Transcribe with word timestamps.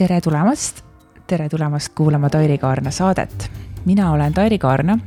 tere 0.00 0.16
tulemast, 0.24 0.78
tere 1.28 1.48
tulemast 1.52 1.92
kuulama 1.94 2.30
Tairi 2.32 2.56
Kaarna 2.58 2.90
saadet. 2.90 3.50
mina 3.84 4.10
olen 4.12 4.32
Tairi 4.32 4.58
Kaarna 4.58 4.98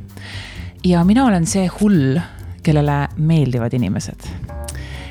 ja 0.84 1.04
mina 1.04 1.24
olen 1.24 1.46
see 1.46 1.66
hull, 1.80 2.18
kellele 2.62 3.08
meeldivad 3.16 3.74
inimesed. 3.74 4.28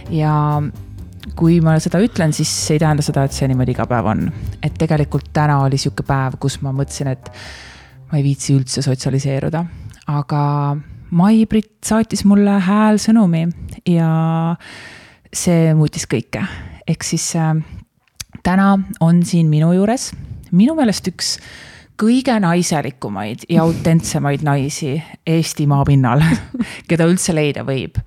ja 0.10 0.62
kui 1.36 1.60
ma 1.62 1.76
seda 1.84 2.00
ütlen, 2.00 2.32
siis 2.32 2.72
ei 2.72 2.80
tähenda 2.80 3.04
seda, 3.04 3.26
et 3.28 3.36
see 3.36 3.48
niimoodi 3.52 3.76
iga 3.76 3.86
päev 3.86 4.08
on. 4.08 4.32
et 4.64 4.80
tegelikult 4.80 5.34
täna 5.34 5.60
oli 5.66 5.78
sihuke 5.78 6.08
päev, 6.08 6.40
kus 6.40 6.62
ma 6.62 6.72
mõtlesin, 6.72 7.12
et 7.12 7.32
ma 8.12 8.22
ei 8.22 8.24
viitsi 8.24 8.56
üldse 8.56 8.82
sotsialiseeruda, 8.88 9.66
aga 10.08 10.44
Mai-Brit 11.12 11.76
saatis 11.84 12.24
mulle 12.24 12.56
häälsõnumi 12.72 13.50
ja 13.92 14.10
see 15.34 15.74
muutis 15.76 16.08
kõike. 16.08 16.48
ehk 16.88 17.04
siis 17.04 17.34
äh, 17.36 17.58
täna 18.44 18.78
on 19.00 19.24
siin 19.26 19.48
minu 19.52 19.72
juures 19.74 20.12
minu 20.54 20.76
meelest 20.78 21.08
üks 21.10 21.38
kõige 22.00 22.36
naiselikumaid 22.42 23.48
ja 23.50 23.64
autentsemaid 23.66 24.44
naisi 24.46 24.96
Eesti 25.28 25.68
maapinnal, 25.70 26.24
keda 26.90 27.08
üldse 27.10 27.36
leida 27.36 27.66
võib. 27.68 28.00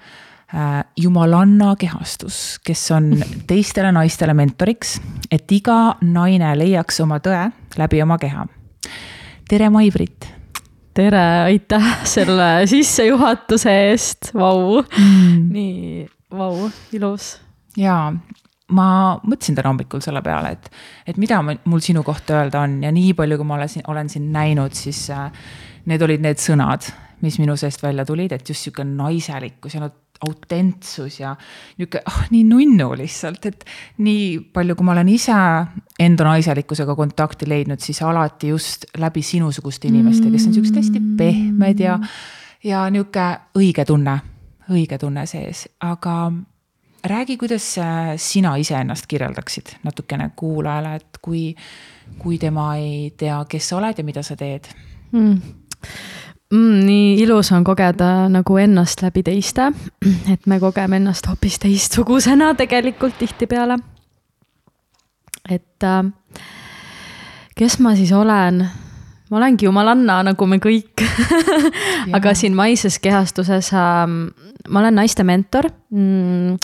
Äh, 0.54 0.78
jumalanna 0.98 1.72
kehastus, 1.78 2.58
kes 2.66 2.84
on 2.94 3.10
teistele 3.50 3.90
naistele 3.94 4.34
mentoriks, 4.38 4.96
et 5.30 5.50
iga 5.52 5.96
naine 6.06 6.52
leiaks 6.58 7.00
oma 7.02 7.18
tõe 7.22 7.48
läbi 7.78 8.02
oma 8.02 8.18
keha. 8.22 8.46
tere, 9.48 9.70
Mai-Brit 9.70 10.30
tere, 10.96 11.24
aitäh 11.50 11.88
selle 12.08 12.66
sissejuhatuse 12.70 13.74
eest, 13.90 14.30
vau 14.34 14.80
mm., 14.80 15.42
nii, 15.52 16.06
vau, 16.32 16.70
ilus. 16.96 17.34
jaa, 17.76 18.14
ma 18.74 18.88
mõtlesin 19.22 19.54
täna 19.54 19.70
hommikul 19.70 20.02
selle 20.02 20.22
peale, 20.26 20.56
et, 20.56 20.70
et 21.06 21.18
mida 21.22 21.38
mul 21.44 21.82
sinu 21.84 22.02
kohta 22.06 22.40
öelda 22.40 22.64
on 22.66 22.80
ja 22.82 22.90
nii 22.94 23.12
palju, 23.18 23.38
kui 23.38 23.46
ma 23.46 23.58
olen, 23.60 23.84
olen 23.92 24.10
sind 24.10 24.32
näinud, 24.34 24.74
siis 24.74 25.04
äh, 25.14 25.28
need 25.86 26.02
olid 26.02 26.24
need 26.24 26.42
sõnad, 26.42 26.88
mis 27.22 27.38
minu 27.38 27.54
seest 27.56 27.82
välja 27.84 28.04
tulid, 28.08 28.34
et 28.34 28.48
just 28.48 28.66
sihuke 28.66 28.84
naiselikkus 28.84 29.76
ja 29.76 29.84
no 29.84 29.92
autentsus 30.26 31.20
ja 31.20 31.34
nihuke, 31.76 32.00
ah 32.06 32.14
oh, 32.14 32.28
nii 32.32 32.42
nunnu 32.48 32.88
lihtsalt, 32.98 33.46
et 33.46 33.64
nii 34.02 34.38
palju, 34.54 34.76
kui 34.76 34.88
ma 34.88 34.94
olen 34.96 35.10
ise 35.12 35.36
enda 36.00 36.26
naiselikkusega 36.30 36.96
kontakti 36.96 37.48
leidnud, 37.48 37.82
siis 37.84 38.00
alati 38.02 38.50
just 38.54 38.88
läbi 38.98 39.22
sinusuguste 39.22 39.90
inimeste, 39.92 40.30
kes 40.32 40.48
on 40.48 40.56
siuksed 40.56 40.80
hästi 40.80 41.04
pehmed 41.18 41.84
ja, 41.84 41.98
ja 42.64 42.86
nihuke 42.90 43.28
õige 43.60 43.84
tunne, 43.88 44.18
õige 44.72 44.98
tunne 44.98 45.26
sees, 45.28 45.66
aga 45.84 46.16
räägi, 47.08 47.36
kuidas 47.36 47.76
sina 48.16 48.56
iseennast 48.56 49.06
kirjeldaksid 49.06 49.76
natukene 49.84 50.30
kuulajale, 50.36 50.94
et 50.96 51.18
kui, 51.22 51.54
kui 52.18 52.38
tema 52.38 52.74
ei 52.76 53.10
tea, 53.16 53.44
kes 53.48 53.68
sa 53.68 53.80
oled 53.80 53.98
ja 53.98 54.04
mida 54.04 54.22
sa 54.26 54.36
teed 54.36 54.68
mm.? 55.12 55.40
Mm, 56.54 56.86
nii 56.86 57.22
ilus 57.22 57.50
on 57.52 57.64
kogeda 57.66 58.28
nagu 58.30 58.56
ennast 58.62 59.00
läbi 59.02 59.24
teiste, 59.26 59.72
et 60.32 60.44
me 60.46 60.60
kogeme 60.62 61.00
ennast 61.00 61.26
hoopis 61.26 61.58
teistsugusena 61.58 62.52
tegelikult 62.54 63.18
tihtipeale. 63.18 63.78
et 65.50 65.82
äh, 65.82 66.04
kes 67.56 67.78
ma 67.78 67.96
siis 67.96 68.12
olen? 68.12 68.68
ma 69.30 69.36
olengi 69.36 69.66
jumalanna, 69.66 70.22
nagu 70.22 70.46
me 70.46 70.60
kõik 70.62 71.02
aga 72.16 72.34
siin 72.34 72.54
maises 72.54 73.00
kehastuses 73.02 73.72
äh, 73.74 74.06
ma 74.68 74.80
olen 74.80 74.94
naiste 74.94 75.24
mentor 75.26 75.66
mm, 75.90 76.56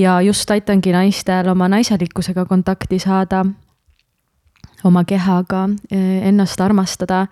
ja 0.00 0.20
just 0.20 0.50
aitangi 0.50 0.92
naistel 0.92 1.48
oma 1.48 1.68
naiselikkusega 1.68 2.44
kontakti 2.44 2.98
saada, 2.98 3.44
oma 4.84 5.04
kehaga, 5.04 5.68
eh, 5.90 6.28
ennast 6.28 6.60
armastada, 6.60 7.26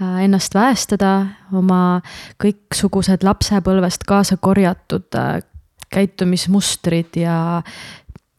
eh, 0.00 0.24
ennast 0.24 0.54
väestada, 0.54 1.26
oma 1.52 2.00
kõiksugused 2.42 3.24
lapsepõlvest 3.26 4.06
kaasa 4.06 4.36
korjatud 4.36 5.14
eh, 5.14 5.42
käitumismustrid 5.90 7.16
ja 7.16 7.62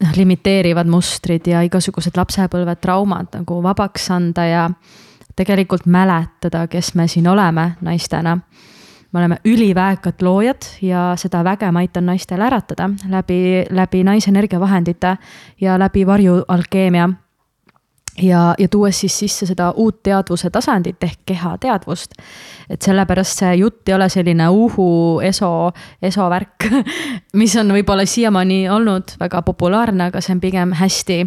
noh, 0.04 0.12
limiteerivad 0.16 0.88
mustrid 0.88 1.48
ja 1.48 1.62
igasugused 1.68 2.18
lapsepõlve 2.18 2.76
traumad 2.76 3.32
nagu 3.36 3.62
vabaks 3.64 4.12
anda 4.12 4.46
ja 4.48 4.70
tegelikult 5.36 5.86
mäletada, 5.86 6.68
kes 6.68 6.94
me 6.96 7.08
siin 7.08 7.28
oleme 7.28 7.76
naistena 7.82 8.38
me 9.12 9.20
oleme 9.20 9.38
üliväekad 9.46 10.22
loojad 10.22 10.68
ja 10.82 11.12
seda 11.20 11.44
väge 11.44 11.72
ma 11.72 11.84
aitan 11.84 12.06
naistel 12.06 12.42
äratada 12.42 12.90
läbi, 13.10 13.66
läbi 13.70 14.04
naisenergiavahendite 14.04 15.18
ja 15.62 15.80
läbi 15.80 16.06
varjualkeemia. 16.08 17.10
ja, 18.22 18.56
ja 18.60 18.68
tuues 18.68 19.00
siis 19.00 19.20
sisse 19.20 19.46
seda 19.46 19.72
uut 19.72 20.04
teadvuse 20.04 20.50
tasandit 20.50 21.04
ehk 21.04 21.20
kehateadvust. 21.26 22.12
et 22.70 22.82
sellepärast 22.82 23.40
see 23.40 23.56
jutt 23.56 23.90
ei 23.90 23.96
ole 23.96 24.10
selline 24.10 24.50
uhu 24.50 25.20
eso, 25.20 25.72
eso 26.02 26.30
värk, 26.30 26.68
mis 27.42 27.56
on 27.56 27.72
võib-olla 27.72 28.06
siiamaani 28.06 28.70
olnud 28.70 29.16
väga 29.20 29.42
populaarne, 29.42 30.04
aga 30.04 30.22
see 30.22 30.36
on 30.36 30.40
pigem 30.40 30.74
hästi 30.74 31.26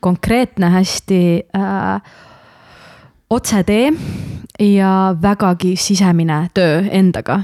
konkreetne, 0.00 0.70
hästi 0.70 1.20
äh, 1.56 2.00
otsetee 3.30 3.92
ja 4.60 5.16
vägagi 5.22 5.76
sisemine 5.76 6.48
töö 6.54 6.84
endaga. 6.90 7.40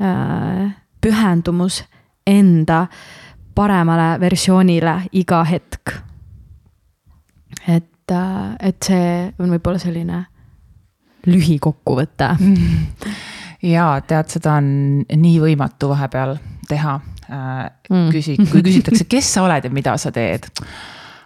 Äh, 0.00 0.70
pühendumus 1.00 1.84
enda 2.26 2.86
paremale 3.54 4.20
versioonile 4.20 5.02
iga 5.12 5.44
hetk. 5.44 5.92
et, 7.68 8.10
äh, 8.10 8.56
et 8.60 8.82
see 8.82 9.32
on 9.38 9.52
võib-olla 9.52 9.78
selline 9.78 10.24
lühikokkuvõte 11.26 12.32
ja 13.74 13.86
tead, 14.06 14.32
seda 14.32 14.56
on 14.58 15.04
nii 15.06 15.36
võimatu 15.40 15.92
vahepeal 15.92 16.36
teha. 16.68 17.00
Äh, 17.32 17.70
mm. 17.90 18.08
küsi, 18.10 18.36
kui 18.50 18.64
küsitakse, 18.64 19.04
kes 19.08 19.34
sa 19.34 19.44
oled 19.44 19.64
ja 19.64 19.70
mida 19.70 19.94
sa 20.00 20.10
teed 20.12 20.48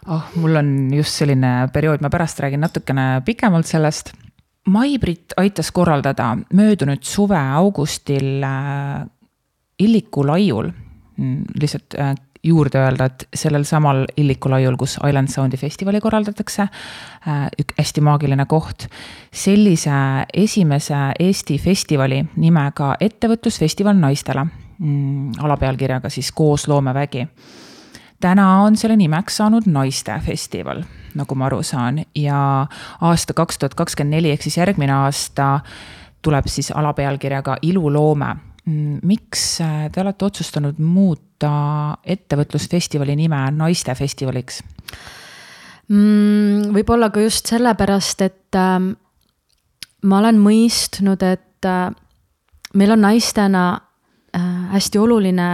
oh, 0.07 0.29
mul 0.37 0.59
on 0.61 0.69
just 0.95 1.17
selline 1.19 1.69
periood, 1.73 2.03
ma 2.05 2.11
pärast 2.13 2.41
räägin 2.41 2.61
natukene 2.63 3.23
pikemalt 3.25 3.67
sellest. 3.67 4.13
Mai-Brit 4.67 5.37
aitas 5.37 5.71
korraldada 5.73 6.33
möödunud 6.53 7.03
suve 7.07 7.39
augustil 7.39 8.43
äh, 8.43 9.07
Illiku 9.79 10.25
laiul, 10.27 10.71
mm, 11.17 11.45
lihtsalt 11.61 11.95
äh, 11.99 12.15
juurde 12.47 12.79
öelda, 12.79 13.05
et 13.05 13.29
sellel 13.35 13.65
samal 13.65 14.05
Illiku 14.17 14.51
laiul, 14.51 14.77
kus 14.77 14.99
Island 15.09 15.29
Soundi 15.29 15.57
festivali 15.57 16.01
korraldatakse, 16.01 16.67
äh, 17.29 17.47
üks 17.61 17.79
hästi 17.79 18.03
maagiline 18.07 18.47
koht, 18.51 18.89
sellise 19.35 20.27
esimese 20.35 20.99
Eesti 21.21 21.59
festivali 21.63 22.23
nimega 22.37 22.95
Ettevõtlusfestival 23.01 23.99
naistele, 24.01 24.47
mm, 24.79 25.39
alapealkirjaga 25.47 26.11
siis 26.11 26.33
Koos 26.33 26.67
loomevägi. 26.69 27.27
Täna 28.21 28.63
on 28.65 28.77
selle 28.77 28.97
nimeks 28.97 29.37
saanud 29.37 29.67
naistefestival, 29.69 30.83
nagu 31.17 31.35
ma 31.35 31.49
aru 31.49 31.63
saan 31.67 32.03
ja 32.15 32.41
aasta 33.01 33.35
kaks 33.37 33.59
tuhat 33.59 33.75
kakskümmend 33.75 34.19
neli 34.19 34.33
ehk 34.35 34.47
siis 34.47 34.59
järgmine 34.61 34.93
aasta 34.93 35.61
tuleb 36.23 36.49
siis 36.51 36.73
alapealkirjaga 36.75 37.59
Iluloome. 37.63 38.37
Miks 39.07 39.61
äh, 39.63 39.87
te 39.93 40.03
olete 40.03 40.27
otsustanud 40.27 40.79
muuta 40.83 41.99
ettevõtlusfestivali 42.03 43.15
nime 43.17 43.45
naistefestivaliks? 43.55 44.63
Mm, 45.87 46.73
võib-olla 46.75 47.13
ka 47.15 47.23
just 47.23 47.47
sellepärast, 47.53 48.25
et 48.27 48.59
äh, 48.59 48.81
ma 50.03 50.19
olen 50.19 50.41
mõistnud, 50.43 51.23
et 51.23 51.69
äh, 51.69 51.95
meil 52.75 52.95
on 52.97 53.05
naistena 53.07 53.67
äh, 54.35 54.51
hästi 54.75 54.99
oluline 54.99 55.49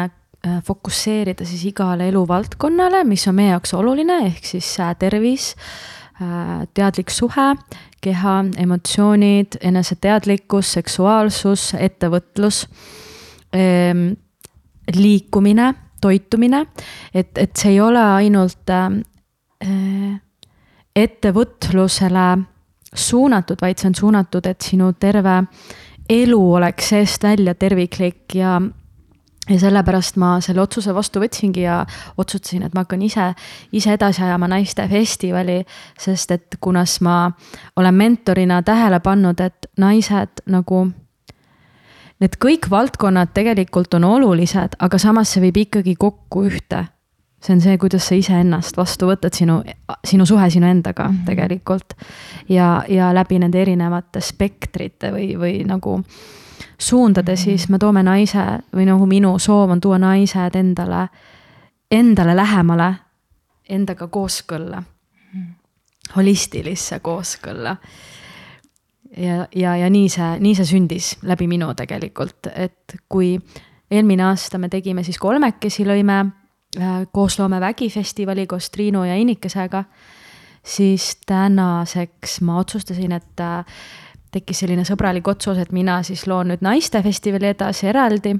fokusseerida 0.66 1.44
siis 1.46 1.64
igale 1.70 2.08
eluvaldkonnale, 2.10 3.04
mis 3.06 3.26
on 3.30 3.36
meie 3.38 3.52
jaoks 3.52 3.74
oluline, 3.78 4.18
ehk 4.26 4.46
siis 4.46 4.68
äh, 4.82 4.94
tervis, 4.98 5.52
äh, 6.18 6.64
teadlik 6.74 7.10
suhe, 7.14 7.52
keha, 8.02 8.34
emotsioonid, 8.58 9.60
eneseteadlikkus, 9.62 10.72
seksuaalsus, 10.78 11.68
ettevõtlus, 11.78 12.64
ähm, 13.54 14.08
liikumine, 14.96 15.74
toitumine, 16.02 16.64
et, 17.14 17.38
et 17.38 17.54
see 17.54 17.76
ei 17.76 17.80
ole 17.80 18.02
ainult 18.02 18.72
ettevõtlusele 20.98 22.26
suunatud, 22.90 23.62
vaid 23.62 23.78
see 23.78 23.92
on 23.92 23.94
suunatud, 23.94 24.46
et 24.50 24.66
sinu 24.66 24.90
terve 24.98 25.36
elu 26.10 26.40
oleks 26.58 26.90
seest 26.90 27.22
välja 27.22 27.54
terviklik 27.54 28.34
ja 28.34 28.56
ja 29.48 29.58
sellepärast 29.58 30.16
ma 30.16 30.36
selle 30.40 30.62
otsuse 30.62 30.94
vastu 30.94 31.20
võtsingi 31.22 31.64
ja 31.64 31.82
otsustasin, 32.16 32.62
et 32.66 32.74
ma 32.74 32.84
hakkan 32.84 33.02
ise, 33.02 33.32
ise 33.72 33.96
edasi 33.96 34.22
ajama 34.22 34.48
naistefestivali, 34.52 35.62
sest 35.98 36.30
et 36.30 36.58
kunas 36.60 37.00
ma 37.02 37.30
olen 37.76 37.94
mentorina 37.94 38.62
tähele 38.62 39.00
pannud, 39.00 39.40
et 39.40 39.70
naised 39.78 40.44
nagu. 40.46 40.88
Need 42.22 42.36
kõik 42.38 42.68
valdkonnad 42.70 43.32
tegelikult 43.34 43.94
on 43.98 44.04
olulised, 44.06 44.76
aga 44.78 44.98
samas 44.98 45.32
see 45.32 45.42
viib 45.42 45.56
ikkagi 45.64 45.96
kokku 45.98 46.44
ühte 46.46 46.84
see 47.42 47.56
on 47.56 47.60
see, 47.60 47.78
kuidas 47.78 48.06
sa 48.06 48.14
iseennast 48.14 48.76
vastu 48.78 49.08
võtad, 49.08 49.34
sinu, 49.34 49.56
sinu 50.06 50.26
suhe 50.26 50.46
sinu 50.50 50.68
endaga 50.70 51.08
mm 51.08 51.16
-hmm. 51.16 51.24
tegelikult. 51.26 51.94
ja, 52.48 52.84
ja 52.88 53.14
läbi 53.14 53.38
nende 53.38 53.62
erinevate 53.62 54.20
spektrite 54.20 55.10
või, 55.10 55.34
või 55.38 55.64
nagu 55.66 56.02
suundade, 56.82 57.32
mhm. 57.32 57.40
siis 57.40 57.68
me 57.68 57.78
toome 57.78 58.02
naise 58.02 58.44
või 58.74 58.86
nagu 58.88 59.06
minu 59.06 59.36
soov 59.38 59.70
on 59.70 59.80
tuua 59.80 59.98
naised 60.02 60.56
endale, 60.58 61.06
endale 61.90 62.36
lähemale, 62.36 62.92
endaga 63.68 64.08
kooskõlla 64.08 64.82
mm. 64.82 65.46
holistilisse 66.16 66.98
kooskõlla. 67.00 67.76
ja, 69.16 69.46
ja, 69.54 69.76
ja 69.76 69.90
nii 69.90 70.08
see, 70.08 70.30
nii 70.40 70.54
see 70.58 70.70
sündis 70.74 71.16
läbi 71.22 71.46
minu 71.46 71.74
tegelikult, 71.74 72.50
et 72.54 72.96
kui 73.08 73.36
eelmine 73.90 74.24
aasta 74.24 74.58
me 74.58 74.68
tegime 74.68 75.04
siis 75.04 75.18
kolmekesi, 75.18 75.84
lõime 75.86 76.24
Äh, 76.80 77.06
koosloome 77.12 77.60
Vägifestivali 77.60 78.46
koos 78.46 78.70
Triinu 78.70 79.04
ja 79.04 79.14
Innikesega, 79.14 79.84
siis 80.64 81.20
tänaseks 81.26 82.40
ma 82.40 82.58
otsustasin, 82.58 83.12
et 83.12 83.40
äh, 83.40 83.64
tekkis 84.32 84.62
selline 84.64 84.84
sõbralik 84.88 85.28
otsus, 85.28 85.58
et 85.60 85.72
mina 85.72 86.00
siis 86.06 86.26
loon 86.26 86.52
nüüd 86.52 86.64
naistefestivali 86.64 87.52
edasi 87.52 87.86
eraldi 87.90 88.34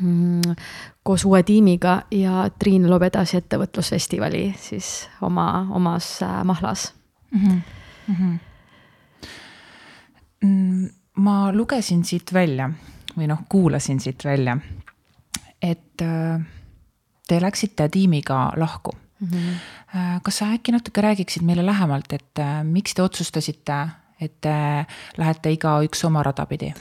mm, 0.00 0.56
koos 1.02 1.24
uue 1.28 1.42
tiimiga 1.46 2.02
ja 2.14 2.48
Triin 2.58 2.88
loob 2.90 3.06
edasi 3.08 3.38
ettevõtlusfestivali 3.38 4.42
siis 4.58 5.08
oma, 5.24 5.66
omas 5.74 6.22
äh, 6.22 6.44
mahlas 6.44 6.92
mhm. 7.30 7.60
mm. 8.08 8.38
-hmm. 10.42 10.90
ma 11.16 11.52
lugesin 11.52 12.04
siit 12.04 12.32
välja 12.34 12.70
või 13.16 13.26
noh, 13.26 13.38
kuulasin 13.48 14.00
siit 14.00 14.24
välja, 14.24 14.58
et 15.62 16.02
äh, 16.02 16.40
te 17.28 17.40
läksite 17.40 17.88
tiimiga 17.88 18.52
lahku 18.56 18.92
mm. 19.20 19.28
-hmm. 19.28 20.20
kas 20.22 20.38
sa 20.38 20.52
äkki 20.52 20.72
natuke 20.72 21.00
räägiksid 21.00 21.42
meile 21.42 21.66
lähemalt, 21.66 22.12
et 22.12 22.38
miks 22.62 22.94
te 22.94 23.02
otsustasite, 23.02 23.88
et 24.20 24.34
te 24.40 24.54
lähete 25.18 25.52
igaüks 25.54 26.04
oma 26.08 26.22
rada 26.26 26.46
pidi? 26.46 26.72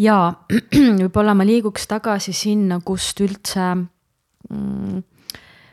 jaa, 0.00 0.32
võib-olla 1.02 1.34
ma 1.36 1.46
liiguks 1.46 1.86
tagasi 1.90 2.32
sinna, 2.36 2.80
kust 2.84 3.20
üldse 3.20 3.66
mm, 3.74 5.02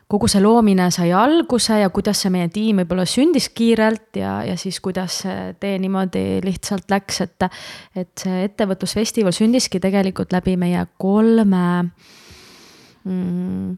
kogu 0.08 0.30
see 0.32 0.42
loomine 0.44 0.88
sai 0.92 1.12
alguse 1.16 1.82
ja 1.82 1.90
kuidas 1.94 2.22
see 2.24 2.32
meie 2.34 2.48
tiim 2.52 2.80
võib-olla 2.82 3.06
sündis 3.08 3.50
kiirelt 3.56 4.20
ja, 4.22 4.40
ja 4.48 4.56
siis 4.60 4.80
kuidas 4.84 5.22
see 5.26 5.50
tee 5.60 5.76
niimoodi 5.84 6.40
lihtsalt 6.46 6.88
läks, 6.92 7.22
et, 7.26 7.50
et 7.96 8.24
see 8.24 8.46
ettevõtlusfestival 8.48 9.36
sündiski 9.36 9.82
tegelikult 9.84 10.32
läbi 10.36 10.56
meie 10.60 10.86
kolme 11.00 11.66
mm, 13.04 13.76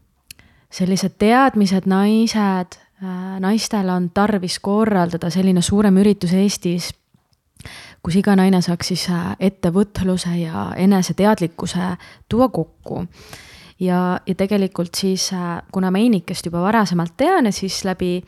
sellised 0.70 1.18
teadmised, 1.18 1.90
naised, 1.90 2.78
äh, 3.02 3.36
naistel 3.42 3.90
on 3.90 4.10
tarvis 4.14 4.60
korraldada 4.62 5.32
selline 5.34 5.62
suurem 5.66 5.98
üritus 5.98 6.34
Eestis, 6.38 6.92
kus 8.02 8.16
iga 8.20 8.36
naine 8.36 8.62
saaks 8.62 8.92
siis 8.92 9.06
äh, 9.12 9.32
ettevõtluse 9.40 10.34
ja 10.40 10.70
eneseteadlikkuse 10.76 11.94
tuua 12.28 12.48
kokku. 12.48 13.06
ja, 13.80 14.20
ja 14.26 14.34
tegelikult 14.34 14.94
siis, 14.94 15.32
äh, 15.32 15.62
kuna 15.72 15.90
ma 15.90 15.98
Einikest 15.98 16.46
juba 16.46 16.62
varasemalt 16.62 17.16
tean 17.16 17.52
siis 17.52 17.84
läbi 17.84 18.22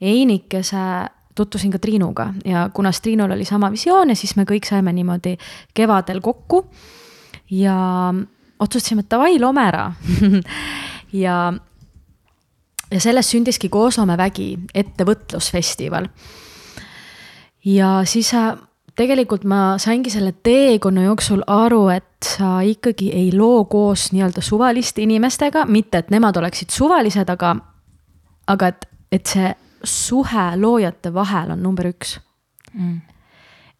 Einikese 0.00 1.08
tutvusin 1.34 1.70
ka 1.70 1.78
Triinuga 1.78 2.32
ja 2.44 2.70
kuna 2.74 2.92
Triinul 2.92 3.30
oli 3.30 3.44
sama 3.44 3.70
visioon 3.70 4.08
ja 4.08 4.16
siis 4.16 4.36
me 4.36 4.44
kõik 4.44 4.66
saime 4.66 4.92
niimoodi 4.92 5.36
kevadel 5.74 6.20
kokku 6.20 6.64
ja 7.50 7.78
otsustasime, 8.58 9.04
et 9.04 9.10
davai, 9.10 9.38
loome 9.40 9.62
ära 9.62 9.92
ja 11.24 11.38
ja 12.90 13.00
sellest 13.00 13.34
sündiski 13.34 13.68
Koosloome 13.68 14.16
vägi, 14.18 14.52
ettevõtlusfestival. 14.74 16.08
Ja 17.68 18.00
siis 18.08 18.32
tegelikult 18.98 19.44
ma 19.44 19.76
saingi 19.78 20.10
selle 20.10 20.32
teekonna 20.42 21.06
jooksul 21.06 21.42
aru, 21.46 21.88
et 21.94 22.24
sa 22.24 22.58
ikkagi 22.66 23.10
ei 23.14 23.30
loo 23.36 23.64
koos 23.70 24.10
nii-öelda 24.12 24.42
suvaliste 24.42 25.02
inimestega, 25.04 25.66
mitte 25.70 26.02
et 26.02 26.10
nemad 26.10 26.36
oleksid 26.40 26.72
suvalised, 26.74 27.30
aga, 27.30 27.54
aga 28.46 28.72
et, 28.72 28.88
et 29.12 29.34
see 29.34 29.52
suhe 29.84 30.48
loojate 30.58 31.12
vahel 31.14 31.54
on 31.54 31.62
number 31.62 31.92
üks. 31.92 32.18
Mm.. 32.74 33.00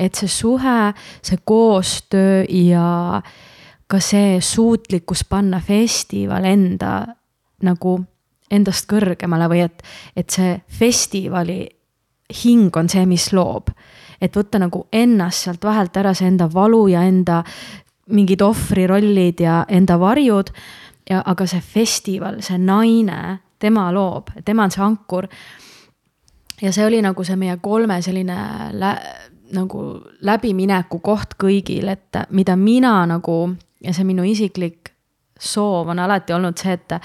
et 0.00 0.14
see 0.16 0.30
suhe, 0.32 0.94
see 1.22 1.36
koostöö 1.44 2.44
ja 2.48 3.20
ka 3.90 3.98
see 4.00 4.38
suutlikkus 4.40 5.26
panna 5.28 5.60
festival 5.60 6.46
enda 6.48 6.92
nagu 7.66 7.98
endast 8.50 8.88
kõrgemale 8.88 9.48
või 9.50 9.60
et, 9.66 9.82
et 10.16 10.30
see 10.32 10.54
festivali 10.78 11.66
hing 12.44 12.76
on 12.76 12.88
see, 12.88 13.06
mis 13.06 13.32
loob. 13.32 13.70
et 14.20 14.34
võtta 14.34 14.58
nagu 14.58 14.88
ennast 14.92 15.44
sealt 15.44 15.64
vahelt 15.64 15.96
ära, 15.96 16.14
see 16.14 16.26
enda 16.26 16.48
valu 16.52 16.88
ja 16.90 17.04
enda 17.06 17.44
mingid 18.10 18.42
ohvrirollid 18.42 19.40
ja 19.40 19.64
enda 19.68 19.98
varjud. 20.00 20.50
ja 21.10 21.22
aga 21.26 21.46
see 21.46 21.60
festival, 21.60 22.40
see 22.40 22.58
naine, 22.58 23.38
tema 23.58 23.88
loob, 23.92 24.30
tema 24.44 24.64
on 24.64 24.70
see 24.70 24.84
ankur. 24.84 25.28
ja 26.62 26.72
see 26.72 26.86
oli 26.86 27.02
nagu 27.02 27.24
see 27.24 27.36
meie 27.36 27.56
kolme 27.56 28.02
selline 28.02 28.36
lä, 28.72 28.94
nagu 29.52 29.82
läbimineku 30.20 30.98
koht 30.98 31.38
kõigil, 31.40 31.88
et 31.88 32.22
mida 32.30 32.56
mina 32.56 33.06
nagu 33.06 33.54
ja 33.84 33.94
see 33.94 34.04
minu 34.04 34.24
isiklik 34.26 34.92
soov 35.38 35.88
on 35.88 35.98
alati 35.98 36.34
olnud 36.34 36.58
see, 36.58 36.74
et 36.74 36.98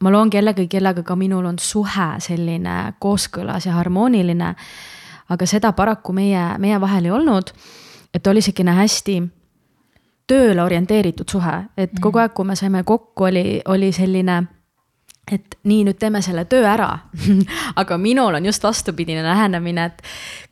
ma 0.00 0.10
loon 0.10 0.30
kellegagi, 0.30 0.68
kellega 0.68 1.02
ka 1.02 1.16
minul 1.16 1.44
on 1.46 1.58
suhe 1.58 2.08
selline 2.18 2.94
kooskõlas 2.98 3.66
ja 3.66 3.72
harmooniline. 3.72 4.54
aga 5.30 5.46
seda 5.46 5.72
paraku 5.72 6.12
meie, 6.12 6.58
meie 6.58 6.80
vahel 6.80 7.04
ei 7.04 7.10
olnud. 7.10 7.52
et 8.14 8.26
oli 8.26 8.40
selline 8.42 8.72
hästi 8.72 9.22
tööle 10.26 10.62
orienteeritud 10.62 11.28
suhe, 11.28 11.64
et 11.76 11.90
kogu 12.00 12.18
aeg, 12.18 12.32
kui 12.34 12.44
me 12.44 12.56
saime 12.56 12.82
kokku, 12.84 13.24
oli, 13.24 13.62
oli 13.66 13.92
selline 13.92 14.42
et 15.30 15.56
nii, 15.68 15.84
nüüd 15.86 15.98
teeme 16.00 16.20
selle 16.24 16.44
töö 16.50 16.64
ära 16.66 16.88
aga 17.80 17.98
minul 18.00 18.34
on 18.38 18.46
just 18.48 18.64
vastupidine 18.64 19.22
lähenemine, 19.24 19.86
et 19.90 20.02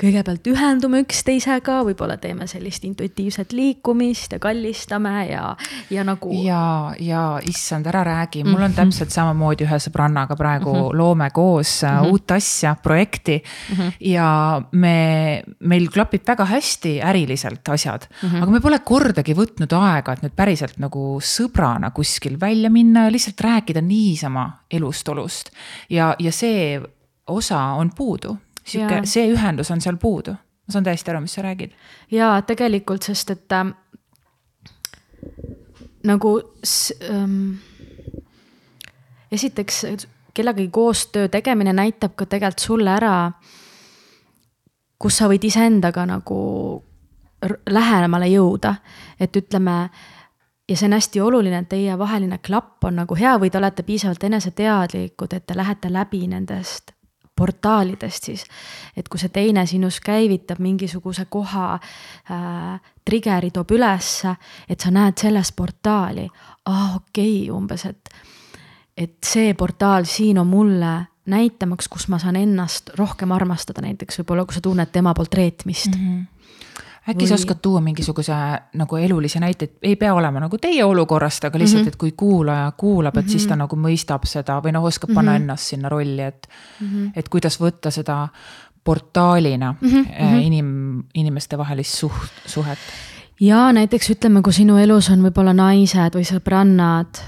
kõigepealt 0.01 0.47
ühendume 0.53 1.03
üksteisega, 1.03 1.81
võib-olla 1.87 2.19
teeme 2.21 2.47
sellist 2.51 2.85
intuitiivset 2.87 3.55
liikumist 3.57 4.37
ja 4.37 4.41
kallistame 4.43 5.15
ja, 5.31 5.45
ja 5.93 6.05
nagu. 6.07 6.33
ja, 6.45 6.95
ja 7.03 7.23
issand, 7.49 7.89
ära 7.91 8.05
räägi, 8.07 8.45
mul 8.45 8.55
on 8.55 8.61
mm 8.61 8.67
-hmm. 8.71 8.77
täpselt 8.77 9.15
samamoodi 9.15 9.67
ühe 9.67 9.81
sõbrannaga 9.83 10.37
praegu 10.37 10.73
mm 10.73 10.81
-hmm. 10.81 10.99
loome 10.99 11.31
koos 11.31 11.83
mm 11.83 11.89
-hmm. 11.89 12.11
uut 12.13 12.31
asja, 12.31 12.77
projekti 12.83 13.43
mm. 13.43 13.77
-hmm. 13.77 13.93
ja 14.01 14.63
me, 14.73 15.43
meil 15.61 15.89
klapib 15.89 16.23
väga 16.27 16.45
hästi 16.45 17.01
äriliselt 17.03 17.69
asjad 17.69 18.07
mm, 18.23 18.29
-hmm. 18.29 18.43
aga 18.43 18.51
me 18.51 18.61
pole 18.61 18.79
kordagi 18.79 19.35
võtnud 19.35 19.73
aega, 19.73 20.13
et 20.13 20.23
nüüd 20.23 20.37
päriselt 20.37 20.79
nagu 20.79 21.19
sõbrana 21.21 21.91
kuskil 21.91 22.41
välja 22.41 22.71
minna 22.71 23.05
ja 23.05 23.13
lihtsalt 23.13 23.41
rääkida 23.41 23.81
niisama 23.81 24.59
elust 24.71 25.09
olust. 25.09 25.51
ja, 25.91 26.15
ja 26.19 26.33
see 26.33 26.81
osa 27.27 27.61
on 27.61 27.91
puudu, 27.97 28.37
sihuke, 28.65 29.01
see 29.05 29.29
ühendus 29.33 29.71
on 29.71 29.81
seal 29.81 29.97
puudu. 29.97 30.33
ma 30.33 30.73
saan 30.73 30.85
täiesti 30.85 31.11
aru, 31.11 31.21
mis 31.21 31.35
sa 31.35 31.43
räägid. 31.43 31.73
jaa, 32.11 32.43
tegelikult, 32.43 33.03
sest 33.03 33.31
et 33.31 33.53
äh, 33.53 33.73
nagu 36.05 36.41
ähm, 37.11 37.53
esiteks 39.33 39.87
kellegagi 40.35 40.69
koostöö 40.69 41.29
tegemine 41.29 41.73
näitab 41.73 42.15
ka 42.17 42.27
tegelikult 42.27 42.59
sulle 42.59 42.91
ära, 42.95 43.33
kus 44.99 45.17
sa 45.19 45.29
võid 45.29 45.45
iseendaga 45.45 46.07
nagu 46.07 46.39
lähemale 47.71 48.27
jõuda. 48.27 48.75
et 49.21 49.37
ütleme 49.37 49.91
ja 50.69 50.77
see 50.77 50.87
on 50.87 50.93
hästi 50.93 51.21
oluline, 51.21 51.59
et 51.59 51.69
teievaheline 51.69 52.39
klapp 52.39 52.85
on 52.85 53.01
nagu 53.01 53.17
hea 53.17 53.35
või 53.41 53.51
te 53.51 53.59
olete 53.59 53.83
piisavalt 53.83 54.25
eneseteadlikud, 54.25 55.33
et 55.33 55.47
te 55.47 55.57
lähete 55.57 55.93
läbi 55.93 56.27
nendest 56.29 56.93
portaalidest 57.39 58.25
siis. 58.25 58.45
et 58.97 59.09
kui 59.09 59.21
see 59.21 59.31
teine 59.33 59.67
sinus 59.67 60.01
käivitab 60.03 60.59
mingisuguse 60.59 61.29
koha 61.31 61.75
äh,, 61.75 62.81
trigger'i 63.05 63.51
toob 63.55 63.71
ülesse, 63.77 64.35
et 64.69 64.81
sa 64.81 64.91
näed 64.91 65.19
selles 65.21 65.53
portaali, 65.53 66.27
aa 66.67 66.97
okei 66.97 67.37
okay,, 67.43 67.53
umbes, 67.55 67.85
et, 67.87 68.11
et 68.97 69.17
see 69.25 69.55
portaal 69.55 70.05
siin 70.05 70.43
on 70.43 70.51
mulle 70.51 70.97
näitamaks, 71.29 71.89
kus 71.89 72.09
ma 72.09 72.19
saan 72.19 72.37
ennast 72.41 72.91
rohkem 72.99 73.33
armastada, 73.37 73.85
näiteks 73.85 74.23
võib-olla, 74.23 74.45
kui 74.49 74.57
sa 74.57 74.65
tunned 74.65 74.91
tema 74.93 75.15
poolt 75.15 75.35
reetmist 75.35 75.95
mm. 75.95 76.03
-hmm 76.03 76.38
äkki 77.09 77.25
või... 77.25 77.29
sa 77.29 77.35
oskad 77.39 77.61
tuua 77.63 77.81
mingisuguse 77.85 78.37
nagu 78.79 78.97
elulisi 78.97 79.41
näiteid, 79.43 79.79
ei 79.83 79.97
pea 79.97 80.15
olema 80.15 80.41
nagu 80.45 80.59
teie 80.61 80.85
olukorrast, 80.85 81.45
aga 81.49 81.59
lihtsalt 81.59 81.83
mm, 81.83 81.85
-hmm. 81.85 81.95
et 81.95 81.97
kui 81.97 82.13
kuulaja 82.13 82.73
kuulab, 82.77 83.17
et 83.17 83.25
mm 83.25 83.27
-hmm. 83.27 83.33
siis 83.33 83.47
ta 83.47 83.55
mhm. 83.55 83.59
nagu 83.65 83.77
mõistab 83.77 84.27
seda 84.27 84.61
või 84.65 84.73
noh, 84.73 84.85
oskab 84.85 85.15
panna 85.15 85.33
mm 85.33 85.37
-hmm. 85.37 85.43
ennast 85.43 85.65
sinna 85.65 85.89
rolli, 85.89 86.23
et 86.23 86.49
mm. 86.81 86.87
-hmm. 86.87 87.13
et 87.17 87.29
kuidas 87.29 87.61
võtta 87.61 87.91
seda 87.91 88.29
portaalina 88.85 89.75
mm 89.81 89.89
-hmm. 89.89 90.41
inim, 90.41 91.03
inimestevahelist 91.15 91.95
suht, 91.95 92.33
suhet. 92.47 92.79
ja 93.41 93.73
näiteks 93.73 94.11
ütleme, 94.11 94.43
kui 94.43 94.53
sinu 94.53 94.77
elus 94.77 95.11
on 95.11 95.23
võib-olla 95.23 95.53
naised 95.53 96.15
või 96.15 96.25
sõbrannad, 96.25 97.21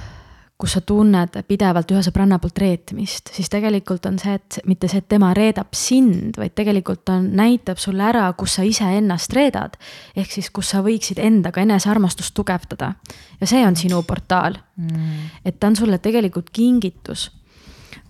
kus 0.61 0.75
sa 0.77 0.81
tunned 0.85 1.39
pidevalt 1.49 1.93
ühe 1.95 2.03
sõbranna 2.05 2.37
poolt 2.41 2.59
reetmist, 2.61 3.31
siis 3.33 3.49
tegelikult 3.53 4.05
on 4.11 4.19
see, 4.21 4.35
et 4.37 4.59
mitte 4.69 4.91
see, 4.91 5.01
et 5.01 5.09
tema 5.09 5.31
reedab 5.37 5.73
sind, 5.77 6.37
vaid 6.37 6.53
tegelikult 6.59 7.09
on, 7.15 7.31
näitab 7.39 7.81
sulle 7.81 8.05
ära, 8.11 8.27
kus 8.37 8.59
sa 8.59 8.65
iseennast 8.67 9.33
reedad. 9.37 9.79
ehk 10.17 10.33
siis, 10.37 10.51
kus 10.53 10.73
sa 10.75 10.83
võiksid 10.85 11.23
endaga 11.23 11.65
enesearmastust 11.65 12.35
tugevdada. 12.37 12.93
ja 13.41 13.47
see 13.47 13.65
on 13.67 13.77
sinu 13.77 14.03
portaal 14.03 14.59
mm.. 14.77 15.41
et 15.45 15.61
ta 15.61 15.71
on 15.71 15.77
sulle 15.77 15.99
tegelikult 15.99 16.51
kingitus. 16.53 17.31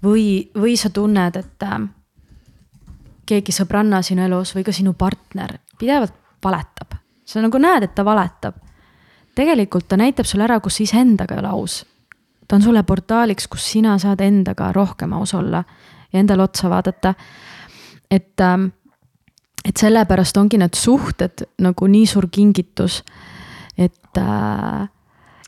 või, 0.03 0.51
või 0.55 0.77
sa 0.77 0.91
tunned, 0.91 1.37
et 1.37 1.63
äh, 1.63 1.79
keegi 3.27 3.55
sõbranna 3.55 4.03
sinu 4.03 4.27
elus 4.27 4.57
või 4.57 4.67
ka 4.67 4.75
sinu 4.75 4.95
partner 4.99 5.59
pidevalt 5.79 6.19
valetab. 6.43 6.99
sa 7.25 7.41
nagu 7.41 7.63
näed, 7.63 7.87
et 7.87 7.95
ta 7.95 8.05
valetab. 8.05 8.59
tegelikult 9.35 9.89
ta 9.89 9.97
näitab 9.97 10.27
sulle 10.27 10.51
ära, 10.51 10.59
kus 10.61 10.81
sa 10.81 10.83
iseendaga 10.89 11.39
ei 11.39 11.45
ole 11.45 11.55
aus 11.55 11.85
ta 12.51 12.57
on 12.57 12.63
sulle 12.63 12.83
portaaliks, 12.83 13.47
kus 13.49 13.63
sina 13.73 13.95
saad 14.03 14.21
endaga 14.27 14.73
rohkem 14.75 15.13
aus 15.15 15.35
olla 15.39 15.63
ja 16.13 16.21
endale 16.21 16.43
otsa 16.43 16.71
vaadata. 16.71 17.15
et, 18.11 18.41
ähm, 18.41 18.65
et 19.65 19.77
sellepärast 19.77 20.37
ongi 20.37 20.59
need 20.59 20.75
suhted 20.75 21.47
nagu 21.63 21.87
nii 21.87 22.07
suur 22.07 22.27
kingitus, 22.33 23.05
et 23.79 24.19
äh, 24.19 24.89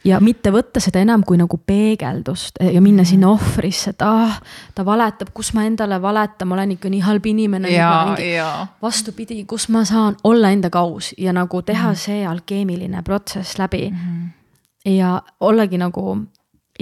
ja 0.05 0.21
mitte 0.23 0.53
võtta 0.55 0.81
seda 0.83 1.03
enam 1.03 1.25
kui 1.27 1.41
nagu 1.41 1.59
peegeldust 1.67 2.61
ja 2.63 2.81
minna 2.83 3.05
sinna 3.05 3.33
mhm. 3.33 3.35
ohvrisse, 3.35 3.91
et 3.97 4.05
ah, 4.07 4.39
ta 4.75 4.85
valetab, 4.87 5.33
kus 5.35 5.51
ma 5.57 5.65
endale 5.67 5.99
valetan, 6.03 6.49
ma 6.49 6.55
olen 6.55 6.77
ikka 6.77 6.91
nii 6.93 7.01
halb 7.03 7.27
inimene. 7.27 7.73
vastupidi, 8.83 9.43
kus 9.45 9.67
ma 9.75 9.83
saan 9.89 10.17
olla 10.25 10.53
endaga 10.55 10.85
aus 10.87 11.15
ja 11.19 11.35
nagu 11.35 11.63
teha 11.63 11.91
mm. 11.91 11.99
see 11.99 12.23
alkeemiline 12.27 13.03
protsess 13.03 13.59
läbi 13.59 13.91
mm. 13.91 13.97
-hmm. 13.97 14.93
ja 14.95 15.23
ollagi 15.41 15.79
nagu 15.79 16.21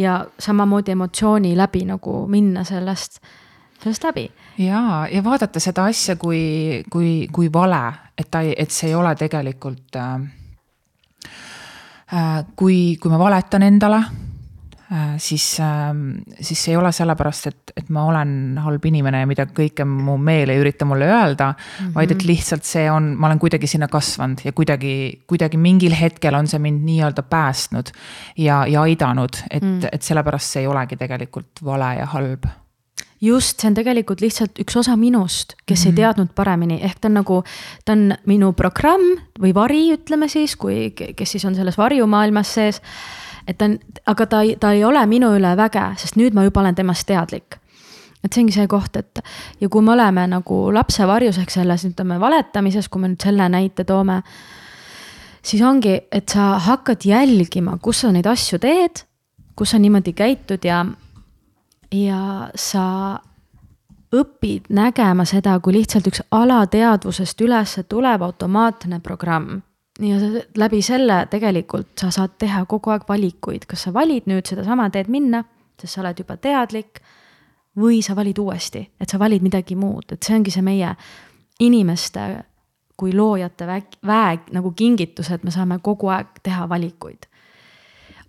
ja 0.00 0.26
samamoodi 0.38 0.94
emotsiooni 0.96 1.54
läbi 1.56 1.84
nagu 1.84 2.24
minna 2.28 2.64
sellest, 2.64 3.20
sellest 3.82 4.04
läbi. 4.04 4.30
ja, 4.58 5.08
ja 5.12 5.24
vaadata 5.24 5.60
seda 5.60 5.84
asja 5.84 6.16
kui, 6.16 6.82
kui, 6.90 7.28
kui 7.32 7.52
vale, 7.52 7.82
et 8.18 8.30
ta 8.30 8.40
ei, 8.40 8.54
et 8.56 8.70
see 8.70 8.90
ei 8.90 8.94
ole 8.94 9.14
tegelikult 9.14 9.96
äh,. 9.96 10.20
äh 12.14 12.44
kui, 12.56 12.96
kui 13.00 13.10
ma 13.10 13.18
valetan 13.18 13.62
endale 13.62 14.02
siis, 15.18 15.44
ähm, 15.60 16.08
siis 16.40 16.64
see 16.64 16.72
ei 16.72 16.76
ole 16.76 16.90
sellepärast, 16.92 17.46
et, 17.46 17.72
et 17.78 17.90
ma 17.94 18.04
olen 18.10 18.58
halb 18.58 18.86
inimene 18.90 19.20
ja 19.22 19.28
mida 19.30 19.46
kõike 19.46 19.84
mu 19.86 20.16
meel 20.18 20.50
ei 20.50 20.58
ürita 20.58 20.88
mulle 20.88 21.06
öelda 21.06 21.52
mm. 21.52 21.60
-hmm. 21.60 21.92
vaid 21.94 22.10
et 22.10 22.24
lihtsalt 22.26 22.66
see 22.66 22.90
on, 22.90 23.12
ma 23.14 23.28
olen 23.28 23.38
kuidagi 23.38 23.70
sinna 23.70 23.88
kasvanud 23.88 24.42
ja 24.44 24.52
kuidagi, 24.52 25.22
kuidagi 25.30 25.56
mingil 25.56 25.94
hetkel 25.94 26.34
on 26.34 26.50
see 26.50 26.58
mind 26.58 26.82
nii-öelda 26.84 27.22
päästnud 27.22 27.92
ja, 28.36 28.64
ja 28.66 28.82
aidanud, 28.82 29.44
et 29.50 29.62
mm., 29.62 29.92
et 29.92 30.02
sellepärast 30.02 30.56
see 30.56 30.64
ei 30.64 30.66
olegi 30.66 30.96
tegelikult 30.96 31.62
vale 31.64 31.94
ja 32.00 32.06
halb 32.06 32.50
just, 33.20 33.60
see 33.60 33.70
on 33.70 33.78
tegelikult 33.78 34.20
lihtsalt 34.20 34.58
üks 34.58 34.76
osa 34.80 34.96
minust, 34.96 35.54
kes 35.66 35.78
mm 35.78 35.82
-hmm. 35.82 35.86
ei 35.86 35.92
mhm. 35.92 35.96
teadnud 36.00 36.34
paremini, 36.34 36.82
ehk 36.82 36.98
ta 37.00 37.08
on 37.08 37.14
nagu, 37.14 37.42
ta 37.84 37.92
on 37.92 38.14
minu 38.26 38.52
programm 38.52 39.06
või 39.40 39.54
vari, 39.54 39.92
ütleme 39.94 40.28
siis, 40.28 40.56
kui, 40.56 40.90
kes 40.90 41.30
siis 41.30 41.44
on 41.44 41.54
selles 41.54 41.78
varjumaailmas 41.78 42.54
sees 42.54 42.82
et 43.46 43.58
ta 43.58 43.64
on, 43.70 43.78
aga 44.06 44.26
ta 44.26 44.42
ei, 44.42 44.56
ta 44.60 44.72
ei 44.72 44.84
ole 44.84 45.02
minu 45.06 45.32
üle 45.36 45.56
väge, 45.56 45.86
sest 45.98 46.16
nüüd 46.20 46.34
ma 46.34 46.44
juba 46.44 46.60
olen 46.60 46.74
temast 46.74 47.06
teadlik 47.08 47.60
et 48.24 48.32
see 48.32 48.42
ongi 48.44 48.54
see 48.54 48.68
koht, 48.68 48.96
et 49.00 49.22
ja 49.60 49.68
kui 49.72 49.84
me 49.84 49.94
oleme 49.94 50.26
nagu 50.28 50.56
lapse 50.74 51.06
varjus 51.08 51.38
ehk 51.40 51.52
selles, 51.54 51.86
ütleme 51.88 52.18
valetamises, 52.20 52.88
kui 52.88 53.02
me 53.02 53.12
nüüd 53.12 53.24
selle 53.24 53.48
näite 53.48 53.86
toome. 53.88 54.20
siis 55.42 55.62
ongi, 55.62 55.96
et 56.12 56.28
sa 56.28 56.58
hakkad 56.60 57.04
jälgima, 57.04 57.78
kus 57.82 58.02
sa 58.04 58.12
neid 58.12 58.26
asju 58.26 58.58
teed, 58.60 59.04
kus 59.56 59.72
sa 59.72 59.78
niimoodi 59.78 60.12
käitud 60.12 60.64
ja, 60.64 60.84
ja 61.92 62.50
sa 62.54 62.84
õpid 64.12 64.68
nägema 64.68 65.24
seda 65.24 65.56
kui 65.62 65.78
lihtsalt 65.78 66.10
üks 66.10 66.22
alateadvusest 66.30 67.40
üles 67.40 67.78
tulev 67.88 68.22
automaatne 68.26 69.00
programm 69.00 69.62
ja 70.00 70.42
läbi 70.56 70.82
selle 70.82 71.26
tegelikult 71.30 71.98
sa 72.00 72.10
saad 72.14 72.36
teha 72.38 72.64
kogu 72.68 72.92
aeg 72.94 73.06
valikuid, 73.08 73.66
kas 73.68 73.86
sa 73.86 73.94
valid 73.94 74.28
nüüd 74.30 74.48
sedasama 74.48 74.88
teed 74.90 75.10
minna, 75.12 75.42
sest 75.80 75.96
sa 75.96 76.04
oled 76.04 76.22
juba 76.22 76.36
teadlik. 76.36 77.00
või 77.80 78.00
sa 78.02 78.16
valid 78.18 78.38
uuesti, 78.38 78.80
et 79.00 79.08
sa 79.08 79.18
valid 79.18 79.44
midagi 79.46 79.76
muud, 79.78 80.10
et 80.12 80.26
see 80.26 80.34
ongi 80.34 80.50
see 80.50 80.62
meie 80.62 80.88
inimeste 81.62 82.20
kui 82.98 83.12
loojate 83.14 83.66
väg, 83.66 83.84
väeg 84.06 84.50
nagu 84.52 84.72
kingitus, 84.76 85.30
et 85.30 85.44
me 85.46 85.54
saame 85.54 85.78
kogu 85.78 86.10
aeg 86.10 86.42
teha 86.42 86.68
valikuid. 86.68 87.26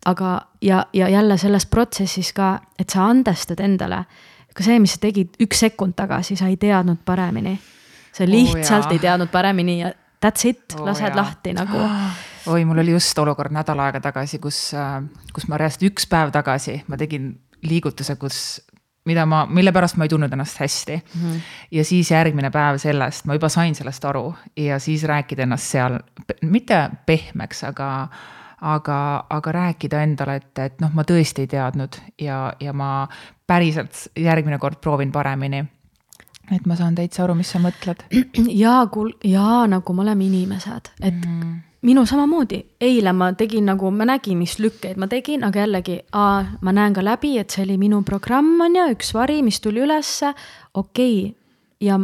aga, 0.05 0.41
ja, 0.61 0.85
ja 0.93 1.09
jälle 1.09 1.37
selles 1.37 1.65
protsessis 1.65 2.33
ka, 2.33 2.59
et 2.79 2.89
sa 2.89 3.09
andestad 3.09 3.59
endale, 3.59 4.05
ka 4.53 4.63
see, 4.63 4.79
mis 4.79 4.93
sa 4.93 4.99
tegid 5.01 5.35
üks 5.41 5.59
sekund 5.59 5.93
tagasi, 5.95 6.35
sa 6.35 6.47
ei 6.47 6.57
teadnud 6.57 7.01
paremini 7.05 7.59
sa 8.11 8.27
lihtsalt 8.27 8.85
oh, 8.85 8.91
ei 8.91 8.99
teadnud 8.99 9.31
paremini 9.31 9.79
ja 9.79 9.91
that's 10.21 10.45
it 10.45 10.75
oh,, 10.77 10.85
lased 10.85 11.09
jaa. 11.09 11.15
lahti 11.17 11.53
nagu. 11.57 11.85
oi, 12.51 12.65
mul 12.65 12.81
oli 12.83 12.95
just 12.95 13.17
olukord 13.19 13.53
nädal 13.53 13.79
aega 13.83 14.01
tagasi, 14.01 14.39
kus, 14.41 14.71
äh, 14.77 14.99
kus 15.33 15.47
ma 15.49 15.59
reaalselt 15.61 15.89
üks 15.91 16.07
päev 16.09 16.33
tagasi 16.33 16.81
ma 16.87 16.97
tegin 16.97 17.33
liigutuse, 17.67 18.15
kus 18.21 18.61
mida 19.05 19.25
ma, 19.25 19.45
mille 19.49 19.73
pärast 19.73 19.97
ma 19.97 20.05
ei 20.05 20.11
tundnud 20.11 20.33
ennast 20.33 20.59
hästi 20.61 20.97
mm. 20.97 21.21
-hmm. 21.21 21.39
ja 21.71 21.85
siis 21.85 22.11
järgmine 22.11 22.51
päev 22.51 22.77
sellest, 22.77 23.25
ma 23.25 23.33
juba 23.33 23.49
sain 23.49 23.75
sellest 23.75 24.05
aru 24.05 24.35
ja 24.57 24.79
siis 24.79 25.03
rääkida 25.03 25.43
ennast 25.43 25.71
seal, 25.71 25.99
mitte 26.41 26.89
pehmeks, 27.05 27.63
aga, 27.63 28.07
aga, 28.61 29.25
aga 29.29 29.51
rääkida 29.51 30.03
endale, 30.03 30.35
et, 30.35 30.59
et 30.59 30.81
noh, 30.81 30.93
ma 30.93 31.03
tõesti 31.03 31.45
ei 31.45 31.47
teadnud 31.47 31.97
ja, 32.21 32.53
ja 32.59 32.73
ma 32.73 33.07
päriselt 33.47 34.07
järgmine 34.15 34.57
kord 34.57 34.81
proovin 34.81 35.11
paremini 35.11 35.65
et 36.51 36.65
ma 36.67 36.75
saan 36.75 36.95
täitsa 36.95 37.25
aru, 37.25 37.35
mis 37.39 37.51
sa 37.51 37.61
mõtled. 37.63 38.05
jaa, 38.63 38.85
kuul-, 38.93 39.15
jaa, 39.27 39.65
nagu 39.71 39.93
me 39.95 40.05
oleme 40.05 40.25
inimesed, 40.27 40.91
et 41.01 41.19
mm. 41.19 41.51
minu 41.87 42.05
samamoodi, 42.09 42.61
eile 42.81 43.13
ma 43.17 43.31
tegin 43.37 43.69
nagu, 43.71 43.91
ma 43.95 44.07
nägin, 44.09 44.39
mis 44.41 44.57
lükkeid 44.59 44.99
ma 45.01 45.09
tegin, 45.11 45.45
aga 45.47 45.63
jällegi, 45.65 45.99
ma 46.11 46.75
näen 46.75 46.97
ka 46.97 47.05
läbi, 47.05 47.37
et 47.41 47.53
see 47.53 47.65
oli 47.67 47.77
minu 47.81 48.01
programm, 48.07 48.53
on 48.61 48.75
ju, 48.79 48.89
üks 48.95 49.13
vari, 49.17 49.41
mis 49.45 49.61
tuli 49.63 49.83
ülesse, 49.85 50.33
okei 50.73 51.21
okay., 51.21 51.37
ja 51.81 51.97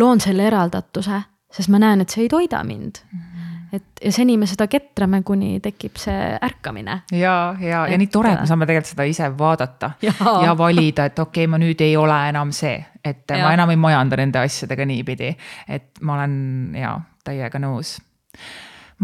loon 0.00 0.20
selle 0.22 0.46
eraldatuse, 0.48 1.24
sest 1.52 1.68
ma 1.72 1.82
näen, 1.82 2.04
et 2.04 2.14
see 2.14 2.24
ei 2.24 2.32
toida 2.32 2.62
mind 2.64 3.02
mm 3.10 3.29
et 3.72 4.02
ja 4.04 4.12
seni 4.12 4.36
me 4.40 4.48
seda 4.50 4.66
ketrame, 4.70 5.22
kuni 5.26 5.60
tekib 5.62 5.98
see 6.00 6.30
ärkamine. 6.42 7.02
ja, 7.12 7.34
ja, 7.60 7.84
ja 7.90 7.98
nii 7.98 8.10
tore, 8.12 8.34
et 8.34 8.44
me 8.44 8.50
saame 8.50 8.68
tegelikult 8.68 8.92
seda 8.94 9.06
ise 9.10 9.28
vaadata 9.38 9.92
ja, 10.02 10.14
ja 10.46 10.56
valida, 10.58 11.06
et 11.10 11.18
okei 11.18 11.44
okay,, 11.44 11.50
ma 11.50 11.60
nüüd 11.62 11.84
ei 11.84 11.96
ole 11.96 12.16
enam 12.30 12.54
see, 12.56 12.78
et 13.04 13.24
ja. 13.30 13.44
ma 13.44 13.54
enam 13.56 13.74
ei 13.74 13.80
majanda 13.80 14.18
nende 14.20 14.42
asjadega 14.42 14.88
niipidi, 14.88 15.34
et 15.68 16.02
ma 16.02 16.18
olen 16.18 16.34
ja 16.80 16.96
täiega 17.24 17.62
nõus 17.62 17.98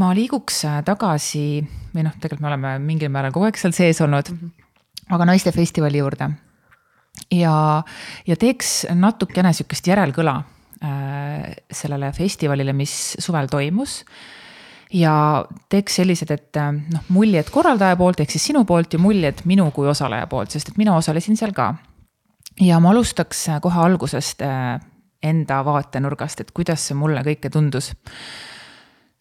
ma 0.00 0.12
liiguks 0.16 0.62
äh, 0.68 0.80
tagasi 0.86 1.46
või 1.94 2.04
noh, 2.06 2.16
tegelikult 2.20 2.44
me 2.44 2.50
oleme 2.52 2.74
mingil 2.84 3.12
määral 3.12 3.34
kogu 3.34 3.48
aeg 3.48 3.60
seal 3.60 3.74
sees 3.76 4.00
olnud 4.04 4.32
mm, 4.32 4.40
-hmm. 4.40 5.14
aga 5.16 5.28
naistefestivali 5.32 6.02
juurde. 6.02 6.30
ja, 7.32 7.82
ja 8.26 8.36
teeks 8.36 8.86
natukene 8.94 9.52
sihukest 9.52 9.86
järelkõla 9.86 10.36
äh, 10.84 11.54
sellele 11.70 12.12
festivalile, 12.12 12.72
mis 12.72 13.16
suvel 13.18 13.48
toimus 13.48 14.02
ja 14.94 15.44
teeks 15.72 16.00
sellised, 16.00 16.30
et 16.30 16.58
äh, 16.60 16.72
noh, 16.92 17.06
muljed 17.14 17.50
korraldaja 17.54 17.96
poolt 17.98 18.22
ehk 18.22 18.34
siis 18.34 18.50
sinu 18.52 18.64
poolt 18.68 18.94
ja 18.94 19.02
muljed 19.02 19.42
minu 19.48 19.68
kui 19.74 19.88
osaleja 19.90 20.26
poolt, 20.30 20.54
sest 20.54 20.72
et 20.72 20.80
mina 20.80 20.96
osalesin 20.96 21.38
seal 21.38 21.54
ka. 21.56 21.74
ja 22.62 22.80
ma 22.80 22.92
alustaks 22.94 23.48
äh, 23.50 23.60
kohe 23.62 23.80
algusest 23.82 24.44
äh, 24.46 24.76
enda 25.26 25.62
vaatenurgast, 25.66 26.40
et 26.40 26.52
kuidas 26.54 26.86
see 26.86 26.98
mulle 26.98 27.24
kõike 27.26 27.50
tundus. 27.50 27.92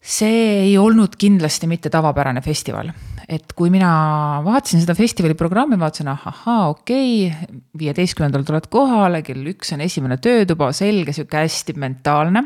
see 0.00 0.68
ei 0.68 0.76
olnud 0.78 1.16
kindlasti 1.18 1.66
mitte 1.66 1.90
tavapärane 1.90 2.40
festival, 2.42 2.92
et 3.28 3.52
kui 3.58 3.72
mina 3.74 4.40
vaatasin 4.46 4.84
seda 4.84 4.94
festivali 4.94 5.34
programmi, 5.34 5.78
vaatasin, 5.80 6.12
ahahaa, 6.14 6.68
okei 6.68 7.26
okay,, 7.26 7.58
viieteistkümnendal 7.78 8.46
tuled 8.46 8.70
kohale, 8.70 9.22
kell 9.26 9.50
üks 9.50 9.74
on 9.74 9.82
esimene 9.82 10.20
töötuba, 10.22 10.70
selge, 10.72 11.16
sihuke 11.16 11.42
hästi 11.42 11.74
mentaalne 11.74 12.44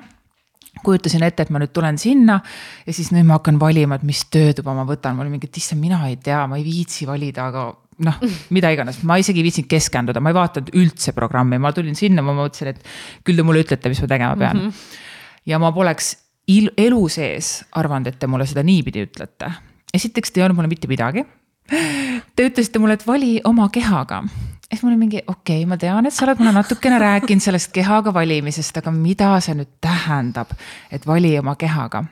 kujutasin 0.85 1.23
ette, 1.27 1.47
et 1.47 1.53
ma 1.53 1.61
nüüd 1.63 1.73
tulen 1.75 1.99
sinna 2.01 2.39
ja 2.87 2.95
siis 2.95 3.11
nüüd 3.15 3.29
ma 3.29 3.39
hakkan 3.39 3.61
valima, 3.61 3.99
et 4.01 4.07
mis 4.07 4.25
töötuba 4.33 4.75
ma 4.77 4.87
võtan, 4.89 5.17
ma 5.17 5.25
olin 5.25 5.37
mingi, 5.37 5.51
et 5.51 5.61
issand, 5.61 5.81
mina 5.83 6.01
ei 6.09 6.19
tea, 6.23 6.43
ma 6.51 6.59
ei 6.61 6.65
viitsi 6.67 7.09
valida, 7.09 7.49
aga 7.51 7.69
noh, 8.07 8.21
mida 8.55 8.73
iganes, 8.73 9.03
ma 9.09 9.19
isegi 9.21 9.43
ei 9.43 9.47
viitsinud 9.49 9.71
keskenduda, 9.71 10.23
ma 10.25 10.33
ei 10.33 10.39
vaadanud 10.39 10.73
üldse 10.81 11.15
programmi, 11.17 11.61
ma 11.63 11.73
tulin 11.77 11.99
sinna, 11.99 12.25
ma 12.25 12.35
mõtlesin, 12.37 12.73
et 12.75 13.25
küll 13.27 13.41
te 13.41 13.47
mulle 13.47 13.65
ütlete, 13.65 13.93
mis 13.93 14.03
ma 14.05 14.11
tegema 14.11 14.39
pean 14.41 14.57
mm. 14.57 14.69
-hmm. 14.69 15.01
ja 15.53 15.61
ma 15.63 15.73
poleks 15.77 16.15
elu 16.51 17.03
sees 17.09 17.61
arvanud, 17.79 18.11
et 18.11 18.19
te 18.19 18.27
mulle 18.27 18.47
seda 18.47 18.65
niipidi 18.67 19.05
ütlete. 19.07 19.53
esiteks, 19.95 20.31
te 20.31 20.41
ei 20.41 20.45
öelnud 20.45 20.57
mulle 20.57 20.71
mitte 20.71 20.89
midagi. 20.89 21.25
Te 22.37 22.47
ütlesite 22.49 22.79
mulle, 22.79 22.95
et 22.99 23.07
vali 23.07 23.41
oma 23.45 23.69
kehaga 23.71 24.25
siis 24.71 24.83
mul 24.83 24.93
oli 24.93 24.99
mingi, 24.99 25.23
okei 25.27 25.62
okay,, 25.62 25.69
ma 25.69 25.77
tean, 25.77 26.07
et 26.07 26.15
sa 26.15 26.25
oled 26.25 26.39
mulle 26.39 26.53
natukene 26.55 26.99
rääkinud 26.99 27.43
sellest 27.43 27.73
kehaga 27.75 28.15
valimisest, 28.15 28.79
aga 28.79 28.93
mida 28.95 29.33
see 29.43 29.57
nüüd 29.59 29.73
tähendab, 29.83 30.55
et 30.91 31.07
vali 31.07 31.35
oma 31.39 31.57
kehaga. 31.59 32.05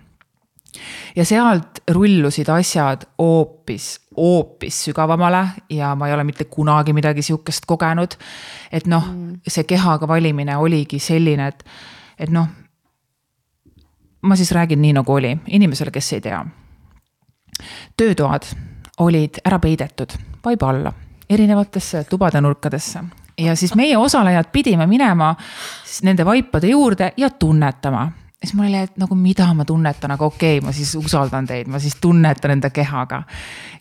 ja 1.17 1.25
sealt 1.25 1.81
rullusid 1.91 2.49
asjad 2.53 3.07
hoopis, 3.19 4.01
hoopis 4.17 4.85
sügavamale 4.85 5.47
ja 5.71 5.95
ma 5.95 6.09
ei 6.09 6.15
ole 6.15 6.25
mitte 6.25 6.45
kunagi 6.45 6.93
midagi 6.93 7.23
sihukest 7.23 7.67
kogenud. 7.67 8.19
et 8.73 8.87
noh 8.87 9.07
mm., 9.07 9.41
see 9.47 9.65
kehaga 9.65 10.09
valimine 10.09 10.57
oligi 10.57 10.99
selline, 10.99 11.49
et, 11.49 11.65
et 12.19 12.31
noh. 12.31 12.47
ma 14.23 14.37
siis 14.37 14.53
räägin 14.53 14.83
nii 14.83 14.93
nagu 14.93 15.13
oli, 15.13 15.37
inimesele, 15.47 15.91
kes 15.91 16.13
ei 16.13 16.21
tea. 16.21 16.45
töötoad 17.97 18.51
olid 18.99 19.39
ära 19.45 19.59
peidetud 19.59 20.13
vaiba 20.45 20.71
alla, 20.71 20.93
erinevatesse 21.31 22.05
tubade 22.11 22.41
nurkadesse 22.41 23.05
ja 23.39 23.57
siis 23.57 23.75
meie 23.75 23.97
osalejad 23.97 24.49
pidime 24.53 24.87
minema 24.87 25.35
nende 26.03 26.25
vaipade 26.25 26.73
juurde 26.73 27.13
ja 27.17 27.31
tunnetama 27.31 28.09
siis 28.43 28.55
mul 28.55 28.69
oli, 28.69 28.83
et 28.87 28.99
nagu 29.01 29.17
mida 29.19 29.49
ma 29.55 29.67
tunnetan, 29.67 30.15
aga 30.15 30.27
okei 30.27 30.59
okay,, 30.59 30.67
ma 30.67 30.75
siis 30.75 30.95
usaldan 30.99 31.47
teid, 31.47 31.69
ma 31.71 31.81
siis 31.83 31.97
tunnetan 32.01 32.55
enda 32.57 32.71
kehaga. 32.71 33.23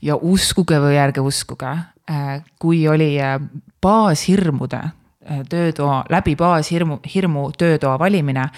ja 0.01 0.16
uskuge 0.16 0.80
või 0.82 0.98
ärge 0.98 1.22
uskuge, 1.22 1.74
äh, 2.10 2.44
kui 2.60 2.88
oli 2.88 3.16
äh, 3.22 3.38
baashirmude 3.82 4.82
äh, 4.82 5.42
töötoa, 5.50 6.04
läbi 6.10 6.36
baashirmu, 6.36 7.00
hirmu 7.16 7.51
töötoa 7.58 8.00
valimine, 8.00 8.50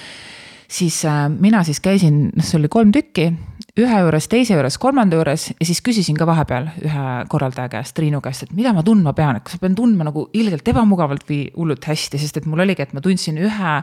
siis 0.67 1.03
mina 1.39 1.63
siis 1.63 1.79
käisin, 1.79 2.29
noh, 2.36 2.46
see 2.46 2.60
oli 2.60 2.67
kolm 2.72 2.91
tükki, 2.96 3.31
ühe 3.79 4.00
juures, 4.03 4.27
teise 4.31 4.55
juures, 4.55 4.77
kolmanda 4.81 5.19
juures 5.19 5.50
ja 5.51 5.67
siis 5.67 5.81
küsisin 5.86 6.17
ka 6.19 6.27
vahepeal 6.29 6.71
ühe 6.86 7.05
korraldaja 7.31 7.71
käest, 7.75 7.95
Triinu 7.98 8.21
käest, 8.24 8.48
et 8.48 8.55
mida 8.55 8.74
ma 8.75 8.83
tundma 8.86 9.13
pean, 9.17 9.39
et 9.39 9.45
kas 9.45 9.57
ma 9.57 9.67
pean 9.67 9.77
tundma 9.77 10.07
nagu 10.09 10.27
ilgelt 10.33 10.67
ebamugavalt 10.67 11.27
või 11.29 11.45
hullult 11.55 11.86
hästi, 11.89 12.21
sest 12.21 12.41
et 12.41 12.50
mul 12.50 12.65
oligi, 12.65 12.86
et 12.86 12.93
ma 12.93 13.03
tundsin 13.05 13.39
ühe 13.41 13.77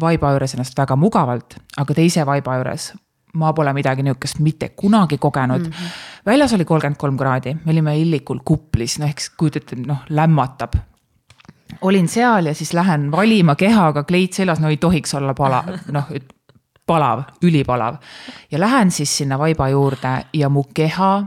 vaiba 0.00 0.34
juures 0.34 0.56
ennast 0.56 0.78
väga 0.78 0.96
mugavalt, 1.00 1.58
aga 1.80 1.96
teise 1.96 2.26
vaiba 2.28 2.60
juures 2.60 2.92
ma 3.36 3.52
pole 3.52 3.72
midagi 3.76 4.04
nihukest 4.04 4.40
mitte 4.44 4.68
kunagi 4.68 5.18
kogenud 5.18 5.66
mm. 5.66 5.72
-hmm. 5.72 5.96
väljas 6.26 6.52
oli 6.52 6.64
kolmkümmend 6.64 6.96
kolm 6.96 7.16
kraadi, 7.16 7.56
me 7.64 7.72
olime 7.72 7.98
Illikul 7.98 8.38
kuplis, 8.44 8.98
no 8.98 9.06
ehk 9.06 9.20
kujutate, 9.36 9.76
noh 9.76 10.04
lämmatab. 10.08 10.74
olin 11.80 12.08
seal 12.08 12.46
ja 12.46 12.54
siis 12.54 12.72
lähen 12.74 13.10
valima 13.10 13.54
kehaga, 13.54 14.02
kleit 14.04 14.32
seljas, 14.32 14.60
no 14.60 14.68
ei 14.68 14.76
tohiks 14.76 15.14
olla 15.14 15.34
pala, 15.34 15.64
noh 15.96 16.04
palav, 16.86 17.22
ülipalav. 17.42 17.96
ja 18.50 18.60
lähen 18.60 18.90
siis 18.90 19.16
sinna 19.18 19.38
vaiba 19.38 19.68
juurde 19.68 20.26
ja 20.32 20.48
mu 20.48 20.64
keha 20.74 21.26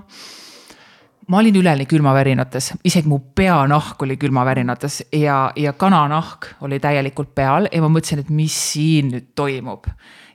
ma 1.30 1.38
olin 1.38 1.56
üleni 1.56 1.86
külmavärinates, 1.86 2.72
isegi 2.84 3.08
mu 3.08 3.20
peanahk 3.36 4.02
oli 4.02 4.18
külmavärinates 4.18 5.04
ja, 5.14 5.52
ja 5.56 5.74
kananahk 5.74 6.56
oli 6.66 6.80
täielikult 6.80 7.36
peal 7.36 7.70
ja 7.72 7.82
ma 7.84 7.92
mõtlesin, 7.94 8.24
et 8.24 8.32
mis 8.34 8.56
siin 8.74 9.12
nüüd 9.14 9.28
toimub. 9.36 9.86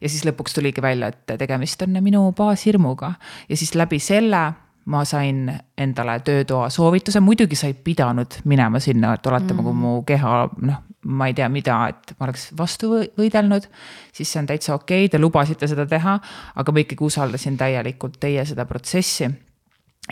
ja 0.00 0.09
siis 0.09 0.25
lõpuks 0.26 0.54
tuligi 0.54 0.83
välja, 0.83 1.09
et 1.09 1.38
tegemist 1.38 1.83
on 1.83 1.99
minu 2.02 2.28
baashirmuga 2.37 3.14
ja 3.49 3.57
siis 3.57 3.75
läbi 3.75 3.99
selle 3.99 4.52
ma 4.86 5.04
sain 5.08 5.46
endale 5.78 6.18
töötoa 6.20 6.68
soovituse, 6.70 7.20
muidugi 7.24 7.56
sa 7.56 7.70
ei 7.70 7.74
pidanud 7.74 8.40
minema 8.44 8.80
sinna, 8.80 9.14
et 9.14 9.26
oletama 9.26 9.62
mm., 9.62 9.64
kui 9.64 9.78
mu 9.80 9.94
keha 10.06 10.34
noh, 10.68 10.82
ma 11.04 11.28
ei 11.28 11.34
tea, 11.36 11.48
mida, 11.52 11.78
et 11.92 12.14
ma 12.18 12.28
oleks 12.28 12.50
vastu 12.56 12.90
võidelnud. 13.18 13.68
siis 14.12 14.32
see 14.32 14.40
on 14.40 14.46
täitsa 14.50 14.74
okei 14.74 15.04
okay,, 15.04 15.12
te 15.12 15.20
lubasite 15.20 15.68
seda 15.68 15.86
teha, 15.86 16.18
aga 16.54 16.72
ma 16.72 16.84
ikkagi 16.84 17.04
usaldasin 17.04 17.56
täielikult 17.60 18.20
teie 18.20 18.44
seda 18.48 18.64
protsessi 18.68 19.28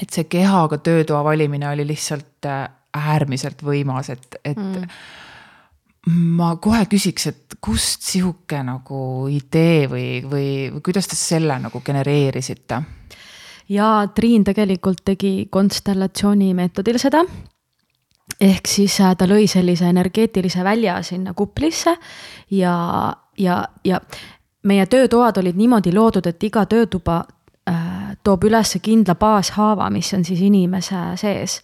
et 0.01 0.13
see 0.13 0.29
kehaga 0.31 0.79
töötoa 0.81 1.21
valimine 1.25 1.69
oli 1.69 1.87
lihtsalt 1.87 2.49
äh, 2.49 2.65
äärmiselt 2.93 3.63
võimas, 3.65 4.11
et, 4.13 4.39
et 4.45 4.59
mm. 4.59 4.89
ma 6.39 6.55
kohe 6.63 6.85
küsiks, 6.91 7.29
et 7.31 7.57
kust 7.61 8.05
sihuke 8.07 8.61
nagu 8.67 9.03
idee 9.33 9.87
või, 9.91 10.07
või, 10.25 10.49
või 10.73 10.85
kuidas 10.85 11.09
te 11.11 11.19
selle 11.19 11.59
nagu 11.63 11.83
genereerisite? 11.85 12.83
Ja 13.73 14.09
Triin 14.15 14.45
tegelikult 14.45 15.01
tegi 15.05 15.49
konstellatsiooni 15.51 16.53
meetodil 16.55 16.99
seda. 16.99 17.25
ehk 18.41 18.69
siis 18.69 19.01
äh, 19.01 19.17
ta 19.17 19.27
lõi 19.27 19.47
sellise 19.49 19.89
energeetilise 19.89 20.65
välja 20.65 21.03
sinna 21.03 21.35
kuplisse 21.35 21.97
ja, 22.51 22.75
ja, 23.39 23.63
ja 23.85 24.01
meie 24.63 24.87
töötoad 24.87 25.39
olid 25.39 25.57
niimoodi 25.57 25.95
loodud, 25.95 26.27
et 26.27 26.43
iga 26.43 26.67
töötuba 26.67 27.23
Äh, 27.71 28.17
toob 28.27 28.49
üles 28.49 28.73
kindla 28.83 29.15
baashaava, 29.15 29.87
mis 29.95 30.09
on 30.17 30.25
siis 30.27 30.41
inimese 30.43 30.99
sees 31.21 31.61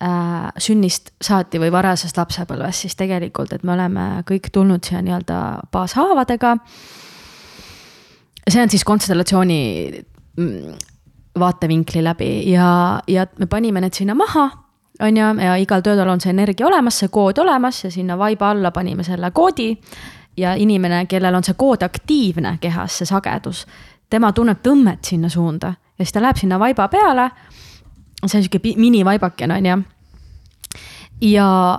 äh, 0.00 0.46
sünnist 0.56 1.10
saati 1.20 1.60
või 1.60 1.68
varasest 1.68 2.16
lapsepõlvest, 2.16 2.86
siis 2.86 2.96
tegelikult, 2.96 3.52
et 3.52 3.66
me 3.66 3.74
oleme 3.74 4.06
kõik 4.28 4.48
tulnud 4.54 4.88
siia 4.88 5.02
nii-öelda 5.04 5.40
baashaavadega. 5.74 6.54
see 8.48 8.62
on 8.62 8.72
siis 8.72 8.86
konstellatsiooni 8.88 9.60
mm, 10.40 10.80
vaatevinkli 11.38 12.04
läbi 12.04 12.30
ja, 12.52 13.00
ja 13.06 13.26
me 13.38 13.46
panime 13.46 13.80
need 13.80 13.94
sinna 13.94 14.14
maha, 14.14 14.50
on 15.00 15.16
ju, 15.16 15.26
ja 15.44 15.56
igal 15.56 15.82
töötal 15.82 16.08
on 16.08 16.20
see 16.20 16.30
energia 16.30 16.66
olemas, 16.66 16.98
see 16.98 17.08
kood 17.08 17.38
olemas 17.38 17.84
ja 17.84 17.90
sinna 17.90 18.18
vaiba 18.18 18.50
alla 18.50 18.70
panime 18.70 19.04
selle 19.04 19.30
koodi. 19.30 19.76
ja 20.36 20.54
inimene, 20.54 21.06
kellel 21.06 21.34
on 21.34 21.44
see 21.44 21.54
kood 21.58 21.82
aktiivne 21.82 22.58
kehas, 22.60 22.98
see 22.98 23.06
sagedus 23.06 23.66
tema 24.10 24.32
tunneb 24.32 24.60
tõmmet 24.62 25.04
sinna 25.04 25.28
suunda 25.28 25.74
ja 25.98 26.04
siis 26.04 26.12
ta 26.12 26.22
läheb 26.22 26.36
sinna 26.36 26.58
vaiba 26.58 26.88
peale. 26.88 27.30
see 28.26 28.38
on 28.38 28.44
sihuke 28.44 28.74
minivaibakene, 28.76 29.54
on 29.54 29.66
ju. 29.66 29.82
ja 31.20 31.78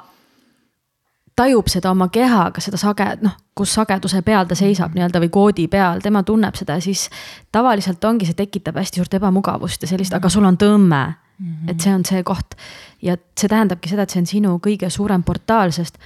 tajub 1.40 1.72
seda 1.72 1.94
oma 1.94 2.10
kehaga, 2.12 2.62
seda 2.64 2.80
sage-, 2.80 3.16
noh, 3.24 3.38
kus 3.56 3.74
sageduse 3.78 4.22
peal 4.28 4.48
ta 4.50 4.58
seisab 4.60 4.96
nii-öelda 4.96 5.22
või 5.24 5.32
koodi 5.34 5.68
peal, 5.72 6.04
tema 6.04 6.24
tunneb 6.28 6.58
seda 6.60 6.80
ja 6.80 6.84
siis 6.84 7.08
tavaliselt 7.56 8.04
ongi, 8.06 8.28
see 8.28 8.38
tekitab 8.38 8.80
hästi 8.80 9.02
suurt 9.02 9.20
ebamugavust 9.20 9.84
ja 9.84 9.92
sellist, 9.92 10.16
aga 10.16 10.32
sul 10.32 10.48
on 10.48 10.60
tõmme 10.60 11.04
mm. 11.08 11.46
-hmm. 11.46 11.72
et 11.72 11.80
see 11.80 11.94
on 11.96 12.06
see 12.06 12.24
koht 12.28 12.58
ja 13.02 13.16
see 13.38 13.52
tähendabki 13.52 13.92
seda, 13.92 14.04
et 14.04 14.16
see 14.16 14.24
on 14.24 14.32
sinu 14.34 14.58
kõige 14.64 14.90
suurem 14.92 15.24
portaal, 15.24 15.72
sest 15.76 16.00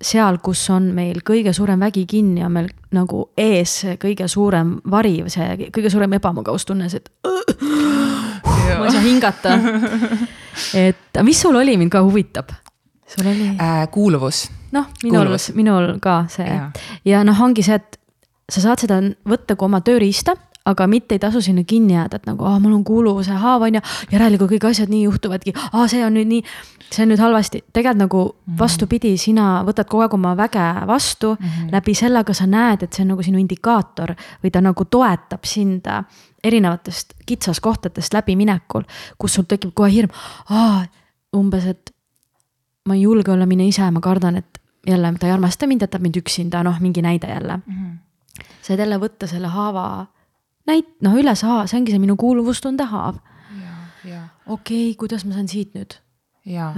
seal, 0.00 0.38
kus 0.42 0.62
on 0.70 0.92
meil 0.94 1.22
kõige 1.26 1.52
suurem 1.52 1.80
vägi 1.80 2.06
kinni, 2.06 2.44
on 2.44 2.52
meil 2.52 2.68
nagu 2.94 3.30
ees 3.36 3.80
kõige 3.98 4.28
suurem 4.28 4.76
vari, 4.90 5.24
see 5.26 5.70
kõige 5.74 5.90
suurem 5.90 6.12
ebamugavustunne, 6.20 6.88
see, 6.88 7.02
et 7.02 7.10
ma 8.78 8.84
ei 8.84 8.92
saa 8.94 9.02
hingata. 9.02 9.58
et 10.86 11.22
mis 11.22 11.40
sul 11.40 11.56
oli, 11.56 11.76
mind 11.76 11.90
ka 11.90 12.04
huvitab? 12.06 12.52
Sul 13.08 13.26
oli 13.26 13.52
äh,? 13.56 13.88
kuuluvus. 13.90 14.48
noh, 14.72 14.86
minul, 15.02 15.36
minul 15.54 15.94
ka 16.00 16.24
see 16.32 16.48
ja, 16.48 16.70
ja 17.04 17.24
noh, 17.24 17.40
ongi 17.40 17.64
see, 17.66 17.78
et 17.80 17.98
sa 18.48 18.64
saad 18.64 18.84
seda 18.84 19.00
võtta 19.28 19.56
kui 19.56 19.68
oma 19.68 19.80
tööriista 19.84 20.36
aga 20.68 20.86
mitte 20.86 21.16
ei 21.16 21.18
tasu 21.22 21.40
sinna 21.40 21.64
kinni 21.64 21.94
jääda, 21.94 22.20
et 22.20 22.26
nagu, 22.28 22.44
aa, 22.44 22.58
mul 22.60 22.74
on 22.76 22.84
kuuluvuse 22.84 23.36
haav 23.40 23.64
on 23.66 23.78
ju, 23.78 23.80
järelikult 24.12 24.52
kõik 24.52 24.66
asjad 24.70 24.92
nii 24.92 25.06
juhtuvadki, 25.06 25.54
aa, 25.72 25.86
see 25.90 26.02
on 26.04 26.16
nüüd 26.18 26.28
nii, 26.28 26.42
see 26.90 27.04
on 27.04 27.12
nüüd 27.12 27.22
halvasti. 27.22 27.62
tegelikult 27.72 28.02
nagu 28.02 28.24
mm 28.24 28.52
-hmm. 28.52 28.58
vastupidi, 28.58 29.16
sina 29.16 29.46
võtad 29.64 29.88
kogu 29.88 30.02
aeg 30.02 30.14
oma 30.14 30.36
väge 30.36 30.68
vastu 30.86 31.34
mm, 31.34 31.46
-hmm. 31.46 31.72
läbi 31.72 31.94
sellega 31.94 32.34
sa 32.34 32.46
näed, 32.46 32.82
et 32.82 32.92
see 32.92 33.02
on 33.02 33.08
nagu 33.08 33.22
sinu 33.22 33.38
indikaator 33.38 34.14
või 34.44 34.50
ta 34.52 34.60
nagu 34.60 34.84
toetab 34.84 35.44
sind 35.44 35.86
erinevatest 36.44 37.14
kitsaskohtadest 37.26 38.14
läbiminekul, 38.14 38.82
kus 39.18 39.34
sul 39.34 39.44
tekib 39.44 39.70
kohe 39.74 39.90
hirm, 39.90 40.10
aa, 40.50 40.84
umbes, 41.36 41.64
et 41.64 41.90
ma 42.88 42.96
ei 42.96 43.04
julge 43.04 43.32
olla 43.34 43.46
mina 43.46 43.66
ise, 43.68 43.90
ma 43.92 44.00
kardan, 44.04 44.40
et 44.40 44.60
jälle 44.86 45.12
ta 45.20 45.28
ei 45.28 45.32
armasta 45.34 45.68
mind, 45.68 45.84
jätab 45.84 46.04
mind 46.04 46.16
üksinda, 46.20 46.62
noh, 46.66 46.80
mingi 46.80 47.02
näide 47.04 47.28
jälle 47.28 47.56
mm. 47.56 47.74
-hmm. 47.74 48.44
saad 48.62 48.80
jälle 48.80 49.00
võtta 49.00 49.28
selle 49.30 49.52
haava 49.52 50.06
näit-, 50.70 50.96
noh, 51.04 51.16
üles 51.20 51.40
see 51.40 51.80
ongi 51.80 51.94
see 51.94 52.02
minu 52.02 52.16
kuuluvustunde 52.16 52.84
haav. 52.84 53.20
okei 54.46 54.90
okay,, 54.90 54.98
kuidas 54.98 55.24
ma 55.24 55.34
saan 55.36 55.48
siit 55.48 55.74
nüüd? 55.74 55.98
Ja 56.48 56.68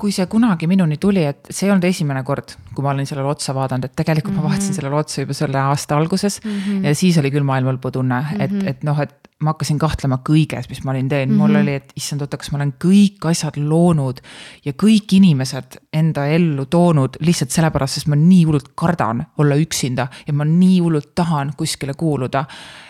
kui 0.00 0.12
see 0.14 0.26
kunagi 0.30 0.68
minuni 0.70 0.98
tuli, 1.02 1.24
et 1.26 1.50
see 1.50 1.66
ei 1.66 1.74
olnud 1.74 1.86
esimene 1.88 2.22
kord, 2.26 2.54
kui 2.74 2.84
ma 2.84 2.92
olin 2.94 3.08
sellele 3.08 3.30
otsa 3.30 3.54
vaadanud, 3.56 3.88
et 3.88 3.96
tegelikult 3.96 4.34
mm 4.34 4.40
-hmm. 4.40 4.44
ma 4.44 4.54
vaatasin 4.54 4.74
sellele 4.74 4.96
otsa 4.96 5.24
juba 5.24 5.34
selle 5.34 5.58
aasta 5.58 5.96
alguses 5.96 6.40
mm. 6.44 6.50
-hmm. 6.50 6.84
ja 6.86 6.94
siis 6.94 7.18
oli 7.18 7.30
küll 7.30 7.46
maailmalõpu 7.46 7.90
tunne 7.90 8.20
mm, 8.20 8.36
-hmm. 8.36 8.42
et, 8.42 8.66
et 8.76 8.84
noh, 8.84 9.00
et 9.00 9.14
ma 9.40 9.54
hakkasin 9.54 9.78
kahtlema 9.80 10.18
kõiges, 10.28 10.68
mis 10.68 10.82
ma 10.84 10.92
olin 10.92 11.08
teinud 11.08 11.32
mm, 11.32 11.36
-hmm. 11.36 11.40
mul 11.40 11.50
mhm. 11.50 11.62
oli, 11.62 11.74
et 11.74 11.92
issand, 11.96 12.20
oota, 12.20 12.36
kas 12.36 12.50
ma 12.52 12.58
olen 12.58 12.74
kõik 12.84 13.24
asjad 13.30 13.56
loonud 13.56 14.20
ja 14.64 14.72
kõik 14.72 15.14
inimesed 15.16 15.78
enda 15.92 16.26
ellu 16.26 16.66
toonud 16.66 17.16
lihtsalt 17.20 17.50
sellepärast, 17.50 17.94
sest 17.94 18.06
ma 18.12 18.16
nii 18.16 18.44
hullult 18.44 18.72
kardan 18.74 19.24
olla 19.38 19.56
üksinda 19.56 20.08
ja 20.26 20.32
ma 20.32 20.44
nii 20.44 20.80
hullult 20.80 21.14
tahan 21.14 21.52
kuskile 21.56 21.94
kuuluda. 21.94 22.44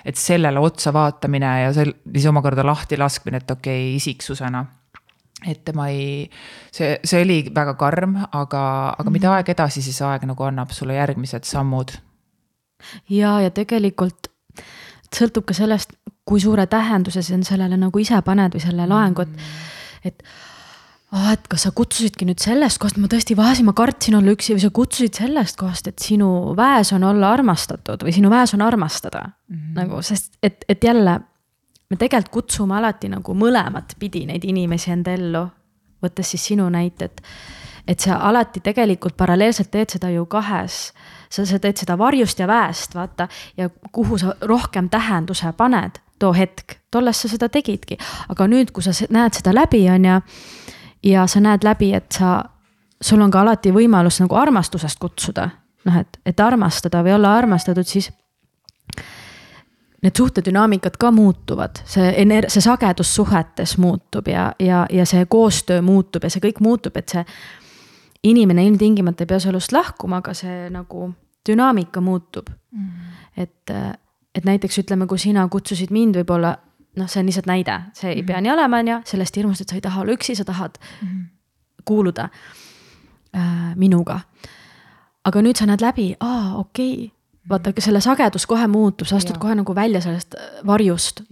et 0.05 0.17
sellele 0.17 0.59
otsa 0.59 0.93
vaatamine 0.93 1.63
ja 1.63 1.73
sel-, 1.73 1.95
siis 2.13 2.27
omakorda 2.27 2.67
lahti 2.67 2.97
laskmine, 2.97 3.37
et 3.37 3.51
okei 3.51 3.89
okay,, 3.89 3.97
isiksusena 3.97 4.67
et 5.49 5.73
ma 5.75 5.89
ei, 5.89 6.27
see, 6.73 6.99
see 7.05 7.23
oli 7.25 7.39
väga 7.55 7.75
karm, 7.81 8.19
aga, 8.33 8.63
aga 8.99 9.11
mida 9.11 9.31
mhm. 9.31 9.39
aeg 9.39 9.55
edasi, 9.55 9.83
siis 9.85 10.01
aeg 10.05 10.27
nagu 10.29 10.47
annab 10.47 10.75
sulle 10.77 10.99
järgmised 10.99 11.49
sammud. 11.49 11.97
ja, 13.09 13.39
ja 13.45 13.51
tegelikult 13.55 14.31
sõltub 15.11 15.49
ka 15.49 15.57
sellest, 15.57 15.97
kui 16.29 16.43
suure 16.43 16.67
tähenduse 16.71 17.23
sa 17.27 17.41
sellele 17.43 17.79
nagu 17.81 17.99
ise 17.99 18.21
paned 18.23 18.55
või 18.55 18.63
selle 18.63 18.87
loengut. 18.87 19.33
et 20.05 20.23
ah, 21.11 21.33
et 21.33 21.49
kas 21.51 21.67
sa 21.67 21.73
kutsusidki 21.75 22.27
nüüd 22.29 22.43
sellest 22.43 22.79
kohast, 22.79 22.99
ma 23.01 23.11
tõesti 23.11 23.37
vahesin, 23.39 23.67
ma 23.67 23.75
kartsin 23.77 24.17
olla 24.19 24.35
üksi 24.37 24.55
või 24.55 24.63
sa 24.63 24.71
kutsusid 24.75 25.19
sellest 25.19 25.59
kohast, 25.59 25.91
et 25.91 25.99
sinu 25.99 26.55
väes 26.59 26.93
on 26.95 27.05
olla 27.05 27.33
armastatud 27.35 28.07
või 28.07 28.15
sinu 28.15 28.31
väes 28.31 28.55
on 28.55 28.63
armastada 28.63 29.25
mm. 29.27 29.57
-hmm. 29.57 29.75
nagu, 29.81 30.03
sest 30.07 30.39
et, 30.43 30.65
et 30.69 30.85
jälle 30.85 31.19
me 31.91 31.97
tegelikult 31.97 32.33
kutsume 32.33 32.77
alati 32.79 33.09
nagu 33.11 33.35
mõlemat 33.35 33.97
pidi 33.99 34.25
neid 34.27 34.45
inimesi 34.45 34.91
enda 34.91 35.13
ellu. 35.13 35.47
võttes 36.01 36.31
siis 36.33 36.47
sinu 36.47 36.69
näite, 36.73 37.11
et, 37.87 38.01
sa 38.01 38.17
alati 38.25 38.61
tegelikult 38.61 39.17
paralleelselt 39.17 39.71
teed 39.71 39.91
seda 39.91 40.11
ju 40.11 40.27
kahes. 40.27 40.93
sa, 41.31 41.47
sa 41.47 41.59
teed 41.59 41.77
seda 41.77 41.99
varjust 41.99 42.39
ja 42.39 42.47
väest, 42.47 42.95
vaata, 42.95 43.29
ja 43.57 43.69
kuhu 43.93 44.19
sa 44.19 44.35
rohkem 44.41 44.89
tähenduse 44.89 45.53
paned 45.53 46.01
too 46.19 46.33
hetk, 46.33 46.77
tollest 46.91 47.21
sa 47.21 47.29
seda 47.29 47.49
tegidki. 47.49 47.99
aga 48.29 48.47
nüüd, 48.47 48.71
kui 48.73 48.83
sa 48.83 48.93
näed 49.11 49.35
seda 49.35 49.55
läbi, 49.55 49.89
on 49.91 50.05
ju 50.05 50.21
ja 51.03 51.27
sa 51.27 51.41
näed 51.41 51.65
läbi, 51.65 51.93
et 51.95 52.13
sa, 52.13 52.45
sul 53.01 53.21
on 53.21 53.31
ka 53.31 53.41
alati 53.41 53.73
võimalus 53.73 54.21
nagu 54.21 54.37
armastusest 54.37 54.99
kutsuda. 54.99 55.49
noh, 55.85 55.97
et, 55.97 56.21
et 56.27 56.41
armastada 56.41 57.03
või 57.03 57.15
olla 57.17 57.35
armastatud, 57.37 57.87
siis 57.87 58.11
need 60.03 60.17
suhtedünaamikad 60.17 60.97
ka 60.99 61.11
muutuvad, 61.11 61.83
see 61.85 62.13
ener-, 62.23 62.49
see 62.49 62.63
sagedus 62.65 63.15
suhetes 63.15 63.77
muutub 63.79 64.29
ja, 64.29 64.53
ja, 64.59 64.87
ja 64.91 65.07
see 65.07 65.27
koostöö 65.29 65.83
muutub 65.83 66.25
ja 66.25 66.31
see 66.31 66.41
kõik 66.41 66.63
muutub, 66.65 66.97
et 66.97 67.09
see 67.09 67.25
inimene 68.25 68.65
ilmtingimata 68.67 69.25
ei 69.25 69.27
pea 69.27 69.41
su 69.41 69.51
elust 69.53 69.73
lahkuma, 69.73 70.21
aga 70.25 70.35
see 70.37 70.71
nagu 70.73 71.11
dünaamika 71.49 72.01
muutub 72.01 72.49
mm. 72.49 72.87
-hmm. 72.87 73.43
et, 73.43 73.71
et 74.35 74.45
näiteks 74.45 74.79
ütleme, 74.79 75.07
kui 75.07 75.19
sina 75.19 75.49
kutsusid 75.49 75.91
mind 75.91 76.17
võib-olla 76.17 76.57
noh, 76.97 77.09
see 77.09 77.21
on 77.21 77.27
lihtsalt 77.27 77.47
näide, 77.47 77.81
see 77.93 78.11
ei 78.11 78.17
mm 78.17 78.21
-hmm. 78.21 78.27
pea 78.27 78.41
nii 78.41 78.53
olema, 78.53 78.77
on 78.77 78.89
ju, 78.89 78.99
sellest 79.05 79.37
hirmust, 79.37 79.61
et 79.61 79.69
sa 79.69 79.75
ei 79.75 79.81
taha 79.81 80.01
olla 80.01 80.13
üksi, 80.13 80.35
sa 80.35 80.45
tahad 80.45 80.79
mm 81.03 81.09
-hmm. 81.09 81.25
kuuluda 81.85 82.29
äh, 83.37 83.77
minuga. 83.77 84.21
aga 85.25 85.41
nüüd 85.43 85.57
sa 85.57 85.67
näed 85.67 85.81
läbi, 85.81 86.17
aa, 86.21 86.57
okei 86.57 86.95
okay. 86.95 87.20
Vaata, 87.49 87.73
selle 87.79 88.01
sagedus 88.01 88.47
kohe 88.47 88.67
muutub, 88.67 89.09
sa 89.09 89.17
astud 89.17 89.37
ja. 89.37 89.41
kohe 89.41 89.55
nagu 89.55 89.75
välja 89.75 90.01
sellest 90.01 90.35
äh, 90.35 90.61
varjust. 90.67 91.23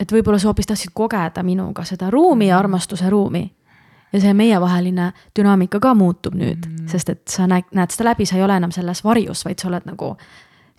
et 0.00 0.12
võib-olla 0.12 0.38
sa 0.38 0.48
hoopis 0.48 0.66
tahtsid 0.66 0.92
kogeda 0.94 1.42
minuga 1.42 1.84
seda 1.84 2.10
ruumi 2.10 2.46
ja 2.46 2.56
mhm. 2.56 2.58
armastuse 2.58 3.10
ruumi. 3.10 3.56
ja 4.12 4.20
see 4.20 4.34
meievaheline 4.34 5.12
dünaamika 5.38 5.80
ka 5.80 5.94
muutub 5.94 6.34
nüüd 6.34 6.66
mm, 6.66 6.76
-hmm. 6.76 6.88
sest 6.90 7.08
et 7.08 7.28
sa 7.28 7.46
näed, 7.46 7.64
näed 7.72 7.90
seda 7.90 8.10
läbi, 8.10 8.26
sa 8.26 8.36
ei 8.36 8.42
ole 8.42 8.56
enam 8.56 8.72
selles 8.72 9.04
varjus, 9.04 9.44
vaid 9.44 9.58
sa 9.58 9.68
oled 9.68 9.86
nagu 9.86 10.16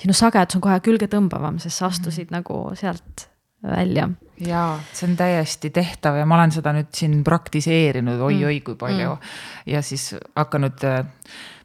sinu 0.02 0.13
sagedus 0.13 0.56
on 0.56 0.62
kohe 0.62 0.80
külgetõmbavam, 0.80 1.60
sest 1.60 1.78
sa 1.78 1.86
astusid 1.86 2.32
mm 2.32 2.36
-hmm. 2.36 2.38
nagu 2.38 2.76
sealt 2.76 3.32
välja. 3.63 4.10
jaa, 4.41 4.80
see 4.93 5.10
on 5.10 5.15
täiesti 5.17 5.69
tehtav 5.69 6.15
ja 6.17 6.26
ma 6.26 6.36
olen 6.36 6.52
seda 6.52 6.74
nüüd 6.74 6.89
siin 6.97 7.24
praktiseerinud 7.24 8.19
oi-oi 8.19 8.60
mm. 8.60 8.63
kui 8.65 8.76
palju 8.76 9.10
mm. 9.10 9.28
ja 9.65 9.82
siis 9.86 10.15
hakanud 10.36 10.84
äh, 10.84 11.06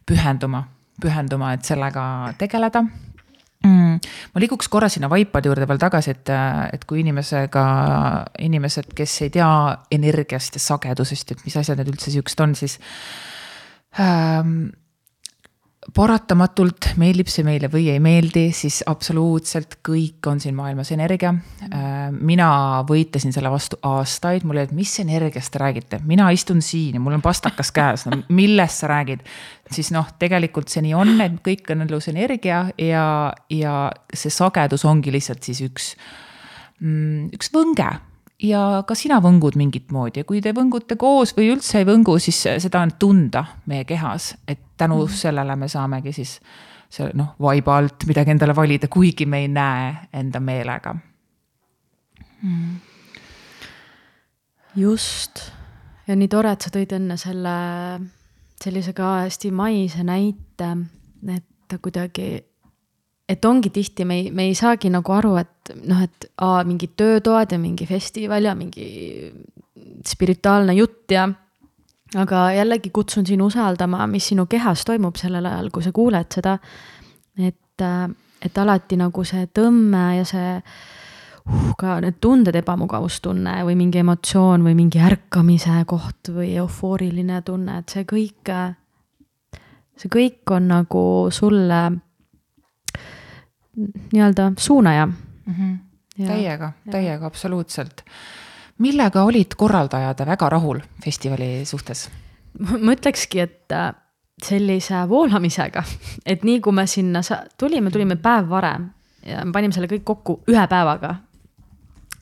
pühenduma, 0.07 0.65
pühenduma, 1.03 1.53
et 1.57 1.67
sellega 1.67 2.07
tegeleda. 2.39 2.85
Mm.. 3.67 3.99
ma 4.35 4.41
liiguks 4.43 4.69
korra 4.71 4.89
sinna 4.93 5.09
vaipade 5.11 5.49
juurde 5.49 5.67
veel 5.67 5.81
tagasi, 5.81 6.13
et, 6.13 6.31
et 6.77 6.85
kui 6.87 7.01
inimesega, 7.03 7.67
inimesed, 8.47 8.93
kes 8.95 9.15
ei 9.27 9.33
tea 9.35 9.51
energiast 9.97 10.59
ja 10.59 10.63
sagedusest, 10.63 11.33
et 11.33 11.47
mis 11.47 11.57
asjad 11.57 11.81
need 11.81 11.91
üldse 11.91 12.13
siuksed 12.15 12.43
on, 12.45 12.55
siis 12.59 12.77
ähm, 13.99 14.69
paratamatult 15.95 16.91
meeldib 16.99 17.29
see 17.31 17.45
meile 17.47 17.69
või 17.71 17.87
ei 17.93 18.01
meeldi, 18.03 18.49
siis 18.57 18.81
absoluutselt 18.91 19.79
kõik 19.87 20.27
on 20.31 20.41
siin 20.43 20.57
maailmas 20.57 20.91
energia. 20.95 21.33
Äh, 21.67 22.09
mina 22.11 22.49
võitlesin 22.89 23.35
selle 23.35 23.51
vastu 23.53 23.79
aastaid, 23.87 24.47
mul 24.47 24.59
oli, 24.59 24.67
et 24.67 24.75
mis 24.77 24.95
energiast 25.03 25.53
te 25.55 25.63
räägite, 25.63 26.01
mina 26.09 26.29
istun 26.35 26.63
siin 26.65 26.99
ja 26.99 27.03
mul 27.03 27.19
on 27.19 27.25
pastakas 27.25 27.71
käes, 27.77 28.07
no 28.11 28.23
millest 28.35 28.83
sa 28.83 28.91
räägid. 28.91 29.23
siis 29.71 29.91
noh, 29.95 30.09
tegelikult 30.19 30.71
see 30.71 30.85
nii 30.87 30.95
on, 30.95 31.15
et 31.23 31.39
kõik 31.45 31.71
on 31.75 31.87
elus 31.87 32.11
energia 32.11 32.67
ja, 32.79 33.07
ja 33.51 33.77
see 34.15 34.31
sagedus 34.31 34.85
ongi 34.87 35.15
lihtsalt 35.15 35.43
siis 35.47 35.63
üks, 35.67 35.95
mm, 36.81 37.33
üks 37.39 37.51
võnge 37.55 37.91
ja 38.43 38.85
ka 38.87 38.95
sina 38.99 39.19
võngud 39.25 39.57
mingit 39.57 39.93
moodi. 39.95 40.23
Ja 40.23 40.29
kui 40.29 40.43
te 40.45 40.53
võngute 40.57 40.99
koos 41.01 41.35
või 41.37 41.51
üldse 41.55 41.81
ei 41.81 41.89
võngu, 41.89 42.19
siis 42.23 42.43
seda 42.65 42.83
on 42.85 42.95
tunda 43.01 43.45
meie 43.71 43.85
kehas, 43.89 44.35
et 44.49 44.61
tänu 44.77 45.03
mm. 45.05 45.21
sellele 45.23 45.57
me 45.57 45.69
saamegi 45.73 46.13
siis 46.17 46.39
see 46.93 47.11
noh, 47.19 47.35
vaiba 47.43 47.79
alt 47.81 48.07
midagi 48.09 48.35
endale 48.35 48.55
valida, 48.57 48.89
kuigi 48.93 49.27
me 49.27 49.43
ei 49.45 49.49
näe 49.51 49.93
enda 50.15 50.41
meelega. 50.41 50.95
Mm.. 52.43 52.77
just. 54.77 55.41
Ja 56.07 56.15
nii 56.15 56.29
tore, 56.31 56.53
et 56.53 56.63
sa 56.63 56.71
tõid 56.71 56.93
enne 56.95 57.17
selle 57.19 57.55
sellise 58.63 58.93
ka 58.97 59.23
hästi 59.25 59.51
maise 59.51 60.05
näite, 60.07 60.69
et 61.35 61.77
kuidagi 61.83 62.29
et 63.29 63.45
ongi 63.45 63.71
tihti, 63.75 64.05
me 64.05 64.21
ei, 64.21 64.31
me 64.31 64.47
ei 64.47 64.55
saagi 64.55 64.91
nagu 64.93 65.13
aru, 65.13 65.35
et 65.41 65.73
noh, 65.89 66.03
et 66.05 66.29
aa, 66.45 66.63
mingid 66.65 66.95
töötoad 66.97 67.53
ja 67.53 67.59
mingi 67.59 67.87
festival 67.87 68.47
ja 68.47 68.55
mingi 68.55 68.87
spirituaalne 70.07 70.77
jutt 70.79 71.11
ja. 71.11 71.27
aga 72.15 72.43
jällegi 72.55 72.93
kutsun 72.95 73.27
sind 73.27 73.43
usaldama, 73.43 74.07
mis 74.07 74.29
sinu 74.31 74.47
kehas 74.47 74.85
toimub 74.87 75.19
sellel 75.19 75.47
ajal, 75.47 75.73
kui 75.75 75.83
sa 75.83 75.93
kuuled 75.93 76.31
seda. 76.39 76.59
et, 77.39 77.87
et 78.47 78.59
alati 78.63 78.97
nagu 78.97 79.25
see 79.27 79.49
tõmme 79.55 80.05
ja 80.21 80.29
see 80.29 80.55
uh, 80.55 80.87
ka 81.79 81.99
need 82.03 82.19
tunded, 82.23 82.57
ebamugavustunne 82.59 83.61
või 83.67 83.77
mingi 83.79 84.01
emotsioon 84.03 84.65
või 84.67 84.75
mingi 84.79 85.01
ärkamise 85.03 85.79
koht 85.89 86.33
või 86.35 86.57
eufooriline 86.59 87.41
tunne, 87.47 87.81
et 87.81 87.95
see 87.95 88.07
kõik, 88.09 88.51
see 89.97 90.11
kõik 90.13 90.55
on 90.57 90.69
nagu 90.73 91.05
sulle 91.35 91.83
nii-öelda 93.77 94.53
suunaja 94.59 95.07
mm. 95.07 95.55
-hmm. 95.55 95.77
Täiega, 96.27 96.73
täiega, 96.91 97.27
absoluutselt. 97.27 98.05
millega 98.79 99.23
olid 99.23 99.53
korraldajad 99.57 100.27
väga 100.27 100.49
rahul 100.49 100.81
festivali 101.05 101.65
suhtes? 101.65 102.11
ma 102.59 102.93
ütlekski, 102.93 103.41
et 103.41 103.73
äh, 103.73 103.95
sellise 104.45 105.09
voolamisega, 105.09 105.83
et 106.27 106.45
nii 106.45 106.61
kui 106.61 106.73
me 106.73 106.87
sinna 106.87 107.21
tulime, 107.59 107.91
tulime 107.91 108.17
päev 108.17 108.49
varem 108.49 108.91
ja 109.27 109.45
me 109.45 109.53
panime 109.53 109.75
selle 109.75 109.89
kõik 109.91 110.05
kokku 110.05 110.41
ühe 110.49 110.67
päevaga. 110.71 111.17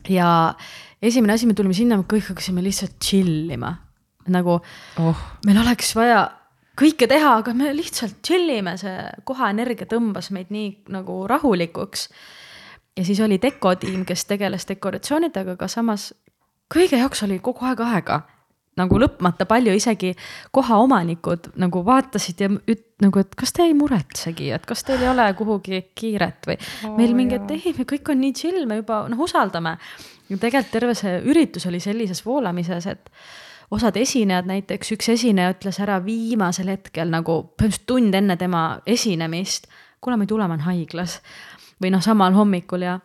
ja 0.09 0.55
esimene 1.03 1.33
asi, 1.33 1.47
me 1.47 1.55
tulime 1.55 1.75
sinna, 1.75 1.97
me 1.97 2.09
kõik 2.09 2.29
hakkasime 2.29 2.63
lihtsalt 2.63 2.99
chill 3.03 3.51
ima, 3.51 3.75
nagu 4.29 4.59
oh. 4.99 5.25
meil 5.47 5.59
oleks 5.59 5.95
vaja 5.97 6.29
kõike 6.79 7.09
teha, 7.11 7.37
aga 7.41 7.55
me 7.57 7.73
lihtsalt 7.77 8.21
chill 8.27 8.51
ime, 8.51 8.77
see 8.81 8.95
koha 9.25 9.51
energia 9.55 9.89
tõmbas 9.91 10.31
meid 10.35 10.53
nii 10.55 10.71
nagu 10.95 11.25
rahulikuks. 11.31 12.09
ja 12.97 13.05
siis 13.05 13.21
oli 13.21 13.39
dekotiim, 13.43 14.05
kes 14.05 14.25
tegeles 14.25 14.69
dekoratsioonidega, 14.69 15.59
aga 15.59 15.69
samas 15.69 16.13
kõige 16.75 16.99
jaoks 16.99 17.23
oli 17.23 17.39
kogu 17.39 17.67
aeg 17.67 17.81
aega 17.81 18.23
nagu 18.79 18.99
lõpmata 18.99 19.47
palju, 19.47 19.75
isegi 19.79 20.13
kohaomanikud 20.55 21.53
nagu 21.63 21.83
vaatasid 21.87 22.43
ja 22.43 22.49
üt-, 22.51 22.87
nagu, 23.03 23.23
et 23.23 23.37
kas 23.39 23.55
te 23.55 23.67
ei 23.69 23.75
muretsegi, 23.77 24.51
et 24.55 24.67
kas 24.67 24.83
teil 24.87 25.05
ei 25.05 25.11
ole 25.13 25.29
kuhugi 25.39 25.81
kiiret 25.95 26.49
või 26.49 26.59
oh, 26.59 26.97
meil 26.99 27.15
mingi, 27.17 27.39
et 27.39 27.55
ei, 27.55 27.75
me 27.79 27.87
kõik 27.89 28.11
on 28.11 28.21
nii 28.25 28.35
chill, 28.37 28.65
me 28.71 28.81
juba 28.81 29.05
noh, 29.11 29.25
usaldame. 29.27 29.77
ja 30.29 30.39
tegelikult 30.41 30.73
terve 30.75 30.99
see 30.99 31.21
üritus 31.31 31.69
oli 31.71 31.81
sellises 31.83 32.25
voolamises, 32.27 32.89
et 32.91 33.11
osad 33.75 33.97
esinejad, 34.01 34.47
näiteks 34.51 34.95
üks 34.97 35.11
esineja 35.15 35.55
ütles 35.55 35.81
ära 35.83 35.99
viimasel 36.05 36.71
hetkel 36.73 37.11
nagu 37.13 37.41
põhimõtteliselt 37.55 37.89
tund 37.91 38.15
enne 38.15 38.37
tema 38.41 38.65
esinemist. 38.87 39.69
kuule, 40.01 40.17
ma 40.17 40.27
ei 40.27 40.31
tule, 40.31 40.47
ma 40.47 40.55
olen 40.55 40.69
haiglas. 40.69 41.21
või 41.83 41.91
noh, 41.91 42.03
samal 42.03 42.33
hommikul 42.33 42.87
ja 42.87 42.99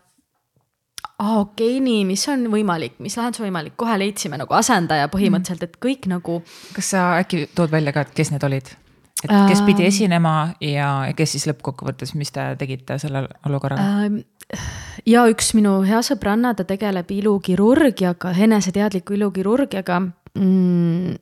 aa, 1.19 1.39
okei 1.39 1.77
okay,, 1.77 1.79
nii, 1.83 2.03
mis 2.07 2.27
on 2.31 2.45
võimalik, 2.51 2.99
mis 3.03 3.17
lahendus 3.17 3.43
võimalik, 3.43 3.75
kohe 3.79 3.97
leidsime 3.99 4.39
nagu 4.39 4.53
asendaja 4.55 5.09
põhimõtteliselt, 5.11 5.65
et 5.67 5.79
kõik 5.83 6.07
nagu. 6.11 6.41
kas 6.75 6.93
sa 6.95 7.07
äkki 7.19 7.47
tood 7.55 7.71
välja 7.71 7.95
ka, 7.95 8.05
et 8.05 8.15
kes 8.15 8.31
need 8.35 8.45
olid? 8.47 8.75
et 9.23 9.33
kes 9.49 9.61
pidi 9.67 9.83
esinema 9.83 10.53
ja 10.63 10.89
kes 11.15 11.35
siis 11.35 11.47
lõppkokkuvõttes, 11.49 12.13
mis 12.15 12.31
te 12.31 12.53
tegite 12.59 12.99
sellel 13.01 13.27
olukorral 13.49 13.81
äh,? 13.83 14.21
ja 15.09 15.25
üks 15.29 15.51
minu 15.57 15.79
hea 15.85 15.99
sõbranna, 16.05 16.53
ta 16.55 16.65
tegeleb 16.67 17.11
ilukirurgiaga, 17.13 18.31
eneseteadliku 18.47 19.17
ilukirurgiaga 19.17 19.99
mm,. 20.39 21.15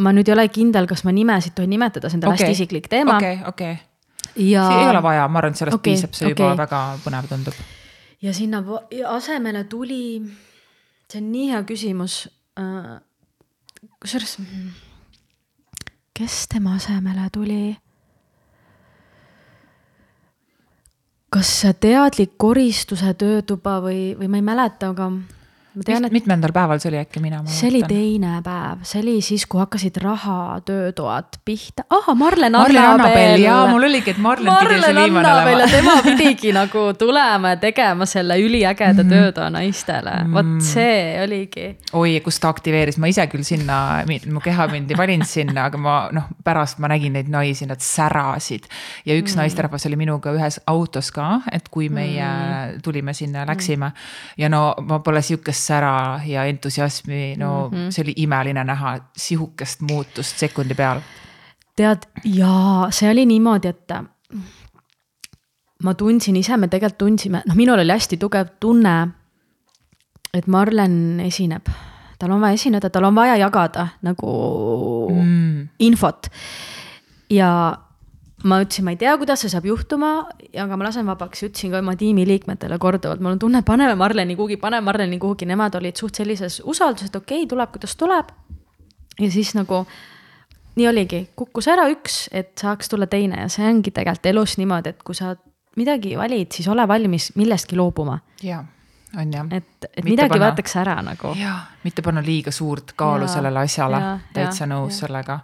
ma 0.00 0.14
nüüd 0.14 0.30
ei 0.30 0.36
ole 0.36 0.46
kindel, 0.52 0.88
kas 0.90 1.04
ma 1.06 1.14
nimesid 1.14 1.56
tohin 1.56 1.72
nimetada, 1.72 2.10
see 2.10 2.20
on 2.20 2.24
tal 2.24 2.34
okay. 2.34 2.46
hästi 2.46 2.58
isiklik 2.58 2.88
teema. 2.92 3.18
okei 3.18 3.40
okay,, 3.40 3.48
okei 3.48 3.72
okay. 3.72 4.50
ja.... 4.52 4.66
ei 4.78 4.88
ole 4.92 5.02
vaja, 5.04 5.26
ma 5.28 5.42
arvan, 5.42 5.56
et 5.56 5.62
sellest 5.62 5.78
okay, 5.80 5.94
piisab, 5.94 6.16
see 6.16 6.30
okay. 6.30 6.38
juba 6.38 6.54
väga 6.62 6.82
põnev 7.04 7.28
tundub. 7.30 7.60
ja 8.22 8.34
sinna 8.36 8.62
asemele 9.16 9.64
tuli, 9.70 10.04
see 11.10 11.22
on 11.22 11.30
nii 11.34 11.50
hea 11.54 11.62
küsimus 11.68 12.22
uh,. 12.60 12.96
kusjuures, 14.00 14.38
kes 16.16 16.42
tema 16.52 16.76
asemele 16.78 17.28
tuli? 17.34 17.62
kas 21.30 21.50
teadlik 21.78 22.32
koristuse 22.42 23.12
töötuba 23.14 23.78
või, 23.84 24.16
või 24.18 24.30
ma 24.32 24.40
ei 24.40 24.46
mäleta, 24.46 24.90
aga 24.90 25.06
ma 25.70 25.84
tean, 25.86 26.04
et 26.06 26.14
mitmendal 26.14 26.50
päeval 26.54 26.80
see 26.82 26.90
oli 26.90 26.98
äkki 26.98 27.20
mina? 27.22 27.40
see 27.46 27.68
oli 27.70 27.80
teine 27.86 28.40
päev, 28.42 28.82
see 28.86 29.02
oli 29.04 29.16
siis, 29.22 29.44
kui 29.46 29.60
hakkasid 29.62 30.00
rahatöötoad 30.02 31.38
pihta. 31.46 31.84
ah, 31.94 32.08
Marlen 32.18 32.56
Annabel. 32.58 33.44
jaa, 33.44 33.68
mul 33.70 33.86
oligi, 33.86 34.10
et 34.10 34.18
Marlen, 34.18 34.50
Marlen 34.50 34.80
pidi 34.80 34.88
see 34.88 34.96
viimane 34.98 35.30
olema. 35.30 35.68
tema 35.70 35.94
pidigi 36.02 36.54
nagu 36.56 36.82
tulema 36.98 37.54
ja 37.54 37.60
tegema 37.62 38.06
selle 38.10 38.38
üliägeda 38.42 39.04
mhm. 39.04 39.12
töötoa 39.12 39.50
naistele 39.54 40.16
mm., 40.24 40.34
vot 40.34 40.66
see 40.66 41.04
oligi. 41.22 41.68
oi, 41.92 42.16
kus 42.24 42.40
ta 42.42 42.50
aktiveeris, 42.50 42.98
ma 42.98 43.12
ise 43.12 43.28
küll 43.30 43.46
sinna, 43.46 43.78
mu 44.26 44.42
keha 44.42 44.66
mind 44.74 44.90
ei 44.90 44.98
valinud 44.98 45.30
sinna, 45.30 45.68
aga 45.70 45.78
ma 45.78 45.96
noh, 46.14 46.26
pärast 46.44 46.82
ma 46.82 46.90
nägin 46.90 47.14
neid 47.14 47.30
naisi, 47.30 47.68
nad 47.70 47.78
särasid. 47.84 48.66
ja 49.06 49.14
üks 49.14 49.36
mm. 49.36 49.44
naisterahvas 49.44 49.86
oli 49.86 50.00
minuga 50.02 50.34
ühes 50.34 50.58
autos 50.66 51.14
ka, 51.14 51.44
et 51.52 51.70
kui 51.70 51.86
meie 51.94 52.26
mm. 52.26 52.82
tulime 52.82 53.14
sinna, 53.14 53.46
läksime 53.46 53.94
ja 54.40 54.50
no 54.50 54.74
ma 54.82 54.98
pole 55.04 55.22
sihukest 55.22 55.59
sära 55.66 56.20
ja 56.26 56.44
entusiasmi, 56.44 57.34
no 57.36 57.68
mm 57.68 57.76
-hmm. 57.76 57.90
see 57.90 58.02
oli 58.02 58.14
imeline 58.16 58.64
näha, 58.64 58.98
sihukest 59.16 59.80
muutust 59.80 60.38
sekundi 60.38 60.74
peal. 60.74 61.00
tead, 61.76 62.02
jaa, 62.24 62.90
see 62.90 63.10
oli 63.10 63.26
niimoodi, 63.26 63.68
et 63.68 63.92
ma 65.84 65.94
tundsin 65.94 66.36
ise, 66.36 66.56
me 66.56 66.68
tegelikult 66.68 66.98
tundsime, 66.98 67.42
noh, 67.46 67.56
minul 67.56 67.78
oli 67.78 67.92
hästi 67.92 68.16
tugev 68.16 68.56
tunne, 68.60 69.08
et 70.34 70.46
Marlen 70.46 71.20
esineb, 71.20 71.68
tal 72.18 72.30
on 72.30 72.40
vaja 72.40 72.58
esineda, 72.58 72.90
tal 72.90 73.04
on 73.04 73.14
vaja 73.14 73.36
jagada 73.36 73.88
nagu 74.02 74.34
mm. 75.14 75.68
infot. 75.78 76.28
ja 77.30 77.78
ma 78.44 78.60
ütlesin, 78.62 78.86
ma 78.86 78.94
ei 78.94 79.00
tea, 79.00 79.12
kuidas 79.20 79.42
see 79.44 79.52
saab 79.52 79.66
juhtuma, 79.68 80.12
aga 80.48 80.78
ma 80.78 80.86
lasen 80.86 81.08
vabaks 81.08 81.44
ütlesin 81.48 81.74
ka 81.74 81.80
oma 81.82 81.96
tiimiliikmetele 82.00 82.78
korduvalt, 82.80 83.20
mul 83.20 83.36
on 83.36 83.42
tunne, 83.42 83.62
paneme 83.66 83.96
Marleni 84.00 84.36
kuhugi, 84.38 84.56
paneme 84.60 84.84
Marleni 84.86 85.18
kuhugi, 85.20 85.48
nemad 85.50 85.76
olid 85.76 86.00
suht 86.00 86.20
sellises 86.20 86.60
usalduses, 86.64 87.12
et 87.12 87.20
okei 87.20 87.42
okay,, 87.42 87.50
tuleb, 87.50 87.72
kuidas 87.74 87.96
tuleb. 88.00 88.32
ja 89.20 89.30
siis 89.30 89.52
nagu 89.58 89.84
nii 90.78 90.88
oligi, 90.88 91.22
kukkus 91.36 91.68
ära 91.68 91.88
üks, 91.92 92.22
et 92.32 92.52
saaks 92.60 92.88
tulla 92.88 93.10
teine 93.10 93.42
ja 93.42 93.48
see 93.52 93.66
ongi 93.68 93.92
tegelikult 93.92 94.30
elus 94.32 94.56
niimoodi, 94.60 94.94
et 94.94 95.02
kui 95.04 95.18
sa 95.18 95.34
midagi 95.76 96.16
valid, 96.18 96.52
siis 96.54 96.68
ole 96.68 96.86
valmis 96.88 97.32
millestki 97.36 97.76
loobuma. 97.76 98.20
jaa 98.42 98.64
on 99.18 99.32
jah. 99.32 99.46
et, 99.50 99.84
et 99.84 100.04
mitte 100.04 100.10
midagi 100.10 100.32
panna, 100.36 100.46
võetakse 100.46 100.80
ära 100.80 100.96
nagu. 101.02 101.34
jaa, 101.38 101.58
mitte 101.84 102.02
panna 102.02 102.22
liiga 102.24 102.54
suurt 102.54 102.94
kaalu 102.96 103.26
ja, 103.26 103.34
sellele 103.34 103.66
asjale, 103.66 104.00
täitsa 104.34 104.68
nõus 104.70 104.94
ja. 104.94 105.06
sellega 105.06 105.40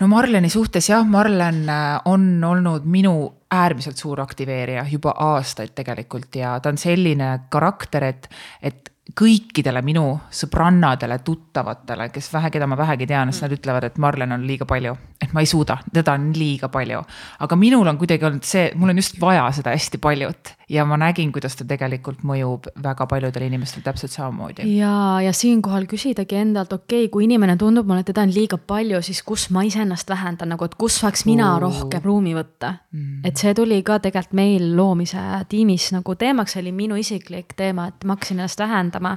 no 0.00 0.08
Marleni 0.10 0.50
suhtes 0.50 0.88
jah, 0.90 1.04
Marlen 1.06 1.68
äh, 1.68 2.00
on 2.04 2.44
olnud 2.44 2.84
minu 2.84 3.14
äärmiselt 3.54 3.96
suur 3.96 4.20
aktiveerija 4.20 4.86
juba 4.90 5.14
aastaid 5.18 5.74
tegelikult 5.74 6.36
ja 6.36 6.58
ta 6.60 6.72
on 6.72 6.78
selline 6.78 7.30
karakter, 7.50 8.04
et, 8.10 8.28
et 8.62 8.90
kõikidele 9.14 9.82
minu 9.84 10.04
sõbrannadele, 10.32 11.18
tuttavatele, 11.24 12.08
kes 12.12 12.30
vähe, 12.32 12.50
keda 12.54 12.66
ma 12.66 12.76
vähegi 12.78 13.06
tean, 13.06 13.32
siis 13.32 13.44
nad 13.44 13.52
ütlevad, 13.52 13.84
et 13.84 13.98
Marlen 14.00 14.32
on 14.32 14.46
liiga 14.48 14.64
palju. 14.66 14.96
et 15.20 15.32
ma 15.32 15.40
ei 15.40 15.46
suuda, 15.46 15.78
teda 15.92 16.16
on 16.16 16.32
liiga 16.36 16.68
palju. 16.68 17.02
aga 17.40 17.56
minul 17.56 17.86
on 17.86 17.98
kuidagi 17.98 18.24
olnud 18.24 18.44
see, 18.44 18.70
mul 18.74 18.90
on 18.90 18.96
just 18.96 19.20
vaja 19.20 19.50
seda 19.52 19.76
hästi 19.76 19.98
paljut 19.98 20.54
ja 20.68 20.84
ma 20.88 20.96
nägin, 21.00 21.32
kuidas 21.32 21.56
ta 21.58 21.66
tegelikult 21.68 22.22
mõjub 22.24 22.68
väga 22.82 23.06
paljudele 23.10 23.48
inimestele 23.50 23.84
täpselt 23.84 24.14
samamoodi. 24.14 24.66
ja, 24.76 25.20
ja 25.24 25.32
siinkohal 25.32 25.86
küsidagi 25.90 26.38
endalt, 26.40 26.72
okei 26.72 27.04
okay,, 27.04 27.12
kui 27.12 27.28
inimene 27.28 27.56
tundub 27.60 27.86
mulle, 27.86 28.04
et 28.04 28.10
teda 28.12 28.24
on 28.24 28.32
liiga 28.34 28.58
palju, 28.58 29.02
siis 29.04 29.22
kus 29.26 29.48
ma 29.54 29.64
iseennast 29.66 30.10
vähendan 30.10 30.54
nagu, 30.54 30.64
et 30.64 30.74
kus 30.80 30.98
saaks 31.02 31.26
mina 31.28 31.54
rohkem 31.62 32.02
ruumi 32.04 32.34
võtta 32.36 32.74
mm.. 32.92 33.22
et 33.28 33.40
see 33.40 33.54
tuli 33.54 33.82
ka 33.82 33.98
tegelikult 34.00 34.34
meil 34.34 34.70
loomise 34.76 35.20
tiimis 35.48 35.90
nagu 35.94 36.16
teemaks, 36.18 36.56
oli 36.60 36.72
minu 36.72 36.96
isiklik 37.00 37.56
teema, 37.56 37.88
et 37.92 38.04
ma 38.04 38.16
hakkasin 38.16 38.40
ennast 38.40 38.60
vähendama 38.60 39.16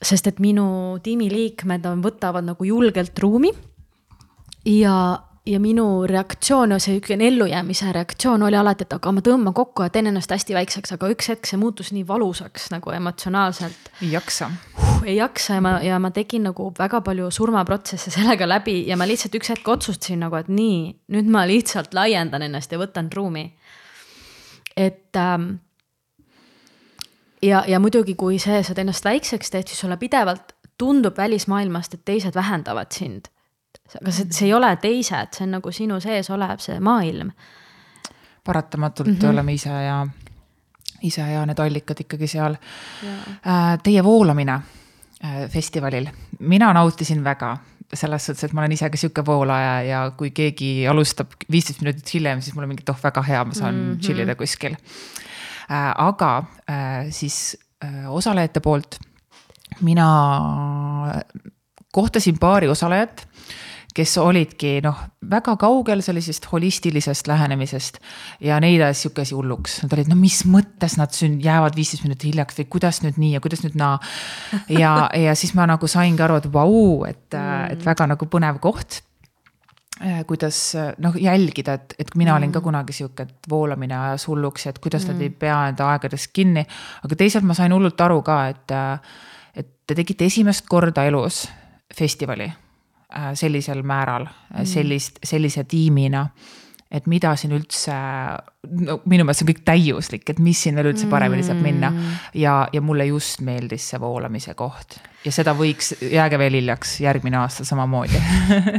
sest 0.00 0.30
et 0.30 0.38
minu 0.40 0.98
tiimiliikmed 1.04 1.84
on, 1.90 2.00
võtavad 2.04 2.46
nagu 2.46 2.64
julgelt 2.64 3.18
ruumi. 3.20 3.52
ja 4.64 4.94
ja 5.46 5.60
minu 5.60 6.06
reaktsioon, 6.06 6.74
see 6.80 6.94
niisugune 6.94 7.28
ellujäämise 7.28 7.92
reaktsioon 7.92 8.42
oli 8.42 8.56
alati, 8.56 8.84
et 8.84 8.92
aga 8.92 9.12
ma 9.12 9.22
tõmban 9.24 9.54
kokku 9.56 9.86
ja 9.86 9.92
teen 9.92 10.10
ennast 10.10 10.30
hästi 10.30 10.54
väikseks, 10.56 10.92
aga 10.96 11.08
üks 11.14 11.30
hetk 11.32 11.48
see 11.48 11.60
muutus 11.60 11.92
nii 11.96 12.04
valusaks 12.06 12.68
nagu 12.74 12.92
emotsionaalselt. 12.92 13.90
ei 14.02 14.12
jaksa 14.12 14.50
uh,. 14.50 15.00
ei 15.04 15.16
jaksa 15.16 15.56
ja 15.56 15.64
ma, 15.64 15.72
ja 15.82 15.98
ma 15.98 16.10
tegin 16.10 16.44
nagu 16.50 16.68
väga 16.78 17.00
palju 17.00 17.30
surmaprotsesse 17.30 18.12
sellega 18.12 18.48
läbi 18.48 18.84
ja 18.88 18.96
ma 19.00 19.08
lihtsalt 19.08 19.40
üks 19.40 19.54
hetk 19.54 19.68
otsustasin 19.68 20.20
nagu, 20.26 20.36
et 20.36 20.52
nii, 20.52 20.84
nüüd 21.16 21.32
ma 21.32 21.46
lihtsalt 21.48 21.96
laiendan 21.96 22.44
ennast 22.44 22.72
ja 22.72 22.78
võtan 22.78 23.08
ruumi. 23.14 23.48
et 24.76 25.16
ähm, 25.16 25.50
ja, 27.42 27.64
ja 27.66 27.80
muidugi, 27.80 28.14
kui 28.14 28.38
see, 28.38 28.62
sa 28.62 28.76
ennast 28.76 29.04
väikseks 29.04 29.50
teed, 29.50 29.68
siis 29.72 29.80
sulle 29.80 29.96
pidevalt 29.96 30.52
tundub 30.78 31.16
välismaailmast, 31.16 31.94
et 31.94 32.04
teised 32.04 32.34
vähendavad 32.36 32.92
sind 32.92 33.32
aga 34.00 34.12
see, 34.14 34.28
see 34.30 34.48
ei 34.48 34.54
ole 34.54 34.70
teised, 34.82 35.34
see 35.36 35.46
on 35.46 35.56
nagu 35.58 35.72
sinu 35.74 35.98
sees 36.02 36.30
olev 36.30 36.62
see 36.62 36.78
maailm. 36.80 37.32
paratamatult 38.44 39.08
mm 39.08 39.14
-hmm. 39.14 39.30
oleme 39.30 39.52
ise 39.52 39.70
ja, 39.70 40.06
ise 41.02 41.20
ja 41.20 41.46
need 41.46 41.58
allikad 41.58 42.00
ikkagi 42.00 42.26
seal. 42.26 42.56
Äh, 43.04 43.78
teie 43.82 44.04
voolamine 44.04 44.52
äh, 45.24 45.50
festivalil, 45.50 46.08
mina 46.38 46.72
nautisin 46.72 47.24
väga 47.24 47.56
selles 47.94 48.26
suhtes, 48.26 48.44
et 48.44 48.52
ma 48.52 48.60
olen 48.60 48.72
ise 48.72 48.90
ka 48.90 48.96
sihuke 48.96 49.26
voolaja 49.26 49.82
ja 49.82 50.10
kui 50.16 50.30
keegi 50.30 50.86
alustab 50.88 51.32
viisteist 51.50 51.80
minutit 51.80 52.14
hiljem, 52.14 52.40
siis 52.40 52.54
mul 52.54 52.62
on 52.62 52.68
mingi, 52.68 52.82
et 52.82 52.88
oh, 52.88 52.98
väga 53.02 53.22
hea, 53.22 53.44
ma 53.44 53.54
saan 53.54 53.74
mm 53.74 53.92
-hmm. 53.92 54.00
chill 54.00 54.18
ida 54.18 54.34
kuskil. 54.34 54.76
Äh, 55.70 55.94
aga 55.96 56.44
siis 57.10 57.58
osalejate 58.08 58.60
poolt 58.60 58.98
mina 59.80 60.06
kohtasin 61.92 62.38
paari 62.38 62.68
osalejat 62.68 63.28
kes 63.94 64.12
olidki 64.22 64.78
noh, 64.84 64.98
väga 65.30 65.56
kaugel 65.60 66.02
sellisest 66.04 66.46
holistilisest 66.52 67.26
lähenemisest 67.30 67.98
ja 68.46 68.60
neid 68.62 68.82
ajas 68.84 69.02
sihuke 69.04 69.24
asi 69.24 69.34
hulluks. 69.34 69.80
Nad 69.84 69.96
olid, 69.96 70.10
no 70.12 70.18
mis 70.18 70.40
mõttes 70.46 70.96
nad 71.00 71.14
sünd-, 71.16 71.42
jäävad 71.44 71.76
viisteist 71.78 72.06
minutit 72.06 72.30
hiljaks 72.30 72.60
või 72.60 72.68
kuidas 72.76 73.02
nüüd 73.04 73.18
nii 73.20 73.34
ja 73.34 73.42
kuidas 73.42 73.64
nüüd 73.66 73.76
naa. 73.80 73.98
ja, 74.70 74.94
ja 75.16 75.34
siis 75.38 75.54
ma 75.58 75.66
nagu 75.70 75.90
saingi 75.90 76.22
aru, 76.26 76.40
et 76.40 76.50
vau, 76.52 76.74
et 77.08 77.26
mm., 77.34 77.70
et 77.74 77.86
väga 77.86 78.06
nagu 78.10 78.30
põnev 78.30 78.60
koht 78.62 79.02
kuidas 80.26 80.56
noh, 81.04 81.16
jälgida, 81.20 81.74
et, 81.76 81.94
et 82.00 82.14
mina 82.16 82.32
mm. 82.32 82.36
olin 82.38 82.52
ka 82.54 82.60
mm. 82.62 82.64
kunagi 82.64 82.94
sihuke, 82.96 83.26
et 83.26 83.50
voolamine 83.50 83.98
ajas 83.98 84.24
hulluks 84.30 84.64
ja 84.64 84.72
et 84.72 84.78
kuidas 84.80 85.04
mm. 85.04 85.12
nad 85.12 85.26
ei 85.26 85.34
pea 85.42 85.58
enda 85.68 85.90
aegadest 85.92 86.30
kinni. 86.32 86.64
aga 87.04 87.18
teisalt 87.20 87.44
ma 87.44 87.58
sain 87.58 87.74
hullult 87.74 88.00
aru 88.00 88.22
ka, 88.24 88.40
et, 88.54 88.74
et 89.60 89.70
te 89.84 89.98
tegite 89.98 90.30
esimest 90.30 90.64
korda 90.70 91.04
elus 91.10 91.44
festivali 91.92 92.48
sellisel 93.34 93.82
määral 93.82 94.26
mm., 94.26 94.64
sellist, 94.68 95.20
sellise 95.24 95.64
tiimina. 95.64 96.26
et 96.90 97.06
mida 97.06 97.36
siin 97.38 97.52
üldse, 97.54 97.94
no 98.82 98.96
minu 99.06 99.22
meelest 99.22 99.40
see 99.40 99.44
on 99.44 99.50
kõik 99.52 99.60
täiuslik, 99.62 100.24
et 100.32 100.40
mis 100.42 100.58
siin 100.58 100.74
veel 100.74 100.88
üldse 100.90 101.06
paremini 101.06 101.44
saab 101.46 101.60
minna. 101.62 101.92
Mm. 101.94 102.16
ja, 102.34 102.54
ja 102.72 102.80
mulle 102.82 103.06
just 103.06 103.44
meeldis 103.46 103.86
see 103.92 104.00
voolamise 104.02 104.56
koht 104.58 104.98
ja 105.24 105.32
seda 105.34 105.54
võiks, 105.54 105.92
jääge 106.02 106.38
veel 106.40 106.56
hiljaks 106.58 106.96
järgmine 107.04 107.38
aasta 107.40 107.64
samamoodi 107.68 108.18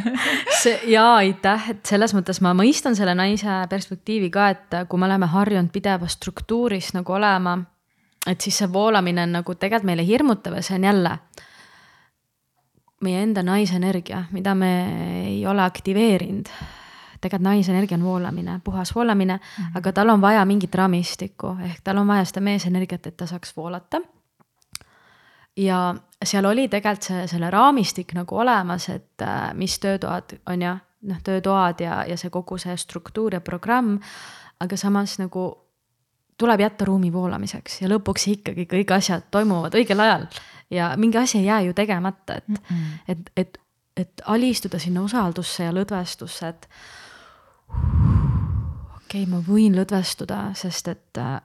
see 0.62 0.74
jaa, 0.91 1.22
aitäh, 1.22 1.70
et 1.76 1.86
selles 1.88 2.15
mõttes 2.17 2.41
ma 2.44 2.52
mõistan 2.58 2.98
selle 3.00 3.15
naise 3.17 3.62
perspektiivi 3.70 4.32
ka, 4.34 4.50
et 4.56 4.80
kui 4.89 5.00
me 5.00 5.08
oleme 5.08 5.30
harjunud 5.32 5.72
pidevas 5.72 6.17
struktuuris 6.17 6.91
nagu 6.98 7.15
olema, 7.15 7.56
et 8.28 8.41
siis 8.41 8.60
see 8.60 8.74
voolamine 8.74 9.24
on 9.24 9.39
nagu 9.39 9.56
tegelikult 9.56 9.88
meile 9.91 10.06
hirmutav 10.08 10.60
ja 10.60 10.65
see 10.65 10.82
on 10.82 10.89
jälle 10.89 11.15
meie 13.02 13.24
enda 13.24 13.44
naisenergia, 13.44 14.24
mida 14.32 14.56
me 14.56 14.72
ei 15.26 15.48
ole 15.48 15.64
aktiveerinud. 15.64 16.50
tegelikult 17.22 17.44
naisenergia 17.46 17.98
on 17.98 18.04
voolamine, 18.04 18.60
puhas 18.64 18.96
voolamine 18.96 19.34
mm, 19.34 19.64
-hmm. 19.64 19.78
aga 19.78 19.92
tal 19.94 20.10
on 20.10 20.22
vaja 20.22 20.46
mingit 20.46 20.76
raamistikku, 20.76 21.58
ehk 21.66 21.82
tal 21.84 21.98
on 21.98 22.08
vaja 22.08 22.26
seda 22.26 22.42
meesenergiat, 22.42 23.08
et 23.08 23.18
ta 23.18 23.26
saaks 23.26 23.58
voolata. 23.58 24.02
ja 25.58 25.96
seal 26.24 26.46
oli 26.46 26.68
tegelikult 26.68 27.04
see, 27.04 27.28
selle 27.28 27.50
raamistik 27.50 28.14
nagu 28.14 28.38
olemas, 28.38 28.90
et 28.90 29.22
äh, 29.22 29.54
mis 29.54 29.80
töötoad 29.80 30.40
on 30.46 30.62
ju, 30.62 30.76
noh, 31.02 31.22
töötoad 31.24 31.80
ja, 31.80 32.06
ja 32.06 32.18
see 32.18 32.30
kogu 32.30 32.58
see 32.58 32.78
struktuur 32.78 33.34
ja 33.34 33.42
programm, 33.42 34.00
aga 34.60 34.78
samas 34.78 35.20
nagu 35.20 35.58
tuleb 36.38 36.60
jätta 36.60 36.86
ruumi 36.86 37.14
voolamiseks 37.14 37.82
ja 37.82 37.90
lõpuks 37.90 38.28
ikkagi 38.28 38.66
kõik 38.66 38.94
asjad 38.96 39.28
toimuvad 39.32 39.76
õigel 39.78 40.00
ajal 40.00 40.26
ja 40.72 40.94
mingi 40.98 41.18
asi 41.18 41.38
ei 41.38 41.46
jää 41.46 41.62
ju 41.62 41.74
tegemata, 41.74 42.36
et 42.36 42.48
mm, 42.48 42.56
-mm. 42.56 42.76
et, 43.08 43.32
et, 43.38 43.58
et 43.98 44.22
alistuda 44.26 44.80
sinna 44.80 45.02
usaldusse 45.02 45.64
ja 45.64 45.72
lõdvestusse, 45.72 46.48
et 46.48 46.70
okei 48.96 49.24
okay,, 49.24 49.26
ma 49.26 49.44
võin 49.48 49.76
lõdvestuda, 49.76 50.54
sest 50.54 50.88
et 50.88 51.18
noh, 51.18 51.42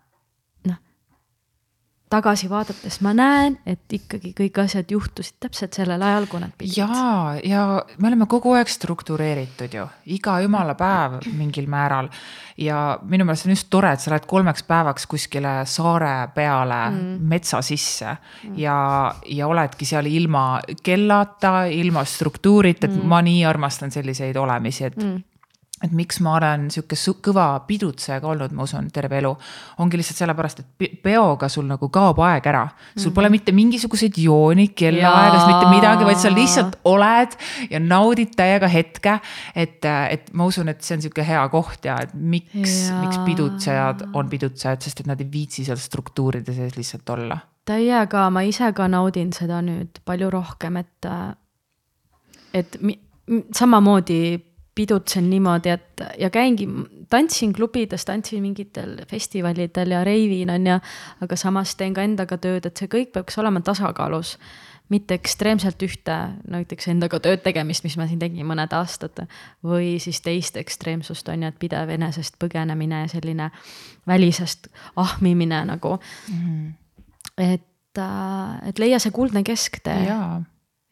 tagasi 2.10 2.48
vaadates 2.50 3.00
ma 3.02 3.12
näen, 3.16 3.56
et 3.66 3.92
ikkagi 3.92 4.30
kõik 4.36 4.60
asjad 4.62 4.90
juhtusid 4.90 5.40
täpselt 5.42 5.74
sellel 5.74 6.02
ajal, 6.06 6.28
kui 6.30 6.40
nad 6.42 6.52
pidid. 6.58 6.76
ja, 6.78 6.88
ja 7.44 7.62
me 7.98 8.10
oleme 8.10 8.28
kogu 8.30 8.54
aeg 8.54 8.70
struktureeritud 8.70 9.74
ju, 9.74 9.86
iga 10.14 10.38
jumala 10.44 10.76
päev 10.78 11.18
mingil 11.36 11.66
määral. 11.70 12.10
ja 12.56 12.98
minu 13.02 13.26
meelest 13.26 13.46
on 13.46 13.56
just 13.56 13.68
tore, 13.70 13.92
et 13.92 14.00
sa 14.00 14.14
lähed 14.14 14.26
kolmeks 14.30 14.62
päevaks 14.68 15.06
kuskile 15.10 15.58
saare 15.66 16.28
peale 16.34 16.80
mm. 16.90 17.28
metsa 17.28 17.62
sisse 17.62 18.08
mm. 18.08 18.58
ja, 18.58 18.78
ja 19.26 19.48
oledki 19.48 19.84
seal 19.84 20.06
ilma 20.06 20.60
kellata, 20.82 21.64
ilma 21.66 22.04
struktuurita, 22.04 22.86
et 22.86 22.94
mm. 22.94 23.08
ma 23.08 23.22
nii 23.26 23.44
armastan 23.44 23.90
selliseid 23.90 24.36
olemisi, 24.36 24.84
et 24.84 25.02
mm 25.02 25.24
et 25.84 25.92
miks 25.92 26.22
ma 26.24 26.38
olen 26.38 26.70
sihuke 26.72 26.96
kõva 27.26 27.44
pidutseja 27.68 28.16
ka 28.22 28.30
olnud, 28.30 28.52
ma 28.56 28.64
usun, 28.64 28.86
terve 28.92 29.18
elu. 29.20 29.32
ongi 29.84 29.98
lihtsalt 30.00 30.22
sellepärast, 30.22 30.62
et 30.62 31.02
peoga 31.04 31.50
sul 31.52 31.66
nagu 31.68 31.90
kaob 31.92 32.22
aeg 32.24 32.48
ära. 32.48 32.62
sul 32.96 33.12
pole 33.12 33.28
mitte 33.32 33.52
mingisuguseid 33.52 34.16
jooni, 34.16 34.70
kellaaegas, 34.72 35.44
mitte 35.44 35.68
midagi, 35.68 36.08
vaid 36.08 36.22
sa 36.22 36.32
lihtsalt 36.32 36.78
oled 36.88 37.36
ja 37.70 37.80
naudid 37.80 38.32
täiega 38.36 38.70
hetke. 38.72 39.18
et, 39.54 39.84
et 39.84 40.32
ma 40.32 40.48
usun, 40.48 40.72
et 40.72 40.80
see 40.80 40.96
on 40.96 41.04
sihuke 41.04 41.26
hea 41.26 41.44
koht 41.52 41.84
ja 41.84 41.98
et 42.00 42.14
miks, 42.14 42.88
miks 43.02 43.20
pidutsejad 43.28 44.08
on 44.14 44.32
pidutsejad, 44.32 44.80
sest 44.80 45.04
et 45.04 45.12
nad 45.12 45.20
ei 45.20 45.28
viitsi 45.32 45.66
seal 45.68 45.80
struktuuride 45.80 46.56
sees 46.56 46.80
lihtsalt 46.80 47.16
olla. 47.18 47.38
täiega, 47.68 48.30
ma 48.32 48.46
ise 48.48 48.72
ka 48.72 48.88
naudin 48.88 49.32
seda 49.36 49.60
nüüd 49.60 50.00
palju 50.08 50.32
rohkem, 50.32 50.80
et, 50.80 51.12
et 52.54 52.78
samamoodi 53.52 54.20
pidutsen 54.76 55.30
niimoodi, 55.30 55.72
et 55.72 56.02
ja 56.18 56.30
käingi, 56.30 56.68
tantsin 57.10 57.52
klubides, 57.56 58.04
tantsin 58.04 58.42
mingitel 58.44 58.98
festivalidel 59.08 59.94
ja 59.96 60.04
reivin, 60.04 60.50
on 60.52 60.66
ju, 60.66 60.78
aga 61.24 61.36
samas 61.40 61.72
teen 61.80 61.94
ka 61.96 62.04
endaga 62.04 62.36
tööd, 62.38 62.68
et 62.68 62.76
see 62.76 62.90
kõik 62.92 63.14
peaks 63.14 63.38
olema 63.40 63.64
tasakaalus. 63.64 64.36
mitte 64.88 65.16
ekstreemselt 65.18 65.80
ühte, 65.82 66.14
näiteks 66.46 66.86
endaga 66.92 67.18
tööd 67.18 67.40
tegemist, 67.42 67.82
mis 67.82 67.96
ma 67.98 68.04
siin 68.06 68.20
tegin 68.22 68.46
mõned 68.46 68.70
aastad, 68.70 69.24
või 69.66 69.96
siis 69.98 70.20
teist 70.22 70.56
ekstreemsust, 70.56 71.28
on 71.28 71.42
ju, 71.42 71.48
et 71.48 71.58
pidev 71.58 71.90
enesest 71.90 72.36
põgenemine 72.38 73.00
ja 73.00 73.08
selline 73.10 73.50
välisest 74.06 74.68
ahmimine 74.96 75.64
nagu 75.64 75.96
mm. 75.96 76.38
-hmm. 76.38 76.72
et, 77.38 77.98
äh, 77.98 78.68
et 78.68 78.78
leia 78.78 78.98
see 78.98 79.10
kuldne 79.10 79.42
kesktee. 79.42 80.06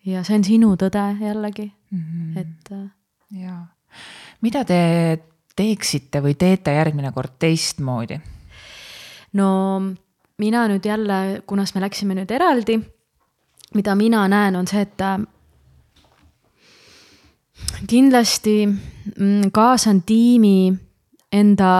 ja 0.06 0.24
see 0.24 0.36
on 0.36 0.44
sinu 0.44 0.74
tõde 0.74 1.06
jällegi 1.20 1.72
mm, 1.90 2.02
-hmm. 2.02 2.38
et 2.40 2.72
äh, 2.72 2.90
jaa, 3.30 3.73
mida 4.44 4.64
te 4.68 4.78
teeksite 5.56 6.20
või 6.24 6.36
teete 6.38 6.74
järgmine 6.76 7.12
kord 7.14 7.38
teistmoodi? 7.40 8.20
no 9.34 9.48
mina 10.38 10.66
nüüd 10.70 10.84
jälle, 10.86 11.42
kunas 11.46 11.74
me 11.74 11.80
läksime 11.84 12.14
nüüd 12.18 12.30
eraldi, 12.30 12.78
mida 13.74 13.94
mina 13.98 14.26
näen, 14.28 14.56
on 14.56 14.66
see, 14.70 14.82
et 14.84 15.00
äh, 15.02 15.18
kindlasti 17.90 18.56
mm, 18.66 19.50
kaasan 19.54 20.02
tiimi 20.06 20.74
enda 21.32 21.70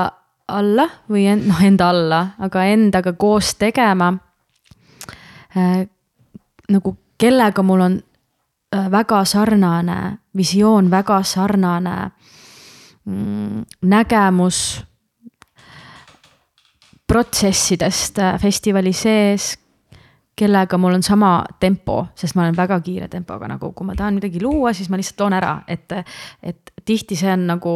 alla 0.49 0.89
või 1.11 1.27
en, 1.31 1.47
noh, 1.49 1.63
enda 1.65 1.89
alla, 1.91 2.21
aga 2.39 2.65
endaga 2.71 3.15
koos 3.19 3.55
tegema 3.59 4.13
äh,. 5.57 5.87
nagu 6.69 6.97
kellega 7.19 7.63
mul 7.63 7.81
on 7.81 7.97
äh, 8.75 8.91
väga 8.91 9.25
sarnane 9.25 10.19
visioon, 10.37 10.91
väga 10.91 11.23
sarnane 11.23 12.11
nägemus 13.05 14.59
protsessidest 17.07 18.19
äh, 18.19 18.41
festivali 18.41 18.93
sees, 18.93 19.59
kellega 20.37 20.79
mul 20.79 20.95
on 20.97 21.03
sama 21.03 21.45
tempo, 21.61 22.07
sest 22.17 22.35
ma 22.35 22.43
olen 22.43 22.57
väga 22.57 22.81
kiire 22.83 23.09
tempoga 23.09 23.49
nagu, 23.49 23.73
kui 23.73 23.87
ma 23.87 23.95
tahan 23.95 24.17
midagi 24.19 24.43
luua, 24.43 24.73
siis 24.75 24.89
ma 24.91 24.99
lihtsalt 24.99 25.21
loon 25.21 25.37
ära, 25.37 25.53
et, 25.69 25.93
et 26.43 26.73
tihti 26.85 27.17
see 27.17 27.33
on 27.33 27.47
nagu 27.53 27.75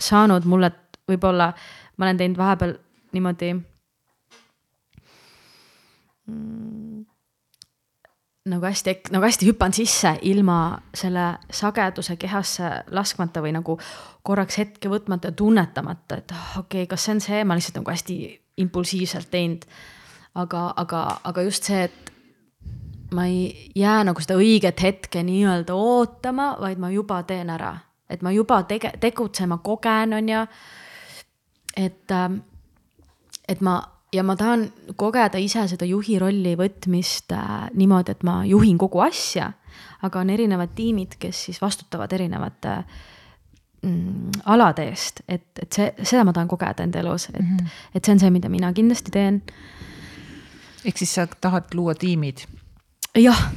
saanud 0.00 0.48
mulle 0.50 0.72
võib-olla, 1.08 1.52
ma 1.96 2.08
olen 2.08 2.18
teinud 2.18 2.40
vahepeal 2.40 2.74
niimoodi 3.12 3.52
mm, 6.26 6.81
nagu 8.50 8.66
hästi, 8.66 8.96
nagu 9.14 9.24
hästi 9.24 9.46
hüppan 9.46 9.74
sisse 9.74 10.16
ilma 10.26 10.78
selle 10.94 11.26
sageduse 11.50 12.16
kehasse 12.18 12.70
laskmata 12.90 13.42
või 13.42 13.52
nagu 13.54 13.76
korraks 14.26 14.58
hetke 14.58 14.90
võtmata 14.90 15.30
ja 15.30 15.36
tunnetamata, 15.38 16.18
et 16.18 16.34
oh, 16.34 16.48
okei 16.64 16.82
okay,, 16.82 16.90
kas 16.90 17.06
see 17.06 17.14
on 17.14 17.22
see, 17.22 17.44
ma 17.44 17.58
lihtsalt 17.58 17.78
nagu 17.78 17.94
hästi 17.94 18.16
impulsiivselt 18.62 19.30
teinud. 19.30 19.66
aga, 20.34 20.72
aga, 20.76 21.20
aga 21.24 21.42
just 21.42 21.68
see, 21.68 21.84
et 21.84 22.12
ma 23.12 23.26
ei 23.28 23.70
jää 23.76 24.04
nagu 24.08 24.20
seda 24.24 24.38
õiget 24.40 24.82
hetke 24.82 25.22
nii-öelda 25.22 25.74
ootama, 25.74 26.56
vaid 26.60 26.80
ma 26.80 26.90
juba 26.90 27.22
teen 27.28 27.50
ära, 27.50 27.76
et 28.10 28.22
ma 28.22 28.32
juba 28.32 28.62
tege-, 28.68 28.96
tegutsema 29.00 29.58
kogen, 29.58 30.12
on 30.18 30.28
ju. 30.28 30.46
et, 31.76 32.10
ähm, 32.10 32.40
et 33.48 33.60
ma 33.60 33.80
ja 34.12 34.22
ma 34.22 34.36
tahan 34.36 34.66
kogeda 34.96 35.40
ise 35.40 35.64
seda 35.70 35.86
juhi 35.88 36.18
rolli 36.20 36.54
võtmist 36.58 37.32
äh, 37.36 37.70
niimoodi, 37.78 38.14
et 38.14 38.26
ma 38.26 38.42
juhin 38.48 38.78
kogu 38.80 39.00
asja, 39.04 39.50
aga 40.04 40.20
on 40.20 40.30
erinevad 40.34 40.74
tiimid, 40.76 41.16
kes 41.20 41.46
siis 41.48 41.60
vastutavad 41.62 42.12
erinevate 42.12 42.74
mm, 43.82 44.42
alade 44.52 44.86
eest, 44.90 45.24
et, 45.28 45.48
et 45.62 45.70
see, 45.72 45.88
seda 46.02 46.26
ma 46.28 46.34
tahan 46.36 46.50
kogeda 46.50 46.84
enda 46.86 47.00
elus, 47.00 47.30
et 47.32 47.40
mm, 47.40 47.56
-hmm. 47.56 47.80
et 47.94 48.04
see 48.04 48.16
on 48.16 48.20
see, 48.24 48.30
mida 48.30 48.52
mina 48.52 48.72
kindlasti 48.72 49.10
teen. 49.10 49.42
ehk 50.84 50.98
siis 50.98 51.14
sa 51.14 51.26
tahad 51.26 51.74
luua 51.74 51.94
tiimid? 51.94 52.46
jah. 53.16 53.50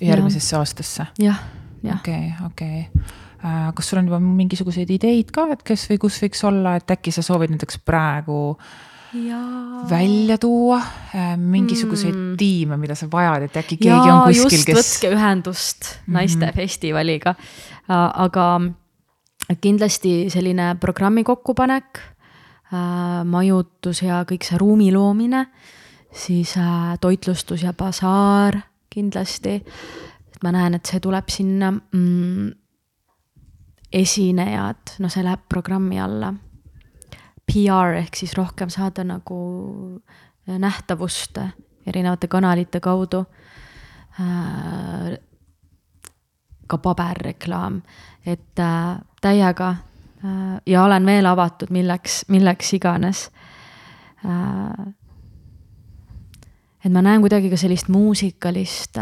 järgmisesse 0.00 0.56
ja. 0.56 0.60
aastasse? 0.60 1.06
jah, 1.18 1.42
jah. 1.82 2.00
okei 2.00 2.32
okay,, 2.34 2.46
okei 2.46 2.88
okay 2.94 3.02
äh, 3.44 3.74
kas 3.74 3.88
sul 3.88 3.98
on 3.98 4.06
juba 4.06 4.20
mingisuguseid 4.20 4.90
ideid 4.90 5.30
ka, 5.32 5.48
et 5.52 5.62
kes 5.62 5.88
või 5.90 5.98
kus 5.98 6.22
võiks 6.22 6.44
olla, 6.44 6.76
et 6.76 6.90
äkki 6.90 7.12
sa 7.12 7.22
soovid 7.22 7.50
näiteks 7.50 7.78
praegu 7.78 8.58
ja... 9.14 9.40
välja 9.90 10.38
tuua 10.38 10.78
äh, 11.14 11.36
mingisuguseid 11.36 12.14
mm. 12.14 12.36
tiime, 12.36 12.76
mida 12.76 12.94
sa 12.98 13.08
vajad, 13.12 13.46
et 13.48 13.56
äkki 13.56 13.76
keegi 13.80 14.08
ja, 14.08 14.14
on 14.14 14.28
kuskil, 14.28 14.64
kes. 14.66 14.78
võtke 14.78 15.12
ühendust 15.16 15.90
naistefestivaliga 16.06 17.34
mhm. 17.34 17.42
mm, 17.42 17.94
-hmm. 17.94 18.10
aga 18.24 19.56
kindlasti 19.60 20.30
selline 20.30 20.76
programmi 20.80 21.24
kokkupanek, 21.24 21.98
äh, 22.72 23.24
majutus 23.24 24.02
ja 24.02 24.22
kõik 24.28 24.46
see 24.46 24.58
ruumi 24.58 24.92
loomine, 24.92 25.46
siis 26.12 26.56
äh, 26.56 26.96
toitlustus 27.00 27.62
ja 27.62 27.72
basaar 27.72 28.60
kindlasti. 28.90 29.62
ma 30.42 30.50
näen, 30.52 30.74
et 30.74 30.86
see 30.86 31.00
tuleb 31.00 31.28
sinna 31.30 31.70
mm, 31.70 32.50
esinejad, 33.92 34.96
no 34.98 35.08
see 35.08 35.22
läheb 35.22 35.40
programmi 35.48 36.00
alla 36.00 36.32
PR 37.52 37.98
ehk 37.98 38.16
siis 38.16 38.32
rohkem 38.36 38.70
saada 38.72 39.04
nagu 39.04 39.38
äh, 40.48 40.58
nähtavust 40.58 41.38
erinevate 41.86 42.28
kanalite 42.28 42.80
kaudu. 42.80 43.24
Äh, 44.20 45.18
ka 46.66 46.78
paberreklaam, 46.78 47.82
et 48.26 48.58
äh, 48.58 49.00
täiega 49.20 49.74
ja 50.66 50.84
olen 50.84 51.06
veel 51.06 51.26
avatud 51.26 51.70
milleks, 51.74 52.24
milleks 52.30 52.68
iganes. 52.76 53.30
et 56.84 56.92
ma 56.92 57.02
näen 57.02 57.20
kuidagi 57.20 57.50
ka 57.50 57.56
sellist 57.58 57.88
muusikalist 57.90 59.00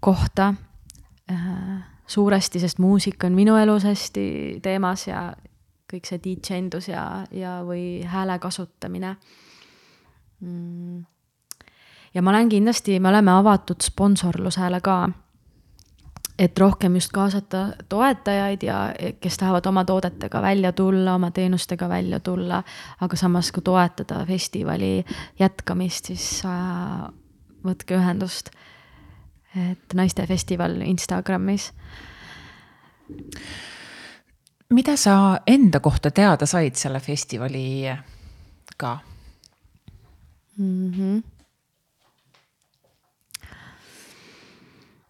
kohta 0.00 0.54
suuresti, 2.06 2.60
sest 2.62 2.78
muusika 2.78 3.26
on 3.26 3.34
minu 3.34 3.56
elus 3.58 3.84
hästi 3.84 4.60
teemas 4.62 5.08
ja, 5.08 5.32
kõik 5.88 6.08
see 6.08 6.20
DJ-ndus 6.24 6.90
ja, 6.90 7.04
ja, 7.32 7.58
või 7.66 8.02
hääle 8.06 8.38
kasutamine 8.42 9.14
mm.. 10.40 11.00
ja 12.14 12.22
ma 12.22 12.34
olen 12.34 12.52
kindlasti, 12.52 12.98
me 13.00 13.08
oleme 13.12 13.32
avatud 13.32 13.80
sponsorlusele 13.84 14.80
ka. 14.84 14.98
et 16.38 16.58
rohkem 16.58 16.94
just 17.00 17.12
kaasata 17.12 17.64
toetajaid 17.88 18.62
ja 18.62 18.80
kes 19.20 19.38
tahavad 19.38 19.66
oma 19.66 19.84
toodetega 19.84 20.42
välja 20.42 20.72
tulla, 20.72 21.14
oma 21.14 21.30
teenustega 21.30 21.88
välja 21.88 22.20
tulla, 22.20 22.62
aga 23.00 23.16
samas 23.16 23.52
ka 23.52 23.60
toetada 23.60 24.24
festivali 24.26 25.04
jätkamist, 25.38 26.12
siis 26.12 26.42
äh, 26.44 27.08
võtke 27.64 27.96
ühendust. 27.96 28.50
et 29.56 29.94
naistefestival 29.94 30.80
Instagramis 30.84 31.72
mida 34.70 34.96
sa 34.96 35.40
enda 35.46 35.80
kohta 35.80 36.10
teada 36.10 36.46
said 36.46 36.74
selle 36.76 37.00
festivaliga 37.00 38.98
mm? 40.58 40.92
-hmm. 40.92 41.22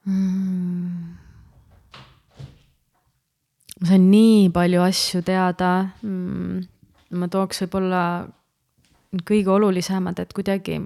Mm. 0.05 1.17
ma 3.81 3.87
sain 3.89 4.11
nii 4.11 4.51
palju 4.51 4.83
asju 4.83 5.23
teada 5.23 5.89
mm.. 6.03 6.63
ma 7.11 7.29
tooks 7.29 7.63
võib-olla 7.63 8.29
kõige 9.25 9.51
olulisemad, 9.51 10.19
et 10.19 10.33
kuidagi. 10.33 10.79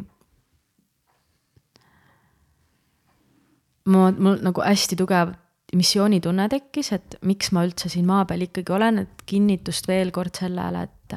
ma, 3.85 4.11
mul 4.11 4.39
nagu 4.43 4.62
hästi 4.62 4.97
tugev 4.97 5.35
missioonitunne 5.77 6.49
tekkis, 6.53 6.93
et 6.93 7.16
miks 7.29 7.53
ma 7.53 7.64
üldse 7.66 7.89
siin 7.93 8.07
maa 8.09 8.27
peal 8.29 8.45
ikkagi 8.47 8.75
olen, 8.77 9.03
et 9.07 9.25
kinnitust 9.27 9.89
veel 9.89 10.12
kord 10.14 10.37
sellele, 10.37 10.85
et, 10.89 11.16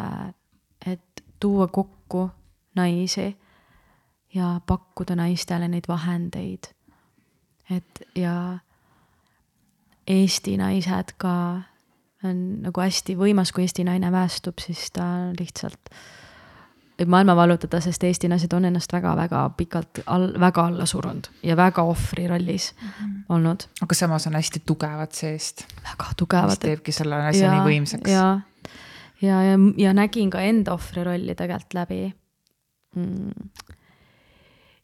et 0.88 1.24
tuua 1.40 1.68
kokku 1.68 2.30
naisi 2.76 3.28
ja 4.36 4.56
pakkuda 4.68 5.16
naistele 5.16 5.68
neid 5.72 5.88
vahendeid. 5.88 6.72
et 7.70 8.02
ja 8.16 8.60
Eesti 10.08 10.54
naised 10.58 11.16
ka 11.18 11.62
on 12.24 12.42
nagu 12.62 12.82
hästi 12.82 13.16
võimas, 13.18 13.52
kui 13.52 13.66
Eesti 13.66 13.84
naine 13.88 14.12
päästub, 14.14 14.62
siis 14.62 14.92
ta 14.94 15.06
lihtsalt 15.40 15.90
võib 17.00 17.12
maailma 17.12 17.36
vallutada, 17.36 17.82
sest 17.84 18.04
Eesti 18.08 18.30
naised 18.32 18.54
on 18.56 18.66
ennast 18.70 18.94
väga-väga 18.94 19.44
pikalt 19.58 20.02
all, 20.06 20.30
väga 20.40 20.66
alla 20.72 20.86
surunud 20.90 21.30
ja 21.44 21.58
väga 21.58 21.84
ohvri 21.84 22.28
rollis 22.28 22.74
mm 22.74 22.88
-hmm. 22.90 23.24
olnud. 23.30 23.68
aga 23.82 23.96
samas 23.96 24.28
on 24.28 24.36
hästi 24.36 24.64
tugevad 24.66 25.12
seest. 25.12 25.66
väga 25.84 26.12
tugevad. 26.18 26.50
mis 26.50 26.60
teebki 26.60 26.92
selle 26.92 27.16
asja 27.16 27.46
ja, 27.48 27.54
nii 27.54 27.80
võimsaks. 27.80 28.10
ja, 28.12 28.40
ja, 29.22 29.44
ja, 29.44 29.58
ja 29.78 29.94
nägin 29.94 30.30
ka 30.30 30.42
enda 30.42 30.74
ohvri 30.74 31.04
rolli 31.04 31.36
tegelikult 31.36 31.74
läbi 31.74 32.14
mm 32.96 33.32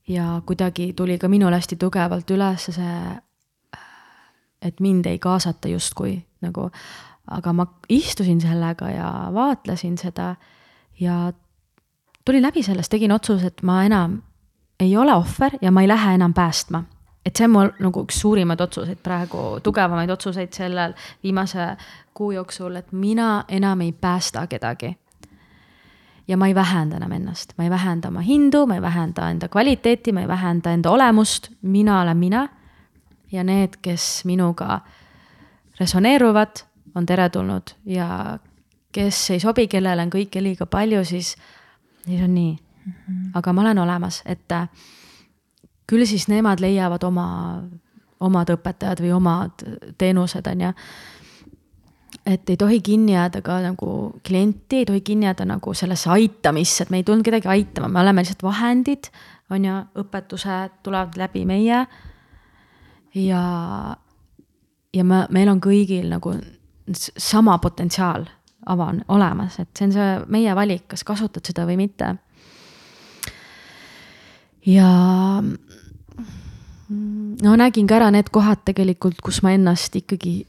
ja 0.07 0.41
kuidagi 0.45 0.93
tuli 0.93 1.17
ka 1.17 1.27
minul 1.27 1.53
hästi 1.53 1.75
tugevalt 1.75 2.31
üles 2.31 2.67
see, 2.75 2.97
et 4.61 4.79
mind 4.79 5.05
ei 5.05 5.19
kaasata 5.19 5.69
justkui 5.71 6.15
nagu, 6.41 6.69
aga 7.27 7.53
ma 7.53 7.65
istusin 7.89 8.41
sellega 8.41 8.89
ja 8.89 9.11
vaatlesin 9.33 9.97
seda 9.97 10.35
ja 10.99 11.31
tulin 12.25 12.41
läbi 12.43 12.63
sellest, 12.63 12.89
tegin 12.89 13.11
otsuse, 13.11 13.47
et 13.47 13.63
ma 13.63 13.83
enam 13.83 14.21
ei 14.79 14.97
ole 14.97 15.13
ohver 15.13 15.57
ja 15.61 15.71
ma 15.71 15.81
ei 15.81 15.87
lähe 15.87 16.15
enam 16.15 16.33
päästma. 16.33 16.83
et 17.25 17.35
see 17.35 17.45
on 17.45 17.51
mul 17.51 17.69
nagu 17.79 18.01
üks 18.01 18.17
suurimaid 18.21 18.61
otsuseid 18.61 18.97
praegu, 19.03 19.59
tugevamaid 19.63 20.09
otsuseid 20.09 20.53
sellel 20.53 20.93
viimase 21.23 21.77
kuu 22.13 22.31
jooksul, 22.31 22.75
et 22.75 22.91
mina 22.91 23.43
enam 23.47 23.81
ei 23.81 23.91
päästa 23.91 24.47
kedagi 24.47 24.95
ja 26.27 26.37
ma 26.37 26.47
ei 26.47 26.55
vähenda 26.55 26.95
enam 26.95 27.11
ennast, 27.11 27.53
ma 27.57 27.63
ei 27.63 27.69
vähenda 27.69 28.07
oma 28.07 28.19
hindu, 28.19 28.65
ma 28.65 28.75
ei 28.75 28.81
vähenda 28.81 29.29
enda 29.29 29.47
kvaliteeti, 29.47 30.11
ma 30.11 30.21
ei 30.21 30.27
vähenda 30.27 30.71
enda 30.71 30.89
olemust, 30.89 31.49
mina 31.61 32.01
olen 32.01 32.17
mina. 32.17 32.47
ja 33.31 33.43
need, 33.43 33.77
kes 33.81 34.25
minuga 34.25 34.79
resoneeruvad, 35.79 36.65
on 36.95 37.05
teretulnud 37.05 37.71
ja 37.85 38.39
kes 38.91 39.29
ei 39.29 39.39
sobi, 39.39 39.67
kellel 39.67 39.99
on 39.99 40.09
kõike 40.11 40.43
liiga 40.43 40.65
palju, 40.65 41.05
siis, 41.05 41.35
siis 42.05 42.23
on 42.23 42.33
nii 42.33 42.57
mm. 42.85 42.91
-hmm. 42.91 43.31
aga 43.33 43.53
ma 43.53 43.61
olen 43.61 43.79
olemas, 43.79 44.21
et 44.25 44.51
äh, 44.51 44.69
küll 45.87 46.05
siis 46.05 46.27
nemad 46.27 46.59
leiavad 46.59 47.03
oma, 47.03 47.63
omad 48.19 48.49
õpetajad 48.49 49.01
või 49.01 49.11
omad 49.13 49.65
teenused, 49.97 50.47
on 50.47 50.61
ju 50.61 50.73
et 52.25 52.49
ei 52.49 52.57
tohi 52.57 52.81
kinni 52.81 53.13
jääda 53.13 53.41
ka 53.41 53.59
nagu 53.63 53.91
klienti, 54.27 54.81
ei 54.81 54.85
tohi 54.85 55.01
kinni 55.01 55.25
jääda 55.25 55.45
nagu 55.45 55.73
sellesse 55.73 56.09
aitamisse, 56.09 56.83
et 56.83 56.89
me 56.89 57.01
ei 57.01 57.03
tulnud 57.03 57.25
kedagi 57.25 57.47
aitama, 57.47 57.87
me 57.87 57.99
oleme 57.99 58.21
lihtsalt 58.21 58.43
vahendid, 58.43 59.09
on 59.51 59.65
ju, 59.65 59.77
õpetused 60.03 60.81
tulevad 60.83 61.17
läbi 61.17 61.45
meie. 61.45 61.85
ja, 63.15 63.43
ja 64.93 65.03
me, 65.03 65.25
meil 65.29 65.49
on 65.49 65.61
kõigil 65.63 66.07
nagu 66.11 66.35
sama 67.17 67.57
potentsiaal 67.57 68.27
avan, 68.65 69.03
olemas, 69.07 69.59
et 69.59 69.69
see 69.77 69.87
on 69.89 69.95
see 69.95 70.09
meie 70.33 70.55
valik, 70.55 70.85
kas 70.91 71.03
kasutad 71.07 71.45
seda 71.47 71.65
või 71.69 71.77
mitte. 71.81 72.15
ja 74.65 74.89
no 77.41 77.55
nägin 77.57 77.87
ka 77.87 77.97
ära 77.97 78.11
need 78.13 78.29
kohad 78.29 78.61
tegelikult, 78.65 79.21
kus 79.23 79.41
ma 79.43 79.55
ennast 79.55 79.95
ikkagi 79.97 80.41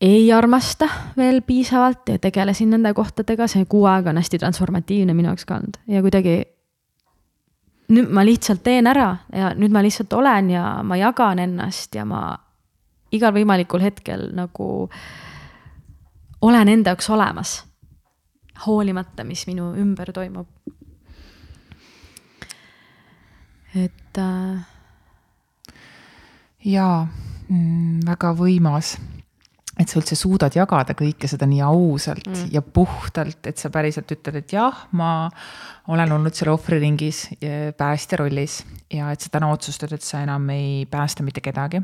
ei 0.00 0.32
armasta 0.32 0.88
veel 1.16 1.42
piisavalt 1.44 2.08
ja 2.08 2.18
tegelesin 2.18 2.70
nende 2.72 2.94
kohtadega, 2.96 3.48
see 3.50 3.66
kuu 3.68 3.84
aega 3.84 4.10
on 4.10 4.20
hästi 4.20 4.38
transformatiivne 4.40 5.14
minu 5.14 5.28
jaoks 5.28 5.44
ka 5.44 5.58
olnud 5.58 5.76
ja 5.88 6.02
kuidagi. 6.02 6.42
nüüd 7.90 8.12
ma 8.14 8.22
lihtsalt 8.24 8.62
teen 8.62 8.86
ära 8.86 9.16
ja 9.34 9.50
nüüd 9.58 9.72
ma 9.74 9.82
lihtsalt 9.82 10.12
olen 10.12 10.50
ja 10.50 10.82
ma 10.86 10.96
jagan 10.96 11.38
ennast 11.42 11.94
ja 11.94 12.04
ma 12.04 12.38
igal 13.12 13.34
võimalikul 13.34 13.82
hetkel 13.82 14.28
nagu 14.34 14.88
olen 16.42 16.68
enda 16.68 16.90
jaoks 16.90 17.10
olemas. 17.10 17.64
hoolimata, 18.66 19.24
mis 19.24 19.46
minu 19.46 19.74
ümber 19.76 20.12
toimub. 20.12 20.48
et 23.74 24.18
äh.... 24.18 24.66
jaa 26.64 27.08
mm,, 27.48 28.00
väga 28.06 28.34
võimas 28.34 28.98
et 29.80 29.88
sa 29.88 29.96
üldse 30.00 30.16
suudad 30.18 30.54
jagada 30.54 30.94
kõike 30.96 31.28
seda 31.30 31.48
nii 31.48 31.62
ausalt 31.64 32.28
mm. 32.28 32.50
ja 32.52 32.60
puhtalt, 32.60 33.40
et 33.48 33.60
sa 33.60 33.70
päriselt 33.72 34.10
ütled, 34.12 34.36
et 34.42 34.52
jah, 34.52 34.84
ma 34.92 35.30
olen 35.90 36.12
olnud 36.18 36.36
seal 36.36 36.52
ohvriringis 36.52 37.22
päästja 37.78 38.20
rollis 38.20 38.60
ja 38.92 39.10
et 39.14 39.24
sa 39.24 39.32
täna 39.32 39.48
otsustad, 39.54 39.92
et 39.96 40.04
sa 40.04 40.20
enam 40.24 40.48
ei 40.52 40.84
päästa 40.90 41.24
mitte 41.24 41.40
kedagi. 41.44 41.80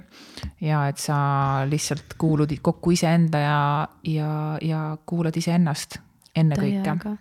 ja 0.61 0.87
et 0.91 1.01
sa 1.01 1.17
lihtsalt 1.69 2.19
kuulud 2.19 2.53
kokku 2.63 2.93
iseenda 2.93 3.41
ja, 3.41 3.61
ja, 4.05 4.33
ja 4.63 4.83
kuulad 5.07 5.37
iseennast 5.37 6.01
ennekõike. 6.37 7.17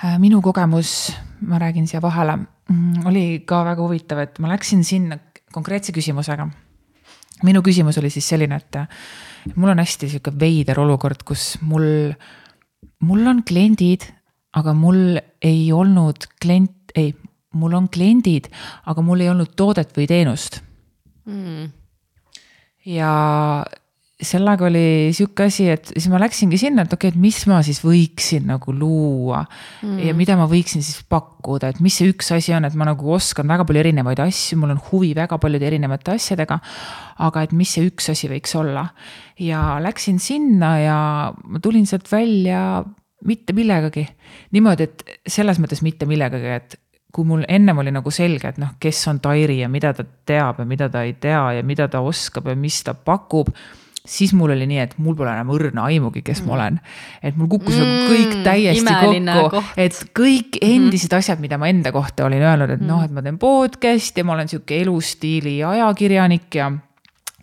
Äh, 0.00 0.16
minu 0.20 0.40
kogemus, 0.44 1.12
ma 1.44 1.58
räägin 1.60 1.88
siia 1.88 2.00
vahele, 2.02 2.38
mm, 2.68 3.06
oli 3.08 3.42
ka 3.46 3.64
väga 3.64 3.82
huvitav, 3.82 4.22
et 4.24 4.38
ma 4.40 4.52
läksin 4.52 4.84
sinna 4.84 5.18
konkreetse 5.52 5.92
küsimusega 5.92 6.48
minu 7.46 7.62
küsimus 7.64 7.98
oli 8.00 8.10
siis 8.12 8.28
selline, 8.32 8.60
et 8.60 9.56
mul 9.56 9.72
on 9.72 9.82
hästi 9.82 10.10
sihuke 10.10 10.32
veider 10.40 10.80
olukord, 10.82 11.24
kus 11.26 11.54
mul, 11.64 12.12
mul 13.06 13.26
on 13.30 13.42
kliendid, 13.46 14.06
aga 14.56 14.74
mul 14.76 15.18
ei 15.42 15.68
olnud 15.72 16.26
klient, 16.42 16.94
ei, 16.98 17.12
mul 17.54 17.76
on 17.78 17.88
kliendid, 17.92 18.50
aga 18.90 19.04
mul 19.04 19.22
ei 19.24 19.30
olnud 19.32 19.54
toodet 19.56 19.94
või 19.96 20.08
teenust. 20.10 20.60
Mm.. 21.30 21.70
ja 22.88 23.12
sellega 24.20 24.66
oli 24.68 25.10
sihuke 25.16 25.46
asi, 25.48 25.66
et 25.72 25.90
siis 25.94 26.06
ma 26.12 26.20
läksingi 26.20 26.58
sinna, 26.60 26.84
et 26.84 26.92
okei 26.92 27.08
okay,, 27.08 27.16
et 27.16 27.22
mis 27.22 27.38
ma 27.48 27.60
siis 27.66 27.80
võiksin 27.84 28.46
nagu 28.50 28.74
luua 28.76 29.42
mm. 29.46 30.02
ja 30.04 30.14
mida 30.16 30.36
ma 30.38 30.46
võiksin 30.50 30.84
siis 30.84 31.00
pakkuda, 31.10 31.72
et 31.72 31.80
mis 31.84 31.96
see 32.00 32.10
üks 32.12 32.30
asi 32.36 32.54
on, 32.56 32.68
et 32.68 32.76
ma 32.78 32.88
nagu 32.90 33.14
oskan 33.16 33.48
väga 33.50 33.66
palju 33.68 33.82
erinevaid 33.82 34.20
asju, 34.26 34.60
mul 34.60 34.74
on 34.76 34.82
huvi 34.90 35.14
väga 35.16 35.40
paljude 35.40 35.68
erinevate 35.70 36.16
asjadega. 36.18 36.60
aga 37.20 37.42
et 37.44 37.56
mis 37.56 37.72
see 37.76 37.88
üks 37.88 38.10
asi 38.12 38.30
võiks 38.30 38.54
olla 38.56 38.86
ja 39.40 39.80
läksin 39.82 40.20
sinna 40.20 40.76
ja 40.80 41.00
ma 41.32 41.60
tulin 41.62 41.86
sealt 41.88 42.08
välja 42.12 42.84
mitte 43.24 43.52
millegagi. 43.56 44.06
niimoodi, 44.52 44.88
et 44.88 45.20
selles 45.28 45.60
mõttes 45.60 45.82
mitte 45.84 46.08
millegagi, 46.08 46.54
et 46.56 46.78
kui 47.12 47.26
mul 47.26 47.42
ennem 47.48 47.78
oli 47.82 47.92
nagu 47.92 48.10
selge, 48.14 48.52
et 48.52 48.58
noh, 48.62 48.76
kes 48.80 49.00
on 49.10 49.18
Tairi 49.22 49.60
ja 49.64 49.68
mida 49.68 49.92
ta 49.96 50.04
teab 50.04 50.60
ja 50.62 50.66
mida 50.68 50.88
ta 50.92 51.02
ei 51.06 51.16
tea 51.20 51.42
ja 51.58 51.62
mida 51.66 51.88
ta 51.90 52.04
oskab 52.06 52.46
ja 52.46 52.56
mis 52.56 52.82
ta 52.86 52.94
pakub 52.94 53.50
siis 54.06 54.32
mul 54.36 54.54
oli 54.54 54.66
nii, 54.70 54.80
et 54.82 54.94
mul 55.02 55.16
pole 55.18 55.32
enam 55.32 55.50
õrna 55.54 55.86
aimugi, 55.90 56.22
kes 56.26 56.42
mm. 56.42 56.48
ma 56.48 56.56
olen. 56.56 56.78
et 57.22 57.36
mul 57.36 57.50
kukkus 57.52 57.76
nagu 57.76 57.90
mm, 57.90 58.10
kõik 58.10 58.36
täiesti 58.46 58.94
kokku, 58.96 59.64
et 59.76 59.98
kõik 60.16 60.60
endised 60.60 61.10
mm. 61.10 61.18
asjad, 61.18 61.42
mida 61.42 61.58
ma 61.60 61.70
enda 61.70 61.92
kohta 61.94 62.26
olin 62.28 62.44
öelnud, 62.44 62.76
et 62.76 62.80
mm. 62.80 62.88
noh, 62.90 63.02
et 63.04 63.14
ma 63.14 63.24
teen 63.24 63.40
podcast'i 63.40 64.24
ma 64.24 64.36
olen 64.36 64.50
sihuke 64.50 64.80
elustiili 64.80 65.58
ajakirjanik 65.66 66.60
ja 66.60 66.70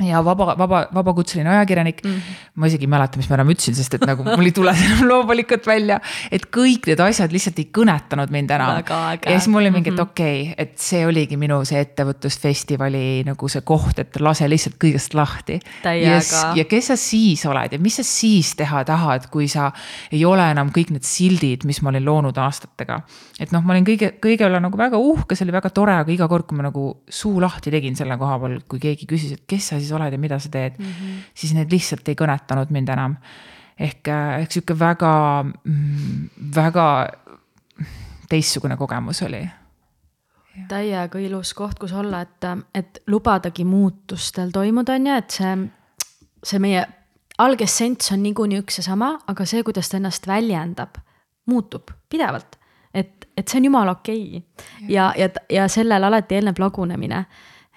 ja 0.05 0.21
vaba, 0.25 0.53
vaba, 0.57 0.83
vabakutseline 0.93 1.49
ajakirjanik 1.49 2.03
mm. 2.03 2.11
-hmm. 2.11 2.35
ma 2.55 2.67
isegi 2.67 2.85
ei 2.85 2.91
mäleta, 2.91 3.17
mis 3.17 3.29
ma 3.29 3.37
enam 3.39 3.49
ütlesin, 3.49 3.75
sest 3.75 3.93
et 3.97 4.05
nagu 4.05 4.23
mul 4.23 4.45
ei 4.45 4.53
tule 4.53 4.73
see 4.77 4.85
enam 4.91 5.07
loomulikult 5.09 5.65
välja. 5.67 5.99
et 6.31 6.45
kõik 6.53 6.85
need 6.91 6.99
asjad 7.01 7.33
lihtsalt 7.33 7.57
ei 7.59 7.69
kõnetanud 7.73 8.31
mind 8.33 8.53
enam. 8.53 8.83
ja 8.85 9.17
siis 9.31 9.47
mul 9.47 9.63
oli 9.63 9.71
mingi, 9.71 9.89
et 9.89 9.97
mhm. 9.97 10.11
okei 10.11 10.41
okay,, 10.41 10.53
et 10.57 10.77
see 10.77 11.05
oligi 11.07 11.37
minu 11.37 11.63
see 11.65 11.81
ettevõtlusfestivali 11.81 13.23
nagu 13.25 13.49
see 13.49 13.61
koht, 13.61 13.99
et 13.99 14.19
lase 14.21 14.49
lihtsalt 14.49 14.77
kõigest 14.77 15.17
lahti. 15.17 15.59
ja, 15.83 16.19
ja 16.55 16.65
kes 16.69 16.91
sa 16.93 16.99
siis 16.99 17.45
oled 17.49 17.73
ja 17.73 17.81
mis 17.81 17.97
sa 17.97 18.05
siis 18.05 18.53
teha 18.59 18.83
tahad, 18.85 19.27
kui 19.33 19.49
sa 19.49 19.71
ei 20.11 20.23
ole 20.25 20.45
enam 20.51 20.69
kõik 20.75 20.93
need 20.93 21.07
sildid, 21.07 21.65
mis 21.65 21.81
ma 21.81 21.89
olin 21.89 22.05
loonud 22.05 22.37
aastatega. 22.37 23.01
et 23.39 23.51
noh, 23.51 23.65
ma 23.65 23.73
olin 23.73 23.87
kõige, 23.87 24.13
kõige 24.21 24.45
üle 24.45 24.61
nagu 24.61 24.77
väga 24.77 25.01
uhke, 25.01 25.35
see 25.35 25.47
oli 25.47 25.57
väga 25.57 25.73
tore, 25.73 25.97
aga 26.03 26.13
iga 26.13 26.29
kord, 26.29 26.45
kui 26.45 26.57
ma 26.57 26.69
nagu 26.69 26.87
suu 27.09 27.41
lahti 27.41 27.73
tegin 27.73 27.97
selle 27.97 28.17
koha 28.21 28.37
peal, 28.43 28.59
kui 28.69 28.79
keegi 28.83 29.09
küsis, 29.09 29.33
et 29.33 29.45
kes 29.49 29.73
sa 29.73 29.81
siis 29.81 29.86
siis 29.87 29.95
oled 29.95 30.13
ja 30.13 30.19
mida 30.19 30.39
sa 30.39 30.51
teed 30.51 30.75
mm, 30.79 30.85
-hmm. 30.85 31.21
siis 31.33 31.53
need 31.55 31.71
lihtsalt 31.71 32.07
ei 32.07 32.19
kõnetanud 32.19 32.73
mind 32.75 32.89
enam. 32.89 33.15
ehk, 33.79 34.07
äh, 34.07 34.41
ehk 34.41 34.51
sihuke 34.51 34.79
väga, 34.79 35.45
mm, 35.63 36.29
väga 36.55 37.07
teistsugune 38.29 38.77
kogemus 38.77 39.21
oli 39.23 39.47
täiega 40.67 41.19
ilus 41.19 41.53
koht, 41.53 41.79
kus 41.79 41.93
olla, 41.93 42.21
et, 42.21 42.45
et 42.75 43.01
lubadagi 43.07 43.65
muutustel 43.65 44.49
toimuda, 44.53 44.95
on 44.97 45.07
ju, 45.07 45.17
et 45.21 45.35
see, 45.35 45.51
see 46.43 46.61
meie 46.63 46.85
algessents 47.37 48.11
on 48.11 48.23
niikuinii 48.23 48.61
üks 48.63 48.81
ja 48.81 48.87
sama, 48.87 49.11
aga 49.27 49.45
see, 49.45 49.63
kuidas 49.65 49.91
ta 49.91 49.99
ennast 49.99 50.27
väljendab, 50.27 50.97
muutub 51.47 51.93
pidevalt. 52.09 52.57
et, 52.93 53.27
et 53.37 53.47
see 53.47 53.59
on 53.59 53.65
jumala 53.69 53.91
okei 53.91 54.39
okay. 54.39 54.87
ja, 54.89 55.11
ja, 55.17 55.29
ja 55.49 55.67
sellele 55.67 56.05
alati 56.05 56.35
eelneb 56.35 56.59
lagunemine. 56.59 57.25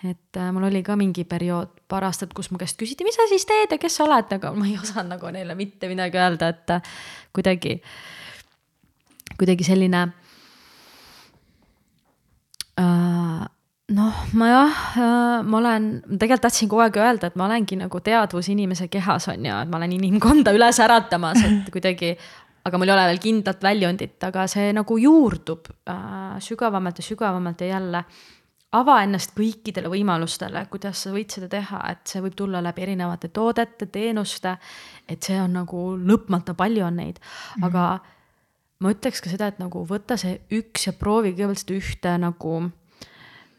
et 0.05 0.37
äh, 0.37 0.53
mul 0.53 0.71
oli 0.71 0.83
ka 0.83 0.97
mingi 0.97 1.25
periood, 1.25 1.80
paar 1.91 2.07
aastat, 2.09 2.33
kus 2.37 2.51
mu 2.53 2.61
käest 2.61 2.79
küsiti, 2.81 3.07
mis 3.07 3.19
sa 3.19 3.27
siis 3.31 3.47
teed 3.49 3.75
ja 3.75 3.81
kes 3.81 3.99
sa 3.99 4.07
oled, 4.07 4.33
aga 4.39 4.55
ma 4.57 4.69
ei 4.69 4.79
osanud 4.81 5.17
nagu 5.17 5.31
neile 5.35 5.57
mitte 5.59 5.91
midagi 5.91 6.21
öelda, 6.21 6.51
et 6.55 6.75
äh, 6.77 6.91
kuidagi, 7.37 7.77
kuidagi 9.41 9.67
selline 9.67 10.05
äh, 12.81 13.49
noh, 13.97 14.21
ma 14.39 14.51
jah, 14.51 14.83
äh, 14.95 15.41
ma 15.47 15.59
olen, 15.63 15.89
tegelikult 16.13 16.47
tahtsin 16.47 16.71
kogu 16.71 16.85
aeg 16.87 17.01
öelda, 17.01 17.31
et 17.31 17.41
ma 17.41 17.49
olengi 17.49 17.79
nagu 17.81 18.03
teadvus 18.05 18.51
inimese 18.53 18.89
kehas 18.93 19.29
on 19.33 19.51
ju, 19.51 19.57
et 19.65 19.73
ma 19.73 19.81
olen 19.81 19.99
inimkonda 19.99 20.55
üles 20.57 20.79
äratamas, 20.85 21.43
et 21.47 21.75
kuidagi 21.75 22.15
aga 22.67 22.79
mul 22.79 22.91
ei 22.91 22.95
ole 22.95 23.07
veel 23.11 23.23
kindlat 23.23 23.63
väljundit, 23.65 24.19
aga 24.27 24.45
see 24.51 24.73
nagu 24.77 24.99
juurdub 25.01 25.71
äh, 25.89 26.37
sügavamalt 26.45 27.01
ja 27.01 27.07
sügavamalt 27.07 27.65
ja 27.65 27.75
jälle 27.75 28.05
ava 28.73 29.01
ennast 29.03 29.35
kõikidele 29.35 29.91
võimalustele, 29.91 30.63
kuidas 30.71 31.03
sa 31.05 31.13
võid 31.15 31.33
seda 31.35 31.49
teha, 31.51 31.81
et 31.91 32.07
see 32.07 32.23
võib 32.23 32.37
tulla 32.39 32.63
läbi 32.63 32.85
erinevate 32.87 33.29
toodete, 33.35 33.87
teenuste. 33.87 34.57
et 35.09 35.23
see 35.23 35.41
on 35.41 35.53
nagu 35.59 35.97
lõpmata 35.99 36.55
palju 36.55 36.85
on 36.87 36.97
neid 36.97 37.19
mm, 37.19 37.63
-hmm. 37.63 37.67
aga 37.67 38.01
ma 38.81 38.91
ütleks 38.91 39.21
ka 39.21 39.31
seda, 39.31 39.47
et 39.47 39.59
nagu 39.59 39.87
võta 39.87 40.17
see 40.17 40.41
üks 40.51 40.87
ja 40.87 40.93
proovi 40.93 41.33
kõigepealt 41.33 41.59
seda 41.59 41.75
ühte 41.75 42.19
nagu 42.19 42.71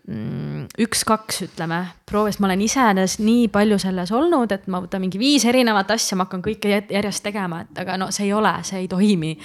Mm, 0.10 0.66
üks-kaks, 0.82 1.44
ütleme, 1.46 1.78
proovis, 2.10 2.40
ma 2.42 2.48
olen 2.48 2.64
iseenesest 2.66 3.20
nii 3.22 3.46
palju 3.54 3.78
selles 3.84 4.10
olnud, 4.18 4.50
et 4.50 4.64
ma 4.74 4.80
võtan 4.82 5.04
mingi 5.04 5.20
viis 5.22 5.44
erinevat 5.46 5.94
asja, 5.94 6.18
ma 6.18 6.26
hakkan 6.26 6.42
kõike 6.42 6.72
järjest 6.90 7.22
tegema, 7.22 7.60
et 7.62 7.82
aga 7.84 8.00
no 8.02 8.08
see 8.10 8.26
ei 8.26 8.34
ole, 8.34 8.52
see 8.66 8.82
ei 8.82 8.90
toimi. 8.90 9.36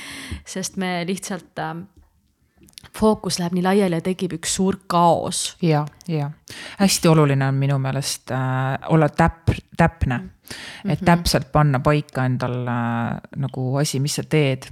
sest 0.48 0.80
me 0.80 1.04
lihtsalt 1.06 1.60
äh,, 1.60 1.74
fookus 2.98 3.38
läheb 3.38 3.56
nii 3.56 3.66
laiali 3.66 3.98
ja 3.98 4.04
tekib 4.04 4.36
üks 4.38 4.56
suur 4.58 4.78
kaos. 4.86 5.56
ja, 5.62 5.86
ja 6.08 6.30
hästi 6.78 7.08
oluline 7.08 7.48
on 7.48 7.54
minu 7.54 7.78
meelest 7.78 8.30
äh, 8.30 8.78
olla 8.88 9.08
täp-, 9.08 9.54
täpne 9.76 10.18
mm. 10.18 10.28
-hmm. 10.28 10.92
et 10.92 11.04
täpselt 11.04 11.52
panna 11.52 11.80
paika 11.80 12.24
endal 12.24 12.66
äh, 12.66 13.20
nagu 13.36 13.76
asi, 13.76 14.00
mis 14.00 14.14
sa 14.14 14.22
teed 14.22 14.70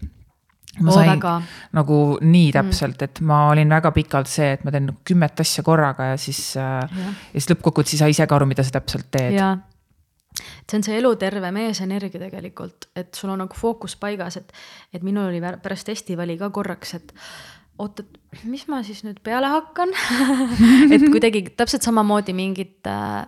ma 0.82 0.94
sain 0.94 1.10
väga. 1.10 1.34
nagu 1.76 1.98
nii 2.20 2.48
mm. 2.48 2.54
täpselt, 2.56 3.02
et 3.06 3.20
ma 3.26 3.44
olin 3.50 3.70
väga 3.70 3.92
pikalt 3.94 4.30
see, 4.30 4.54
et 4.56 4.64
ma 4.64 4.72
teen 4.74 4.88
nagu 4.90 4.98
kümmet 5.06 5.44
asja 5.44 5.64
korraga 5.66 6.10
ja 6.12 6.18
siis, 6.20 6.40
äh, 6.60 6.82
ja 7.04 7.14
siis 7.36 7.50
lõppkokkuvõttes 7.52 7.96
ei 7.96 8.02
saa 8.02 8.10
ise 8.12 8.26
ka 8.26 8.38
aru, 8.38 8.48
mida 8.50 8.66
sa 8.66 8.74
täpselt 8.78 9.10
teed. 9.14 9.38
see 10.70 10.78
on 10.78 10.86
see 10.86 10.98
eluterve 10.98 11.50
meesenergia 11.54 12.20
tegelikult, 12.26 12.88
et 12.96 13.14
sul 13.14 13.30
on 13.30 13.44
nagu 13.44 13.54
fookus 13.54 13.96
paigas, 13.96 14.40
et, 14.40 14.54
et 14.92 15.02
minul 15.02 15.28
oli 15.30 15.42
pärast 15.62 15.86
festivali 15.86 16.38
ka 16.40 16.50
korraks, 16.50 16.94
et 16.98 17.14
oot, 17.78 18.00
et 18.00 18.44
mis 18.48 18.64
ma 18.70 18.82
siis 18.86 19.02
nüüd 19.06 19.20
peale 19.24 19.50
hakkan? 19.50 19.92
Et 20.94 21.04
kuidagi 21.10 21.46
täpselt 21.56 21.86
samamoodi 21.86 22.34
mingite 22.36 22.90
äh, 22.90 23.26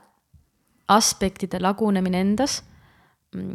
aspektide 0.88 1.60
lagunemine 1.62 2.20
endas. 2.20 2.62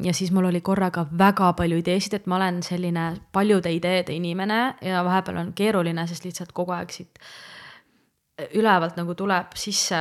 Ja 0.04 0.14
siis 0.14 0.32
mul 0.36 0.46
oli 0.50 0.60
korraga 0.62 1.06
väga 1.18 1.54
palju 1.58 1.80
ideesid, 1.82 2.14
et 2.14 2.28
ma 2.30 2.38
olen 2.38 2.60
selline 2.64 3.06
paljude 3.34 3.72
ideede 3.74 4.14
inimene 4.14 4.60
ja 4.86 5.02
vahepeal 5.08 5.40
on 5.42 5.54
keeruline, 5.58 6.04
sest 6.08 6.28
lihtsalt 6.28 6.52
kogu 6.54 6.76
aeg 6.76 6.92
siit 6.94 7.24
ülevalt 8.58 8.98
nagu 9.00 9.16
tuleb 9.18 9.56
sisse 9.58 9.98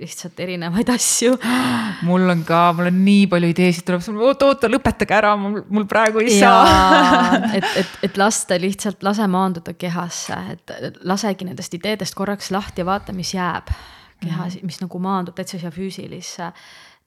lihtsalt 0.00 0.40
erinevaid 0.40 0.90
asju. 0.94 1.36
mul 2.08 2.28
on 2.32 2.44
ka, 2.48 2.62
mul 2.76 2.90
on 2.90 3.00
nii 3.04 3.28
palju 3.32 3.52
ideesid 3.52 3.86
tuleb, 3.88 4.04
oota, 4.20 4.50
oota, 4.50 4.70
lõpetage 4.72 5.16
ära, 5.16 5.34
mul, 5.40 5.86
praegu 5.90 6.24
ei 6.24 6.38
ja, 6.38 6.52
saa. 6.64 7.40
et, 7.56 7.70
et, 7.84 7.96
et 8.10 8.20
lasta 8.20 8.58
lihtsalt, 8.60 9.02
lase 9.06 9.26
maanduda 9.30 9.74
kehasse, 9.78 10.42
et 10.56 11.00
lasegi 11.08 11.48
nendest 11.48 11.74
ideedest 11.78 12.18
korraks 12.18 12.52
lahti 12.54 12.84
ja 12.84 12.90
vaata, 12.90 13.16
mis 13.16 13.34
jääb 13.34 13.72
kehas 14.20 14.54
mm, 14.54 14.60
-hmm. 14.60 14.64
mis 14.64 14.80
nagu 14.80 14.98
maandub 14.98 15.34
täitsa 15.34 15.58
siia 15.58 15.70
füüsilisse 15.72 16.52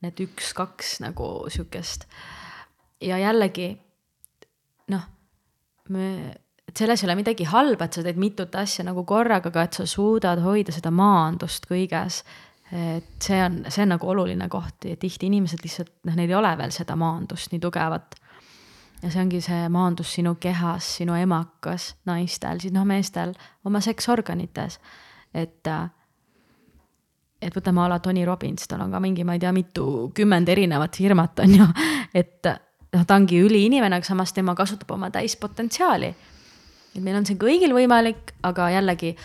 need 0.04 0.20
üks-kaks 0.26 1.00
nagu 1.04 1.46
sihukest. 1.50 2.08
ja 3.02 3.18
jällegi 3.18 3.78
noh, 4.88 5.04
me, 5.90 6.36
et 6.68 6.78
selles 6.78 7.04
ei 7.04 7.10
ole 7.10 7.18
midagi 7.20 7.46
halba, 7.50 7.86
et 7.86 7.94
sa 7.94 8.04
teed 8.06 8.20
mitut 8.22 8.56
asja 8.56 8.86
nagu 8.88 9.04
korraga, 9.06 9.52
aga 9.52 9.68
et 9.68 9.80
sa 9.80 9.86
suudad 9.90 10.42
hoida 10.44 10.72
seda 10.76 10.92
maandust 10.92 11.68
kõiges. 11.70 12.24
et 12.74 13.22
see 13.22 13.38
on, 13.44 13.60
see 13.70 13.84
on 13.84 13.92
nagu 13.94 14.08
oluline 14.10 14.48
koht 14.50 14.88
ja 14.88 14.96
tihti 14.98 15.28
inimesed 15.30 15.62
lihtsalt, 15.62 15.92
noh, 16.08 16.16
neil 16.18 16.32
ei 16.32 16.36
ole 16.36 16.54
veel 16.58 16.72
seda 16.74 16.96
maandust 16.98 17.52
nii 17.52 17.62
tugevat 17.62 18.16
ja 19.04 19.12
see 19.12 19.22
ongi 19.22 19.42
see 19.44 19.68
maandus 19.70 20.14
sinu 20.16 20.36
kehas, 20.42 20.88
sinu 20.98 21.18
emakas, 21.20 21.92
naistel, 22.10 22.62
siis 22.64 22.74
noh, 22.74 22.86
meestel 22.88 23.36
oma 23.68 23.82
seksorganites. 23.84 24.80
et 25.34 25.68
äh, 25.68 25.90
et 27.44 27.56
võtame 27.56 27.84
a 27.84 27.90
la 27.92 28.00
Tony 28.00 28.26
Robbins, 28.26 28.68
tal 28.70 28.86
on 28.86 28.94
ka 28.94 29.02
mingi, 29.04 29.26
ma 29.28 29.36
ei 29.36 29.42
tea, 29.44 29.52
mitukümmend 29.56 30.50
erinevat 30.50 30.96
firmat, 30.96 31.44
on 31.44 31.56
ju, 31.58 31.68
et 32.22 32.48
noh, 32.48 33.04
ta 33.04 33.18
ongi 33.18 33.42
üliinimene, 33.44 34.00
aga 34.00 34.08
samas 34.08 34.34
tema 34.34 34.56
kasutab 34.56 34.96
oma 34.96 35.12
täispotentsiaali. 35.14 36.14
Et 36.96 37.02
meil 37.02 37.18
on 37.18 37.26
see 37.26 37.40
kõigil 37.40 37.74
võimalik, 37.76 38.36
aga 38.44 38.70
jällegi 38.70 39.16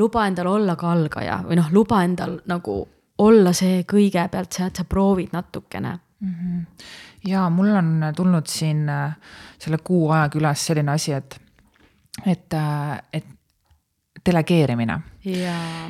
luba 0.00 0.26
endal 0.26 0.46
olla 0.46 0.76
ka 0.76 0.92
algaja 0.92 1.42
või 1.46 1.58
noh, 1.60 1.68
luba 1.72 2.04
endal 2.04 2.38
nagu 2.50 2.80
olla 3.20 3.52
see 3.56 3.82
kõigepealt 3.88 4.56
see, 4.56 4.70
et 4.70 4.80
sa 4.80 4.86
proovid 4.88 5.34
natukene 5.36 5.92
mm. 6.20 6.34
-hmm. 6.34 6.64
ja 7.28 7.48
mul 7.50 7.74
on 7.76 8.12
tulnud 8.16 8.46
siin 8.46 8.88
äh, 8.88 9.16
selle 9.58 9.78
kuu 9.84 10.10
ajaga 10.10 10.38
üles 10.38 10.66
selline 10.66 10.92
asi, 10.92 11.12
et, 11.12 11.40
et, 12.26 12.54
äh, 12.54 13.02
et 13.12 13.26
delegeerimine. 14.26 15.00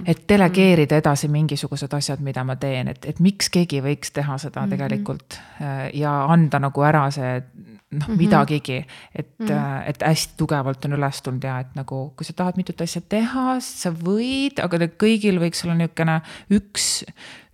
et 0.07 0.22
delegeerida 0.28 0.97
edasi 0.97 1.28
mingisugused 1.28 1.93
asjad, 1.93 2.20
mida 2.20 2.45
ma 2.45 2.57
teen, 2.57 2.88
et, 2.88 3.05
et 3.05 3.20
miks 3.20 3.51
keegi 3.51 3.80
võiks 3.82 4.11
teha 4.12 4.38
seda 4.38 4.61
mm 4.61 4.64
-hmm. 4.66 4.70
tegelikult 4.70 5.38
äh, 5.61 5.91
ja 5.95 6.24
anda 6.24 6.59
nagu 6.59 6.82
ära 6.82 7.11
see 7.11 7.43
noh 7.91 8.09
mm 8.09 8.14
-hmm., 8.14 8.18
midagigi. 8.18 8.86
et 9.14 9.38
mm, 9.38 9.47
-hmm. 9.47 9.82
et 9.86 10.03
hästi 10.03 10.34
tugevalt 10.36 10.84
on 10.84 10.93
üles 10.93 11.22
tulnud 11.22 11.45
ja 11.45 11.59
et 11.61 11.74
nagu, 11.74 12.12
kui 12.16 12.24
sa 12.24 12.32
tahad 12.32 12.57
mitut 12.57 12.80
asja 12.80 13.01
teha, 13.01 13.61
siis 13.61 13.82
sa 13.82 13.91
võid, 13.91 14.62
aga 14.62 14.78
kõigil 14.78 15.41
võiks 15.43 15.64
olla 15.64 15.74
niisugune 15.74 16.20
üks, 16.51 17.05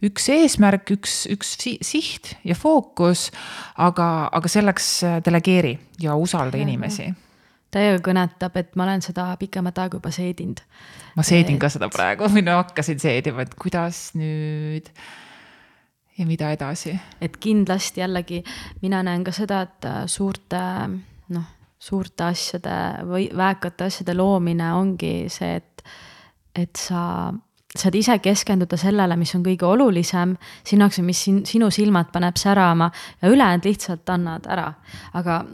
üks 0.02 0.28
eesmärk, 0.28 0.90
üks, 0.90 1.26
üks 1.32 1.56
siht 1.80 2.36
ja 2.44 2.54
fookus. 2.54 3.30
aga, 3.76 4.28
aga 4.32 4.48
selleks 4.48 5.04
äh, 5.04 5.22
delegeeri 5.24 5.78
ja 6.00 6.14
usalda 6.14 6.56
inimesi 6.56 7.14
täiega 7.76 8.00
kõnetab, 8.04 8.56
et 8.56 8.76
ma 8.76 8.86
olen 8.86 9.02
seda 9.04 9.28
pikemat 9.40 9.78
aega 9.78 9.98
juba 9.98 10.10
seedinud. 10.14 10.60
ma 11.16 11.22
seedin 11.22 11.56
et... 11.56 11.60
ka 11.60 11.68
seda 11.72 11.88
praegu 11.92 12.28
või 12.34 12.44
no 12.46 12.58
hakkasin 12.60 13.00
seedima, 13.02 13.46
et 13.46 13.54
kuidas 13.54 14.10
nüüd 14.18 14.90
ja 16.18 16.26
mida 16.26 16.50
edasi. 16.50 16.98
et 17.20 17.36
kindlasti 17.36 18.00
jällegi 18.00 18.42
mina 18.82 19.02
näen 19.02 19.24
ka 19.24 19.32
seda, 19.32 19.62
et 19.62 19.84
äh, 19.84 20.02
suurte 20.06 20.60
noh, 21.28 21.48
suurte 21.78 22.24
asjade 22.24 22.76
või 23.06 23.28
väekate 23.36 23.90
asjade 23.90 24.14
loomine 24.14 24.72
ongi 24.74 25.28
see, 25.32 25.56
et, 25.56 25.82
et 26.54 26.76
sa 26.76 27.32
saad 27.76 27.94
ise 27.98 28.16
keskenduda 28.24 28.78
sellele, 28.80 29.16
mis 29.20 29.34
on 29.36 29.44
kõige 29.44 29.66
olulisem, 29.68 30.36
sinu 30.64 30.86
jaoks, 30.86 31.00
mis 31.04 31.22
sin, 31.26 31.42
sinu 31.48 31.68
silmad 31.74 32.08
paneb 32.12 32.38
särama 32.40 32.90
ja 33.22 33.30
ülejäänud 33.32 33.68
lihtsalt 33.68 34.08
annad 34.10 34.46
ära. 34.48 34.72
aga 35.12 35.44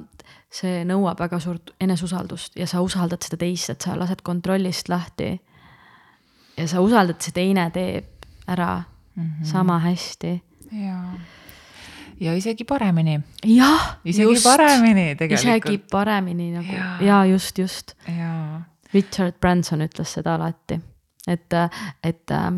see 0.52 0.82
nõuab 0.84 1.20
väga 1.20 1.40
suurt 1.40 1.72
eneseusaldust 1.80 2.56
ja 2.60 2.66
sa 2.68 2.82
usaldad 2.84 3.24
seda 3.24 3.40
teist, 3.40 3.70
et 3.72 3.80
sa 3.80 3.96
lased 3.98 4.22
kontrollist 4.22 4.88
lahti. 4.92 5.40
ja 6.56 6.68
sa 6.68 6.80
usaldad, 6.80 7.20
see 7.20 7.32
teine 7.32 7.70
teeb 7.70 8.26
ära 8.46 8.82
mm 9.14 9.24
-hmm. 9.24 9.44
sama 9.44 9.78
hästi. 9.78 10.42
Jaa, 10.72 11.14
ja 12.20 12.34
isegi 12.34 12.64
paremini. 12.64 13.20
jah, 13.46 13.96
isegi 14.04 14.28
just. 14.32 14.44
paremini 14.44 15.14
tegelikult. 15.16 15.40
isegi 15.40 15.78
paremini 15.90 16.50
nagu 16.52 16.72
ja, 16.72 16.96
ja 17.00 17.24
just, 17.32 17.58
just. 17.58 17.94
Richard 18.92 19.38
Branson 19.40 19.80
ütles 19.80 20.12
seda 20.18 20.34
alati, 20.36 20.76
et, 21.26 21.54
et 22.04 22.30
äh, 22.36 22.52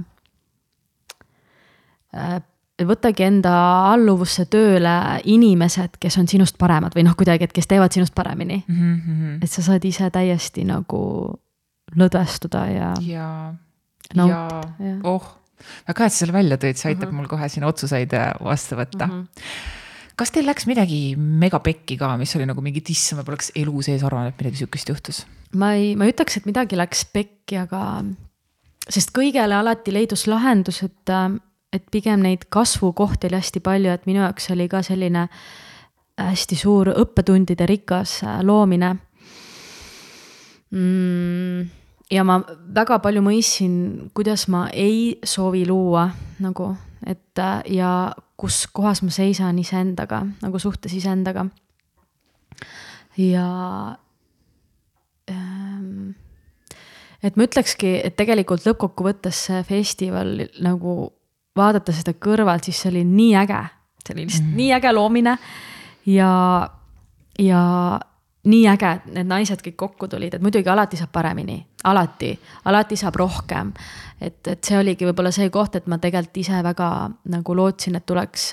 võtagi 2.83 3.23
enda 3.27 3.53
alluvusse 3.93 4.49
tööle 4.51 5.21
inimesed, 5.31 5.99
kes 6.03 6.19
on 6.19 6.29
sinust 6.31 6.59
paremad 6.59 6.97
või 6.97 7.05
noh, 7.07 7.15
kuidagi, 7.19 7.47
et 7.47 7.55
kes 7.55 7.71
teevad 7.71 7.95
sinust 7.95 8.15
paremini 8.15 8.65
mm. 8.67 8.75
-hmm. 8.75 9.39
et 9.43 9.51
sa 9.51 9.62
saad 9.62 9.85
ise 9.85 10.11
täiesti 10.11 10.65
nagu 10.67 11.01
lõdvestuda 11.95 12.67
ja. 12.73 12.93
ja, 13.01 13.55
ja, 14.15 14.25
ja., 14.27 14.97
oh, 15.05 15.43
väga 15.88 16.05
hea, 16.05 16.11
et 16.11 16.16
sa 16.16 16.24
selle 16.24 16.36
välja 16.36 16.59
tõid, 16.61 16.80
see 16.80 16.90
aitab 16.90 17.09
mm 17.09 17.11
-hmm. 17.11 17.22
mul 17.22 17.30
kohe 17.30 17.48
siin 17.48 17.64
otsuseid 17.64 18.12
äh, 18.12 18.34
vastu 18.40 18.76
võtta 18.80 19.07
mm. 19.07 19.24
-hmm 19.24 19.82
kas 20.14 20.30
teil 20.30 20.46
läks 20.46 20.66
midagi 20.70 21.16
megapekki 21.18 21.96
ka, 21.98 22.12
mis 22.16 22.36
oli 22.36 22.46
nagu 22.46 22.62
mingi 22.62 22.82
issand, 22.88 23.18
ma 23.18 23.24
poleks 23.26 23.50
elu 23.59 23.82
sees 23.82 24.05
arvanud, 24.07 24.30
et 24.30 24.38
midagi 24.38 24.61
sihukest 24.62 24.88
juhtus? 24.88 25.26
ma 25.59 25.72
ei, 25.74 25.96
ma 25.96 26.05
ei 26.07 26.14
ütleks, 26.14 26.36
et 26.36 26.46
midagi 26.46 26.78
läks 26.78 27.05
pekki, 27.05 27.59
aga 27.59 28.05
sest 28.88 29.11
kõigele 29.16 29.59
alati 29.59 29.94
leidus 29.94 30.26
lahendus, 30.30 30.82
et 30.86 31.11
äh, 31.11 31.34
et 31.74 31.86
pigem 31.90 32.22
neid 32.22 32.46
kasvukohti 32.55 33.26
oli 33.26 33.40
hästi 33.40 33.61
palju, 33.64 33.90
et 33.90 34.05
minu 34.07 34.22
jaoks 34.22 34.50
oli 34.55 34.68
ka 34.70 34.82
selline 34.86 35.26
hästi 36.20 36.59
suur 36.59 36.92
õppetundide 36.94 37.66
rikas 37.66 38.20
äh, 38.22 38.42
loomine. 38.46 38.96
mm,. 40.70 41.84
Ja 42.11 42.24
ma 42.24 42.40
väga 42.74 42.98
palju 43.02 43.22
mõistsin, 43.24 43.74
kuidas 44.14 44.46
ma 44.52 44.66
ei 44.72 45.18
soovi 45.24 45.64
luua 45.66 46.09
nagu, 46.44 46.74
et 47.07 47.40
ja 47.70 47.90
kus 48.36 48.64
kohas 48.72 49.02
ma 49.05 49.12
seisan 49.14 49.59
iseendaga 49.59 50.24
nagu 50.42 50.59
suhtes 50.59 50.92
iseendaga. 50.92 51.46
ja 53.16 53.48
ähm, 55.30 56.14
et 57.22 57.36
ma 57.36 57.46
ütlekski, 57.46 58.00
et 58.05 58.16
tegelikult 58.16 58.66
lõppkokkuvõttes 58.66 59.44
see 59.48 59.62
festival 59.68 60.48
nagu 60.64 61.12
vaadata 61.57 61.94
seda 61.94 62.14
kõrvalt, 62.18 62.66
siis 62.66 62.82
see 62.82 62.90
oli 62.90 63.05
nii 63.07 63.36
äge, 63.44 63.61
see 64.02 64.16
oli 64.16 64.26
lihtsalt 64.26 64.48
mm. 64.48 64.57
nii 64.59 64.72
äge 64.76 64.92
loomine 64.92 65.36
ja, 66.11 66.32
ja 67.38 67.62
nii 68.45 68.64
äge, 68.68 68.90
et 68.99 69.07
need 69.16 69.28
naised 69.28 69.62
kõik 69.64 69.76
kokku 69.80 70.09
tulid, 70.12 70.34
et 70.36 70.42
muidugi 70.45 70.68
alati 70.68 70.99
saab 71.01 71.12
paremini, 71.14 71.57
alati, 71.88 72.32
alati 72.68 72.97
saab 73.01 73.16
rohkem. 73.16 73.72
et, 74.20 74.40
et 74.49 74.64
see 74.64 74.78
oligi 74.78 75.07
võib-olla 75.09 75.32
see 75.32 75.51
koht, 75.51 75.76
et 75.76 75.86
ma 75.86 75.99
tegelikult 75.99 76.42
ise 76.42 76.61
väga 76.62 76.88
nagu 77.32 77.57
lootsin, 77.57 77.97
et 77.97 78.07
tuleks, 78.07 78.51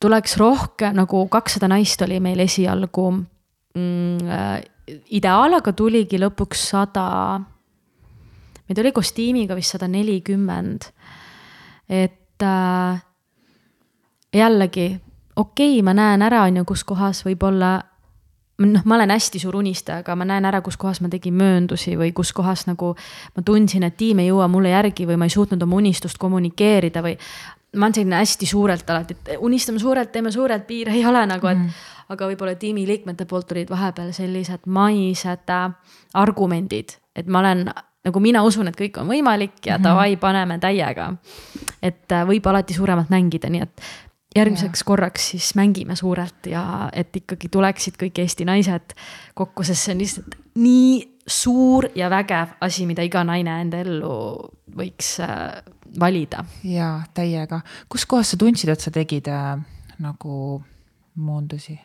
tuleks 0.00 0.36
rohkem 0.38 0.96
nagu 0.98 1.26
kakssada 1.28 1.68
naist 1.70 2.02
oli 2.02 2.20
meil 2.20 2.42
esialgu 2.42 3.06
mm, 3.14 4.66
ideaal 5.10 5.58
aga 5.60 5.72
tuligi 5.76 6.18
lõpuks 6.18 6.64
sada, 6.72 7.04
meid 8.66 8.82
oli 8.82 8.92
kostiimiga 8.92 9.54
vist 9.58 9.76
sada 9.76 9.88
nelikümmend. 9.88 10.90
et 11.88 12.42
äh, 12.42 13.02
jällegi, 14.34 15.00
okei 15.36 15.78
okay,, 15.78 15.82
ma 15.82 15.94
näen 15.94 16.22
ära, 16.22 16.42
on 16.46 16.56
ju, 16.60 16.64
kus 16.64 16.84
kohas 16.84 17.24
võib-olla 17.26 17.89
noh, 18.60 18.82
ma 18.84 18.96
olen 18.98 19.10
hästi 19.10 19.40
suur 19.42 19.56
unistaja, 19.56 20.04
aga 20.04 20.16
ma 20.16 20.26
näen 20.28 20.44
ära, 20.44 20.60
kus 20.64 20.76
kohas 20.80 21.00
ma 21.00 21.08
tegin 21.12 21.34
mööndusi 21.34 21.96
või 21.98 22.12
kus 22.16 22.32
kohas 22.36 22.66
nagu 22.68 22.94
ma 23.36 23.44
tundsin, 23.46 23.86
et 23.88 23.96
tiim 23.96 24.20
ei 24.20 24.28
jõua 24.30 24.48
mulle 24.48 24.74
järgi 24.74 25.06
või 25.08 25.16
ma 25.20 25.28
ei 25.28 25.34
suutnud 25.34 25.62
oma 25.62 25.80
unistust 25.80 26.18
kommunikeerida 26.18 27.02
või. 27.02 27.16
ma 27.76 27.86
olen 27.86 27.94
selline 27.94 28.16
hästi 28.16 28.46
suurelt 28.46 28.90
alati, 28.90 29.14
et 29.14 29.36
unistame 29.38 29.78
suurelt, 29.78 30.12
teeme 30.12 30.32
suurelt, 30.32 30.66
piire 30.66 30.92
ei 30.92 31.06
ole 31.06 31.26
nagu, 31.26 31.46
et 31.46 31.58
mm 31.58 31.98
aga 32.10 32.30
võib-olla 32.30 32.56
tiimiliikmete 32.58 33.26
poolt 33.30 33.48
tulid 33.50 33.70
vahepeal 33.70 34.10
sellised 34.14 34.66
maised 34.66 35.52
äh, 35.54 35.70
argumendid, 36.18 36.96
et 37.16 37.30
ma 37.30 37.42
olen 37.44 37.64
nagu 38.06 38.22
mina 38.24 38.42
usun, 38.46 38.70
et 38.70 38.78
kõik 38.78 38.98
on 39.02 39.10
võimalik 39.12 39.60
ja 39.66 39.76
mhm. 39.76 39.84
davai 39.84 40.10
mm 40.10 40.14
-hmm., 40.16 40.20
paneme 40.20 40.58
täiega. 40.58 41.12
et 41.82 42.12
äh, 42.12 42.26
võib 42.26 42.46
alati 42.46 42.74
suuremalt 42.74 43.10
mängida, 43.10 43.50
nii 43.50 43.62
et 43.62 43.82
järgmiseks 44.36 44.80
ja. 44.80 44.86
korraks 44.86 45.30
siis 45.32 45.54
mängime 45.58 45.96
suurelt 45.96 46.46
ja 46.46 46.90
et 46.92 47.16
ikkagi 47.16 47.48
tuleksid 47.50 47.98
kõik 48.00 48.20
Eesti 48.22 48.46
naised 48.46 48.94
kokku, 49.34 49.64
sest 49.66 49.86
see 49.86 49.94
on 49.94 50.02
lihtsalt 50.04 50.36
nii 50.60 50.94
suur 51.30 51.88
ja 51.94 52.10
vägev 52.10 52.54
asi, 52.60 52.86
mida 52.86 53.02
iga 53.06 53.24
naine 53.26 53.60
enda 53.64 53.82
ellu 53.82 54.14
võiks 54.76 55.16
äh, 55.24 55.60
valida. 56.00 56.44
ja 56.64 57.00
täiega, 57.14 57.60
kuskohast 57.88 58.34
sa 58.34 58.40
tundsid, 58.40 58.70
et 58.70 58.80
sa 58.80 58.94
tegid 58.94 59.28
äh, 59.30 59.58
nagu 59.98 60.62
moondusi? 61.14 61.78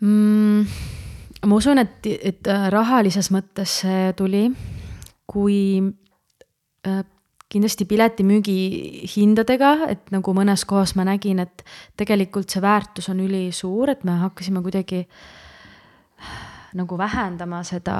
mm,? 0.00 0.66
ma 1.46 1.58
usun, 1.58 1.82
et, 1.82 2.06
et 2.06 2.50
äh, 2.50 2.68
rahalises 2.74 3.30
mõttes 3.34 3.80
see 3.82 4.12
tuli, 4.18 4.48
kui 5.26 5.58
äh, 6.86 7.04
kindlasti 7.48 7.86
piletimüügi 7.88 8.58
hindadega, 9.16 9.74
et 9.88 10.10
nagu 10.12 10.34
mõnes 10.36 10.64
kohas 10.68 10.94
ma 10.98 11.06
nägin, 11.08 11.40
et 11.44 11.64
tegelikult 11.96 12.50
see 12.52 12.62
väärtus 12.62 13.08
on 13.12 13.22
ülisuur, 13.24 13.94
et 13.94 14.04
me 14.04 14.18
hakkasime 14.24 14.62
kuidagi 14.64 15.06
nagu 16.78 16.98
vähendama 16.98 17.62
seda 17.64 17.96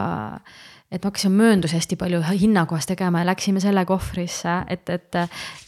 et 0.93 1.05
ma 1.05 1.11
hakkasin 1.11 1.33
mööndusi 1.33 1.77
hästi 1.77 1.97
palju 1.97 2.21
hinnakohas 2.41 2.87
tegema 2.87 3.21
ja 3.21 3.27
läksime 3.27 3.61
selle 3.61 3.85
kohvrisse, 3.85 4.63
et, 4.69 4.89
et 4.89 5.19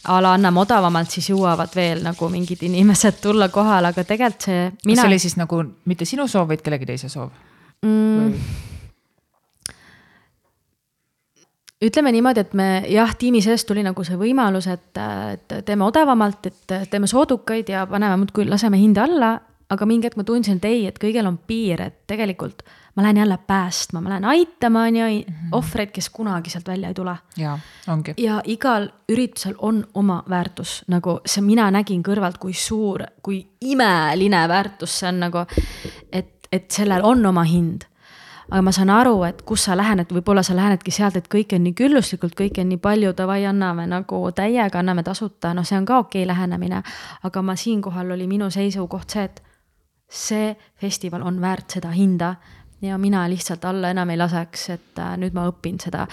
a 0.07 0.21
la 0.21 0.33
anname 0.33 0.59
odavamalt, 0.59 1.13
siis 1.13 1.29
jõuavad 1.29 1.75
veel 1.75 2.01
nagu 2.05 2.29
mingid 2.29 2.63
inimesed 2.65 3.21
tulla 3.21 3.49
kohale, 3.53 3.93
aga 3.93 4.03
tegelikult 4.03 4.49
see 4.49 4.63
mina.... 4.65 4.95
kas 4.95 5.01
see 5.03 5.11
oli 5.11 5.21
siis 5.21 5.37
nagu 5.37 5.63
mitte 5.85 6.09
sinu 6.09 6.27
soov, 6.27 6.49
vaid 6.49 6.65
kellegi 6.65 6.89
teise 6.89 7.09
soov 7.09 7.29
mm.? 7.85 8.70
Ütleme 11.81 12.11
niimoodi, 12.13 12.43
et 12.45 12.53
me 12.57 12.67
jah, 12.89 13.13
tiimi 13.17 13.41
sees 13.41 13.65
tuli 13.65 13.83
nagu 13.85 14.03
see 14.05 14.17
võimalus, 14.19 14.67
et, 14.71 14.91
et 15.33 15.55
teeme 15.65 15.87
odavamalt, 15.87 16.51
et 16.51 16.75
teeme 16.91 17.09
soodukaid 17.09 17.71
ja 17.73 17.87
paneme 17.89 18.19
muudkui, 18.21 18.45
laseme 18.49 18.79
hinda 18.81 19.07
alla, 19.07 19.31
aga 19.71 19.87
mingi 19.87 20.09
hetk 20.09 20.19
ma 20.19 20.27
tundsin, 20.27 20.59
et 20.59 20.67
ei, 20.67 20.85
et 20.89 20.99
kõigel 20.99 21.27
on 21.27 21.39
piir, 21.47 21.81
et 21.81 22.01
tegelikult 22.09 22.63
ma 22.95 23.05
lähen 23.05 23.21
jälle 23.21 23.37
päästma, 23.47 24.01
ma 24.01 24.09
lähen 24.11 24.25
aitama, 24.25 24.83
on 24.83 24.95
ju, 24.95 25.05
mhm. 25.05 25.53
ohvreid, 25.57 25.93
kes 25.95 26.09
kunagi 26.09 26.49
sealt 26.49 26.67
välja 26.67 26.91
ei 26.91 26.93
tule. 26.93 27.15
ja, 27.37 27.57
ongi. 27.87 28.13
ja 28.17 28.41
igal 28.45 28.89
üritusel 29.09 29.55
on 29.57 29.85
oma 29.93 30.23
väärtus, 30.29 30.81
nagu 30.87 31.19
see, 31.25 31.43
mina 31.45 31.69
nägin 31.71 32.03
kõrvalt, 32.03 32.37
kui 32.37 32.53
suur, 32.53 33.05
kui 33.23 33.45
imeline 33.61 34.43
väärtus 34.47 34.99
see 34.99 35.09
on 35.09 35.23
nagu, 35.23 35.45
et, 36.11 36.51
et 36.51 36.67
sellel 36.71 37.05
on 37.07 37.25
oma 37.25 37.47
hind 37.47 37.87
aga 38.51 38.61
ma 38.61 38.71
saan 38.75 38.89
aru, 38.91 39.15
et 39.23 39.41
kus 39.47 39.63
sa 39.63 39.77
lähened, 39.79 40.11
võib-olla 40.11 40.43
sa 40.43 40.55
lähenedki 40.55 40.91
sealt, 40.91 41.15
et 41.15 41.29
kõike 41.31 41.55
on 41.55 41.63
nii 41.63 41.75
külluslikult, 41.77 42.35
kõike 42.35 42.63
on 42.65 42.71
nii 42.73 42.81
palju, 42.83 43.13
davai, 43.17 43.45
anname 43.47 43.87
nagu 43.87 44.19
täiega, 44.35 44.81
anname 44.81 45.03
tasuta, 45.07 45.53
noh, 45.55 45.67
see 45.67 45.79
on 45.79 45.87
ka 45.87 46.01
okei 46.03 46.25
okay 46.25 46.27
lähenemine. 46.27 46.83
aga 47.23 47.41
ma 47.41 47.55
siinkohal 47.55 48.11
oli 48.11 48.27
minu 48.27 48.49
seisukoht 48.51 49.09
see, 49.09 49.23
et 49.23 49.43
see 50.11 50.55
festival 50.75 51.23
on 51.23 51.39
väärt 51.41 51.79
seda 51.79 51.91
hinda 51.95 52.35
ja 52.81 52.97
mina 52.97 53.29
lihtsalt 53.29 53.65
alla 53.65 53.89
enam 53.89 54.09
ei 54.09 54.17
laseks, 54.17 54.69
et 54.69 54.99
äh, 54.99 55.13
nüüd 55.17 55.35
ma 55.37 55.45
õpin 55.49 55.79
seda, 55.81 56.07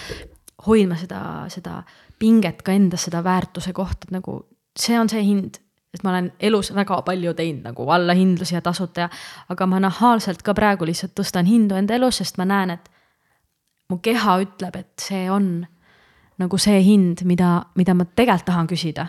hoidma 0.66 0.99
seda, 1.01 1.22
seda 1.51 1.82
pinget 2.18 2.62
ka 2.62 2.74
endas, 2.74 3.07
seda 3.09 3.22
väärtuse 3.24 3.72
kohta, 3.72 4.09
et 4.09 4.14
nagu 4.18 4.41
see 4.78 4.99
on 4.99 5.11
see 5.11 5.24
hind. 5.24 5.59
Et 5.95 6.05
ma 6.05 6.12
olen 6.12 6.32
elus 6.41 6.72
väga 6.74 7.01
palju 7.03 7.32
teinud 7.34 7.64
nagu 7.70 7.89
allahindlusi 7.91 8.55
ja 8.55 8.62
tasuta 8.64 9.07
ja, 9.07 9.09
aga 9.49 9.66
ma 9.66 9.80
nahaalselt 9.80 10.43
ka 10.45 10.55
praegu 10.55 10.86
lihtsalt 10.89 11.14
tõstan 11.16 11.49
hindu 11.49 11.78
enda 11.78 11.97
elus, 11.97 12.20
sest 12.20 12.39
ma 12.39 12.45
näen, 12.49 12.76
et 12.76 12.91
mu 13.89 13.99
keha 14.05 14.39
ütleb, 14.45 14.76
et 14.76 15.09
see 15.09 15.30
on 15.32 15.66
nagu 16.39 16.59
see 16.61 16.82
hind, 16.84 17.24
mida, 17.24 17.64
mida 17.74 17.95
ma 17.95 18.05
tegelikult 18.05 18.47
tahan 18.47 18.68
küsida. 18.70 19.09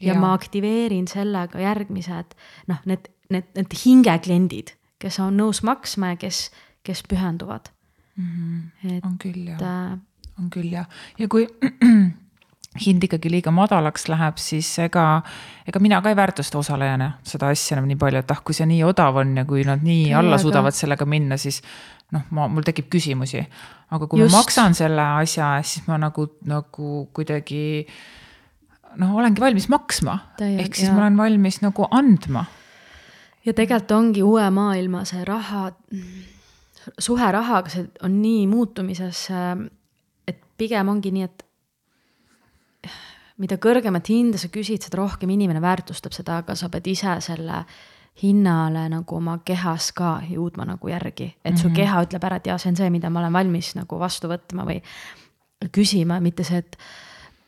ja, 0.00 0.12
ja 0.12 0.20
ma 0.20 0.32
aktiveerin 0.34 1.08
sellega 1.10 1.60
järgmised 1.60 2.36
noh, 2.68 2.78
need, 2.86 3.10
need, 3.30 3.50
need 3.58 3.74
hingekliendid, 3.84 4.76
kes 4.98 5.18
on 5.20 5.36
nõus 5.36 5.64
maksma 5.66 6.14
ja 6.14 6.22
kes 6.22 6.48
kes 6.88 7.02
pühenduvad 7.08 7.68
mm. 8.16 8.24
-hmm. 8.24 8.96
Et, 8.96 9.04
on 9.04 9.18
küll 9.24 9.48
jah, 9.48 9.60
äh, 9.62 9.98
on 10.38 10.50
küll 10.50 10.72
jah, 10.72 10.86
ja 11.18 11.28
kui 11.28 11.46
hind 12.76 13.04
ikkagi 13.04 13.30
liiga 13.32 13.52
madalaks 13.54 14.06
läheb, 14.10 14.36
siis 14.40 14.68
ega, 14.84 15.22
ega 15.68 15.80
mina 15.82 16.00
ka 16.04 16.12
ei 16.12 16.18
väärtusta 16.18 16.60
osalejana 16.60 17.10
seda 17.26 17.50
asja 17.54 17.76
enam 17.76 17.88
nii 17.88 17.98
palju, 18.00 18.20
et 18.22 18.34
ah, 18.34 18.42
kui 18.44 18.56
see 18.56 18.68
nii 18.68 18.82
odav 18.86 19.16
on 19.22 19.34
ja 19.40 19.46
kui 19.48 19.64
nad 19.66 19.82
nii 19.84 20.12
alla 20.14 20.36
aga... 20.36 20.42
suudavad 20.42 20.76
sellega 20.76 21.08
minna, 21.08 21.38
siis 21.40 21.62
noh, 22.14 22.26
ma, 22.36 22.46
mul 22.52 22.66
tekib 22.66 22.90
küsimusi. 22.92 23.42
aga 23.90 24.06
kui 24.06 24.20
Just. 24.20 24.32
ma 24.32 24.42
maksan 24.42 24.76
selle 24.76 25.08
asja, 25.22 25.56
siis 25.64 25.88
ma 25.88 25.98
nagu, 26.00 26.28
nagu 26.48 27.08
kuidagi 27.16 27.86
noh, 29.00 29.16
olengi 29.16 29.42
valmis 29.42 29.68
maksma, 29.72 30.18
ehk 30.44 30.76
siis 30.76 30.90
ja. 30.90 30.94
ma 30.94 31.06
olen 31.06 31.18
valmis 31.18 31.62
nagu 31.64 31.88
andma. 31.90 32.44
ja 33.46 33.54
tegelikult 33.54 33.96
ongi 33.96 34.22
uue 34.22 34.50
maailma 34.52 35.06
see 35.08 35.24
raha 35.24 35.70
suhe 36.98 37.32
rahaga, 37.32 37.72
see 37.72 37.88
on 38.04 38.20
nii 38.22 38.46
muutumises, 38.48 39.26
et 40.28 40.40
pigem 40.60 40.88
ongi 40.88 41.12
nii, 41.16 41.28
et 41.28 41.47
mida 43.38 43.58
kõrgemat 43.62 44.10
hinda 44.10 44.38
sa 44.40 44.50
küsid, 44.52 44.82
seda 44.82 45.00
rohkem 45.00 45.30
inimene 45.30 45.62
väärtustab 45.62 46.12
seda, 46.16 46.40
aga 46.42 46.56
sa 46.58 46.68
pead 46.72 46.86
ise 46.90 47.18
selle 47.24 47.62
hinnale 48.22 48.88
nagu 48.90 49.16
oma 49.16 49.38
kehas 49.46 49.92
ka 49.94 50.18
jõudma 50.26 50.66
nagu 50.66 50.90
järgi, 50.90 51.28
et 51.44 51.56
su 51.56 51.68
mm 51.68 51.72
-hmm. 51.72 51.76
keha 51.76 52.02
ütleb 52.02 52.24
ära, 52.24 52.36
et 52.36 52.46
jaa, 52.46 52.58
see 52.58 52.70
on 52.70 52.76
see, 52.76 52.90
mida 52.90 53.10
ma 53.10 53.20
olen 53.20 53.32
valmis 53.32 53.74
nagu 53.74 53.98
vastu 53.98 54.28
võtma 54.28 54.66
või 54.66 54.82
küsima, 55.72 56.20
mitte 56.20 56.44
see, 56.44 56.58
et 56.58 56.76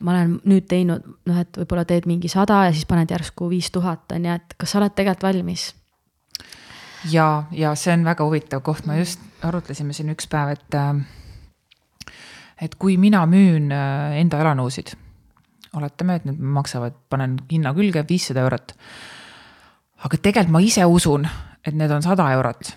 ma 0.01 0.13
olen 0.13 0.41
nüüd 0.45 0.67
teinud, 0.69 1.03
noh, 1.27 1.39
et 1.39 1.59
võib-olla 1.59 1.85
teed 1.85 2.07
mingi 2.07 2.29
sada 2.29 2.65
ja 2.65 2.73
siis 2.73 2.87
paned 2.87 3.11
järsku 3.11 3.49
viis 3.51 3.71
tuhat, 3.71 4.13
on 4.13 4.25
ju, 4.25 4.33
et 4.33 4.55
kas 4.57 4.71
sa 4.71 4.79
oled 4.79 4.95
tegelikult 4.95 5.23
valmis? 5.23 5.75
Ja, 7.11 7.45
ja 7.51 7.75
see 7.75 7.95
on 7.97 8.05
väga 8.05 8.25
huvitav 8.25 8.63
koht, 8.63 8.87
me 8.87 8.99
just 8.99 9.21
arutlesime 9.43 9.93
siin 9.93 10.13
üks 10.13 10.29
päev, 10.29 10.49
et, 10.49 10.75
äh, 10.75 12.15
et 12.61 12.75
kui 12.75 12.97
mina 12.97 13.27
müün 13.27 13.73
äh, 13.73 14.21
enda 14.21 14.41
elanõusid, 14.41 14.95
oletame, 15.77 16.17
et 16.17 16.25
need 16.25 16.41
maksavad, 16.41 16.97
panen 17.09 17.39
hinna 17.51 17.75
külge 17.75 18.05
viissada 18.09 18.41
eurot. 18.47 18.75
aga 20.05 20.17
tegelikult 20.17 20.53
ma 20.53 20.61
ise 20.65 20.85
usun, 20.85 21.29
et 21.65 21.75
need 21.75 21.91
on 21.91 22.03
sada 22.03 22.31
eurot 22.33 22.73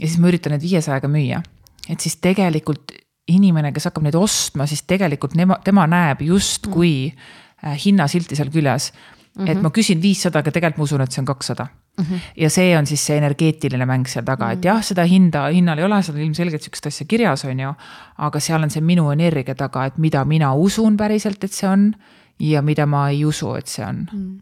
ja 0.00 0.06
siis 0.06 0.18
ma 0.20 0.30
üritan 0.30 0.54
need 0.54 0.64
viiesajaga 0.64 1.10
müüa, 1.10 1.42
et 1.88 2.00
siis 2.00 2.16
tegelikult 2.22 2.94
inimene, 3.30 3.72
kes 3.74 3.90
hakkab 3.90 4.06
neid 4.06 4.16
ostma, 4.18 4.66
siis 4.66 4.82
tegelikult 4.88 5.36
nema, 5.38 5.60
tema 5.64 5.86
näeb 5.90 6.24
justkui 6.26 6.94
äh, 7.10 7.76
hinnasilti 7.84 8.38
seal 8.38 8.50
küljes. 8.50 8.92
et 9.38 9.54
mhm. 9.54 9.62
ma 9.62 9.70
küsin 9.70 10.00
viissada, 10.02 10.40
aga 10.40 10.50
tegelikult 10.50 10.80
ma 10.80 10.88
usun, 10.88 11.04
et 11.04 11.12
see 11.12 11.22
on 11.22 11.28
kakssada 11.28 11.68
Mm 11.98 12.06
-hmm. 12.06 12.20
ja 12.36 12.50
see 12.50 12.78
on 12.78 12.86
siis 12.86 13.06
see 13.06 13.16
energeetiline 13.16 13.86
mäng 13.86 14.06
seal 14.06 14.24
taga 14.24 14.44
mm, 14.44 14.50
-hmm. 14.50 14.58
et 14.58 14.64
jah, 14.64 14.82
seda 14.82 15.04
hinda, 15.04 15.46
hinnal 15.46 15.78
ei 15.78 15.84
ole 15.84 16.02
seal 16.02 16.16
ilmselgelt 16.16 16.62
sihukest 16.62 16.86
asja 16.86 17.06
kirjas, 17.06 17.44
on 17.44 17.60
ju. 17.60 17.74
aga 18.18 18.40
seal 18.40 18.62
on 18.62 18.70
see 18.70 18.80
minu 18.80 19.10
energia 19.10 19.54
taga, 19.54 19.84
et 19.84 19.98
mida 19.98 20.24
mina 20.24 20.54
usun 20.54 20.96
päriselt, 20.96 21.44
et 21.44 21.52
see 21.52 21.68
on 21.68 21.94
ja 22.40 22.62
mida 22.62 22.86
ma 22.86 23.08
ei 23.08 23.24
usu, 23.24 23.54
et 23.54 23.66
see 23.66 23.84
on 23.86 24.06
mm. 24.12 24.40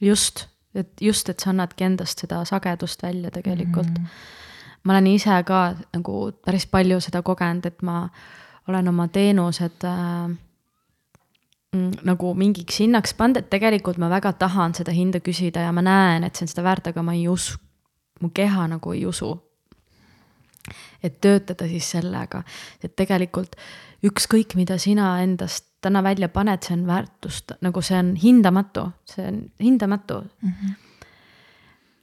just, 0.00 0.46
et 0.74 0.90
just, 1.00 1.28
et 1.28 1.40
sa 1.40 1.50
annadki 1.50 1.84
endast 1.84 2.24
seda 2.24 2.44
sagedust 2.44 3.02
välja 3.02 3.30
tegelikult 3.30 3.88
mm. 3.88 4.04
-hmm. 4.04 4.82
ma 4.84 4.92
olen 4.92 5.06
ise 5.06 5.42
ka 5.46 5.74
nagu 5.94 6.32
päris 6.44 6.66
palju 6.66 7.00
seda 7.00 7.22
kogenud, 7.22 7.66
et 7.66 7.82
ma 7.82 8.08
olen 8.68 8.88
oma 8.88 9.08
teenused 9.08 9.84
äh, 9.84 10.36
Mm, 11.76 11.98
nagu 12.08 12.30
mingiks 12.32 12.78
hinnaks 12.80 13.12
pannud, 13.12 13.42
et 13.42 13.50
tegelikult 13.52 13.98
ma 14.00 14.08
väga 14.08 14.30
tahan 14.40 14.72
seda 14.72 14.92
hinda 14.96 15.20
küsida 15.20 15.66
ja 15.66 15.72
ma 15.76 15.82
näen, 15.84 16.24
et 16.24 16.38
see 16.38 16.46
on 16.46 16.48
seda 16.54 16.62
väärt, 16.64 16.86
aga 16.88 17.02
ma 17.04 17.12
ei 17.12 17.26
usu, 17.28 17.58
mu 18.24 18.30
keha 18.32 18.64
nagu 18.72 18.94
ei 18.96 19.04
usu. 19.06 19.34
et 21.02 21.20
töötada 21.20 21.64
siis 21.68 21.86
sellega, 21.94 22.42
et 22.84 22.92
tegelikult 22.96 23.54
ükskõik, 24.04 24.56
mida 24.58 24.76
sina 24.78 25.14
endast 25.22 25.67
täna 25.80 26.02
välja 26.02 26.28
paned, 26.28 26.64
see 26.66 26.74
on 26.74 26.86
väärtust, 26.86 27.58
nagu 27.62 27.82
see 27.82 27.98
on 27.98 28.12
hindamatu, 28.18 28.90
see 29.06 29.26
on 29.28 29.40
hindamatu 29.62 30.22
mm. 30.42 30.52
-hmm 30.52 30.76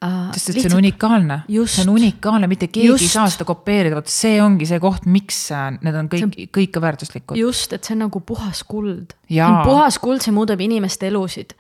uh,. 0.06 0.34
sest 0.34 0.50
et 0.50 0.56
lihtsalt, 0.56 0.72
see 0.72 0.78
on 0.78 0.84
unikaalne, 0.84 1.38
see 1.48 1.86
on 1.86 1.94
unikaalne, 1.96 2.50
mitte 2.52 2.70
keegi 2.72 2.90
just, 2.90 3.06
ei 3.06 3.14
saa 3.14 3.30
seda 3.32 3.48
kopeerida, 3.48 3.98
vot 3.98 4.12
see 4.12 4.40
ongi 4.44 4.68
see 4.70 4.82
koht, 4.84 5.08
miks 5.10 5.40
need 5.86 6.00
on 6.00 6.10
kõik, 6.12 6.36
kõik 6.56 6.82
väärtuslikud. 6.82 7.40
just, 7.40 7.74
et 7.76 7.88
see 7.88 7.96
on 7.98 8.06
nagu 8.08 8.22
puhas 8.26 8.64
kuld. 8.68 9.16
puhas 9.30 10.00
kuld, 10.04 10.24
see 10.26 10.36
muudab 10.36 10.62
inimeste 10.66 11.10
elusid. 11.12 11.56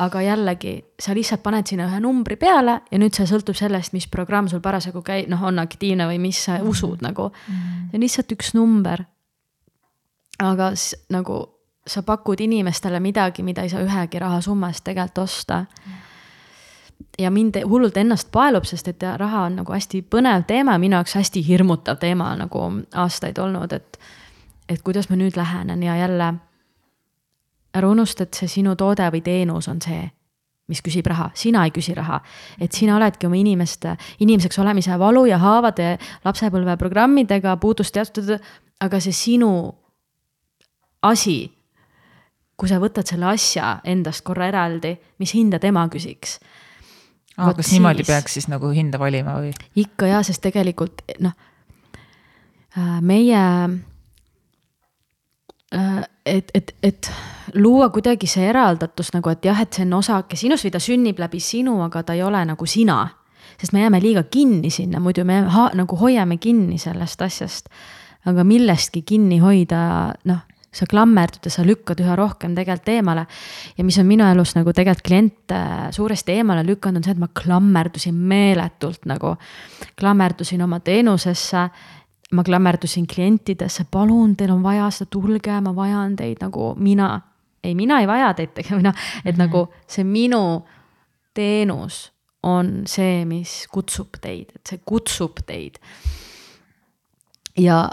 aga 0.00 0.22
jällegi, 0.24 0.74
sa 0.96 1.12
lihtsalt 1.12 1.42
paned 1.44 1.68
sinna 1.68 1.84
ühe 1.90 1.98
numbri 2.00 2.38
peale 2.40 2.78
ja 2.88 2.98
nüüd 3.00 3.12
see 3.16 3.26
sõltub 3.28 3.58
sellest, 3.58 3.92
mis 3.92 4.06
programm 4.08 4.48
sul 4.48 4.62
parasjagu 4.64 5.02
käib, 5.04 5.28
noh, 5.28 5.42
on 5.44 5.60
aktiivne 5.60 6.06
või 6.08 6.16
mis 6.22 6.40
sa 6.46 6.56
mm. 6.56 6.70
usud 6.72 7.04
nagu 7.04 7.28
mm.. 7.28 7.90
see 7.90 8.00
on 8.00 8.06
lihtsalt 8.06 8.36
üks 8.38 8.54
number. 8.56 9.04
Aga 10.40 10.72
nagu 11.08 11.40
sa 11.86 12.02
pakud 12.02 12.40
inimestele 12.40 13.00
midagi, 13.00 13.42
mida 13.42 13.62
ei 13.62 13.68
saa 13.68 13.82
ühegi 13.82 14.18
rahasumma 14.18 14.68
eest 14.68 14.84
tegelikult 14.84 15.24
osta 15.24 15.64
ja 17.18 17.30
mind 17.30 17.54
hullult 17.68 17.96
ennast 17.96 18.28
paelub, 18.32 18.64
sest 18.64 18.88
et 18.88 19.02
raha 19.16 19.44
on 19.48 19.60
nagu 19.60 19.72
hästi 19.72 20.02
põnev 20.10 20.44
teema 20.48 20.76
minu 20.78 20.98
jaoks 20.98 21.16
hästi 21.18 21.42
hirmutav 21.46 21.98
teema 22.00 22.32
nagu 22.36 22.62
aastaid 22.94 23.38
olnud, 23.38 23.72
et. 23.72 23.98
et 24.68 24.82
kuidas 24.82 25.08
ma 25.10 25.16
nüüd 25.16 25.36
lähenen 25.36 25.82
ja 25.82 25.96
jälle. 25.96 26.34
ära 27.74 27.88
unusta, 27.88 28.22
et 28.22 28.34
see 28.34 28.48
sinu 28.48 28.76
toode 28.76 29.06
või 29.10 29.20
teenus 29.22 29.68
on 29.68 29.78
see, 29.82 30.10
mis 30.68 30.80
küsib 30.82 31.06
raha, 31.06 31.30
sina 31.34 31.64
ei 31.64 31.70
küsi 31.70 31.94
raha. 31.94 32.20
et 32.60 32.72
sina 32.72 32.96
oledki 32.96 33.26
oma 33.26 33.36
inimeste, 33.36 33.96
inimeseks 34.20 34.58
olemise 34.58 34.98
valu 34.98 35.24
ja 35.26 35.38
haavade 35.38 35.98
lapsepõlveprogrammidega 36.24 37.56
puudust 37.56 37.94
teatud, 37.94 38.38
aga 38.80 39.00
see 39.00 39.12
sinu 39.12 39.79
asi 41.02 41.38
kui 42.60 42.68
sa 42.68 42.80
võtad 42.80 43.08
selle 43.08 43.30
asja 43.30 43.78
endast 43.88 44.24
korra 44.26 44.50
eraldi, 44.50 44.92
mis 45.18 45.32
hinda 45.36 45.58
tema 45.62 45.86
küsiks 45.92 46.38
aa, 47.36 47.54
kas 47.54 47.66
siis... 47.66 47.76
niimoodi 47.78 48.04
peaks 48.06 48.36
siis 48.38 48.48
nagu 48.52 48.72
hinda 48.74 49.00
valima 49.00 49.38
või? 49.40 49.52
ikka 49.80 50.10
jaa, 50.10 50.22
sest 50.26 50.42
tegelikult 50.44 51.04
noh, 51.24 51.36
äh, 52.76 52.98
meie 53.00 53.44
äh, 55.74 56.02
et, 56.26 56.50
et, 56.54 56.74
et 56.82 57.12
luua 57.54 57.88
kuidagi 57.94 58.28
see 58.30 58.44
eraldatus 58.50 59.14
nagu, 59.14 59.32
et 59.32 59.44
jah, 59.44 59.62
et 59.62 59.72
see 59.72 59.86
on 59.86 59.96
osake 60.00 60.38
sinust 60.38 60.66
või 60.66 60.74
ta 60.74 60.82
sünnib 60.82 61.22
läbi 61.22 61.40
sinu, 61.42 61.78
aga 61.86 62.04
ta 62.06 62.18
ei 62.18 62.22
ole 62.26 62.42
nagu 62.46 62.66
sina. 62.66 63.02
sest 63.60 63.72
me 63.72 63.82
jääme 63.82 64.00
liiga 64.00 64.22
kinni 64.22 64.70
sinna, 64.70 65.00
muidu 65.00 65.24
me 65.24 65.42
ha, 65.48 65.70
nagu 65.74 65.96
hoiame 65.96 66.36
kinni 66.36 66.78
sellest 66.78 67.22
asjast. 67.22 67.68
aga 68.24 68.44
millestki 68.44 69.02
kinni 69.02 69.38
hoida, 69.40 70.12
noh, 70.24 70.44
sa 70.72 70.86
klammerdud 70.86 71.46
ja 71.46 71.50
sa 71.50 71.64
lükkad 71.66 71.98
üha 72.02 72.14
rohkem 72.18 72.54
tegelikult 72.54 72.88
eemale. 72.92 73.26
ja 73.78 73.84
mis 73.84 73.98
on 73.98 74.06
minu 74.06 74.24
elus 74.30 74.54
nagu 74.54 74.72
tegelikult 74.72 75.06
kliente 75.06 75.60
suuresti 75.90 76.38
eemale 76.38 76.62
lükanud, 76.66 77.00
on 77.00 77.04
see, 77.04 77.14
et 77.16 77.22
ma 77.22 77.28
klammerdusin 77.34 78.14
meeletult 78.14 79.06
nagu. 79.10 79.34
klammerdusin 79.98 80.62
oma 80.62 80.80
teenusesse, 80.80 81.64
ma 82.32 82.44
klammerdusin 82.46 83.06
klientidesse, 83.06 83.88
palun, 83.90 84.36
teil 84.36 84.54
on 84.54 84.62
vaja 84.62 84.90
seda, 84.94 85.10
tulge, 85.10 85.60
ma 85.60 85.74
vajan 85.74 86.16
teid 86.16 86.38
nagu 86.44 86.74
mina. 86.78 87.20
ei, 87.64 87.74
mina 87.74 88.00
ei 88.00 88.06
vaja 88.06 88.34
teid 88.34 88.56
noh, 88.70 88.78
et 88.78 88.84
mm 88.84 88.94
-hmm. 89.24 89.38
nagu 89.38 89.68
see 89.86 90.04
minu 90.04 90.64
teenus 91.34 92.12
on 92.42 92.82
see, 92.86 93.24
mis 93.24 93.66
kutsub 93.70 94.16
teid, 94.20 94.52
et 94.56 94.66
see 94.66 94.80
kutsub 94.84 95.42
teid. 95.46 95.78
ja, 97.58 97.88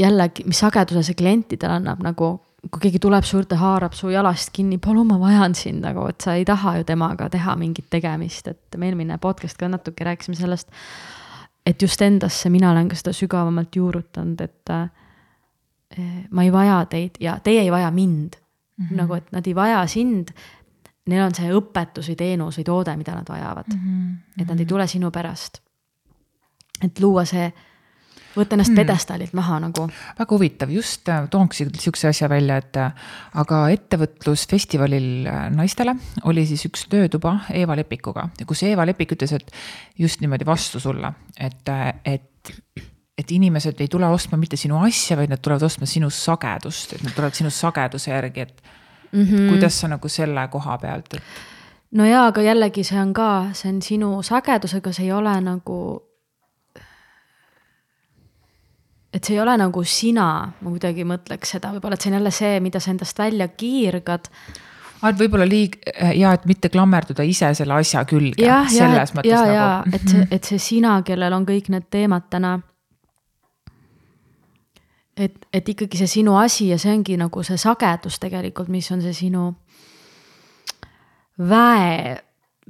jällegi, 0.00 0.44
mis 0.48 0.60
sageduse 0.62 1.02
see 1.06 1.18
klientidele 1.18 1.78
annab 1.80 2.02
nagu, 2.04 2.30
kui 2.68 2.82
keegi 2.84 3.00
tuleb 3.02 3.24
su 3.24 3.38
juurde, 3.38 3.56
haarab 3.60 3.94
su 3.96 4.10
jalast 4.12 4.52
kinni, 4.54 4.78
palun, 4.82 5.08
ma 5.08 5.18
vajan 5.20 5.54
sind 5.56 5.84
nagu, 5.84 6.06
et 6.10 6.20
sa 6.24 6.36
ei 6.36 6.44
taha 6.48 6.76
ju 6.78 6.86
temaga 6.88 7.30
teha 7.32 7.56
mingit 7.60 7.88
tegemist, 7.92 8.50
et 8.52 8.78
me 8.80 8.90
eelmine 8.90 9.18
podcast 9.22 9.58
ka 9.60 9.68
natuke 9.68 10.04
rääkisime 10.06 10.38
sellest. 10.38 10.68
et 11.66 11.82
just 11.82 12.02
endasse 12.02 12.50
mina 12.50 12.70
olen 12.70 12.88
ka 12.88 12.96
seda 12.96 13.12
sügavamalt 13.12 13.76
juurutanud, 13.76 14.40
et 14.40 14.70
äh, 14.70 14.88
ma 16.30 16.42
ei 16.42 16.52
vaja 16.52 16.84
teid 16.90 17.20
ja 17.20 17.38
teie 17.44 17.60
ei 17.60 17.70
vaja 17.70 17.90
mind 17.90 18.36
mm. 18.76 18.86
-hmm. 18.86 18.96
nagu, 18.96 19.14
et 19.14 19.32
nad 19.32 19.46
ei 19.46 19.54
vaja 19.54 19.86
sind. 19.86 20.28
Neil 21.06 21.24
on 21.24 21.34
see 21.34 21.50
õpetus 21.50 22.08
või 22.08 22.16
teenus 22.16 22.58
või 22.58 22.64
toode, 22.64 22.96
mida 22.96 23.14
nad 23.14 23.28
vajavad 23.28 23.66
mm. 23.74 23.80
-hmm. 23.80 24.42
et 24.42 24.48
nad 24.48 24.60
ei 24.60 24.66
tule 24.66 24.86
sinu 24.86 25.10
pärast. 25.10 25.60
et 26.84 27.00
luua 27.00 27.24
see 27.24 27.52
võtta 28.36 28.54
ennast 28.56 28.70
hmm. 28.70 28.78
pjedestaalilt 28.78 29.34
maha 29.36 29.58
nagu. 29.66 29.86
väga 30.18 30.36
huvitav, 30.36 30.70
just 30.74 31.08
äh, 31.08 31.26
tooks 31.30 31.62
sihukese 31.62 32.10
asja 32.10 32.28
välja, 32.30 32.60
et 32.62 32.76
äh, 32.80 32.92
aga 33.42 33.62
ettevõtlusfestivalil 33.74 35.08
äh, 35.26 35.42
naistele 35.54 35.96
oli 36.30 36.46
siis 36.46 36.64
üks 36.68 36.86
töötuba 36.90 37.40
Eeva 37.54 37.76
Lepikuga, 37.78 38.28
kus 38.46 38.62
Eeva 38.68 38.86
Lepik 38.88 39.16
ütles, 39.16 39.34
et 39.36 39.50
just 39.98 40.22
niimoodi 40.22 40.46
vastu 40.46 40.82
sulle, 40.82 41.12
et, 41.38 41.74
et 42.04 42.26
et 43.20 43.32
inimesed 43.36 43.80
ei 43.84 43.88
tule 43.92 44.08
ostma 44.08 44.38
mitte 44.40 44.56
sinu 44.56 44.78
asja, 44.80 45.16
vaid 45.18 45.28
nad 45.28 45.42
tulevad 45.44 45.66
ostma 45.66 45.84
sinu 45.88 46.08
sagedust, 46.08 46.94
et 46.96 47.02
nad 47.04 47.12
tulevad 47.12 47.36
sinu 47.36 47.50
sageduse 47.52 48.10
järgi, 48.10 48.46
et 48.46 48.62
mm 49.12 49.24
-hmm. 49.24 49.48
kuidas 49.50 49.80
sa 49.80 49.88
nagu 49.88 50.08
selle 50.08 50.48
koha 50.48 50.78
pealt, 50.78 51.14
et. 51.14 51.22
no 51.90 52.04
jaa, 52.04 52.26
aga 52.26 52.42
jällegi 52.42 52.84
see 52.84 53.00
on 53.00 53.12
ka, 53.12 53.46
see 53.52 53.72
on 53.72 53.82
sinu 53.82 54.22
sagedusega, 54.22 54.92
see 54.92 55.04
ei 55.04 55.12
ole 55.12 55.40
nagu 55.40 56.09
et 59.12 59.24
see 59.24 59.34
ei 59.34 59.42
ole 59.42 59.56
nagu 59.58 59.82
sina, 59.86 60.26
ma 60.60 60.72
kuidagi 60.72 61.04
mõtleks 61.08 61.56
seda, 61.56 61.72
võib-olla, 61.74 61.98
et 61.98 62.04
see 62.04 62.12
on 62.12 62.18
jälle 62.20 62.32
see, 62.34 62.58
mida 62.62 62.80
sa 62.82 62.92
endast 62.92 63.18
välja 63.18 63.48
kiirgad. 63.48 64.30
et 65.08 65.18
võib-olla 65.18 65.46
liig-, 65.48 65.78
ja 66.14 66.34
et 66.36 66.46
mitte 66.46 66.70
klammerduda 66.70 67.26
ise 67.26 67.50
selle 67.58 67.74
asja 67.80 68.04
külge. 68.06 68.44
jah, 68.44 68.70
ja, 68.72 68.90
ja, 68.94 69.06
ja, 69.24 69.44
ja 69.52 69.68
nagu... 69.84 69.96
et 69.96 70.08
see, 70.12 70.26
et 70.30 70.50
see 70.52 70.58
sina, 70.62 71.00
kellel 71.06 71.34
on 71.34 71.46
kõik 71.48 71.72
need 71.74 71.88
teemad 71.90 72.28
täna. 72.30 72.60
et, 75.16 75.36
et 75.52 75.68
ikkagi 75.74 75.98
see 75.98 76.14
sinu 76.20 76.38
asi 76.38 76.70
ja 76.70 76.78
see 76.78 76.94
ongi 76.94 77.18
nagu 77.18 77.42
see 77.42 77.58
sagedus 77.58 78.20
tegelikult, 78.22 78.70
mis 78.70 78.90
on 78.94 79.02
see 79.02 79.16
sinu 79.16 79.50
väe 81.40 82.14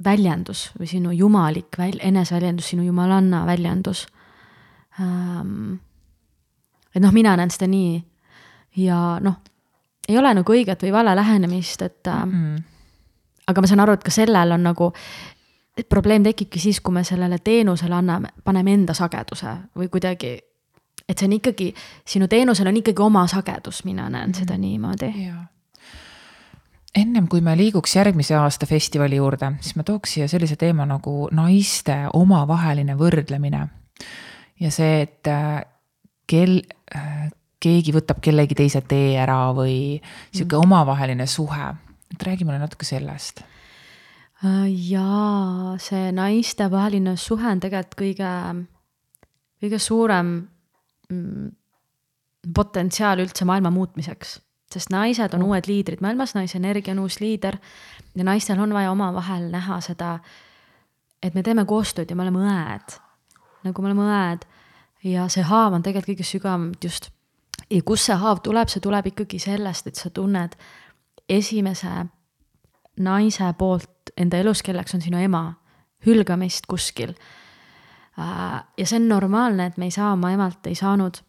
väljendus 0.01 0.71
või 0.79 0.89
sinu 0.89 1.13
jumalik 1.13 1.77
väl-, 1.77 2.01
eneseväljendus, 2.01 2.73
sinu 2.73 2.87
jumalanna 2.87 3.45
väljendus 3.45 4.07
ähm, 4.99 5.77
et 6.95 7.01
noh, 7.01 7.13
mina 7.15 7.35
näen 7.39 7.51
seda 7.51 7.67
nii 7.71 8.01
ja 8.83 9.19
noh, 9.21 9.39
ei 10.09 10.17
ole 10.17 10.33
nagu 10.33 10.53
õiget 10.53 10.83
või 10.83 10.93
vale 10.93 11.15
lähenemist, 11.15 11.81
et 11.81 12.09
mm. 12.11 12.55
aga 13.47 13.61
ma 13.61 13.69
saan 13.69 13.83
aru, 13.83 13.97
et 13.97 14.03
ka 14.05 14.13
sellel 14.13 14.55
on 14.57 14.65
nagu, 14.71 14.91
et 15.77 15.89
probleem 15.89 16.23
tekibki 16.23 16.59
siis, 16.59 16.81
kui 16.81 16.95
me 16.95 17.03
sellele 17.07 17.39
teenusele 17.43 17.95
anname, 17.95 18.33
paneme 18.43 18.73
enda 18.73 18.95
sageduse 18.97 19.55
või 19.77 19.91
kuidagi. 19.91 20.39
et 21.07 21.17
see 21.17 21.27
on 21.27 21.33
ikkagi, 21.39 21.73
sinu 22.07 22.27
teenusel 22.27 22.67
on 22.67 22.77
ikkagi 22.77 23.01
oma 23.01 23.27
sagedus, 23.27 23.83
mina 23.85 24.09
näen 24.09 24.29
mm 24.29 24.41
seda 24.41 24.57
niimoodi 24.57 25.13
ennem 26.95 27.27
kui 27.27 27.41
me 27.41 27.55
liiguks 27.57 27.95
järgmise 27.95 28.35
aasta 28.35 28.65
festivali 28.65 29.15
juurde, 29.15 29.53
siis 29.61 29.75
ma 29.79 29.83
tooks 29.87 30.17
siia 30.17 30.27
sellise 30.27 30.57
teema 30.59 30.85
nagu 30.85 31.29
naiste 31.31 31.95
omavaheline 32.13 32.97
võrdlemine. 32.99 33.67
ja 34.59 34.71
see, 34.71 35.01
et 35.01 35.29
kel-, 36.27 36.63
keegi 37.61 37.93
võtab 37.95 38.19
kellegi 38.23 38.57
teise 38.57 38.81
tee 38.87 39.15
ära 39.21 39.51
või 39.55 40.01
sihuke 40.31 40.57
mm. 40.57 40.65
omavaheline 40.65 41.27
suhe, 41.29 41.71
et 42.13 42.27
räägi 42.27 42.47
mulle 42.47 42.59
natuke 42.61 42.87
sellest. 42.87 43.43
Äh, 44.41 44.67
jaa, 44.89 45.77
see 45.81 46.11
naistevaheline 46.17 47.15
suhe 47.21 47.47
on 47.47 47.61
tegelikult 47.63 47.97
kõige, 48.01 48.35
kõige 49.61 49.81
suurem 49.81 50.35
mm, 51.11 51.49
potentsiaal 52.55 53.21
üldse 53.21 53.45
maailma 53.45 53.69
muutmiseks, 53.73 54.39
sest 54.73 54.93
naised 54.93 55.37
on 55.37 55.45
mm. 55.45 55.51
uued 55.51 55.69
liidrid 55.69 56.01
maailmas, 56.01 56.33
naise 56.35 56.57
energia 56.57 56.95
on 56.97 57.05
uus 57.05 57.21
liider 57.21 57.61
ja 58.17 58.25
naistel 58.25 58.59
on 58.59 58.73
vaja 58.73 58.91
omavahel 58.91 59.51
näha 59.53 59.77
seda 59.85 60.15
et 61.21 61.37
me 61.37 61.43
teeme 61.45 61.65
koostööd 61.69 62.09
ja 62.09 62.17
me 62.17 62.25
oleme 62.25 62.41
õed. 62.41 62.97
nagu 63.61 63.83
me 63.83 63.91
oleme 63.91 64.07
õed 64.09 64.45
ja 65.03 65.27
see 65.27 65.43
haav 65.43 65.73
on 65.73 65.83
tegelikult 65.83 66.15
kõige 66.15 66.27
sügavam 66.27 66.71
just. 66.83 67.09
ja 67.69 67.81
kust 67.85 68.09
see 68.09 68.15
haav 68.15 68.41
tuleb, 68.43 68.69
see 68.69 68.81
tuleb 68.81 69.11
ikkagi 69.13 69.39
sellest, 69.39 69.87
et 69.87 69.95
sa 69.95 70.09
tunned 70.09 70.57
esimese 71.29 72.05
naise 72.99 73.53
poolt 73.57 74.11
enda 74.17 74.37
elus, 74.37 74.61
kelleks 74.63 74.95
on 74.95 75.01
sinu 75.01 75.17
ema, 75.17 75.53
hülgamist 76.05 76.67
kuskil. 76.67 77.13
Äh, 78.19 78.63
ja 78.77 78.85
see 78.85 78.99
on 78.99 79.07
normaalne, 79.07 79.65
et 79.65 79.77
me 79.77 79.87
ei 79.87 79.91
saa 79.91 80.11
oma 80.13 80.31
emalt, 80.31 80.67
ei 80.67 80.75
saanud 80.75 81.21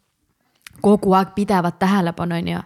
kogu 0.81 1.13
aeg 1.13 1.35
pidevat 1.35 1.79
tähelepanu, 1.79 2.35
on 2.35 2.47
ju 2.47 2.59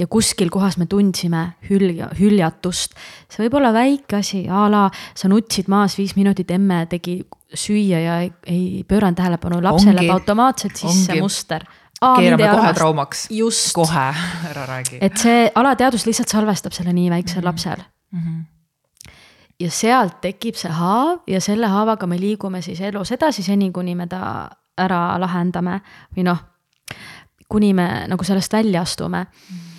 ja 0.00 0.06
kuskil 0.08 0.48
kohas 0.50 0.78
me 0.80 0.86
tundsime 0.86 1.42
hülja, 1.68 2.08
hüljatust. 2.18 2.96
see 3.28 3.44
võib 3.44 3.58
olla 3.60 3.72
väike 3.76 4.20
asi, 4.20 4.44
a 4.48 4.64
la 4.72 4.86
sa 5.14 5.28
nutsid 5.28 5.68
maas 5.72 5.98
viis 5.98 6.16
minutit, 6.16 6.50
emme 6.56 6.84
tegi 6.90 7.20
süüa 7.54 8.00
ja 8.00 8.16
ei, 8.24 8.32
ei 8.48 8.84
pööranud 8.88 9.18
tähelepanu, 9.18 9.60
lapsel 9.64 9.96
läheb 9.98 10.14
automaatselt 10.14 10.78
sisse 10.80 11.12
ongi. 11.12 11.24
muster. 11.26 11.66
keerame 12.00 12.46
kohe 12.46 12.52
arvast. 12.54 12.78
traumaks. 12.78 13.26
just. 13.34 13.72
kohe, 13.76 14.06
ära 14.50 14.66
räägi. 14.70 14.98
et 15.00 15.20
see 15.20 15.50
alateadvus 15.54 16.06
lihtsalt 16.08 16.32
salvestab 16.32 16.76
selle 16.76 16.94
nii 16.96 17.10
väiksel 17.10 17.40
mm 17.40 17.42
-hmm. 17.42 17.52
lapsel 17.52 17.84
mm. 18.12 18.20
-hmm 18.20 18.48
ja 19.60 19.70
sealt 19.70 20.20
tekib 20.20 20.56
see 20.56 20.70
haav 20.72 21.18
ja 21.26 21.40
selle 21.40 21.66
haavaga 21.66 22.06
me 22.06 22.16
liigume 22.20 22.62
siis 22.62 22.80
elus 22.80 23.12
edasi, 23.12 23.42
seni 23.42 23.72
kuni 23.72 23.94
me 23.94 24.06
ta 24.06 24.48
ära 24.78 25.18
lahendame 25.20 25.80
või 26.16 26.24
noh, 26.24 26.38
kuni 27.48 27.74
me 27.74 28.06
nagu 28.08 28.24
sellest 28.24 28.52
välja 28.52 28.80
astume 28.80 29.18
mm. 29.18 29.56
-hmm 29.56 29.69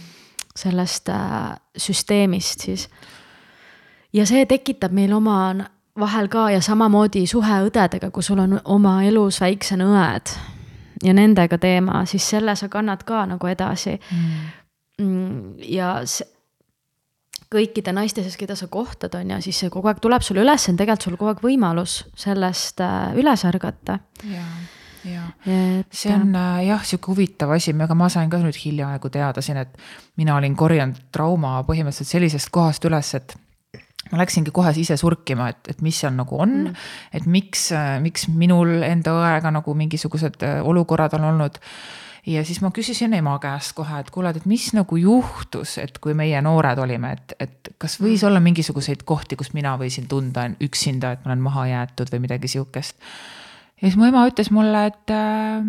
sellest 0.55 1.09
äh, 1.09 1.53
süsteemist 1.77 2.67
siis. 2.67 2.89
ja 4.13 4.25
see 4.25 4.45
tekitab 4.45 4.91
meil 4.91 5.13
oma 5.13 5.53
vahel 5.99 6.27
ka 6.31 6.49
ja 6.51 6.61
samamoodi 6.61 7.25
suhe 7.27 7.61
õdedega, 7.67 8.11
kui 8.11 8.23
sul 8.23 8.39
on 8.39 8.59
oma 8.65 9.01
elus 9.03 9.41
väiksena 9.41 9.87
õed 9.91 10.33
ja 11.03 11.13
nendega 11.13 11.57
teema, 11.57 12.05
siis 12.05 12.29
selle 12.29 12.55
sa 12.55 12.69
kannad 12.69 13.03
ka 13.03 13.25
nagu 13.25 13.47
edasi 13.47 13.97
mm.. 13.97 14.51
mm 15.01 15.67
ja 15.71 15.93
see, 16.05 16.27
kõikide 17.51 17.91
naiste 17.91 18.23
seas, 18.23 18.37
keda 18.39 18.55
sa 18.55 18.69
kohtad, 18.71 19.15
on 19.19 19.33
ju, 19.35 19.39
siis 19.43 19.57
see 19.63 19.71
kogu 19.73 19.91
aeg 19.91 19.99
tuleb 20.03 20.23
sulle 20.23 20.43
üles, 20.45 20.63
see 20.63 20.71
on 20.71 20.77
tegelikult 20.79 21.07
sul 21.07 21.17
kogu 21.19 21.33
aeg 21.33 21.41
võimalus 21.43 21.97
sellest 22.19 22.79
äh, 22.85 23.11
üles 23.19 23.43
ärgata. 23.47 23.99
Et... 25.45 25.87
see 25.91 26.13
on 26.13 26.35
äh, 26.35 26.65
jah, 26.67 26.83
sihuke 26.85 27.13
huvitav 27.13 27.53
asi, 27.55 27.73
aga 27.73 27.97
ma 27.97 28.09
sain 28.13 28.29
ka 28.31 28.41
nüüd 28.41 28.57
hiljaaegu 28.57 29.11
teada 29.13 29.43
siin, 29.45 29.61
et 29.61 29.77
mina 30.21 30.35
olin 30.37 30.55
korjanud 30.57 31.07
trauma 31.13 31.59
põhimõtteliselt 31.67 32.15
sellisest 32.15 32.51
kohast 32.53 32.85
üles, 32.89 33.13
et 33.17 33.35
ma 34.11 34.21
läksingi 34.21 34.53
kohe 34.53 34.73
ise 34.81 34.97
surkima, 34.99 35.49
et, 35.53 35.73
et 35.73 35.81
mis 35.85 35.97
seal 36.03 36.13
nagu 36.17 36.37
on 36.41 36.53
mm., 36.65 36.85
et 37.17 37.25
miks, 37.25 37.71
äh, 37.75 37.97
miks 38.03 38.27
minul 38.29 38.81
enda 38.85 39.15
õega 39.17 39.53
nagu 39.53 39.75
mingisugused 39.77 40.45
äh, 40.47 40.61
olukorrad 40.67 41.17
on 41.19 41.29
olnud 41.33 41.59
ja 42.27 42.45
siis 42.45 42.61
ma 42.61 42.69
küsisin 42.73 43.15
ema 43.17 43.37
käest 43.41 43.73
kohe, 43.77 44.01
et 44.01 44.09
kuule, 44.13 44.33
et 44.35 44.45
mis 44.49 44.67
nagu 44.77 44.97
juhtus, 44.99 45.77
et 45.81 45.97
kui 46.03 46.13
meie 46.17 46.41
noored 46.45 46.79
olime, 46.81 47.15
et, 47.17 47.35
et 47.41 47.71
kas 47.81 47.97
võis 48.01 48.21
mm. 48.21 48.27
olla 48.29 48.41
mingisuguseid 48.43 49.05
kohti, 49.07 49.39
kus 49.39 49.53
mina 49.57 49.73
võisin 49.81 50.09
tunda 50.11 50.45
üksinda, 50.61 51.15
et 51.15 51.23
ma 51.25 51.33
olen 51.33 51.45
maha 51.47 51.67
jäetud 51.71 52.13
või 52.13 52.27
midagi 52.27 52.51
sihukest 52.51 52.99
ja 53.81 53.87
siis 53.87 53.97
mu 53.97 54.05
ema 54.07 54.25
ütles 54.29 54.51
mulle, 54.53 54.85
et 54.91 55.13
äh, 55.15 55.63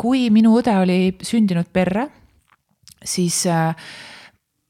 kui 0.00 0.26
minu 0.34 0.56
õde 0.58 0.74
oli 0.82 0.98
sündinud 1.22 1.70
perre, 1.72 2.08
siis 3.02 3.44
äh, 3.50 3.70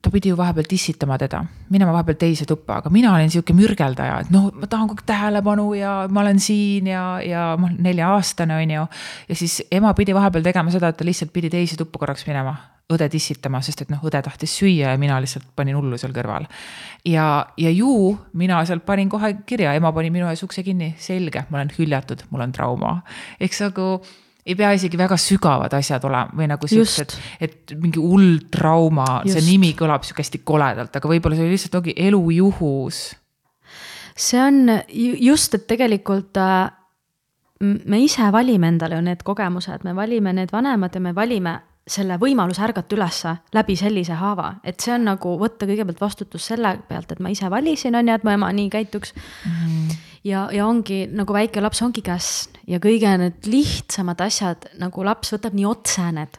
ta 0.03 0.11
pidi 0.11 0.33
ju 0.33 0.37
vahepeal 0.37 0.67
tissitama 0.69 1.17
teda, 1.21 1.41
minema 1.73 1.95
vahepeal 1.95 2.19
teise 2.21 2.47
tuppa, 2.49 2.81
aga 2.81 2.91
mina 2.93 3.15
olin 3.15 3.31
sihuke 3.33 3.55
mürgeldaja, 3.57 4.19
et 4.25 4.33
noh, 4.35 4.51
ma 4.59 4.69
tahan 4.69 4.91
kogu 4.91 5.01
aeg 5.01 5.09
tähelepanu 5.13 5.69
ja 5.79 5.95
ma 6.11 6.25
olen 6.25 6.43
siin 6.43 6.91
ja, 6.91 7.05
ja 7.25 7.53
ma 7.57 7.71
olen 7.71 7.79
nelja-aastane, 7.87 8.59
on 8.65 8.77
ju. 8.77 8.87
ja 9.31 9.39
siis 9.39 9.61
ema 9.71 9.95
pidi 9.99 10.15
vahepeal 10.17 10.45
tegema 10.51 10.75
seda, 10.75 10.91
et 10.91 10.99
ta 10.99 11.07
lihtsalt 11.07 11.33
pidi 11.33 11.53
teise 11.53 11.79
tuppa 11.81 12.03
korraks 12.03 12.27
minema 12.27 12.57
õde 12.95 13.09
tissitama, 13.13 13.63
sest 13.65 13.85
et 13.85 13.93
noh, 13.93 14.03
õde 14.07 14.23
tahtis 14.25 14.55
süüa 14.61 14.95
ja 14.95 15.01
mina 15.01 15.19
lihtsalt 15.23 15.49
panin 15.57 15.77
hullu 15.79 15.99
seal 16.01 16.15
kõrval. 16.17 16.49
ja, 17.09 17.47
ja 17.57 17.71
ju 17.71 18.17
mina 18.39 18.65
sealt 18.69 18.85
panin 18.87 19.11
kohe 19.13 19.35
kirja, 19.47 19.75
ema 19.79 19.93
pani 19.93 20.11
minu 20.15 20.29
ees 20.31 20.43
ukse 20.43 20.65
kinni, 20.67 20.95
selge, 20.99 21.47
ma 21.51 21.61
olen 21.61 21.73
hüljatud, 21.79 22.27
mul 22.31 22.47
on 22.47 22.53
trauma. 22.53 22.99
eks 23.41 23.65
nagu 23.67 23.89
ei 24.47 24.57
pea 24.59 24.73
isegi 24.75 24.99
väga 24.99 25.17
sügavad 25.21 25.75
asjad 25.79 26.05
olema 26.09 26.35
või 26.37 26.49
nagu 26.51 26.69
siuksed, 26.69 27.15
et 27.43 27.75
mingi 27.79 28.03
hull 28.03 28.41
trauma, 28.53 29.23
see 29.29 29.43
nimi 29.47 29.73
kõlab 29.79 30.07
sihuke 30.07 30.25
hästi 30.25 30.43
koledalt, 30.47 30.95
aga 30.99 31.11
võib-olla 31.11 31.39
see 31.39 31.51
lihtsalt 31.53 31.79
ongi 31.79 31.95
elujuhus. 32.09 33.03
see 34.17 34.41
on 34.43 34.65
just, 34.93 35.55
et 35.55 35.67
tegelikult 35.71 36.37
äh, 36.43 36.71
me 37.63 38.01
ise 38.03 38.33
valime 38.35 38.69
endale 38.75 38.99
ju 38.99 39.05
need 39.07 39.23
kogemused, 39.23 39.85
me 39.85 39.95
valime 39.95 40.33
need 40.33 40.53
vanemad 40.53 40.95
ja 40.95 41.01
me 41.01 41.15
valime 41.15 41.61
selle 41.87 42.17
võimaluse 42.21 42.63
ärgata 42.63 42.95
ülesse 42.95 43.35
läbi 43.55 43.75
sellise 43.77 44.15
haava, 44.15 44.55
et 44.65 44.81
see 44.81 44.95
on 44.95 45.07
nagu 45.11 45.35
võtta 45.41 45.67
kõigepealt 45.67 46.01
vastutus 46.01 46.47
selle 46.53 46.77
pealt, 46.89 47.11
et 47.13 47.21
ma 47.23 47.33
ise 47.33 47.51
valisin, 47.51 47.97
on 47.99 48.09
ju, 48.09 48.15
et 48.15 48.25
mu 48.27 48.31
ema 48.31 48.53
nii 48.55 48.71
käituks 48.71 49.15
mm. 49.17 49.51
-hmm. 49.51 49.97
ja, 50.25 50.49
ja 50.53 50.67
ongi 50.67 51.07
nagu 51.11 51.35
väike 51.35 51.61
laps 51.61 51.83
ongi 51.83 52.03
käsn 52.03 52.59
ja 52.67 52.79
kõige 52.79 53.17
need 53.19 53.47
lihtsamad 53.47 54.21
asjad 54.21 54.71
nagu 54.79 55.05
laps 55.05 55.35
võtab 55.35 55.59
nii 55.59 55.67
otse 55.67 56.13
need. 56.13 56.39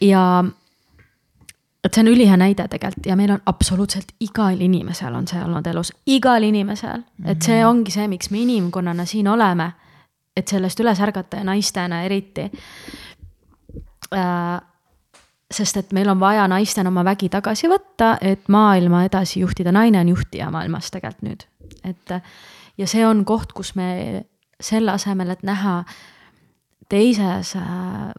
ja 0.00 0.44
et 1.84 1.94
see 1.94 2.00
on 2.00 2.08
ülihea 2.08 2.36
näide 2.36 2.68
tegelikult 2.68 3.06
ja 3.06 3.16
meil 3.16 3.30
on 3.30 3.42
absoluutselt 3.46 4.16
igal 4.20 4.60
inimesel 4.60 5.14
on 5.14 5.28
see 5.28 5.44
olnud 5.44 5.66
elus, 5.66 5.92
igal 6.06 6.42
inimesel, 6.42 7.04
et 7.24 7.42
see 7.42 7.60
mhm. 7.60 7.68
ongi 7.68 7.90
see, 7.90 8.08
miks 8.08 8.30
me 8.30 8.40
inimkonnana 8.40 9.04
siin 9.04 9.28
oleme. 9.28 9.72
et 10.36 10.48
sellest 10.48 10.80
üles 10.80 11.00
ärgata 11.00 11.36
ja 11.36 11.44
naistena 11.44 12.02
eriti 12.02 12.50
sest 15.54 15.76
et 15.76 15.92
meil 15.92 16.08
on 16.08 16.20
vaja 16.20 16.46
naistena 16.50 16.90
oma 16.90 17.04
vägi 17.06 17.28
tagasi 17.32 17.68
võtta, 17.70 18.16
et 18.20 18.48
maailma 18.48 19.04
edasi 19.06 19.40
juhtida, 19.40 19.72
naine 19.72 20.00
on 20.00 20.08
juhtija 20.14 20.50
maailmas 20.50 20.90
tegelikult 20.90 21.28
nüüd, 21.28 21.44
et. 21.84 22.16
ja 22.78 22.86
see 22.90 23.04
on 23.06 23.24
koht, 23.24 23.52
kus 23.54 23.74
me 23.78 24.24
selle 24.60 24.94
asemel, 24.94 25.30
et 25.34 25.42
näha 25.46 25.82
teises 26.90 27.54
äh, 27.58 28.12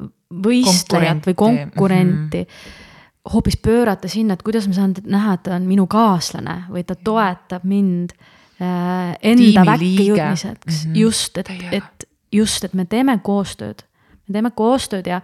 võistlejat 0.43 1.27
või 1.27 1.35
konkurenti 1.37 2.41
mm. 2.43 2.49
-hmm. 2.49 3.33
hoopis 3.33 3.57
pöörata 3.57 4.07
sinna, 4.07 4.33
et 4.33 4.43
kuidas 4.43 4.67
ma 4.67 4.73
saan 4.73 4.95
näha, 5.03 5.33
et 5.33 5.43
ta 5.43 5.55
on 5.55 5.67
minu 5.69 5.87
kaaslane 5.87 6.63
või 6.69 6.83
ta 6.83 6.95
toetab 6.95 7.63
mind 7.63 8.15
äh, 8.61 9.15
enda 9.21 9.65
väkke 9.65 10.07
jõudmiseks 10.09 10.85
mm, 10.85 10.91
-hmm. 10.91 10.95
just, 10.99 11.37
et, 11.37 11.51
et 11.71 12.09
just, 12.31 12.63
et 12.63 12.73
me 12.73 12.85
teeme 12.85 13.19
koostööd, 13.23 13.85
me 14.27 14.33
teeme 14.33 14.51
koostööd 14.51 15.07
ja 15.07 15.21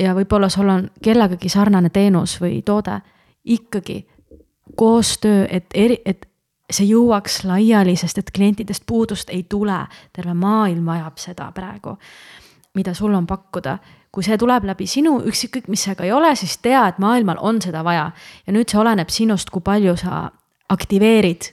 ja 0.00 0.14
võib-olla 0.14 0.48
sul 0.48 0.68
on 0.68 0.90
kellegagi 1.02 1.48
sarnane 1.48 1.90
teenus 1.90 2.38
või 2.40 2.62
toode, 2.62 3.00
ikkagi 3.44 4.06
koostöö, 4.76 5.46
et 5.50 5.66
eri, 5.74 5.98
et 6.04 6.26
see 6.72 6.86
jõuaks 6.88 7.42
laiali, 7.44 7.96
sest 7.96 8.18
et 8.18 8.30
klientidest 8.34 8.86
puudust 8.86 9.30
ei 9.30 9.42
tule, 9.48 9.78
terve 10.12 10.34
maailm 10.34 10.86
vajab 10.86 11.18
seda 11.20 11.50
praegu, 11.54 11.96
mida 12.74 12.94
sul 12.94 13.14
on 13.14 13.26
pakkuda. 13.26 13.78
kui 14.12 14.20
see 14.20 14.36
tuleb 14.36 14.66
läbi 14.68 14.84
sinu, 14.84 15.14
ükskõik 15.24 15.70
mis 15.72 15.86
see 15.86 15.94
ka 15.96 16.04
ei 16.04 16.10
ole, 16.12 16.34
siis 16.36 16.58
tea, 16.60 16.82
et 16.88 16.98
maailmal 17.00 17.38
on 17.40 17.62
seda 17.64 17.80
vaja. 17.84 18.10
Ja 18.46 18.52
nüüd 18.52 18.68
see 18.68 18.76
oleneb 18.76 19.08
sinust, 19.08 19.48
kui 19.50 19.64
palju 19.64 19.94
sa 19.96 20.26
aktiveerid 20.68 21.48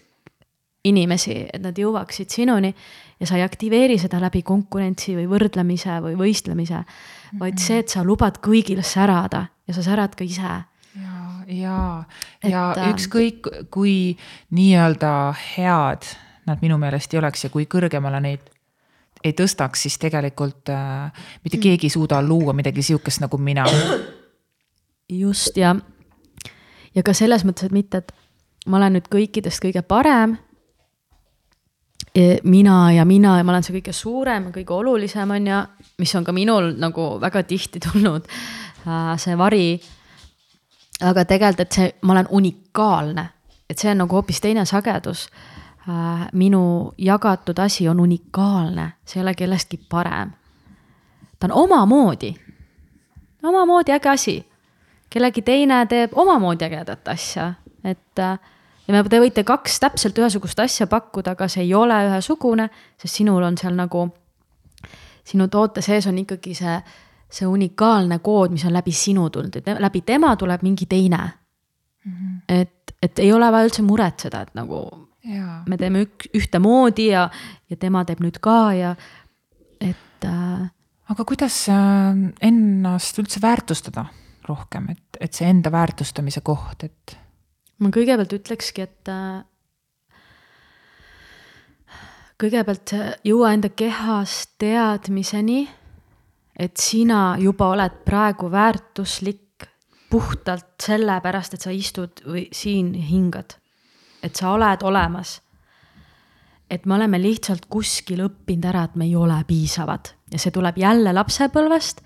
inimesi, 0.84 1.46
et 1.54 1.62
nad 1.64 1.80
jõuaksid 1.80 2.28
sinuni 2.36 2.74
ja 3.20 3.28
sa 3.28 3.38
ei 3.40 3.46
aktiveeri 3.46 3.96
seda 4.00 4.20
läbi 4.20 4.42
konkurentsi 4.44 5.16
või 5.16 5.30
võrdlemise 5.32 6.02
või 6.04 6.18
võistlemise, 6.20 6.84
vaid 7.40 7.60
see, 7.62 7.80
et 7.84 7.92
sa 7.92 8.04
lubad 8.06 8.40
kõigil 8.44 8.82
särada 8.86 9.48
ja 9.68 9.76
sa 9.76 9.84
särad 9.86 10.16
ka 10.18 10.26
ise. 10.26 10.56
Ja, 11.00 11.18
ja, 11.48 11.78
ja 12.44 12.64
et, 12.74 12.82
ükskõik 12.94 13.48
kui 13.74 14.18
nii-öelda 14.56 15.12
head 15.56 16.08
nad 16.50 16.64
minu 16.64 16.80
meelest 16.82 17.14
ei 17.14 17.22
oleks 17.22 17.46
ja 17.46 17.52
kui 17.54 17.68
kõrgemale 17.70 18.22
neid 18.24 18.50
ei 19.24 19.34
tõstaks, 19.36 19.84
siis 19.84 19.98
tegelikult 20.00 20.72
äh, 20.72 21.12
mitte 21.44 21.60
keegi 21.60 21.90
ei 21.90 21.94
suuda 21.94 22.22
luua 22.24 22.54
midagi 22.56 22.84
sihukest 22.86 23.22
nagu 23.22 23.38
mina. 23.38 23.66
just 25.10 25.58
ja, 25.58 25.76
ja 26.96 27.04
ka 27.04 27.14
selles 27.14 27.44
mõttes, 27.46 27.68
et 27.68 27.76
mitte, 27.76 28.04
et 28.04 28.14
ma 28.68 28.80
olen 28.80 28.98
nüüd 28.98 29.10
kõikidest 29.12 29.62
kõige 29.64 29.84
parem 29.84 30.38
mina 32.43 32.91
ja 32.91 33.05
mina 33.05 33.38
ja 33.38 33.43
ma 33.43 33.51
olen 33.51 33.64
see 33.64 33.76
kõige 33.78 33.93
suurem 33.93 34.49
ja 34.49 34.51
kõige 34.53 34.74
olulisem, 34.74 35.32
on 35.32 35.47
ju, 35.47 35.60
mis 36.01 36.16
on 36.16 36.26
ka 36.26 36.34
minul 36.34 36.74
nagu 36.78 37.05
väga 37.22 37.43
tihti 37.43 37.80
tulnud, 37.80 38.28
äh, 38.88 39.14
see 39.18 39.38
vari. 39.38 39.80
aga 41.01 41.24
tegelikult, 41.26 41.60
et 41.60 41.72
see, 41.72 41.91
ma 42.01 42.14
olen 42.14 42.28
unikaalne, 42.30 43.30
et 43.70 43.80
see 43.80 43.91
on 43.91 44.01
nagu 44.03 44.16
hoopis 44.16 44.41
teine 44.41 44.66
sagedus. 44.66 45.30
Äh, 45.89 46.28
minu 46.34 46.91
jagatud 46.97 47.60
asi 47.60 47.88
on 47.89 47.99
unikaalne, 47.99 48.91
see 49.05 49.20
ei 49.20 49.24
ole 49.24 49.34
kellestki 49.36 49.80
parem. 49.89 50.32
ta 51.39 51.47
on 51.47 51.51
omamoodi, 51.51 52.36
omamoodi 53.43 53.91
äge 53.91 54.10
asi. 54.10 54.45
kellegi 55.10 55.41
teine 55.41 55.86
teeb 55.86 56.12
omamoodi 56.16 56.66
ägedat 56.66 57.07
asja, 57.07 57.53
et 57.84 58.20
äh, 58.20 58.39
ja 58.90 59.04
te 59.06 59.20
võite 59.22 59.44
kaks 59.48 59.80
täpselt 59.84 60.18
ühesugust 60.18 60.60
asja 60.60 60.88
pakkuda, 60.90 61.36
aga 61.38 61.48
see 61.52 61.66
ei 61.68 61.74
ole 61.78 61.98
ühesugune, 62.08 62.70
sest 63.00 63.22
sinul 63.22 63.44
on 63.46 63.58
seal 63.60 63.76
nagu, 63.78 64.08
sinu 65.28 65.48
toote 65.52 65.84
sees 65.86 66.08
on 66.10 66.18
ikkagi 66.24 66.56
see, 66.58 66.80
see 67.30 67.50
unikaalne 67.50 68.20
kood, 68.26 68.56
mis 68.56 68.66
on 68.66 68.74
läbi 68.76 68.94
sinu 68.96 69.30
tulnud, 69.30 69.60
et 69.62 69.70
läbi 69.80 70.02
tema 70.08 70.36
tuleb 70.40 70.66
mingi 70.66 70.90
teine 70.90 71.22
mm. 71.22 72.12
-hmm. 72.12 72.42
et, 72.48 72.96
et 73.02 73.20
ei 73.20 73.34
ole 73.34 73.52
vaja 73.52 73.70
üldse 73.70 73.86
muretseda, 73.86 74.42
et 74.42 74.56
nagu 74.58 74.82
ja. 75.24 75.62
me 75.68 75.78
teeme 75.78 76.02
ük, 76.08 76.30
ühtemoodi 76.34 77.12
ja, 77.12 77.30
ja 77.70 77.78
tema 77.78 78.06
teeb 78.06 78.24
nüüd 78.24 78.40
ka 78.42 78.74
ja 78.74 78.96
et 79.80 80.26
äh, 80.26 80.70
aga 81.10 81.26
kuidas 81.26 81.70
äh, 81.70 82.34
ennast 82.42 83.20
üldse 83.20 83.42
väärtustada 83.42 84.06
rohkem, 84.50 84.90
et, 84.90 85.20
et 85.22 85.34
see 85.34 85.50
enda 85.50 85.72
väärtustamise 85.72 86.42
koht, 86.42 86.84
et? 86.84 87.18
Ma 87.80 87.92
kõigepealt 87.96 88.34
ütlekski, 88.36 88.86
et 88.88 89.12
äh, 89.12 89.44
kõigepealt 92.40 92.96
jõua 93.28 93.54
enda 93.56 93.70
kehas 93.70 94.42
teadmiseni, 94.62 95.64
et 96.60 96.78
sina 96.80 97.38
juba 97.40 97.70
oled 97.74 98.02
praegu 98.06 98.50
väärtuslik 98.52 99.68
puhtalt 100.10 100.74
sellepärast, 100.84 101.56
et 101.56 101.64
sa 101.64 101.72
istud 101.72 102.24
või 102.26 102.48
siin 102.52 102.94
hingad. 102.94 103.56
et 104.24 104.36
sa 104.36 104.52
oled 104.52 104.82
olemas. 104.84 105.42
et 106.70 106.86
me 106.86 106.96
oleme 106.96 107.22
lihtsalt 107.22 107.66
kuskil 107.66 108.20
õppinud 108.26 108.66
ära, 108.66 108.84
et 108.84 108.96
me 108.96 109.06
ei 109.06 109.16
ole 109.16 109.44
piisavad 109.48 110.14
ja 110.32 110.40
see 110.40 110.52
tuleb 110.52 110.78
jälle 110.78 111.14
lapsepõlvest, 111.14 112.02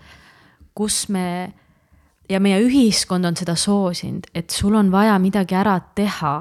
kus 0.75 1.09
me 1.09 1.53
ja 2.33 2.39
meie 2.41 2.57
ühiskond 2.65 3.25
on 3.29 3.37
seda 3.37 3.53
soosinud, 3.55 4.25
et 4.33 4.49
sul 4.49 4.73
on 4.75 4.89
vaja 4.91 5.19
midagi 5.21 5.55
ära 5.55 5.75
teha, 5.95 6.33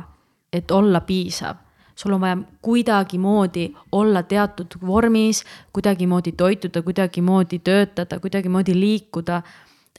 et 0.52 0.70
olla 0.70 1.00
piisav. 1.00 1.56
sul 1.94 2.12
on 2.12 2.20
vaja 2.20 2.36
kuidagimoodi 2.62 3.74
olla 3.92 4.22
teatud 4.22 4.74
vormis, 4.86 5.44
kuidagimoodi 5.72 6.32
toituda, 6.32 6.82
kuidagimoodi 6.82 7.58
töötada, 7.58 8.20
kuidagimoodi 8.20 8.74
liikuda, 8.80 9.42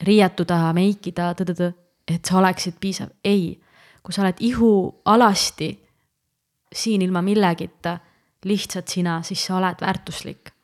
riietuda, 0.02 0.72
meikida, 0.72 1.34
et 2.08 2.24
sa 2.24 2.38
oleksid 2.38 2.74
piisav. 2.80 3.08
ei, 3.24 3.60
kui 4.02 4.12
sa 4.12 4.22
oled 4.22 4.40
ihualasti 4.40 5.70
siin 6.72 7.02
ilma 7.02 7.22
millegita, 7.22 7.98
lihtsalt 8.44 8.88
sina, 8.88 9.22
siis 9.22 9.46
sa 9.46 9.56
oled 9.56 9.80
väärtuslik 9.80 10.54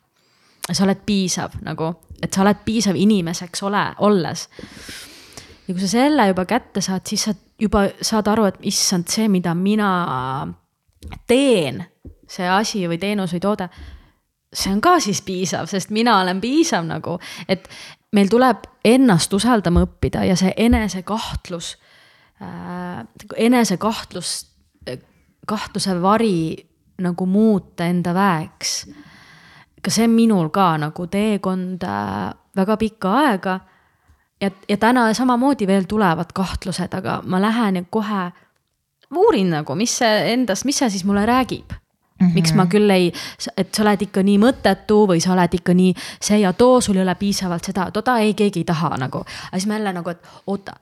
sa 0.71 0.83
oled 0.85 1.01
piisav 1.05 1.55
nagu, 1.65 1.93
et 2.21 2.33
sa 2.33 2.43
oled 2.45 2.63
piisav 2.65 2.97
inimeseks 2.97 3.63
ole, 3.67 3.83
olles. 4.05 4.47
Ja 5.71 5.77
kui 5.77 5.85
sa 5.85 5.91
selle 5.91 6.27
juba 6.27 6.45
kätte 6.49 6.83
saad, 6.83 7.05
siis 7.07 7.23
sa 7.27 7.33
juba 7.61 7.85
saad 8.03 8.27
aru, 8.27 8.49
et 8.49 8.59
issand, 8.71 9.07
see, 9.07 9.29
mida 9.31 9.53
mina 9.55 9.91
teen, 11.27 11.79
see 12.29 12.49
asi 12.49 12.83
või 12.89 12.99
teenus 13.01 13.33
või 13.35 13.43
toode, 13.43 13.69
see 14.51 14.73
on 14.73 14.81
ka 14.83 14.97
siis 15.03 15.21
piisav, 15.23 15.69
sest 15.71 15.93
mina 15.95 16.17
olen 16.21 16.41
piisav 16.43 16.83
nagu, 16.87 17.15
et 17.47 17.69
meil 18.11 18.29
tuleb 18.29 18.67
ennast 18.85 19.33
usaldama 19.33 19.85
õppida 19.87 20.25
ja 20.27 20.35
see 20.35 20.51
enesekahtlus 20.59 21.77
äh,, 22.43 23.05
enesekahtlus, 23.37 24.33
kahtluse 25.47 25.95
vari 26.01 26.35
nagu 27.01 27.25
muuta 27.25 27.87
enda 27.87 28.13
väeks 28.13 28.75
ka 29.81 29.91
see 29.91 30.05
on 30.05 30.15
minul 30.15 30.49
ka 30.53 30.75
nagu 30.77 31.07
teekond 31.09 31.83
äh, 31.83 32.31
väga 32.55 32.77
pikka 32.77 33.13
aega. 33.25 33.59
Ja, 34.41 34.51
ja 34.69 34.77
täna 34.77 35.13
samamoodi 35.13 35.67
veel 35.67 35.83
tulevad 35.89 36.33
kahtlused, 36.33 36.93
aga 36.93 37.21
ma 37.25 37.41
lähen 37.41 37.75
ja 37.75 37.83
kohe 37.89 38.31
uurin 39.15 39.49
nagu, 39.49 39.75
mis 39.75 39.97
see 40.01 40.33
endast, 40.33 40.65
mis 40.65 40.77
see 40.81 40.89
siis 40.89 41.05
mulle 41.05 41.25
räägib 41.25 41.77
Mm 42.21 42.27
-hmm. 42.27 42.33
miks 42.33 42.53
ma 42.53 42.65
küll 42.65 42.89
ei, 42.89 43.13
et 43.57 43.75
sa 43.75 43.81
oled 43.81 44.01
ikka 44.01 44.21
nii 44.23 44.37
mõttetu 44.37 45.07
või 45.09 45.21
sa 45.21 45.33
oled 45.33 45.53
ikka 45.53 45.73
nii 45.73 45.93
see 46.21 46.37
ja 46.39 46.53
too, 46.53 46.81
sul 46.81 46.95
ei 46.95 47.01
ole 47.01 47.15
piisavalt 47.15 47.65
seda, 47.65 47.91
toda 47.91 48.19
ei, 48.19 48.33
keegi 48.33 48.59
ei 48.59 48.63
taha 48.63 48.97
nagu. 48.97 49.17
aga 49.17 49.57
siis 49.57 49.67
ma 49.67 49.73
jälle 49.73 49.93
nagu, 49.93 50.09
et 50.09 50.27
oota, 50.47 50.73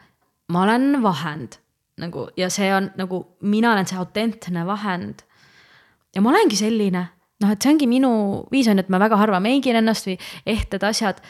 ma 0.48 0.64
olen 0.64 1.04
vahend 1.04 1.56
nagu 1.98 2.28
ja 2.38 2.50
see 2.50 2.76
on 2.76 2.92
nagu, 2.98 3.38
mina 3.42 3.72
olen 3.72 3.88
see 3.88 3.98
autentne 3.98 4.66
vahend. 4.66 5.16
ja 6.16 6.22
ma 6.22 6.30
olengi 6.30 6.56
selline 6.56 7.08
noh, 7.44 7.52
et 7.52 7.62
see 7.62 7.72
ongi 7.72 7.88
minu 7.88 8.12
viis 8.52 8.68
on, 8.68 8.80
et 8.80 8.90
ma 8.90 9.00
väga 9.00 9.18
harva 9.18 9.40
meigin 9.40 9.76
ennast 9.76 10.08
või 10.08 10.18
ehted 10.46 10.84
asjad, 10.84 11.22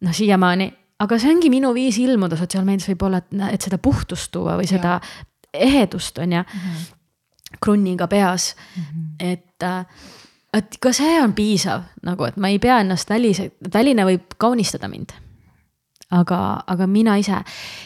noh 0.00 0.14
siiamaani, 0.14 0.72
aga 1.00 1.18
see 1.18 1.32
ongi 1.34 1.50
minu 1.52 1.72
viis 1.76 1.98
ilmuda 1.98 2.36
sotsiaalmeedias 2.36 2.88
võib-olla, 2.88 3.22
et, 3.22 3.40
et 3.52 3.68
seda 3.68 3.78
puhtust 3.78 4.30
tuua 4.32 4.56
või 4.60 4.68
seda 4.68 4.96
ja. 4.96 5.24
ehedust 5.52 6.18
on 6.18 6.32
ju 6.32 6.42
mm 6.42 6.60
-hmm., 6.60 6.92
krunniga 7.60 8.06
peas 8.08 8.56
mm, 8.56 8.82
-hmm. 8.82 9.32
et 9.32 9.62
äh, 9.62 9.86
et 10.56 10.78
ka 10.80 10.92
see 10.92 11.20
on 11.22 11.34
piisav 11.36 11.82
nagu, 12.02 12.24
et 12.24 12.36
ma 12.36 12.48
ei 12.48 12.58
pea 12.58 12.80
ennast 12.80 13.10
välise, 13.10 13.50
väline 13.72 14.04
võib 14.04 14.36
kaunistada 14.38 14.88
mind. 14.88 15.12
aga, 16.10 16.62
aga 16.66 16.86
mina 16.86 17.16
ise 17.16 17.40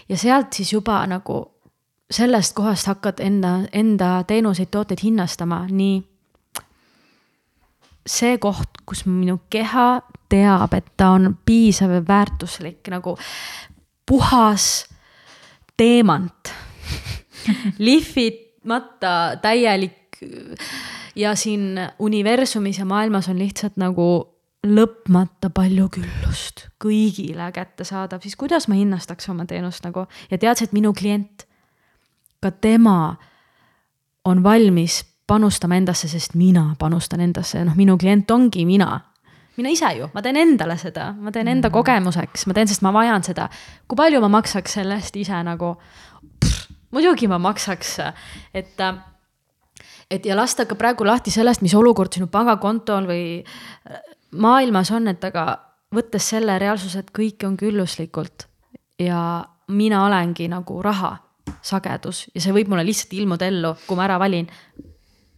ja 0.09 0.17
sealt 0.17 0.53
siis 0.53 0.73
juba 0.73 1.07
nagu 1.07 1.47
sellest 2.11 2.55
kohast 2.55 2.87
hakkad 2.87 3.21
enda, 3.21 3.61
enda 3.73 4.25
teenuseid, 4.27 4.69
tooteid 4.71 5.01
hinnastama, 5.03 5.67
nii 5.71 6.10
see 8.07 8.39
koht, 8.39 8.81
kus 8.87 9.05
minu 9.07 9.41
keha 9.51 10.01
teab, 10.31 10.75
et 10.75 10.93
ta 10.97 11.13
on 11.17 11.35
piisav 11.47 11.93
ja 11.95 12.03
väärtuslik 12.07 12.89
nagu 12.93 13.17
puhas 14.07 14.87
teemant. 15.77 16.53
Lihvimata 17.79 19.39
täielik 19.43 20.21
ja 21.17 21.35
siin 21.35 21.81
universumis 21.99 22.79
ja 22.79 22.85
maailmas 22.85 23.29
on 23.29 23.39
lihtsalt 23.39 23.79
nagu 23.81 24.11
lõpmata 24.67 25.49
palju 25.55 25.89
küllust 25.95 26.67
kõigile 26.83 27.47
kättesaadav, 27.55 28.21
siis 28.23 28.37
kuidas 28.37 28.69
ma 28.69 28.77
hinnastaks 28.77 29.31
oma 29.33 29.47
teenust 29.49 29.85
nagu? 29.87 30.05
Ja 30.31 30.39
tead 30.39 30.59
sa, 30.59 30.67
et 30.67 30.77
minu 30.77 30.93
klient, 30.97 31.47
ka 32.45 32.53
tema 32.53 33.17
on 34.29 34.43
valmis 34.45 35.01
panustama 35.31 35.79
endasse, 35.79 36.09
sest 36.11 36.35
mina 36.39 36.73
panustan 36.79 37.23
endasse. 37.23 37.63
Noh, 37.67 37.77
minu 37.79 37.97
klient 38.01 38.31
ongi 38.35 38.67
mina. 38.67 38.99
mina 39.57 39.69
ise 39.69 39.91
ju, 39.99 40.07
ma 40.15 40.23
teen 40.25 40.39
endale 40.41 40.77
seda, 40.81 41.11
ma 41.13 41.33
teen 41.35 41.49
enda 41.51 41.69
mm. 41.69 41.75
kogemuseks, 41.75 42.47
ma 42.49 42.55
teen, 42.57 42.69
sest 42.71 42.83
ma 42.83 42.93
vajan 42.97 43.25
seda. 43.27 43.49
kui 43.89 43.99
palju 43.99 44.21
ma 44.23 44.31
maksaks 44.33 44.79
selle 44.79 44.97
eest 44.97 45.17
ise 45.21 45.43
nagu, 45.45 45.75
muidugi 46.95 47.29
ma 47.29 47.39
maksaks, 47.43 47.99
et 48.55 48.81
et 50.11 50.27
ja 50.27 50.37
lasta 50.37 50.67
ka 50.67 50.75
praegu 50.75 51.05
lahti 51.07 51.31
sellest, 51.31 51.63
mis 51.63 51.75
olukord 51.77 52.13
sinu 52.15 52.27
pangakontol 52.33 53.07
või 53.11 53.25
maailmas 54.33 54.91
on, 54.97 55.09
et 55.13 55.25
aga 55.25 55.47
võttes 55.95 56.31
selle 56.33 56.59
reaalsuse, 56.59 57.03
et 57.03 57.13
kõike 57.15 57.47
on 57.47 57.57
külluslikult 57.61 58.47
ja 59.01 59.45
mina 59.71 60.05
olengi 60.07 60.49
nagu 60.51 60.81
raha 60.83 61.17
sagedus 61.63 62.27
ja 62.35 62.43
see 62.43 62.55
võib 62.55 62.71
mulle 62.71 62.85
lihtsalt 62.87 63.15
ilmuda 63.19 63.49
ellu, 63.51 63.75
kui 63.87 63.99
ma 63.99 64.07
ära 64.07 64.19
valin 64.23 64.49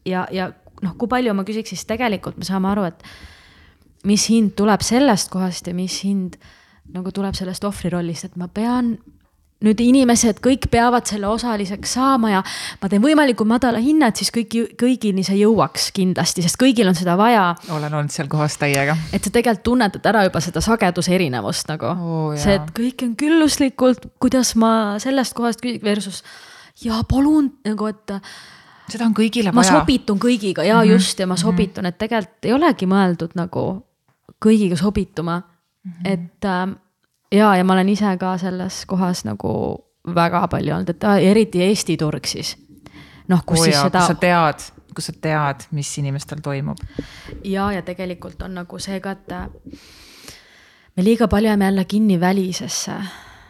ja, 0.08 0.26
ja 0.32 0.50
noh, 0.82 0.96
kui 0.98 1.10
palju 1.10 1.34
ma 1.36 1.46
küsiks, 1.48 1.74
siis 1.74 1.86
tegelikult 1.88 2.38
me 2.40 2.48
saame 2.48 2.70
aru, 2.72 2.88
et 2.90 3.06
mis 4.08 4.26
hind 4.32 4.56
tuleb 4.58 4.82
sellest 4.84 5.30
kohast 5.32 5.70
ja 5.70 5.74
mis 5.76 6.00
hind 6.06 6.38
nagu 6.92 7.12
tuleb 7.14 7.36
sellest 7.38 7.64
ohvri 7.64 7.92
rollist, 7.92 8.26
et 8.26 8.38
ma 8.40 8.48
pean 8.52 8.96
nüüd 9.62 9.78
inimesed 9.78 10.40
kõik 10.42 10.66
peavad 10.72 11.06
selle 11.06 11.28
osaliseks 11.30 11.94
saama 11.96 12.32
ja 12.32 12.40
ma 12.82 12.90
teen 12.90 13.02
võimalikult 13.04 13.48
madala 13.48 13.78
hinna, 13.82 14.08
et 14.10 14.18
siis 14.18 14.32
kõigi, 14.34 14.64
kõigini 14.78 15.24
see 15.26 15.38
jõuaks 15.38 15.90
kindlasti, 15.94 16.44
sest 16.44 16.58
kõigil 16.60 16.90
on 16.90 16.98
seda 16.98 17.14
vaja. 17.20 17.52
olen 17.70 17.94
olnud 17.94 18.14
seal 18.14 18.30
kohas 18.32 18.58
täiega. 18.60 18.96
et 19.12 19.22
sa 19.22 19.30
tegelikult 19.30 19.64
tunnetad 19.68 20.08
ära 20.10 20.24
juba 20.26 20.42
seda 20.42 20.62
sageduse 20.64 21.14
erinevust 21.14 21.70
nagu 21.70 21.92
oh,. 21.92 22.32
see, 22.40 22.56
et 22.58 22.72
kõik 22.74 23.06
on 23.06 23.14
külluslikult, 23.18 24.08
kuidas 24.22 24.56
ma 24.58 24.98
sellest 25.02 25.38
kohast 25.38 25.62
versus 25.84 26.24
ja 26.82 26.98
palun 27.08 27.52
nagu, 27.62 27.92
et 27.92 28.18
seda 28.88 29.06
on 29.06 29.14
kõigile 29.14 29.52
vaja. 29.54 29.54
ma 29.54 29.80
sobitun 29.80 30.18
kõigiga 30.18 30.64
ja 30.66 30.76
mm 30.76 30.80
-hmm. 30.80 30.92
just 30.92 31.18
ja 31.18 31.26
ma 31.26 31.36
sobitun, 31.36 31.86
et 31.86 31.98
tegelikult 31.98 32.44
ei 32.44 32.52
olegi 32.52 32.86
mõeldud 32.86 33.34
nagu 33.34 33.86
kõigiga 34.44 34.76
sobituma 34.76 35.38
mm. 35.38 35.92
-hmm. 35.92 36.12
et 36.12 36.44
äh, 36.44 36.76
ja, 37.32 37.56
ja 37.56 37.64
ma 37.64 37.72
olen 37.72 37.88
ise 37.88 38.16
ka 38.18 38.36
selles 38.38 38.84
kohas 38.86 39.24
nagu 39.24 39.52
väga 40.14 40.46
palju 40.48 40.74
olnud, 40.74 40.88
et 40.88 41.04
eriti 41.22 41.62
Eesti 41.62 41.96
turg 41.96 42.26
siis. 42.26 42.56
noh, 43.28 43.42
kus 43.46 43.60
oh 43.60 43.64
siis 43.64 43.76
ja, 43.76 43.82
seda. 43.82 44.06
sa 44.06 44.14
tead, 44.14 44.64
kus 44.94 45.06
sa 45.06 45.12
tead, 45.20 45.66
mis 45.70 45.90
inimestel 45.98 46.42
toimub. 46.42 46.78
ja, 47.44 47.72
ja 47.72 47.82
tegelikult 47.82 48.42
on 48.42 48.54
nagu 48.54 48.78
see 48.78 49.00
ka, 49.00 49.10
et 49.10 49.32
äh, 49.32 49.48
me 50.96 51.04
liiga 51.04 51.28
palju 51.28 51.48
jääme 51.48 51.64
jälle 51.64 51.84
kinni 51.84 52.20
välisesse. 52.20 52.92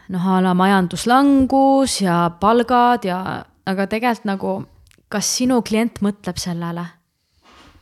noh, 0.09 0.29
a 0.29 0.43
la 0.43 0.55
majanduslangus 0.55 2.01
ja 2.01 2.31
palgad 2.41 3.05
ja, 3.05 3.45
aga 3.67 3.87
tegelikult 3.87 4.25
nagu 4.25 4.65
kas 5.13 5.29
sinu 5.39 5.61
klient 5.67 6.03
mõtleb 6.05 6.41
sellele? 6.41 6.89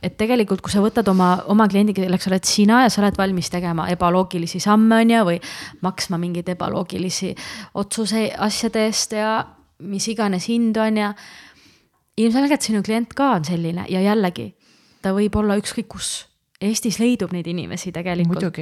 et 0.01 0.15
tegelikult, 0.17 0.63
kui 0.65 0.73
sa 0.73 0.81
võtad 0.81 1.05
oma, 1.11 1.29
oma 1.53 1.67
kliendi, 1.69 1.93
kelleks 1.93 2.25
oled 2.31 2.45
sina 2.47 2.79
ja 2.81 2.89
sa 2.89 3.03
oled 3.03 3.17
valmis 3.19 3.51
tegema 3.53 3.85
ebaloogilisi 3.93 4.57
samme, 4.63 5.03
on 5.03 5.13
ju, 5.13 5.19
või 5.27 5.37
maksma 5.85 6.17
mingeid 6.21 6.49
ebaloogilisi 6.55 7.29
otsuse 7.77 8.25
asjade 8.33 8.87
eest 8.87 9.13
ja 9.17 9.35
mis 9.85 10.07
iganes 10.09 10.47
hind 10.49 10.77
on 10.81 10.97
ja. 10.97 11.11
ilmselgelt 12.17 12.65
sinu 12.65 12.81
klient 12.85 13.13
ka 13.17 13.35
on 13.37 13.45
selline 13.45 13.85
ja 13.89 14.01
jällegi, 14.01 14.51
ta 15.01 15.13
võib 15.17 15.37
olla 15.37 15.57
ükskõik 15.61 15.89
kus. 15.93 16.11
Eestis 16.61 16.99
leidub 17.01 17.31
neid 17.33 17.47
inimesi 17.49 17.91
tegelikult. 17.93 18.59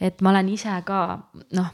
et 0.00 0.20
ma 0.20 0.30
olen 0.34 0.48
ise 0.52 0.72
ka 0.84 1.00
noh, 1.56 1.68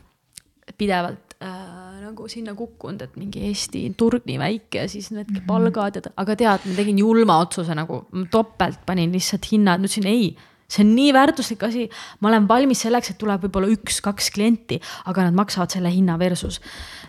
pidevalt 0.79 1.35
äh, 1.43 1.84
nagu 2.05 2.29
sinna 2.31 2.55
kukkunud, 2.57 3.03
et 3.05 3.21
mingi 3.21 3.45
Eesti 3.49 3.87
turg 3.99 4.27
nii 4.29 4.41
väike 4.41 4.89
siis 4.89 5.11
need 5.11 5.29
mm 5.29 5.37
-hmm. 5.41 5.47
palgad 5.47 6.01
ja, 6.01 6.03
aga 6.17 6.37
tead, 6.37 6.67
ma 6.69 6.77
tegin 6.77 6.99
julma 6.99 7.39
otsuse 7.43 7.75
nagu, 7.75 8.05
topelt 8.31 8.85
panin 8.87 9.13
lihtsalt 9.13 9.53
hinnad, 9.53 9.81
ütlesin 9.81 10.11
ei 10.11 10.35
see 10.69 10.85
on 10.85 10.95
nii 10.97 11.13
väärtuslik 11.13 11.63
asi, 11.63 11.85
ma 12.21 12.31
olen 12.31 12.49
valmis 12.49 12.81
selleks, 12.87 13.13
et 13.13 13.19
tuleb 13.21 13.43
võib-olla 13.45 13.69
üks-kaks 13.75 14.31
klienti, 14.35 14.81
aga 15.11 15.27
nad 15.29 15.37
maksavad 15.37 15.71
selle 15.75 15.93
hinna 15.93 16.17
versus. 16.19 16.61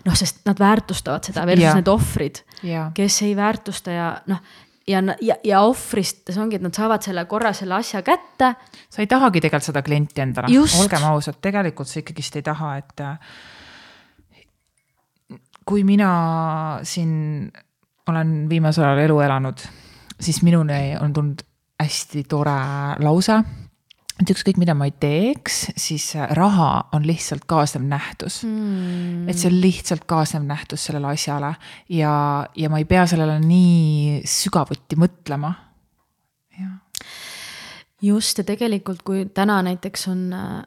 noh, 0.04 0.14
sest 0.14 0.44
nad 0.46 0.60
väärtustavad 0.60 1.24
seda 1.26 1.46
versus 1.48 1.64
ja. 1.64 1.74
need 1.74 1.88
ohvrid, 1.90 2.42
kes 2.94 3.22
ei 3.26 3.34
väärtusta 3.36 3.90
ja 3.90 4.10
noh, 4.30 4.42
ja, 4.86 5.02
ja, 5.20 5.36
ja 5.44 5.60
ohvrist 5.66 6.30
see 6.30 6.42
ongi, 6.42 6.60
et 6.60 6.64
nad 6.64 6.76
saavad 6.76 7.04
selle 7.06 7.24
korra 7.30 7.52
selle 7.56 7.78
asja 7.78 8.02
kätte. 8.06 8.54
sa 8.88 9.02
ei 9.02 9.10
tahagi 9.10 9.42
tegelikult 9.42 9.70
seda 9.72 9.82
klienti 9.86 10.22
endale, 10.22 10.62
olgem 10.80 11.10
ausad, 11.10 11.40
tegelikult 11.42 11.90
sa 11.90 12.00
ikkagist 12.02 12.40
ei 12.40 12.46
taha, 12.46 12.76
et. 12.82 13.06
Kui 15.66 15.82
mina 15.82 16.10
siin 16.86 17.50
olen 18.06 18.48
viimasel 18.48 18.86
ajal 18.86 19.02
elu 19.06 19.20
elanud, 19.24 19.62
siis 20.22 20.42
minuni 20.46 20.94
on 21.00 21.12
tulnud 21.12 21.42
hästi 21.82 22.24
tore 22.30 22.58
lause. 23.04 23.40
et 24.16 24.30
ükskõik, 24.32 24.56
mida 24.56 24.72
ma 24.72 24.86
ei 24.88 24.94
teeks, 24.96 25.58
siis 25.76 26.06
raha 26.38 26.88
on 26.96 27.04
lihtsalt 27.04 27.44
kaasnev 27.44 27.82
nähtus 27.84 28.38
mm.. 28.46 29.26
et 29.28 29.36
see 29.36 29.50
on 29.50 29.58
lihtsalt 29.60 30.06
kaasnev 30.08 30.46
nähtus 30.48 30.86
sellele 30.88 31.10
asjale 31.10 31.50
ja, 31.92 32.14
ja 32.56 32.70
ma 32.72 32.80
ei 32.80 32.88
pea 32.88 33.04
sellele 33.10 33.36
nii 33.42 34.22
sügavuti 34.24 34.96
mõtlema. 34.96 35.52
just 38.00 38.38
ja 38.38 38.44
tegelikult, 38.44 39.02
kui 39.04 39.26
täna 39.34 39.60
näiteks 39.66 40.08
on 40.08 40.24
äh, 40.32 40.64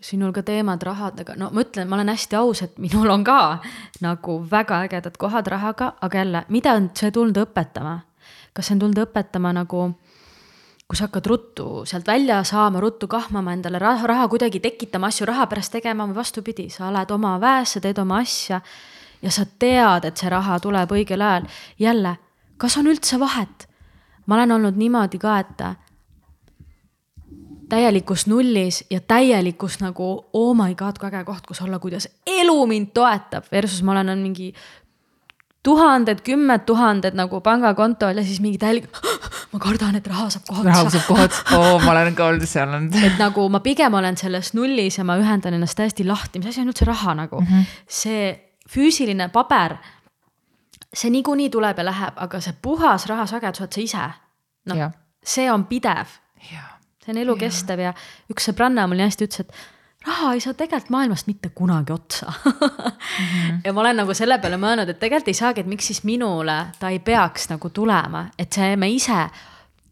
sinul 0.00 0.32
ka 0.32 0.42
teemad 0.42 0.82
rahadega, 0.82 1.34
no 1.36 1.50
ma 1.52 1.64
ütlen, 1.64 1.88
ma 1.88 1.98
olen 1.98 2.08
hästi 2.12 2.36
aus, 2.40 2.62
et 2.64 2.78
minul 2.80 3.10
on 3.12 3.24
ka 3.24 3.60
nagu 4.00 4.38
väga 4.50 4.82
ägedad 4.86 5.16
kohad 5.20 5.46
rahaga, 5.52 5.92
aga 6.00 6.18
jälle, 6.18 6.44
mida 6.48 6.72
on 6.78 6.90
see 6.94 7.10
tulnud 7.10 7.36
õpetama? 7.36 7.98
kas 8.52 8.66
see 8.66 8.74
on 8.74 8.80
tulnud 8.82 8.98
õpetama 9.04 9.52
nagu, 9.54 9.82
kui 10.88 10.98
sa 10.98 11.06
hakkad 11.06 11.26
ruttu 11.30 11.66
sealt 11.86 12.08
välja 12.08 12.40
saama, 12.44 12.80
ruttu 12.82 13.06
kahmama 13.08 13.52
endale 13.54 13.78
raha, 13.78 14.06
raha 14.10 14.28
kuidagi 14.28 14.60
tekitama, 14.60 15.12
asju 15.12 15.28
raha 15.30 15.46
pärast 15.46 15.72
tegema 15.76 16.08
või 16.08 16.18
vastupidi, 16.18 16.66
sa 16.72 16.88
oled 16.88 17.12
oma 17.14 17.36
väes, 17.40 17.76
sa 17.76 17.84
teed 17.84 18.00
oma 18.02 18.18
asja 18.24 18.60
ja 19.22 19.30
sa 19.30 19.44
tead, 19.46 20.08
et 20.08 20.16
see 20.16 20.32
raha 20.32 20.58
tuleb 20.60 20.96
õigel 20.96 21.22
ajal. 21.22 21.46
jälle, 21.78 22.16
kas 22.56 22.76
on 22.80 22.90
üldse 22.90 23.20
vahet? 23.20 23.68
ma 24.26 24.36
olen 24.36 24.52
olnud 24.58 24.76
niimoodi 24.76 25.18
ka, 25.18 25.38
et 25.38 25.62
täielikus 27.70 28.26
nullis 28.26 28.82
ja 28.90 29.00
täielikus 29.00 29.78
nagu 29.80 30.10
oh 30.32 30.52
my 30.56 30.74
god, 30.74 30.98
kui 30.98 31.08
äge 31.08 31.24
koht, 31.24 31.46
kus 31.46 31.62
olla, 31.64 31.78
kuidas 31.78 32.08
elu 32.26 32.66
mind 32.66 32.92
toetab, 32.94 33.48
versus 33.52 33.82
ma 33.86 33.96
olen 33.96 34.18
mingi 34.18 34.50
tuhanded, 35.62 36.22
kümned 36.24 36.64
tuhanded 36.66 37.16
nagu 37.16 37.40
pangakontol 37.44 38.16
ja 38.16 38.24
siis 38.24 38.40
mingi 38.40 38.58
täielik. 38.58 38.88
ma 39.52 39.58
kardan, 39.60 39.96
et 39.98 40.06
raha 40.06 40.28
saab 40.30 40.46
kohe 40.48 40.62
otsa. 40.62 40.70
raha 40.70 40.92
saab 40.94 41.06
kohe 41.08 41.24
otsa, 41.28 41.58
oo, 41.58 41.78
ma 41.84 41.92
olen 41.92 42.14
ka 42.16 42.28
olnud 42.30 42.46
seal 42.48 42.70
olnud. 42.70 42.96
et 43.04 43.18
nagu 43.20 43.48
ma 43.52 43.60
pigem 43.64 43.94
olen 43.98 44.16
selles 44.16 44.52
nullis 44.54 44.98
ja 44.98 45.04
ma 45.04 45.18
ühendan 45.20 45.56
ennast 45.56 45.76
täiesti 45.78 46.06
lahti, 46.06 46.40
mis 46.40 46.52
asi 46.52 46.62
on 46.62 46.72
üldse 46.72 46.88
raha 46.88 47.14
nagu 47.18 47.40
mm. 47.40 47.46
-hmm. 47.46 47.74
see 47.88 48.30
füüsiline 48.70 49.28
paber, 49.34 49.76
see 50.94 51.10
niikuinii 51.10 51.50
tuleb 51.50 51.78
ja 51.78 51.84
läheb, 51.84 52.16
aga 52.16 52.40
see 52.40 52.54
puhas 52.62 53.06
rahasagedus 53.10 53.60
oled 53.60 53.72
sa 53.74 53.80
ise. 53.80 54.10
noh, 54.70 54.90
see 55.24 55.50
on 55.52 55.64
pidev. 55.64 56.06
See 57.10 57.18
on 57.18 57.26
elukestev 57.26 57.84
ja 57.88 57.92
üks 58.30 58.48
sõbranna 58.50 58.86
mul 58.88 59.00
nii 59.00 59.08
hästi 59.10 59.28
ütles, 59.28 59.46
et 59.46 60.06
raha 60.06 60.32
ei 60.34 60.40
saa 60.40 60.56
tegelikult 60.56 60.90
maailmast 60.94 61.28
mitte 61.28 61.50
kunagi 61.54 61.92
otsa 61.92 62.32
mm. 62.32 62.52
-hmm. 62.60 63.60
ja 63.64 63.72
ma 63.72 63.80
olen 63.80 63.96
nagu 63.96 64.14
selle 64.14 64.38
peale 64.38 64.56
mõelnud, 64.56 64.88
et 64.88 64.98
tegelikult 64.98 65.28
ei 65.28 65.34
saagi, 65.34 65.60
et 65.60 65.66
miks 65.66 65.86
siis 65.86 66.04
minule 66.04 66.58
ta 66.78 66.88
ei 66.88 66.98
peaks 66.98 67.50
nagu 67.50 67.70
tulema, 67.70 68.30
et 68.38 68.52
see 68.52 68.76
me 68.76 68.90
ise 68.90 69.28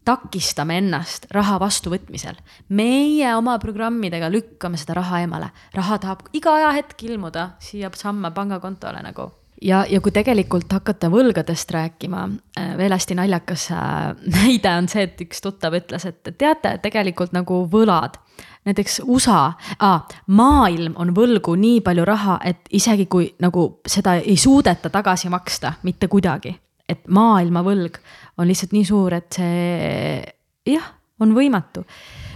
takistame 0.05 0.77
ennast 0.77 1.27
raha 1.31 1.59
vastuvõtmisel. 1.59 2.35
meie 2.69 3.35
oma 3.35 3.59
programmidega 3.59 4.31
lükkame 4.31 4.77
seda 4.77 4.93
raha 4.93 5.19
eemale, 5.19 5.51
raha 5.73 5.99
tahab 5.99 6.19
iga 6.33 6.53
ajahetk 6.53 7.03
ilmuda 7.03 7.49
siia-samma 7.59 8.31
pangakontole 8.31 9.03
nagu 9.03 9.31
ja, 9.61 9.83
ja 9.89 10.01
kui 10.01 10.13
tegelikult 10.15 10.71
hakata 10.73 11.09
võlgadest 11.11 11.71
rääkima, 11.73 12.23
äh, 12.59 12.71
veel 12.77 12.93
hästi 12.95 13.17
naljakas 13.19 13.69
äh, 13.75 14.13
näide 14.37 14.73
on 14.77 14.89
see, 14.91 15.05
et 15.09 15.21
üks 15.25 15.43
tuttav 15.43 15.75
ütles, 15.77 16.05
et 16.09 16.31
teate, 16.37 16.77
tegelikult 16.83 17.33
nagu 17.35 17.63
võlad, 17.71 18.19
näiteks 18.67 19.01
USA 19.07 19.41
ah,, 19.79 20.05
maailm 20.27 20.95
on 20.99 21.13
võlgu 21.15 21.55
nii 21.59 21.81
palju 21.85 22.05
raha, 22.07 22.39
et 22.45 22.69
isegi 22.75 23.07
kui 23.11 23.31
nagu 23.43 23.81
seda 23.87 24.17
ei 24.19 24.37
suudeta 24.37 24.91
tagasi 24.93 25.31
maksta 25.31 25.73
mitte 25.83 26.07
kuidagi, 26.11 26.53
et 26.89 27.07
maailma 27.07 27.63
võlg 27.65 27.99
on 28.39 28.47
lihtsalt 28.47 28.73
nii 28.75 28.87
suur, 28.87 29.15
et 29.17 29.35
see 29.35 30.23
jah, 30.69 30.95
on 31.19 31.35
võimatu. 31.35 31.83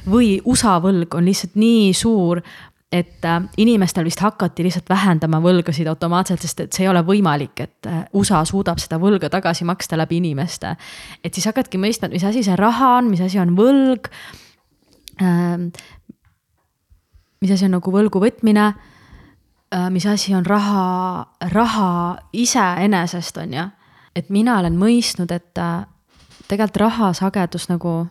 või 0.04 0.42
USA 0.46 0.80
võlg 0.84 1.16
on 1.16 1.26
lihtsalt 1.26 1.56
nii 1.56 1.94
suur, 1.96 2.42
et 2.94 3.26
äh, 3.26 3.42
inimestel 3.58 4.06
vist 4.06 4.22
hakati 4.22 4.64
lihtsalt 4.68 4.90
vähendama 4.90 5.40
võlgasid 5.42 5.88
automaatselt, 5.90 6.44
sest 6.46 6.60
et 6.62 6.78
see 6.78 6.86
ei 6.86 6.92
ole 6.92 7.02
võimalik, 7.08 7.64
et 7.66 7.90
äh, 7.90 8.04
USA 8.14 8.44
suudab 8.46 8.82
seda 8.82 9.00
võlga 9.02 9.32
tagasi 9.34 9.66
maksta 9.66 9.98
läbi 9.98 10.20
inimeste. 10.22 10.76
et 11.24 11.34
siis 11.34 11.50
hakkadki 11.50 11.82
mõistma, 11.82 12.08
et 12.08 12.18
mis 12.20 12.28
asi 12.30 12.44
see 12.46 12.56
raha 12.60 12.98
on, 13.00 13.10
mis 13.10 13.22
asi 13.26 13.42
on 13.42 13.56
võlg. 13.58 14.10
Ähm, 15.22 15.70
mis 17.42 17.52
asi 17.52 17.66
on 17.66 17.74
nagu 17.76 17.92
võlgu 17.92 18.22
võtmine, 18.22 18.68
äh, 19.74 19.90
mis 19.90 20.06
asi 20.06 20.36
on 20.38 20.46
raha, 20.46 21.26
raha 21.52 21.90
iseenesest, 22.34 23.38
on 23.42 23.54
ju. 23.58 23.70
et 24.16 24.30
mina 24.30 24.60
olen 24.60 24.78
mõistnud, 24.78 25.32
et 25.34 25.58
tegelikult 26.48 26.78
raha 26.78 27.14
sagedus 27.18 27.70
nagu 27.70 28.04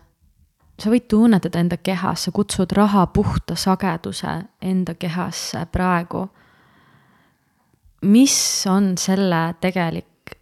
sa 0.79 0.91
võid 0.91 1.07
tunnetada 1.09 1.61
enda 1.61 1.77
kehas, 1.77 2.25
sa 2.27 2.33
kutsud 2.35 2.73
raha 2.73 3.07
puhta 3.15 3.57
sageduse 3.57 4.35
enda 4.63 4.95
kehasse 4.95 5.67
praegu. 5.73 6.29
mis 8.03 8.67
on 8.67 8.99
selle 8.99 9.55
tegelik 9.61 10.37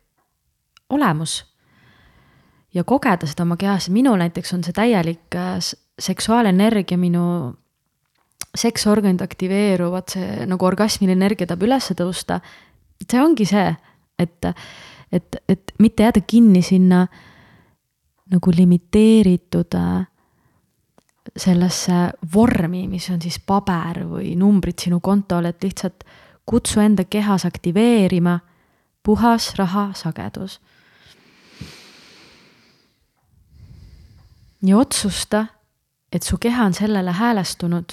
olemus? 0.90 1.44
ja 2.74 2.84
kogeda 2.84 3.26
seda 3.26 3.42
oma 3.42 3.56
kehas, 3.56 3.88
minul 3.90 4.18
näiteks 4.20 4.54
on 4.54 4.64
see 4.64 4.72
täielik 4.72 5.34
äh, 5.34 5.58
seksuaalenergia, 5.98 6.98
minu 6.98 7.54
seksorganid 8.56 9.22
aktiveeruvad, 9.22 10.08
see 10.10 10.46
nagu 10.50 10.66
orgasmiline 10.66 11.18
energia 11.18 11.46
tahab 11.46 11.66
üles 11.66 11.90
tõusta. 11.98 12.40
see 13.10 13.20
ongi 13.22 13.46
see, 13.46 13.74
et, 14.18 14.46
et, 15.12 15.36
et 15.48 15.74
mitte 15.78 16.06
jääda 16.06 16.22
kinni 16.26 16.62
sinna 16.62 17.06
nagu 18.30 18.52
limiteeritud 18.54 19.74
äh, 19.74 20.06
sellesse 21.40 21.92
vormi, 22.34 22.86
mis 22.88 23.10
on 23.10 23.20
siis 23.22 23.40
paber 23.46 24.04
või 24.08 24.34
numbrid 24.36 24.78
sinu 24.78 25.00
kontol, 25.00 25.48
et 25.50 25.62
lihtsalt 25.64 26.04
kutsu 26.46 26.80
enda 26.80 27.04
kehas 27.04 27.44
aktiveerima 27.46 28.38
puhas 29.02 29.54
rahasagedus. 29.58 30.60
ja 34.62 34.76
otsusta, 34.76 35.46
et 36.12 36.22
su 36.22 36.36
keha 36.38 36.64
on 36.64 36.74
sellele 36.74 37.12
häälestunud 37.12 37.92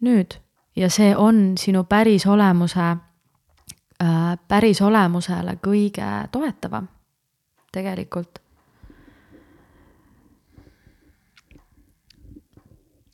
nüüd 0.00 0.38
ja 0.76 0.88
see 0.90 1.16
on 1.16 1.58
sinu 1.58 1.84
päris 1.84 2.26
olemuse 2.26 2.80
äh,, 2.80 4.38
päris 4.48 4.82
olemusele 4.82 5.58
kõige 5.66 6.08
toetavam 6.32 6.88
tegelikult 7.72 8.39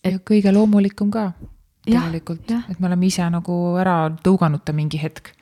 et.... 0.07 0.17
ja 0.17 0.23
kõige 0.31 0.53
loomulikum 0.55 1.11
ka 1.13 1.31
tegelikult, 1.87 2.51
et 2.71 2.81
me 2.81 2.89
oleme 2.91 3.07
ise 3.07 3.27
nagu 3.31 3.57
ära 3.81 3.97
tõuganud 4.25 4.65
ta 4.67 4.75
mingi 4.77 5.01
hetk. 5.03 5.33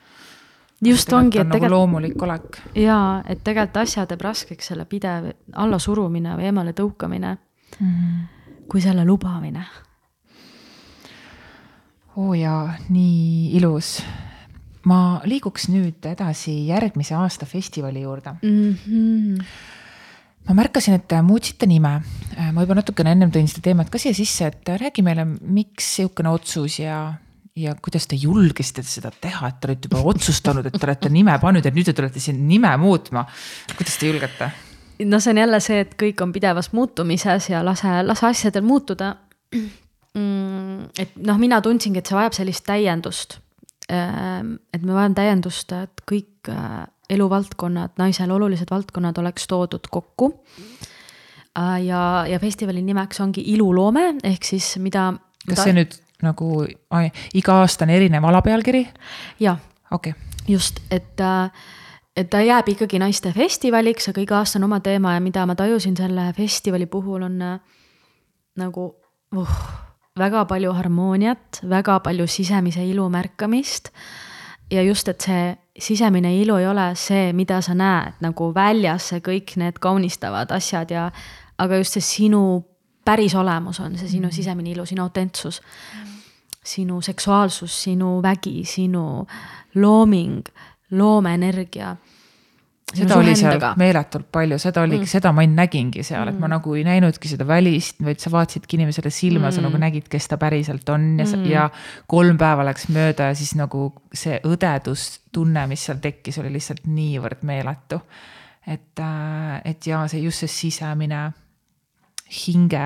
just 0.85 1.09
et 1.09 1.13
ongi, 1.17 1.39
et 1.39 1.47
nagu 1.47 1.53
tegelikult. 1.53 1.71
loomulik 1.71 2.21
olek. 2.21 2.59
jaa, 2.75 3.23
et 3.27 3.43
tegelikult 3.43 3.81
asja 3.83 4.05
teeb 4.05 4.21
raskeks 4.21 4.71
selle 4.71 4.85
pidev 4.85 5.31
allasurumine 5.53 6.35
või 6.37 6.49
eemale 6.51 6.73
tõukamine 6.73 7.37
mm. 7.79 7.87
-hmm. 7.87 8.61
kui 8.69 8.81
selle 8.81 9.05
lubamine. 9.05 9.65
oo 12.15 12.33
jaa, 12.33 12.75
nii 12.89 13.55
ilus 13.57 14.01
ma 14.85 15.21
liiguks 15.25 15.69
nüüd 15.69 16.05
edasi 16.05 16.67
järgmise 16.67 17.15
aasta 17.15 17.45
festivali 17.45 18.01
juurde 18.01 18.37
mm. 18.41 18.75
-hmm 18.85 19.73
ma 20.47 20.55
märkasin, 20.61 20.99
et 20.99 21.15
muutsite 21.25 21.67
nime. 21.69 21.99
ma 22.53 22.63
juba 22.63 22.79
natukene 22.81 23.15
ennem 23.15 23.31
tõin 23.33 23.47
seda 23.49 23.69
teemat 23.69 23.89
ka 23.91 24.01
siia 24.01 24.15
sisse, 24.17 24.49
et 24.51 24.73
räägi 24.81 25.03
meile, 25.05 25.25
miks 25.25 25.95
sihukene 25.99 26.29
otsus 26.29 26.79
ja, 26.81 26.99
ja 27.55 27.75
kuidas 27.79 28.07
te 28.11 28.19
julgesite 28.19 28.83
seda 28.83 29.11
teha, 29.11 29.49
et 29.49 29.59
te 29.61 29.69
olete 29.69 29.89
juba 29.89 30.03
otsustanud, 30.11 30.67
et 30.67 30.75
te 30.75 30.87
olete 30.87 31.11
nime 31.13 31.37
pannud 31.41 31.65
ja 31.65 31.73
nüüd 31.73 31.87
te 31.87 31.95
tulete 31.97 32.23
siin 32.23 32.43
nime 32.47 32.75
muutma. 32.81 33.25
kuidas 33.75 33.97
te 33.99 34.11
julgete? 34.11 34.51
no 35.03 35.19
see 35.19 35.31
on 35.31 35.37
jälle 35.37 35.59
see, 35.63 35.79
et 35.83 35.95
kõik 35.99 36.21
on 36.23 36.33
pidevas 36.35 36.71
muutumises 36.75 37.49
ja 37.49 37.63
lase, 37.65 38.01
lase 38.03 38.27
asjadel 38.29 38.63
muutuda. 38.63 39.15
Mm, 40.15 40.91
et 40.99 41.17
noh, 41.19 41.39
mina 41.39 41.59
tundsingi, 41.63 41.99
et 41.99 42.07
see 42.07 42.15
vajab 42.15 42.37
sellist 42.37 42.63
täiendust. 42.67 43.39
Ehm, 43.91 44.55
et 44.73 44.81
me 44.81 44.95
vajame 44.95 45.17
täiendust, 45.17 45.73
et 45.75 46.03
kõik 46.07 46.49
äh, 46.51 46.85
eluvaldkonnad, 47.09 47.95
naisele 47.97 48.33
olulised 48.33 48.71
valdkonnad 48.71 49.17
oleks 49.17 49.47
toodud 49.47 49.87
kokku. 49.91 50.31
Äh, 51.59 51.83
ja, 51.85 52.25
ja 52.27 52.39
festivali 52.39 52.81
nimeks 52.81 53.21
ongi 53.21 53.43
iluloome 53.53 54.15
ehk 54.23 54.43
siis 54.43 54.75
mida. 54.77 55.13
kas 55.47 55.63
see 55.63 55.75
nüüd 55.77 55.95
nagu 56.25 56.65
ai, 56.89 57.09
iga 57.33 57.61
aasta 57.61 57.85
on 57.85 57.93
erinev 57.95 58.23
alapealkiri? 58.23 58.87
jah. 59.39 59.59
okei 59.91 60.11
okay.. 60.11 60.43
just, 60.47 60.81
et 60.91 61.21
äh, 61.21 61.51
et 62.15 62.29
ta 62.29 62.41
jääb 62.41 62.69
ikkagi 62.71 62.99
naiste 62.99 63.31
festivaliks, 63.35 64.09
aga 64.09 64.21
iga 64.23 64.37
aasta 64.39 64.59
on 64.59 64.67
oma 64.69 64.79
teema 64.79 65.13
ja 65.15 65.23
mida 65.23 65.45
ma 65.45 65.55
tajusin 65.55 65.97
selle 65.97 66.31
festivali 66.35 66.85
puhul 66.91 67.27
on 67.27 67.41
äh, 67.41 67.59
nagu 68.59 68.85
uh, 69.35 69.57
väga 70.19 70.45
palju 70.45 70.71
harmooniat, 70.73 71.61
väga 71.69 71.99
palju 71.99 72.27
sisemise 72.27 72.85
ilu 72.87 73.09
märkamist. 73.09 73.91
ja 74.71 74.81
just, 74.81 75.07
et 75.07 75.21
see 75.21 75.55
sisemine 75.79 76.41
ilu 76.41 76.55
ei 76.55 76.67
ole 76.67 76.91
see, 76.95 77.33
mida 77.33 77.59
sa 77.61 77.75
näed 77.75 78.21
nagu 78.23 78.51
väljas, 78.55 79.09
see 79.11 79.23
kõik 79.23 79.55
need 79.59 79.79
kaunistavad 79.83 80.51
asjad 80.55 80.91
ja, 80.91 81.09
aga 81.57 81.81
just 81.81 81.97
see 81.97 82.05
sinu 82.05 82.41
päris 83.05 83.35
olemus 83.35 83.79
on 83.79 83.97
see 83.99 84.09
sinu 84.17 84.27
mm. 84.27 84.35
sisemine 84.35 84.71
ilu, 84.71 84.85
sinu 84.85 85.03
autentsus. 85.03 85.61
sinu 86.65 87.01
seksuaalsus, 87.01 87.83
sinu 87.83 88.21
vägi, 88.23 88.63
sinu 88.65 89.27
looming, 89.75 90.41
loomeenergia 90.91 91.95
seda 92.97 93.17
oli 93.19 93.35
seal 93.37 93.61
meeletult 93.79 94.27
palju, 94.33 94.57
seda 94.61 94.83
oli 94.85 94.99
mm., 94.99 95.09
seda 95.11 95.31
ma 95.35 95.45
nägingi 95.49 96.03
seal, 96.05 96.31
et 96.31 96.37
ma 96.37 96.47
mm. 96.47 96.53
nagu 96.55 96.75
ei 96.77 96.85
näinudki 96.87 97.31
seda 97.31 97.47
välist, 97.47 98.01
vaid 98.05 98.21
sa 98.23 98.31
vaatasidki 98.33 98.79
inimesele 98.79 99.11
silma 99.13 99.47
mm., 99.47 99.55
sa 99.57 99.65
nagu 99.65 99.81
nägid, 99.81 100.09
kes 100.11 100.29
ta 100.31 100.39
päriselt 100.41 100.89
on 100.93 101.07
ja 101.19 101.27
mm., 101.27 101.45
ja 101.51 101.67
kolm 102.11 102.39
päeva 102.41 102.67
läks 102.67 102.89
mööda 102.95 103.31
ja 103.31 103.37
siis 103.37 103.55
nagu 103.59 103.89
see 104.13 104.39
õdedustunne, 104.47 105.67
mis 105.71 105.87
seal 105.87 106.01
tekkis, 106.03 106.39
oli 106.43 106.53
lihtsalt 106.55 106.85
niivõrd 106.89 107.45
meeletu. 107.47 108.01
et, 108.65 108.99
äh, 108.99 109.61
et 109.65 109.87
ja 109.87 110.05
see 110.09 110.23
just 110.25 110.45
see 110.45 110.51
sisemine 110.51 111.27
hinge, 112.25 112.85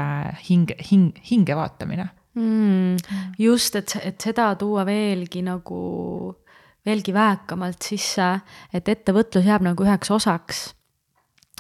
hinge, 0.49 0.76
hing, 0.91 1.14
hinge 1.31 1.56
vaatamine 1.56 2.10
mm,. 2.36 2.98
just, 3.40 3.76
et, 3.76 3.95
et 4.03 4.22
seda 4.22 4.52
tuua 4.60 4.86
veelgi 4.88 5.44
nagu 5.45 5.80
veelgi 6.85 7.14
väekamalt 7.14 7.84
sisse, 7.84 8.27
et 8.73 8.89
ettevõtlus 8.89 9.47
jääb 9.47 9.65
nagu 9.65 9.85
üheks 9.85 10.11
osaks. 10.11 10.73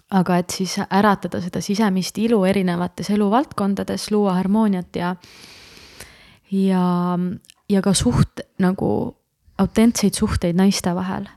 aga 0.09 0.39
et 0.41 0.49
siis 0.49 0.79
äratada 0.89 1.37
seda 1.37 1.61
sisemist 1.61 2.17
ilu 2.17 2.39
erinevates 2.49 3.11
eluvaldkondades, 3.13 4.07
luua 4.11 4.33
harmooniat 4.33 4.95
ja, 4.95 5.15
ja, 6.51 7.19
ja 7.69 7.81
ka 7.81 7.93
suht 7.93 8.41
nagu 8.57 9.17
autentseid 9.57 10.13
suhteid 10.17 10.55
naiste 10.57 10.95
vahel, 10.95 11.27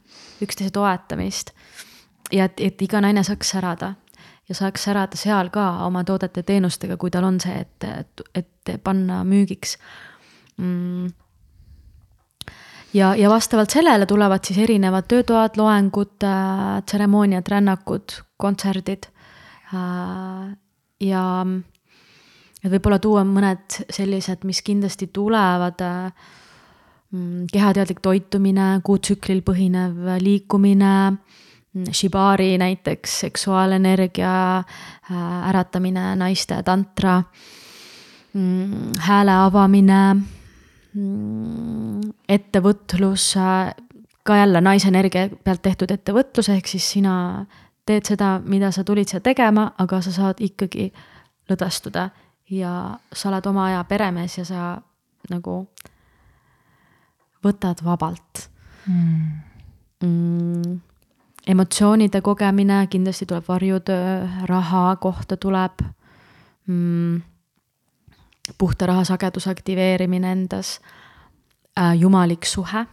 üksteise 0.43 0.73
toetamist. 0.73 1.51
ja 2.33 2.45
et, 2.45 2.61
et 2.61 2.83
iga 2.83 3.01
naine 3.01 3.23
saaks 3.23 3.51
särada 3.51 3.95
ja 4.49 4.55
saaks 4.55 4.85
särada 4.85 5.17
seal 5.17 5.51
ka 5.51 5.85
oma 5.87 6.05
toodete-teenustega, 6.05 6.97
kui 6.97 7.11
tal 7.11 7.25
on 7.25 7.41
see, 7.41 7.61
et, 7.61 7.85
et, 7.85 8.23
et 8.35 8.79
panna 8.85 9.25
müügiks 9.25 9.77
mm 10.57 11.22
ja, 12.95 13.15
ja 13.17 13.31
vastavalt 13.31 13.71
sellele 13.71 14.07
tulevad 14.07 14.45
siis 14.45 14.59
erinevad 14.59 15.09
töötoad, 15.09 15.57
loengud 15.57 16.25
äh,, 16.25 16.83
tseremooniad, 16.87 17.49
rännakud, 17.49 18.17
kontserdid 18.37 19.09
äh,. 19.75 20.53
ja 21.01 21.25
et 22.63 22.71
võib-olla 22.71 22.99
tuua 23.03 23.25
mõned 23.27 23.83
sellised, 23.91 24.45
mis 24.49 24.63
kindlasti 24.63 25.11
tulevad 25.13 25.81
äh,. 25.83 26.13
kehateadlik 27.53 28.01
toitumine, 28.01 28.81
kuutsüklil 28.85 29.43
põhinev 29.45 30.15
liikumine, 30.23 30.95
shibari 31.93 32.55
näiteks, 32.61 33.19
seksuaalenergia 33.27 34.37
äh, 34.59 35.49
äratamine, 35.49 36.15
naiste 36.17 36.63
tantra, 36.65 37.23
mm, 38.35 39.03
hääle 39.09 39.37
avamine 39.47 40.01
Mm, 40.13 40.42
ettevõtlus, 42.29 43.35
ka 44.23 44.37
jälle 44.37 44.61
naisenergia 44.61 45.29
pealt 45.45 45.63
tehtud 45.63 45.91
ettevõtlus, 45.91 46.51
ehk 46.53 46.69
siis 46.69 46.91
sina 46.97 47.47
teed 47.87 48.07
seda, 48.07 48.37
mida 48.45 48.71
sa 48.71 48.85
tulid 48.85 49.09
siia 49.11 49.21
tegema, 49.21 49.73
aga 49.79 50.01
sa 50.05 50.13
saad 50.13 50.43
ikkagi 50.45 50.93
lõdvestuda. 51.51 52.11
Ja 52.53 52.99
sa 53.13 53.29
oled 53.31 53.47
oma 53.49 53.67
aja 53.71 53.85
peremees 53.89 54.37
ja 54.39 54.45
sa 54.45 54.63
nagu 55.31 55.57
võtad 57.45 57.83
vabalt. 57.85 58.49
Mm.. 58.87 59.41
Mm, 60.03 60.79
emotsioonide 61.47 62.21
kogemine, 62.27 62.87
kindlasti 62.91 63.27
tuleb 63.31 63.47
varjutöö, 63.49 64.27
raha 64.51 64.97
kohta 65.01 65.37
tuleb. 65.37 65.85
Mm, 66.67 67.23
puhta 68.59 68.87
raha 68.91 69.05
sageduse 69.07 69.51
aktiveerimine 69.51 70.33
endas, 70.33 70.81
äh, 71.79 71.95
jumalik 71.99 72.47
suhe, 72.49 72.87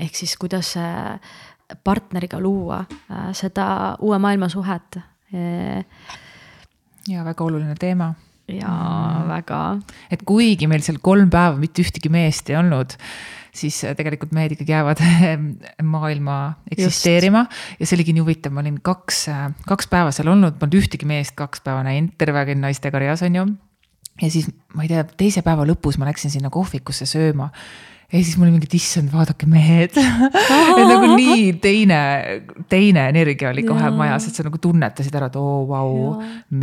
ehk 0.00 0.16
siis 0.16 0.36
kuidas 0.40 0.74
partneriga 1.84 2.40
luua 2.40 2.82
äh, 2.82 3.30
seda 3.36 3.96
uue 4.00 4.18
maailma 4.18 4.48
suhet. 4.48 5.00
ja 7.08 7.24
väga 7.24 7.44
oluline 7.44 7.74
teema 7.80 8.10
jaa 8.50 9.22
mm., 9.22 9.28
väga. 9.30 9.60
et 10.12 10.24
kuigi 10.26 10.68
meil 10.68 10.82
seal 10.84 10.98
kolm 11.02 11.30
päeva 11.32 11.56
mitte 11.60 11.80
ühtegi 11.84 12.10
meest 12.12 12.50
ei 12.50 12.58
olnud, 12.58 12.96
siis 13.54 13.78
tegelikult 13.96 14.34
mehed 14.36 14.56
ikkagi 14.56 14.74
jäävad 14.74 15.02
maailma 15.94 16.38
eksisteerima. 16.70 17.46
ja 17.78 17.86
see 17.86 17.96
oligi 17.96 18.16
nii 18.16 18.24
huvitav, 18.24 18.54
ma 18.54 18.64
olin 18.64 18.80
kaks, 18.84 19.24
kaks 19.68 19.90
päeva 19.92 20.14
seal 20.14 20.32
olnud, 20.34 20.58
polnud 20.60 20.80
ühtegi 20.82 21.08
meest 21.08 21.36
kaks 21.38 21.64
päeva 21.64 21.84
näinud, 21.86 22.16
terve 22.18 22.42
aeg 22.42 22.52
olin 22.52 22.66
naiste 22.68 22.92
karjas, 22.94 23.24
on 23.26 23.40
ju 23.40 23.46
ja 24.20 24.30
siis 24.30 24.50
ma 24.74 24.84
ei 24.84 24.92
tea, 24.92 25.06
teise 25.16 25.44
päeva 25.46 25.64
lõpus 25.68 25.98
ma 25.98 26.10
läksin 26.10 26.34
sinna 26.34 26.52
kohvikusse 26.52 27.08
sööma 27.08 27.50
ja 28.12 28.20
siis 28.20 28.36
mul 28.36 28.46
oli 28.46 28.56
mingi, 28.56 28.68
et 28.68 28.74
issand, 28.76 29.08
vaadake 29.12 29.46
mehed 29.48 29.96
et 29.96 30.82
nagu 30.84 31.14
nii 31.14 31.54
teine, 31.62 32.00
teine 32.68 33.06
energia 33.08 33.50
oli 33.52 33.64
kohe 33.64 33.86
ja. 33.86 33.92
majas, 33.96 34.28
et 34.28 34.36
sa 34.36 34.44
nagu 34.46 34.60
tunnetasid 34.62 35.16
ära, 35.16 35.30
et 35.32 35.38
oo 35.40 35.62
vau 35.70 35.94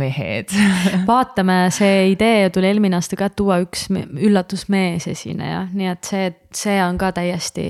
mehed 0.00 0.54
vaatame, 1.10 1.58
see 1.74 2.12
idee 2.14 2.48
tuli 2.54 2.70
eelmine 2.70 3.00
aasta 3.00 3.18
ka, 3.18 3.30
et 3.30 3.38
tuua 3.38 3.58
üks 3.64 3.88
üllatusmees 3.90 5.10
esineja, 5.10 5.64
nii 5.74 5.90
et 5.90 6.12
see, 6.12 6.30
see 6.62 6.78
on 6.84 6.98
ka 7.00 7.10
täiesti. 7.18 7.66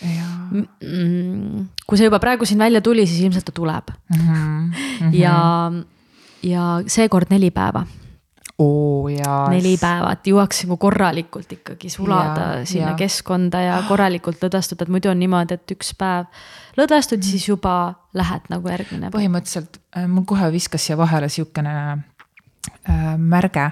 kui 0.00 2.00
see 2.00 2.08
juba 2.08 2.22
praegu 2.22 2.48
siin 2.48 2.62
välja 2.62 2.80
tuli, 2.80 3.04
siis 3.06 3.20
ilmselt 3.26 3.44
ta 3.44 3.52
tuleb 3.52 3.92
mm. 3.92 4.16
-hmm. 4.16 4.40
Mm 4.40 4.72
-hmm. 4.72 5.14
ja, 5.14 5.36
ja 6.42 6.82
seekord 6.86 7.26
neli 7.30 7.50
päeva 7.50 7.84
oo 8.60 9.08
jaa. 9.08 9.48
neli 9.52 9.74
päeva, 9.80 10.12
et 10.16 10.28
jõuaks 10.30 10.64
nagu 10.66 10.76
korralikult 10.80 11.52
ikkagi 11.56 11.90
sulada 11.92 12.46
ja, 12.60 12.64
sinna 12.68 12.92
ja. 12.92 12.98
keskkonda 12.98 13.62
ja 13.64 13.78
korralikult 13.88 14.42
lõdvestuda, 14.44 14.86
et 14.86 14.92
muidu 14.92 15.10
on 15.12 15.20
niimoodi, 15.22 15.56
et 15.56 15.74
üks 15.76 15.94
päev 15.98 16.28
lõdvestud, 16.78 17.24
siis 17.24 17.48
juba 17.48 17.74
lähed 18.16 18.50
nagu 18.52 18.72
järgmine. 18.72 19.12
põhimõtteliselt 19.14 19.80
äh, 19.96 20.08
mul 20.10 20.26
kohe 20.28 20.50
viskas 20.52 20.86
siia 20.86 20.98
vahele 21.00 21.30
sihukene 21.32 21.76
äh, 21.96 23.14
märge, 23.16 23.70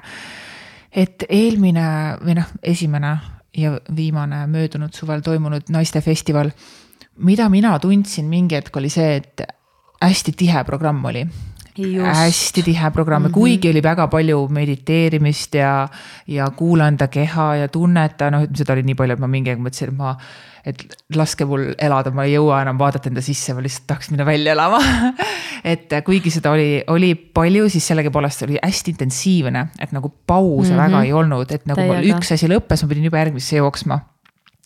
et 0.93 1.27
eelmine 1.29 1.89
või 2.23 2.39
noh, 2.41 2.57
esimene 2.63 3.17
ja 3.59 3.77
viimane 3.97 4.47
möödunud 4.51 4.95
suvel 4.95 5.21
toimunud 5.25 5.69
naistefestival, 5.75 6.53
mida 7.29 7.49
mina 7.53 7.77
tundsin 7.83 8.29
mingi 8.31 8.57
hetk 8.57 8.77
oli 8.81 8.91
see, 8.93 9.19
et 9.21 9.45
hästi 10.01 10.33
tihe 10.39 10.65
programm 10.65 11.05
oli 11.11 11.27
hästi 11.79 12.63
tihe 12.63 12.91
programm 12.91 13.23
mm, 13.23 13.29
-hmm. 13.29 13.35
kuigi 13.35 13.71
oli 13.71 13.83
väga 13.83 14.07
palju 14.09 14.49
mediteerimist 14.51 15.55
ja, 15.55 15.89
ja 16.27 16.51
kuula 16.51 16.89
enda 16.89 17.09
keha 17.09 17.55
ja 17.55 17.69
tunneta, 17.69 18.31
noh, 18.31 18.47
seda 18.55 18.73
oli 18.73 18.83
nii 18.83 18.95
palju, 18.95 19.15
et 19.15 19.21
ma 19.21 19.27
mingi 19.27 19.51
aeg 19.51 19.63
mõtlesin, 19.63 19.93
et 19.93 19.97
ma. 19.97 20.17
et 20.69 20.83
laske 21.17 21.45
mul 21.49 21.73
elada, 21.79 22.11
ma 22.11 22.25
ei 22.27 22.35
jõua 22.35 22.61
enam 22.63 22.79
vaadata 22.79 23.09
enda 23.09 23.23
sisse, 23.25 23.55
ma 23.55 23.63
lihtsalt 23.65 23.87
tahaks 23.87 24.11
minna 24.11 24.27
välja 24.27 24.53
elama 24.53 24.81
et 25.73 25.95
kuigi 26.05 26.31
seda 26.31 26.51
oli, 26.53 26.83
oli 26.87 27.15
palju, 27.15 27.69
siis 27.73 27.87
sellegipoolest 27.87 28.43
oli 28.43 28.59
hästi 28.63 28.91
intensiivne, 28.91 29.69
et 29.81 29.93
nagu 29.93 30.13
pause 30.27 30.73
mm 30.73 30.79
-hmm. 30.79 30.83
väga 30.83 31.03
ei 31.03 31.13
olnud, 31.13 31.51
et 31.53 31.67
nagu 31.67 31.81
Täiega. 31.81 32.17
üks 32.17 32.33
asi 32.35 32.49
lõppes, 32.49 32.83
ma 32.83 32.89
pidin 32.89 33.05
juba 33.05 33.19
järgmisse 33.19 33.57
jooksma 33.57 34.01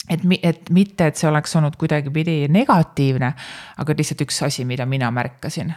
et, 0.09 0.21
et 0.43 0.69
mitte, 0.69 1.07
et 1.07 1.19
see 1.19 1.29
oleks 1.29 1.55
olnud 1.55 1.75
kuidagipidi 1.79 2.47
negatiivne, 2.51 3.33
aga 3.77 3.95
lihtsalt 3.97 4.23
üks 4.25 4.41
asi, 4.45 4.65
mida 4.65 4.85
mina 4.89 5.11
märkasin 5.11 5.73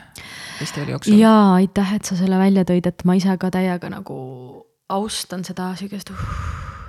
festivali 0.59 0.97
jooksul. 0.97 1.19
jaa, 1.20 1.55
aitäh, 1.61 1.94
et 1.98 2.05
sa 2.05 2.19
selle 2.19 2.39
välja 2.39 2.65
tõid, 2.69 2.89
et 2.89 3.05
ma 3.05 3.16
ise 3.19 3.36
ka 3.39 3.51
täiega 3.55 3.90
nagu 3.93 4.16
austan 4.89 5.44
seda 5.44 5.73
sihukest 5.78 6.11
uh, 6.15 6.27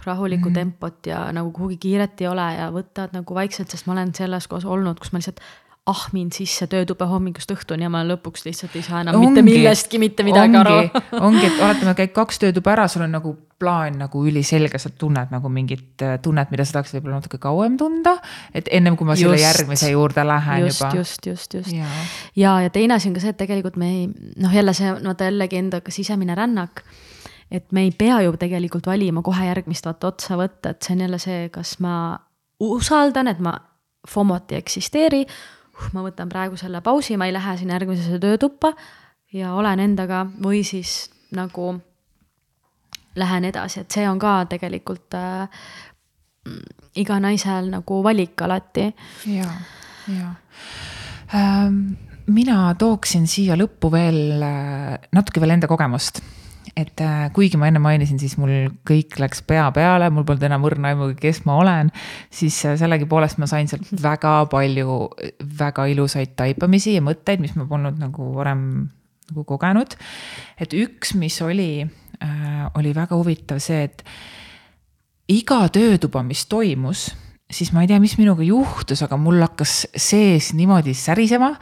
rahulikku 0.05 0.49
mm 0.49 0.51
-hmm. 0.51 0.59
tempot 0.59 1.05
ja 1.05 1.31
nagu 1.31 1.51
kuhugi 1.51 1.77
kiiret 1.77 2.21
ei 2.21 2.27
ole 2.27 2.47
ja 2.55 2.71
võtad 2.71 3.13
nagu 3.13 3.35
vaikselt, 3.35 3.69
sest 3.69 3.87
ma 3.87 3.93
olen 3.93 4.15
selles 4.15 4.47
kohas 4.47 4.65
olnud, 4.65 4.99
kus 4.99 5.11
ma 5.11 5.21
lihtsalt 5.21 5.41
ahmin 5.87 6.27
sisse 6.35 6.67
töötube 6.67 7.07
hommikust 7.07 7.51
õhtuni 7.53 7.85
ja 7.85 7.91
ma 7.91 8.01
lõpuks 8.05 8.43
lihtsalt 8.47 8.75
ei 8.75 8.83
saa 8.85 9.01
enam 9.05 9.15
ongi, 9.15 9.29
mitte 9.29 9.43
millestki 9.47 9.99
mitte 10.01 10.25
midagi 10.27 10.57
ongi, 10.57 10.59
aru. 10.59 11.21
Ongi, 11.23 11.45
et 11.49 11.61
oletame, 11.63 11.93
käid 11.97 12.13
kaks 12.15 12.41
töötuba 12.43 12.73
ära, 12.73 12.87
sul 12.91 13.05
on 13.05 13.15
nagu 13.15 13.33
plaan 13.57 13.97
nagu 14.01 14.21
üliselge, 14.27 14.79
sa 14.81 14.91
tunned 14.91 15.31
nagu 15.33 15.49
mingit 15.49 16.03
äh, 16.05 16.17
tunnet, 16.23 16.51
mida 16.53 16.65
sa 16.67 16.77
tahaksid 16.77 16.99
võib-olla 16.99 17.21
natuke 17.21 17.39
kauem 17.41 17.77
tunda. 17.79 18.17
et 18.53 18.69
ennem 18.71 18.97
kui 18.99 19.07
ma 19.07 19.15
selle 19.17 19.39
just, 19.39 19.47
järgmise 19.47 19.91
juurde 19.93 20.27
lähen 20.27 20.67
just, 20.67 20.83
juba. 20.83 20.91
just, 20.99 21.31
just, 21.31 21.57
just. 21.61 21.73
Ja, 21.73 21.89
ja, 22.35 22.59
ja 22.67 22.73
teine 22.73 22.99
asi 22.99 23.09
on 23.09 23.17
ka 23.17 23.23
see, 23.23 23.33
et 23.33 23.39
tegelikult 23.39 23.79
me 23.79 23.91
ei, 23.93 24.05
noh, 24.43 24.53
jälle 24.53 24.75
see, 24.77 24.91
vaata 24.99 25.31
jällegi 25.31 25.61
enda 25.63 25.81
sisemine 25.89 26.35
rännak 26.37 26.83
et 27.51 27.71
me 27.71 27.87
ei 27.87 27.91
pea 27.95 28.19
ju 28.25 28.35
tegelikult 28.37 28.89
valima 28.91 29.23
kohe 29.23 29.47
järgmist 29.47 29.87
vaata 29.87 30.11
otsa 30.11 30.35
võtta, 30.39 30.75
et 30.75 30.83
see 30.83 30.97
on 30.97 31.05
jälle 31.07 31.19
see, 31.23 31.49
kas 31.53 31.77
ma 31.83 31.95
usaldan, 32.59 33.31
et 33.31 33.39
ma 33.39 33.55
FOMO-t 34.07 34.51
ei 34.51 34.61
eksisteeri 34.61 35.23
ma 35.93 36.03
võtan 36.05 36.29
praegu 36.29 36.57
selle 36.59 36.81
pausi, 36.85 37.17
ma 37.17 37.27
ei 37.27 37.35
lähe 37.35 37.57
sinna 37.57 37.77
järgmisesse 37.77 38.19
töötuppa 38.21 38.73
ja 39.33 39.53
olen 39.57 39.79
endaga 39.83 40.25
või 40.43 40.63
siis 40.67 41.09
nagu 41.35 41.75
lähen 43.17 43.47
edasi, 43.49 43.81
et 43.81 43.91
see 43.91 44.05
on 44.09 44.19
ka 44.21 44.39
tegelikult 44.49 45.17
äh, 45.17 45.65
iga 47.01 47.19
naisel 47.19 47.71
nagu 47.73 48.01
valik 48.05 48.41
alati. 48.45 48.87
ja, 49.27 49.49
ja 50.13 50.33
ähm, 51.35 51.97
mina 52.27 52.73
tooksin 52.79 53.27
siia 53.27 53.57
lõppu 53.59 53.91
veel 53.91 54.41
äh, 54.41 54.97
natuke 55.11 55.43
veel 55.43 55.57
enda 55.57 55.69
kogemust 55.69 56.21
et 56.77 57.01
äh, 57.01 57.27
kuigi 57.33 57.57
ma 57.57 57.69
enne 57.71 57.81
mainisin, 57.81 58.19
siis 58.21 58.35
mul 58.37 58.69
kõik 58.87 59.17
läks 59.21 59.41
pea 59.49 59.65
peale, 59.73 60.11
mul 60.13 60.25
polnud 60.27 60.45
enam 60.45 60.67
õrna 60.69 60.91
aimugi, 60.93 61.17
kes 61.21 61.41
ma 61.47 61.57
olen, 61.61 61.91
siis 62.33 62.59
äh, 62.69 62.77
sellegipoolest 62.79 63.41
ma 63.41 63.49
sain 63.49 63.69
sealt 63.69 63.89
väga 64.03 64.39
palju 64.51 64.99
väga 65.57 65.87
ilusaid 65.93 66.35
taipamisi 66.37 66.97
ja 66.97 67.03
mõtteid, 67.05 67.41
mis 67.43 67.55
ma 67.57 67.65
polnud 67.69 67.97
nagu 68.01 68.31
varem 68.35 68.63
nagu 69.27 69.43
kogenud. 69.47 69.97
et 70.59 70.73
üks, 70.73 71.15
mis 71.19 71.41
oli 71.43 71.71
äh,, 71.83 72.65
oli 72.79 72.93
väga 72.95 73.17
huvitav 73.17 73.59
see, 73.63 73.83
et 73.89 74.05
iga 75.27 75.65
töötuba, 75.73 76.23
mis 76.23 76.45
toimus 76.47 77.09
siis 77.51 77.71
ma 77.71 77.83
ei 77.83 77.89
tea, 77.89 77.99
mis 78.03 78.17
minuga 78.19 78.43
juhtus, 78.43 79.01
aga 79.05 79.17
mul 79.19 79.39
hakkas 79.43 79.85
sees 79.95 80.51
niimoodi 80.57 80.93
särisema, 80.97 81.53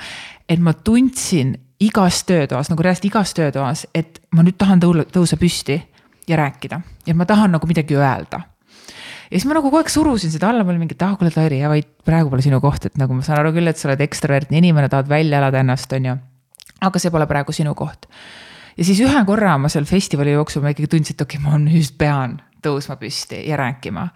et 0.49 0.61
ma 0.61 0.73
tundsin, 0.73 1.55
igas 1.79 2.23
töötoas, 2.23 2.69
nagu 2.71 2.83
reaalselt 2.83 3.09
igas 3.09 3.33
töötoas, 3.35 3.85
et 3.95 4.21
ma 4.35 4.43
nüüd 4.45 4.57
tahan 4.59 4.81
tõule, 4.83 5.05
tõusa 5.11 5.37
püsti 5.39 5.79
ja 6.27 6.37
rääkida 6.39 6.79
ja 7.05 7.15
ma 7.15 7.25
tahan 7.25 7.51
nagu 7.51 7.67
midagi 7.67 7.97
öelda. 7.97 8.39
ja 9.31 9.39
siis 9.39 9.45
ma 9.45 9.57
nagu 9.57 9.67
kogu 9.67 9.81
aeg 9.81 9.89
surusin 9.91 10.31
seda 10.31 10.49
alla, 10.49 10.63
mul 10.63 10.79
mingi, 10.79 10.95
et 10.95 11.03
ah, 11.03 11.17
kuule, 11.19 11.31
Tairi, 11.31 11.59
vaid 11.67 11.89
praegu 12.05 12.31
pole 12.31 12.45
sinu 12.45 12.61
koht, 12.63 12.85
et 12.85 12.97
nagu 12.97 13.13
ma 13.13 13.25
saan 13.25 13.41
aru 13.41 13.51
küll, 13.57 13.67
et 13.67 13.77
sa 13.77 13.89
oled 13.89 14.01
ekstravertne 14.05 14.57
inimene, 14.61 14.89
tahad 14.89 15.09
välja 15.11 15.41
elada 15.41 15.59
ennast, 15.59 15.91
on 15.93 16.09
ju. 16.11 16.17
aga 16.85 16.99
see 17.01 17.11
pole 17.11 17.27
praegu 17.27 17.55
sinu 17.55 17.75
koht. 17.75 18.07
ja 18.77 18.87
siis 18.87 19.01
ühe 19.03 19.25
korra 19.25 19.57
ma 19.57 19.69
seal 19.69 19.85
festivali 19.89 20.35
jooksul 20.37 20.63
ma 20.63 20.71
ikkagi 20.71 20.87
tundsin, 20.87 21.17
et 21.17 21.27
okei 21.27 21.41
okay,, 21.41 21.51
ma 21.51 21.59
nüüd 21.59 21.97
pean 21.97 22.39
tõusma 22.63 22.95
püsti 23.01 23.43
ja 23.49 23.59
rääkima. 23.59 24.07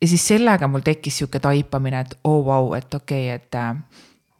ja 0.00 0.08
siis 0.08 0.26
sellega 0.26 0.68
mul 0.68 0.80
tekkis 0.80 1.20
sihuke 1.20 1.40
taipamine, 1.40 2.00
et 2.00 2.18
oo 2.24 2.40
oh, 2.40 2.46
vau 2.46 2.68
wow,, 2.70 2.78
et 2.78 2.94
okei 2.94 3.28
okay,, 3.28 3.42
et 3.44 3.60
äh, 3.60 3.76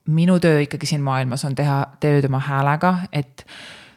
minu 0.07 0.39
töö 0.41 0.61
ikkagi 0.61 0.87
siin 0.87 1.03
maailmas 1.03 1.45
on 1.45 1.55
teha 1.55 1.79
tööd 2.01 2.27
oma 2.29 2.39
häälega, 2.39 2.99
et 3.13 3.47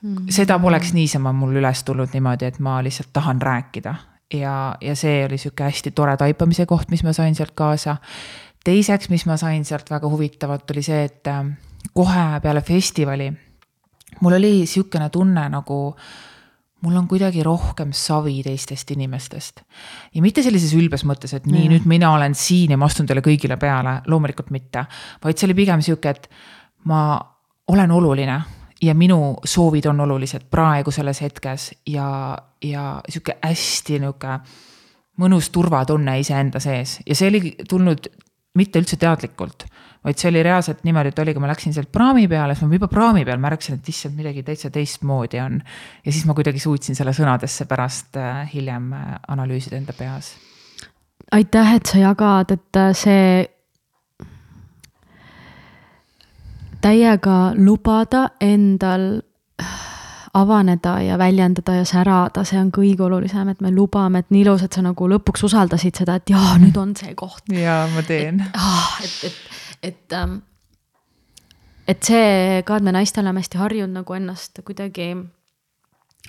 mm 0.02 0.16
-hmm. 0.16 0.32
seda 0.32 0.60
poleks 0.60 0.94
niisama 0.94 1.34
mul 1.34 1.56
üles 1.56 1.84
tulnud 1.84 2.14
niimoodi, 2.14 2.46
et 2.46 2.60
ma 2.60 2.84
lihtsalt 2.84 3.10
tahan 3.14 3.42
rääkida. 3.42 3.96
ja, 4.34 4.76
ja 4.82 4.96
see 4.96 5.26
oli 5.26 5.38
sihuke 5.38 5.64
hästi 5.64 5.92
tore 5.92 6.18
taipamise 6.18 6.66
koht, 6.66 6.92
mis 6.92 7.04
ma 7.04 7.14
sain 7.14 7.36
sealt 7.36 7.52
kaasa. 7.56 7.98
teiseks, 8.64 9.10
mis 9.10 9.26
ma 9.26 9.38
sain 9.38 9.66
sealt 9.66 9.90
väga 9.90 10.10
huvitavat, 10.10 10.72
oli 10.72 10.82
see, 10.82 11.04
et 11.04 11.28
äh, 11.28 11.46
kohe 11.94 12.40
peale 12.42 12.62
festivali 12.62 13.34
mul 14.20 14.34
oli 14.34 14.66
sihukene 14.66 15.10
tunne 15.10 15.50
nagu 15.50 15.96
mul 16.82 16.96
on 16.96 17.08
kuidagi 17.10 17.44
rohkem 17.44 17.92
savi 17.96 18.42
teistest 18.46 18.92
inimestest. 18.92 19.62
ja 20.14 20.22
mitte 20.22 20.44
sellises 20.46 20.74
ülbes 20.78 21.04
mõttes, 21.06 21.34
et 21.34 21.48
nii, 21.50 21.70
nüüd 21.74 21.88
mina 21.90 22.12
olen 22.14 22.36
siin 22.36 22.72
ja 22.72 22.78
ma 22.78 22.86
astun 22.86 23.08
teile 23.10 23.24
kõigile 23.26 23.58
peale, 23.58 24.02
loomulikult 24.08 24.52
mitte. 24.54 24.86
vaid 25.24 25.38
see 25.38 25.50
oli 25.50 25.58
pigem 25.58 25.82
sihuke, 25.82 26.10
et 26.10 26.30
ma 26.86 27.20
olen 27.68 27.92
oluline 27.92 28.38
ja 28.82 28.94
minu 28.96 29.38
soovid 29.46 29.86
on 29.90 30.06
olulised 30.06 30.48
praegu 30.52 30.92
selles 30.92 31.22
hetkes 31.22 31.72
ja, 31.90 32.38
ja 32.64 33.02
sihuke 33.10 33.40
hästi 33.42 34.00
nihuke 34.04 34.40
mõnus 35.18 35.50
turvatunne 35.50 36.20
iseenda 36.22 36.62
sees 36.62 37.00
ja 37.06 37.16
see 37.18 37.32
oli 37.32 37.56
tulnud 37.70 38.10
mitte 38.58 38.80
üldse 38.82 39.00
teadlikult 39.02 39.66
vaid 40.08 40.22
see 40.22 40.30
oli 40.32 40.44
reaalselt 40.46 40.86
niimoodi, 40.88 41.12
et 41.12 41.20
oli, 41.20 41.34
kui 41.36 41.44
ma 41.44 41.50
läksin 41.52 41.76
sealt 41.76 41.92
praami 41.92 42.30
peale, 42.32 42.56
siis 42.56 42.70
ma 42.70 42.78
juba 42.80 42.88
praami 42.92 43.26
peal 43.28 43.42
märkasin, 43.44 43.80
et 43.80 43.90
issand, 43.92 44.16
midagi 44.16 44.44
täitsa 44.48 44.72
teistmoodi 44.72 45.42
on. 45.44 45.60
ja 46.06 46.12
siis 46.12 46.24
ma 46.30 46.36
kuidagi 46.38 46.62
suutsin 46.64 46.96
selle 46.96 47.12
sõnadesse 47.16 47.68
pärast 47.68 48.16
äh, 48.22 48.46
hiljem 48.54 48.94
äh, 48.96 49.10
analüüsida 49.28 49.76
enda 49.78 49.96
peas. 49.98 50.32
aitäh, 51.32 51.76
et 51.76 51.92
sa 51.92 52.00
jagad, 52.00 52.56
et 52.56 52.80
äh, 52.80 52.94
see 52.96 53.46
täiega 56.82 57.38
lubada 57.58 58.30
endal 58.40 59.10
avaneda 60.38 61.00
ja 61.02 61.18
väljendada 61.18 61.80
ja 61.82 61.86
särada, 61.86 62.44
see 62.48 62.60
on 62.62 62.72
kõige 62.72 63.04
olulisem, 63.08 63.50
et 63.52 63.62
me 63.66 63.72
lubame, 63.74 64.22
et 64.22 64.32
nii 64.32 64.44
ilus, 64.46 64.64
et 64.64 64.74
sa 64.74 64.84
nagu 64.86 65.10
lõpuks 65.10 65.44
usaldasid 65.50 66.00
seda, 66.00 66.20
et 66.22 66.32
jaa, 66.32 66.56
nüüd 66.62 66.78
on 66.80 66.94
see 66.96 67.16
koht. 67.18 67.44
jaa, 67.52 67.88
ma 67.92 68.04
teen. 68.08 68.44
et, 68.46 68.60
ah, 68.62 69.00
et, 69.04 69.32
et 69.32 69.58
et 69.84 70.14
ähm,, 70.14 70.40
et 71.88 72.04
see 72.04 72.62
ka, 72.66 72.78
et 72.78 72.84
me 72.84 72.92
naistena 72.92 73.30
oleme 73.30 73.44
hästi 73.44 73.58
harjunud 73.62 74.02
nagu 74.02 74.14
ennast 74.14 74.62
kuidagi 74.66 75.14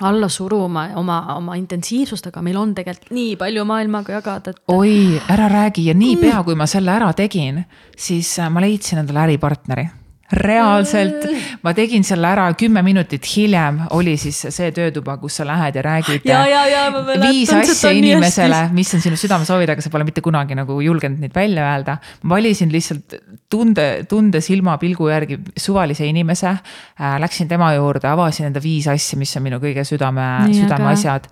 alla 0.00 0.28
suruma 0.28 0.88
oma, 0.96 1.18
oma 1.34 1.56
intensiivsust, 1.58 2.28
aga 2.30 2.42
meil 2.42 2.56
on 2.60 2.74
tegelikult 2.74 3.10
nii 3.14 3.36
palju 3.40 3.64
maailmaga 3.66 4.18
jagada, 4.20 4.54
et. 4.54 4.60
oi, 4.70 5.18
ära 5.30 5.48
räägi 5.50 5.88
ja 5.88 5.94
niipea, 5.98 6.42
kui 6.46 6.54
ma 6.54 6.68
selle 6.70 6.92
ära 6.94 7.10
tegin, 7.18 7.64
siis 7.98 8.36
äh, 8.38 8.50
ma 8.50 8.62
leidsin 8.62 9.02
endale 9.02 9.26
äripartneri 9.26 9.88
reaalselt, 10.32 11.24
ma 11.64 11.72
tegin 11.76 12.05
selle 12.05 12.28
ära, 12.28 12.46
kümme 12.59 12.82
minutit 12.84 13.24
hiljem 13.30 13.80
oli 13.96 14.16
siis 14.20 14.40
see 14.55 14.72
töötuba, 14.76 15.16
kus 15.20 15.38
sa 15.40 15.46
lähed 15.48 15.78
ja 15.78 15.84
räägid. 15.84 16.26
viis 17.22 17.52
asja 17.55 17.92
inimesele, 17.96 18.62
mis 18.76 18.92
on 18.94 19.05
sinu 19.05 19.16
südamesoovida, 19.16 19.76
aga 19.76 19.84
sa 19.84 19.92
pole 19.92 20.05
mitte 20.09 20.24
kunagi 20.24 20.59
nagu 20.59 20.80
julgenud 20.84 21.22
neid 21.24 21.34
välja 21.34 21.70
öelda. 21.72 21.96
valisin 22.28 22.72
lihtsalt 22.72 23.16
tunde, 23.50 24.05
tunde 24.09 24.40
silmapilgu 24.44 25.09
järgi 25.09 25.40
suvalise 25.56 26.06
inimese 26.06 26.48
äh,. 26.48 27.16
Läksin 27.18 27.48
tema 27.48 27.72
juurde, 27.74 28.09
avasin 28.09 28.46
enda 28.46 28.60
viis 28.62 28.86
asja, 28.88 29.18
mis 29.18 29.36
on 29.36 29.42
minu 29.42 29.59
kõige 29.62 29.84
südame, 29.84 30.52
südameasjad. 30.52 31.26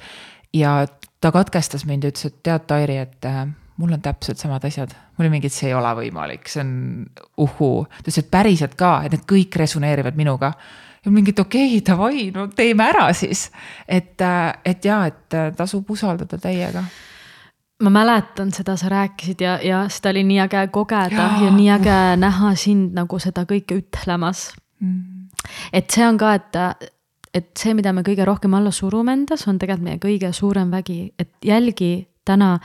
ja 0.52 0.86
ta 1.20 1.32
katkestas 1.32 1.85
mind 1.86 2.05
ja 2.05 2.10
ütles, 2.10 2.27
et 2.27 2.43
tead, 2.43 2.66
Tairi, 2.66 2.97
et 2.97 3.24
äh, 3.28 3.47
mul 3.77 3.93
on 3.93 4.03
täpselt 4.03 4.40
samad 4.40 4.65
asjad. 4.65 4.93
mul 5.16 5.27
oli 5.27 5.36
mingi, 5.36 5.51
et 5.51 5.57
see 5.57 5.70
ei 5.70 5.77
ole 5.77 5.93
võimalik, 6.01 6.48
see 6.48 6.62
on 6.62 6.73
uhuu. 7.44 7.85
ta 7.90 8.05
ütles, 8.05 8.20
et 8.23 8.31
päriselt 8.31 8.77
ka, 8.78 8.98
et 9.05 9.16
need 9.16 9.27
kõik 9.28 9.59
resoneerivad 9.62 10.16
minuga. 10.16 10.53
ja 11.05 11.12
mingi, 11.12 11.35
et 11.35 11.43
okei 11.43 11.77
okay,, 11.77 11.82
davai, 11.86 12.31
no 12.35 12.47
teeme 12.57 12.89
ära 12.89 13.11
siis. 13.12 13.51
et, 13.89 14.20
äh, 14.20 14.55
et 14.65 14.85
jaa, 14.85 15.07
et 15.07 15.35
äh, 15.35 15.53
tasub 15.57 15.90
usaldada 15.90 16.39
täiega 16.39 16.85
ma 17.82 17.90
mäletan 17.93 18.53
seda, 18.57 18.77
sa 18.77 18.89
rääkisid 18.89 19.40
ja, 19.40 19.59
ja 19.61 19.82
seda 19.93 20.15
oli 20.15 20.24
nii 20.24 20.39
äge 20.47 20.66
kogeda 20.73 21.11
ja, 21.12 21.44
ja 21.44 21.51
nii 21.53 21.70
äge 21.74 21.93
uh. 21.93 22.16
näha 22.20 22.55
sind 22.57 22.97
nagu 22.97 23.19
seda 23.20 23.44
kõike 23.48 23.82
ütlemas 23.82 24.48
mm.. 24.81 25.28
et 25.77 25.93
see 25.93 26.07
on 26.09 26.16
ka, 26.20 26.32
et, 26.40 26.89
et 27.35 27.51
see, 27.59 27.74
mida 27.77 27.93
me 27.93 28.05
kõige 28.07 28.24
rohkem 28.24 28.57
alla 28.57 28.73
surume 28.73 29.12
endas, 29.12 29.44
on 29.48 29.61
tegelikult 29.61 29.85
meie 29.85 30.01
kõige 30.01 30.32
suurem 30.32 30.73
vägi, 30.73 31.12
et 31.20 31.35
jälgi 31.44 32.09
täna 32.24 32.57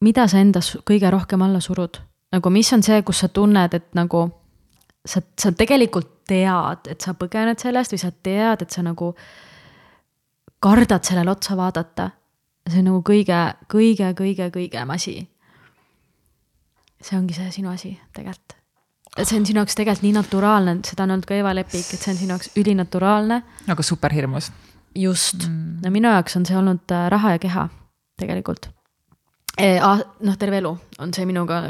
mida 0.00 0.26
sa 0.28 0.40
endas 0.40 0.74
kõige 0.88 1.10
rohkem 1.12 1.42
alla 1.42 1.60
surud? 1.60 2.00
nagu 2.30 2.50
mis 2.50 2.68
on 2.72 2.82
see, 2.82 3.02
kus 3.02 3.24
sa 3.24 3.28
tunned, 3.28 3.74
et 3.74 3.88
nagu 3.98 4.28
sa, 5.06 5.22
sa 5.38 5.50
tegelikult 5.56 6.20
tead, 6.30 6.86
et 6.92 7.02
sa 7.02 7.14
põgened 7.18 7.58
sellest 7.58 7.94
või 7.94 8.02
sa 8.02 8.12
tead, 8.12 8.62
et 8.62 8.70
sa 8.70 8.84
nagu 8.86 9.10
kardad 10.62 11.04
sellele 11.06 11.32
otsa 11.32 11.56
vaadata. 11.58 12.10
see 12.68 12.78
on 12.84 12.90
nagu 12.92 13.02
kõige, 13.02 13.40
kõige, 13.72 14.12
kõige, 14.14 14.50
kõigem 14.54 14.94
asi. 14.94 15.16
see 17.02 17.18
ongi 17.18 17.34
see 17.34 17.50
sinu 17.50 17.70
asi 17.70 17.98
tegelikult. 18.14 18.56
see 19.22 19.38
on 19.38 19.46
sinu 19.46 19.64
jaoks 19.64 19.74
tegelikult 19.74 20.06
nii 20.06 20.16
naturaalne, 20.20 20.78
seda 20.86 21.04
on 21.04 21.16
olnud 21.16 21.26
ka 21.26 21.34
Eva 21.34 21.54
Lepik, 21.54 21.94
et 21.94 21.98
see 21.98 22.12
on 22.12 22.18
sinu 22.18 22.36
jaoks 22.36 22.52
ülinaturaalne. 22.56 23.42
aga 23.66 23.82
super 23.82 24.12
hirmus. 24.12 24.52
just 24.94 25.48
mm., 25.48 25.80
no 25.82 25.90
minu 25.90 26.14
jaoks 26.14 26.36
on 26.36 26.46
see 26.46 26.56
olnud 26.56 26.86
äh, 26.94 27.08
raha 27.10 27.32
ja 27.34 27.38
keha 27.42 27.68
tegelikult 28.20 28.70
noh, 29.58 30.36
terve 30.38 30.60
elu 30.60 30.74
on 30.98 31.12
see 31.16 31.26
minuga 31.28 31.64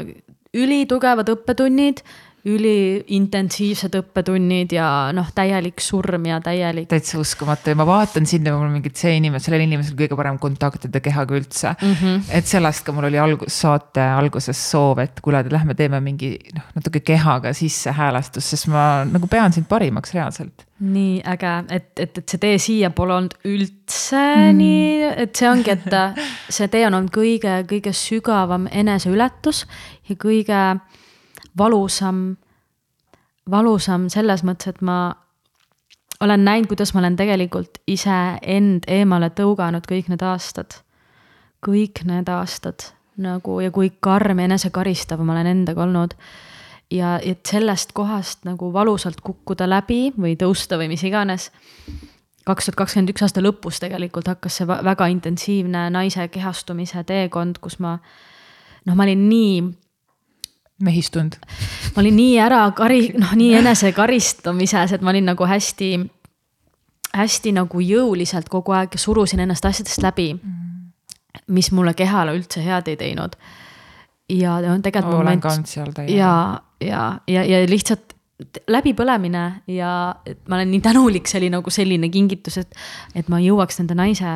ülitugevad 0.51 1.29
õppetunnid, 1.31 2.01
üliintensiivsed 2.47 3.93
õppetunnid 3.99 4.73
ja 4.73 4.85
noh, 5.13 5.27
täielik 5.35 5.81
surm 5.83 6.25
ja 6.25 6.39
täielik. 6.41 6.87
täitsa 6.89 7.19
uskumatu 7.21 7.69
ja 7.69 7.77
ma 7.77 7.85
vaatan 7.85 8.25
sind 8.25 8.47
ja 8.47 8.55
mul 8.55 8.65
on 8.65 8.73
mingid 8.79 8.97
see 8.97 9.13
inimene, 9.19 9.41
sellel 9.43 9.61
inimesel 9.67 9.93
kõige 9.99 10.17
parem 10.17 10.39
kontakt 10.41 10.87
enda 10.87 11.03
kehaga 11.05 11.37
üldse 11.37 11.75
mm. 11.75 11.93
-hmm. 11.99 12.23
et 12.37 12.49
sellest 12.49 12.85
ka 12.85 12.95
mul 12.97 13.05
oli 13.11 13.19
algus, 13.21 13.59
saate 13.61 14.01
alguses 14.01 14.57
soov, 14.71 15.03
et 15.03 15.21
kuule, 15.21 15.43
lähme 15.53 15.75
teeme 15.77 15.99
mingi 16.01 16.33
noh, 16.55 16.65
natuke 16.75 17.03
kehaga 17.05 17.53
sisse 17.53 17.93
häälestus, 17.93 18.49
sest 18.49 18.71
ma 18.73 19.05
nagu 19.05 19.29
pean 19.29 19.53
sind 19.53 19.69
parimaks 19.69 20.13
reaalselt. 20.17 20.65
nii 20.79 21.21
äge, 21.21 21.53
et, 21.69 21.91
et, 21.99 22.17
et 22.17 22.29
see 22.29 22.41
tee 22.41 22.57
siiapoole 22.57 23.13
olnud 23.13 23.35
üldse 23.45 24.17
mm. 24.17 24.57
nii, 24.57 25.11
et 25.27 25.35
see 25.35 25.49
ongi, 25.49 25.77
et 25.77 26.17
see 26.49 26.67
tee 26.73 26.87
on 26.87 26.97
olnud 26.97 27.13
kõige, 27.13 27.61
kõige 27.69 27.93
sügavam 27.93 28.65
eneseületus 28.71 29.67
ja 30.09 30.17
kõige 30.17 30.63
valusam, 31.57 32.37
valusam 33.49 34.09
selles 34.09 34.43
mõttes, 34.43 34.71
et 34.71 34.81
ma 34.81 35.15
olen 36.21 36.45
näinud, 36.45 36.67
kuidas 36.67 36.93
ma 36.93 37.01
olen 37.01 37.15
tegelikult 37.15 37.81
iseend 37.87 38.85
eemale 38.87 39.31
tõuganud 39.35 39.85
kõik 39.89 40.09
need 40.09 40.21
aastad. 40.21 40.81
kõik 41.61 42.01
need 42.05 42.29
aastad 42.29 42.91
nagu 43.21 43.59
ja 43.61 43.71
kui 43.71 43.91
karm 43.99 44.39
ja 44.39 44.47
enesekaristav 44.49 45.21
ma 45.21 45.33
olen 45.33 45.47
endaga 45.47 45.83
olnud. 45.83 46.13
ja 46.91 47.19
et 47.23 47.45
sellest 47.47 47.93
kohast 47.93 48.43
nagu 48.43 48.73
valusalt 48.73 49.21
kukkuda 49.21 49.69
läbi 49.69 50.11
või 50.19 50.35
tõusta 50.35 50.77
või 50.77 50.87
mis 50.87 51.03
iganes. 51.03 51.51
kaks 52.45 52.65
tuhat 52.65 52.75
kakskümmend 52.75 53.09
üks 53.09 53.21
aasta 53.21 53.41
lõpus 53.41 53.79
tegelikult 53.79 54.27
hakkas 54.27 54.57
see 54.57 54.67
väga 54.67 55.07
intensiivne 55.07 55.89
naise 55.89 56.27
kehastumise 56.27 57.03
teekond, 57.03 57.57
kus 57.61 57.79
ma 57.79 57.97
noh, 58.85 58.95
ma 58.95 59.03
olin 59.03 59.29
nii 59.29 59.61
mehistunud? 60.85 61.37
ma 61.95 62.03
olin 62.03 62.17
nii 62.17 62.39
ära 62.43 62.63
kari-, 62.77 63.13
noh, 63.19 63.35
nii 63.37 63.55
enesekaristamises, 63.61 64.95
et 64.97 65.01
ma 65.05 65.13
olin 65.13 65.29
nagu 65.31 65.47
hästi, 65.47 65.91
hästi 67.17 67.55
nagu 67.57 67.83
jõuliselt 67.85 68.49
kogu 68.49 68.75
aeg 68.77 68.97
surusin 68.99 69.43
ennast 69.45 69.65
asjadest 69.65 70.03
läbi 70.05 70.33
mm., 70.33 70.57
mis 71.51 71.71
mulle 71.71 71.93
kehale 71.97 72.35
üldse 72.35 72.63
head 72.63 72.87
ei 72.91 72.97
teinud. 72.99 73.35
ja 74.29 74.57
tegelikult. 74.83 75.21
olen 75.21 75.41
ka 75.41 75.53
olnud 75.53 75.67
seal 75.67 75.91
täiega. 75.95 76.17
ja, 76.17 76.33
ja, 76.87 77.03
ja, 77.27 77.43
ja 77.43 77.67
lihtsalt 77.69 78.15
läbipõlemine 78.67 79.43
ja 79.69 79.89
ma 80.47 80.55
olen 80.55 80.71
nii 80.71 80.81
tänulik, 80.81 81.27
see 81.29 81.41
oli 81.41 81.49
nagu 81.53 81.73
selline 81.73 82.09
kingitus, 82.09 82.57
et, 82.61 82.77
et 83.15 83.29
ma 83.29 83.39
jõuaks 83.41 83.81
nende 83.81 83.97
naise, 83.97 84.31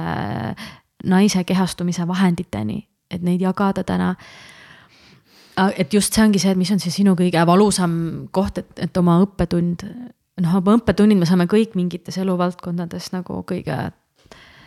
naise 1.05 1.43
kehastumise 1.43 2.07
vahenditeni, 2.07 2.83
et 3.11 3.25
neid 3.25 3.41
jagada 3.41 3.83
täna 3.87 4.13
et 5.55 5.93
just 5.93 6.13
see 6.13 6.23
ongi 6.25 6.41
see, 6.41 6.51
et 6.51 6.59
mis 6.59 6.71
on 6.73 6.81
see 6.83 6.93
sinu 6.93 7.15
kõige 7.17 7.41
valusam 7.47 7.95
koht, 8.35 8.59
et, 8.61 8.71
et 8.87 8.97
oma 8.99 9.17
õppetund, 9.23 9.85
noh, 10.43 10.57
oma 10.59 10.77
õppetunnid 10.79 11.19
me 11.21 11.27
saame 11.29 11.47
kõik 11.51 11.77
mingites 11.79 12.17
eluvaldkondades 12.21 13.11
nagu 13.15 13.41
kõige 13.47 13.77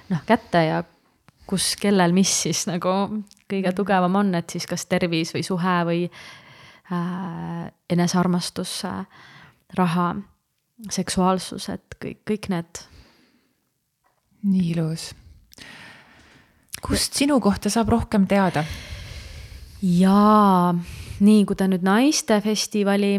noh, 0.08 0.22
kätte 0.28 0.64
ja 0.64 0.82
kus, 1.48 1.74
kellel, 1.80 2.14
mis 2.16 2.32
siis 2.44 2.66
nagu 2.68 2.94
kõige 3.48 3.72
tugevam 3.76 4.20
on, 4.20 4.34
et 4.38 4.50
siis 4.52 4.68
kas 4.68 4.86
tervis 4.88 5.32
või 5.36 5.44
suhe 5.46 5.76
või 5.88 6.02
äh, 6.08 7.64
enesearmastus 7.90 8.82
äh,, 8.88 9.24
raha, 9.76 10.12
seksuaalsus, 10.94 11.68
et 11.72 11.96
kõik, 12.00 12.22
kõik 12.28 12.52
need. 12.52 12.84
nii 14.48 14.70
ilus. 14.70 15.10
kust 16.80 17.18
sinu 17.18 17.40
kohta 17.40 17.70
saab 17.70 17.88
rohkem 17.90 18.26
teada? 18.26 18.64
Jaa, 19.82 20.74
nii 21.20 21.44
kui 21.46 21.56
te 21.56 21.68
nüüd 21.70 21.84
naistefestivali 21.86 23.18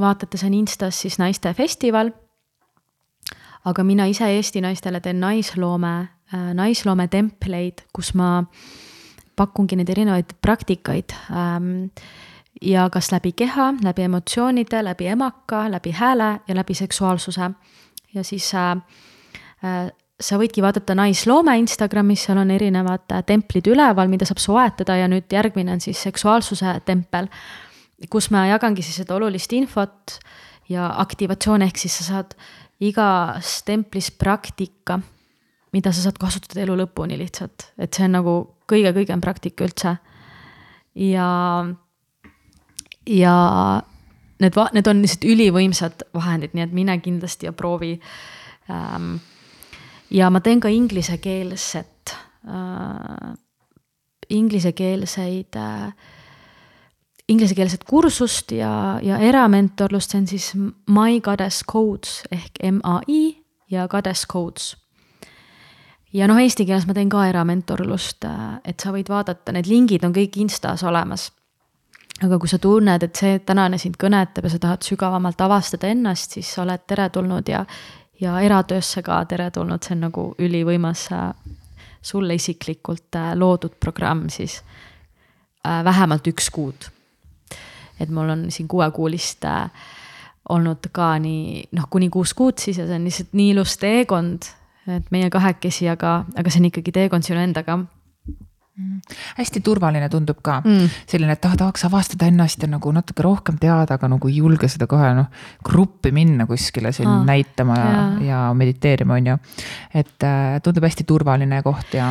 vaatate, 0.00 0.38
see 0.38 0.50
on 0.50 0.58
Instas 0.60 1.00
siis 1.00 1.18
naistefestival. 1.18 2.12
aga 3.64 3.84
mina 3.84 4.04
ise 4.04 4.26
Eesti 4.28 4.60
naistele 4.60 5.00
teen 5.00 5.20
naisloome, 5.20 6.08
äh, 6.34 6.50
naisloome 6.54 7.08
templeid, 7.08 7.86
kus 7.92 8.14
ma 8.14 8.44
pakungi 9.36 9.76
neid 9.76 9.88
erinevaid 9.88 10.34
praktikaid 10.42 11.14
ähm, 11.30 11.88
ja 12.62 12.90
kas 12.90 13.10
läbi 13.12 13.32
keha, 13.32 13.72
läbi 13.82 14.02
emotsioonide, 14.02 14.82
läbi 14.84 15.06
emaka, 15.06 15.70
läbi 15.70 15.90
hääle 15.90 16.40
ja 16.48 16.54
läbi 16.54 16.74
seksuaalsuse. 16.74 17.50
ja 18.14 18.24
siis 18.24 18.54
äh, 18.54 18.70
äh, 19.64 19.92
sa 20.20 20.38
võidki 20.38 20.62
vaadata 20.62 20.94
Naisloome 20.94 21.56
Instagramis, 21.58 22.24
seal 22.26 22.38
on 22.38 22.52
erinevad 22.54 23.10
äh, 23.12 23.24
templid 23.26 23.66
üleval, 23.70 24.10
mida 24.10 24.26
saab 24.28 24.42
soetada 24.42 24.98
ja 25.00 25.08
nüüd 25.10 25.30
järgmine 25.32 25.74
on 25.74 25.82
siis 25.82 26.02
seksuaalsuse 26.06 26.78
tempel, 26.86 27.28
kus 28.10 28.30
ma 28.34 28.46
jagangi 28.50 28.84
siis 28.84 29.02
seda 29.02 29.16
olulist 29.16 29.52
infot 29.56 30.18
ja 30.70 30.86
aktivatsioone, 31.02 31.66
ehk 31.68 31.82
siis 31.82 31.98
sa 32.00 32.06
saad 32.10 32.36
igas 32.84 33.60
templis 33.66 34.10
praktika, 34.14 35.00
mida 35.74 35.92
sa 35.92 36.06
saad 36.06 36.18
kasutada 36.20 36.62
elu 36.62 36.76
lõpuni 36.84 37.18
lihtsalt, 37.18 37.70
et 37.78 37.94
see 37.94 38.06
on 38.06 38.18
nagu 38.18 38.36
kõige-kõigem 38.70 39.22
praktika 39.24 39.66
üldse. 39.66 39.96
ja, 40.94 41.28
ja 43.10 43.36
need, 44.40 44.58
need 44.78 44.90
on 44.90 45.02
lihtsalt 45.02 45.28
ülivõimsad 45.28 46.08
vahendid, 46.14 46.54
nii 46.54 46.66
et 46.68 46.74
mine 46.74 46.98
kindlasti 47.02 47.50
ja 47.50 47.52
proovi 47.56 47.96
ähm, 48.70 49.16
ja 50.14 50.30
ma 50.30 50.40
teen 50.40 50.60
ka 50.62 50.70
inglisekeelset 50.70 52.14
äh,, 52.46 53.32
inglisekeelseid 54.30 55.58
äh,, 55.58 55.90
inglisekeelset 57.28 57.84
kursust 57.88 58.52
ja, 58.52 59.00
ja 59.02 59.18
eramentorlust, 59.18 60.12
see 60.12 60.22
on 60.22 60.30
siis 60.30 60.52
My 60.90 61.20
Goddess 61.20 61.64
Codes 61.66 62.22
ehk 62.30 62.62
M-A-I 62.70 63.22
ja 63.70 63.88
Goddess 63.88 64.28
Codes 64.30 64.74
ja 66.14 66.28
noh, 66.30 66.38
eesti 66.40 66.66
keeles 66.68 66.86
ma 66.88 66.94
teen 66.96 67.10
ka 67.12 67.24
eramentorlust, 67.28 68.26
äh, 68.28 68.44
et 68.64 68.80
sa 68.80 68.92
võid 68.94 69.10
vaadata, 69.10 69.54
need 69.54 69.70
lingid 69.70 70.04
on 70.06 70.14
kõik 70.14 70.38
Instas 70.42 70.84
olemas. 70.86 71.32
aga 72.22 72.36
kui 72.38 72.46
sa 72.48 72.60
tunned, 72.62 73.02
et 73.02 73.16
see 73.18 73.40
tänane 73.42 73.78
sind 73.78 73.96
kõnetab 73.98 74.44
ja 74.46 74.50
sa 74.52 74.58
tahad 74.62 74.84
sügavamalt 74.86 75.40
avastada 75.40 75.88
ennast, 75.90 76.36
siis 76.36 76.46
sa 76.46 76.62
oled 76.62 76.84
teretulnud 76.86 77.48
ja, 77.50 77.64
ja 78.20 78.40
eratöösse 78.40 79.02
ka 79.02 79.24
teretulnud, 79.24 79.82
see 79.82 79.96
on 79.96 80.04
nagu 80.08 80.24
ülivõimas 80.38 81.06
äh, 81.12 81.30
sulle 82.02 82.36
isiklikult 82.38 83.16
äh, 83.18 83.32
loodud 83.38 83.78
programm 83.80 84.28
siis 84.32 84.60
äh, 85.66 85.84
vähemalt 85.84 86.26
üks 86.30 86.50
kuud. 86.50 86.90
et 88.00 88.10
mul 88.10 88.28
on 88.28 88.50
siin 88.50 88.68
kuuekuulist 88.68 89.44
olnud 90.48 90.88
ka 90.92 91.14
nii 91.18 91.68
noh, 91.72 91.86
kuni 91.90 92.08
kuus 92.10 92.34
kuud 92.34 92.58
siis 92.58 92.78
ja 92.78 92.86
see 92.86 92.96
on 92.96 93.04
lihtsalt 93.06 93.32
nii 93.32 93.50
ilus 93.54 93.76
teekond, 93.78 94.48
et 94.90 95.10
meie 95.14 95.30
kahekesi, 95.30 95.88
aga, 95.88 96.24
aga 96.36 96.50
see 96.50 96.60
on 96.60 96.68
ikkagi 96.68 96.92
teekond 96.92 97.24
sinu 97.24 97.40
endaga. 97.40 97.78
Hästi 99.38 99.60
turvaline 99.62 100.08
tundub 100.10 100.40
ka 100.42 100.56
mm., 100.64 100.94
selline, 101.10 101.36
et 101.36 101.40
taha, 101.42 101.58
tahaks 101.60 101.84
avastada 101.86 102.26
ennast 102.26 102.62
ja 102.62 102.68
nagu 102.70 102.90
natuke 102.94 103.22
rohkem 103.22 103.58
teada, 103.62 103.94
aga 103.94 104.08
nagu 104.10 104.30
ei 104.30 104.40
julge 104.40 104.68
seda 104.70 104.88
kohe 104.90 105.12
noh, 105.14 105.28
gruppi 105.66 106.10
minna 106.14 106.48
kuskile 106.50 106.90
siin 106.94 107.10
ah, 107.10 107.22
näitama 107.26 107.78
ja, 107.78 107.92
ja., 107.92 108.24
ja 108.28 108.40
mediteerima, 108.58 109.20
on 109.20 109.30
ju. 109.30 109.36
et 109.94 110.26
äh, 110.26 110.58
tundub 110.64 110.88
hästi 110.88 111.06
turvaline 111.06 111.62
koht 111.62 111.94
ja 111.94 112.10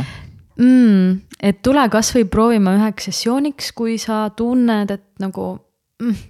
mm,. 0.56 1.20
et 1.44 1.60
tule 1.66 1.84
kasvõi 1.92 2.30
proovima 2.32 2.78
üheks 2.80 3.12
sessiooniks, 3.12 3.74
kui 3.76 3.98
sa 4.00 4.30
tunned, 4.32 4.96
et 4.96 5.08
nagu 5.24 5.58
mm,, 6.00 6.28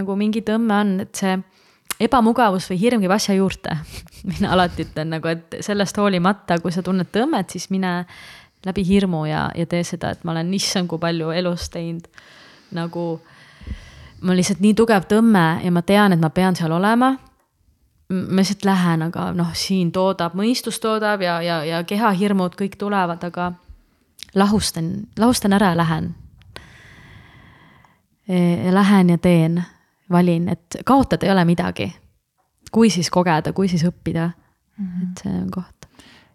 nagu 0.00 0.16
mingi 0.16 0.40
tõmme 0.48 0.80
on, 0.80 0.96
et 1.04 1.12
see 1.12 1.36
ebamugavus 2.02 2.70
või 2.70 2.80
hirm 2.80 3.02
käib 3.04 3.12
asja 3.14 3.36
juurde 3.36 3.76
mina 4.30 4.56
alati 4.56 4.86
ütlen 4.86 5.12
nagu, 5.18 5.28
et 5.28 5.60
sellest 5.60 6.00
hoolimata, 6.00 6.56
kui 6.64 6.72
sa 6.72 6.80
tunned 6.80 7.12
tõmmet, 7.12 7.52
siis 7.52 7.68
mine 7.74 7.98
läbi 8.66 8.84
hirmu 8.86 9.24
ja, 9.26 9.50
ja 9.54 9.66
tee 9.66 9.84
seda, 9.84 10.12
et 10.12 10.24
ma 10.24 10.32
olen 10.32 10.52
issand, 10.54 10.88
kui 10.90 11.00
palju 11.02 11.30
elus 11.30 11.68
teinud 11.70 12.06
nagu. 12.72 13.20
mul 14.22 14.38
lihtsalt 14.38 14.60
nii 14.62 14.74
tugev 14.78 15.08
tõmme 15.10 15.64
ja 15.64 15.70
ma 15.74 15.82
tean, 15.82 16.12
et 16.12 16.20
ma 16.20 16.30
pean 16.30 16.56
seal 16.56 16.72
olema. 16.72 17.16
ma 18.08 18.38
lihtsalt 18.38 18.64
lähen, 18.64 19.02
aga 19.02 19.32
noh, 19.32 19.54
siin 19.54 19.92
toodab, 19.92 20.34
mõistus 20.38 20.80
toodab 20.80 21.22
ja, 21.22 21.40
ja, 21.42 21.64
ja 21.64 21.84
kehahirmud 21.84 22.56
kõik 22.58 22.76
tulevad, 22.78 23.24
aga 23.24 23.52
lahustan, 24.34 24.92
lahustan 25.18 25.52
ära 25.52 25.72
ja 25.72 25.76
lähen. 25.76 26.14
E, 28.28 28.72
lähen 28.72 29.10
ja 29.10 29.18
teen, 29.18 29.62
valin, 30.10 30.48
et 30.48 30.76
kaotada 30.84 31.26
ei 31.26 31.32
ole 31.32 31.44
midagi. 31.44 31.92
kui 32.72 32.90
siis 32.90 33.10
kogeda, 33.10 33.52
kui 33.52 33.68
siis 33.68 33.84
õppida 33.84 34.30
mm. 34.78 34.86
-hmm. 34.86 35.10
et 35.10 35.18
see 35.22 35.32
on 35.42 35.50
koht 35.50 35.81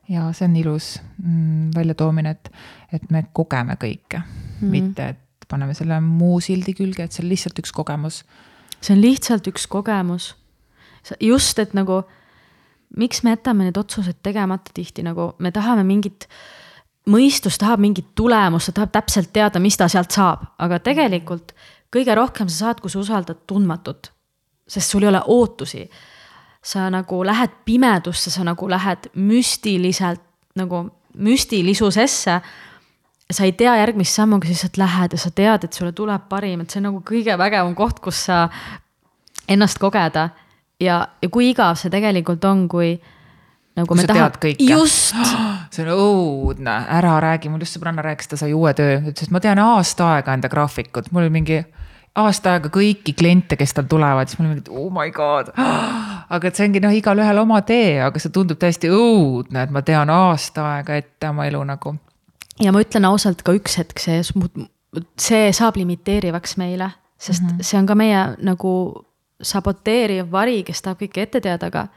ja 0.09 0.27
see 0.33 0.47
on 0.47 0.55
ilus 0.55 0.97
mm, 1.23 1.71
väljatoomine, 1.75 2.35
et, 2.35 2.51
et 2.93 3.09
me 3.11 3.25
kogeme 3.33 3.77
kõike 3.79 4.19
mm, 4.19 4.27
-hmm. 4.61 4.71
mitte 4.71 5.09
et 5.13 5.47
paneme 5.47 5.73
selle 5.73 5.99
muu 6.03 6.39
sildi 6.43 6.73
külge, 6.73 7.03
et 7.03 7.11
see 7.11 7.23
on 7.23 7.29
lihtsalt 7.29 7.59
üks 7.59 7.71
kogemus. 7.71 8.23
see 8.81 8.95
on 8.95 9.01
lihtsalt 9.01 9.47
üks 9.47 9.67
kogemus. 9.67 10.35
just, 11.19 11.59
et 11.59 11.73
nagu 11.73 12.03
miks 12.97 13.23
me 13.23 13.35
jätame 13.35 13.67
need 13.67 13.77
otsused 13.77 14.21
tegemata 14.23 14.71
tihti 14.73 15.03
nagu 15.03 15.33
me 15.39 15.51
tahame 15.51 15.83
mingit, 15.83 16.27
mõistus 17.07 17.57
tahab 17.57 17.79
mingit 17.79 18.13
tulemust, 18.15 18.71
ta 18.71 18.81
tahab 18.81 18.91
täpselt 18.91 19.33
teada, 19.33 19.59
mis 19.59 19.77
ta 19.77 19.87
sealt 19.87 20.11
saab, 20.11 20.45
aga 20.59 20.79
tegelikult 20.79 21.53
kõige 21.93 22.15
rohkem 22.15 22.49
sa 22.49 22.67
saad, 22.67 22.81
kui 22.81 22.91
sa 22.91 22.99
usaldad 22.99 23.43
tundmatut, 23.47 24.11
sest 24.67 24.91
sul 24.91 25.05
ei 25.05 25.11
ole 25.11 25.21
ootusi. 25.25 25.87
Sa 26.63 26.89
nagu 26.89 27.23
lähed 27.25 27.53
pimedusse, 27.65 28.31
sa 28.31 28.43
nagu 28.43 28.69
lähed 28.69 29.09
müstiliselt 29.15 30.21
nagu 30.57 30.89
müstilisusesse. 31.17 32.41
sa 33.31 33.43
ei 33.43 33.51
tea 33.51 33.73
järgmist 33.75 34.15
sammu, 34.15 34.37
aga 34.37 34.47
sa 34.47 34.53
lihtsalt 34.53 34.77
lähed 34.77 35.13
ja 35.13 35.17
sa 35.19 35.29
tead, 35.35 35.63
et 35.63 35.73
sulle 35.73 35.91
tuleb 35.91 36.29
parim, 36.29 36.61
et 36.61 36.71
see 36.71 36.79
on 36.79 36.85
nagu 36.87 37.01
kõige 37.03 37.35
vägevam 37.37 37.75
koht, 37.75 37.99
kus 37.99 38.25
sa 38.25 38.47
ennast 39.47 39.79
kogeda. 39.79 40.29
ja, 40.79 41.07
ja 41.21 41.29
kui 41.29 41.49
igav 41.49 41.75
see 41.75 41.91
tegelikult 41.91 42.45
on, 42.45 42.67
kui 42.71 43.01
nagu 43.75 43.87
kui 43.87 43.99
me 43.99 44.05
sa 44.05 44.13
tahame. 44.13 44.53
just 44.59 45.15
see 45.73 45.83
on 45.85 45.91
õudne, 45.93 46.77
ära 46.99 47.17
räägi, 47.23 47.51
mul 47.51 47.65
just 47.65 47.77
sõbranna 47.77 48.05
rääkis, 48.05 48.31
ta 48.31 48.39
sai 48.39 48.53
uue 48.55 48.73
töö, 48.77 49.01
ütles, 49.11 49.27
et 49.27 49.33
ma 49.33 49.43
tean 49.43 49.59
aasta 49.59 50.13
aega 50.15 50.37
enda 50.37 50.49
graafikut, 50.49 51.11
mul 51.11 51.25
oli 51.25 51.35
mingi 51.41 51.59
aasta 52.17 52.55
aega 52.55 52.71
kõiki 52.73 53.13
kliente, 53.17 53.59
kes 53.59 53.75
tal 53.77 53.89
tulevad, 53.89 54.29
siis 54.29 54.39
mul 54.39 54.49
oli 54.49 54.61
mingi, 54.61 54.71
oh 54.71 54.89
my 54.93 55.11
god. 55.11 55.51
aga 56.29 56.49
et 56.49 56.59
see 56.59 56.67
ongi 56.67 56.81
noh, 56.83 56.93
igalühel 56.93 57.41
oma 57.41 57.61
tee, 57.67 57.97
aga 58.03 58.19
see 58.19 58.33
tundub 58.33 58.59
täiesti 58.59 58.91
õudne, 58.91 59.63
et 59.63 59.73
ma 59.73 59.83
tean 59.85 60.11
aasta 60.13 60.65
aega 60.75 60.97
ette 60.99 61.29
oma 61.29 61.47
elu 61.47 61.63
nagu. 61.67 61.95
ja 62.59 62.73
ma 62.73 62.83
ütlen 62.83 63.07
ausalt 63.07 63.43
ka 63.45 63.55
üks 63.55 63.77
hetk, 63.79 63.99
see, 64.01 64.21
see 65.17 65.51
saab 65.53 65.77
limiteerivaks 65.79 66.57
meile, 66.57 66.91
sest 67.17 67.43
mm 67.43 67.49
-hmm. 67.49 67.63
see 67.63 67.79
on 67.79 67.85
ka 67.85 67.95
meie 67.95 68.23
nagu 68.41 68.73
saboteeriv 69.41 70.31
vari, 70.31 70.63
kes 70.63 70.81
tahab 70.81 71.01
kõike 71.01 71.21
ette 71.21 71.41
teada, 71.41 71.67
aga 71.67 71.87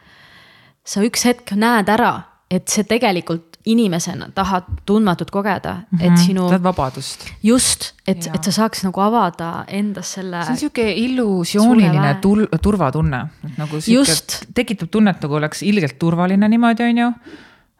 sa 0.84 1.00
üks 1.00 1.24
hetk 1.24 1.52
näed 1.56 1.88
ära, 1.88 2.22
et 2.50 2.68
see 2.68 2.84
tegelikult 2.84 3.49
inimesena 3.66 4.28
tahad 4.34 4.62
tundmatut 4.86 5.30
kogeda 5.30 5.74
mm, 5.74 5.98
-hmm. 5.98 6.12
et 6.12 6.18
sinu. 6.18 6.46
tahad 6.48 6.62
vabadust. 6.62 7.26
just, 7.42 7.92
et, 8.06 8.30
et 8.34 8.44
sa 8.44 8.52
saaks 8.52 8.84
nagu 8.84 9.00
avada 9.00 9.64
endas 9.68 10.12
selle. 10.12 10.44
see 10.44 10.52
on 10.52 10.56
sihuke 10.56 10.92
illusiooniline 10.92 12.14
tul-, 12.20 12.48
turvatunne, 12.62 13.26
et 13.44 13.58
nagu 13.58 13.80
sihuke, 13.80 14.16
tekitab 14.54 14.88
tunnet, 14.90 15.20
nagu 15.22 15.34
oleks 15.34 15.62
ilgelt 15.62 15.98
turvaline 15.98 16.48
niimoodi, 16.48 16.88
on 16.88 16.98
ju. 16.98 17.12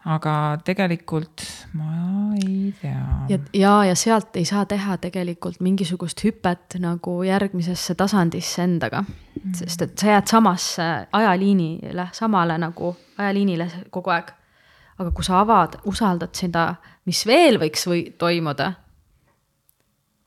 aga 0.04 0.34
tegelikult 0.64 1.42
ma 1.72 2.32
ei 2.36 2.74
tea. 2.80 3.06
ja, 3.28 3.38
ja, 3.54 3.84
ja 3.84 3.94
sealt 3.94 4.36
ei 4.36 4.44
saa 4.44 4.66
teha 4.66 4.96
tegelikult 4.96 5.60
mingisugust 5.60 6.24
hüpet 6.24 6.76
nagu 6.78 7.22
järgmisesse 7.22 7.94
tasandisse 7.94 8.62
endaga 8.64 9.02
mm.. 9.04 9.54
sest 9.54 9.82
et 9.82 9.98
sa 9.98 10.06
jääd 10.14 10.26
samasse 10.26 10.90
ajaliinile, 11.12 12.08
samale 12.12 12.58
nagu 12.58 12.96
ajaliinile 13.18 13.70
kogu 13.90 14.10
aeg. 14.10 14.32
Aga 15.00 15.10
kui 15.16 15.24
sa 15.24 15.40
avad, 15.40 15.78
usaldad 15.88 16.34
seda, 16.36 16.74
mis 17.08 17.24
veel 17.26 17.58
võiks 17.60 17.86
või 17.88 18.04
toimuda. 18.18 18.72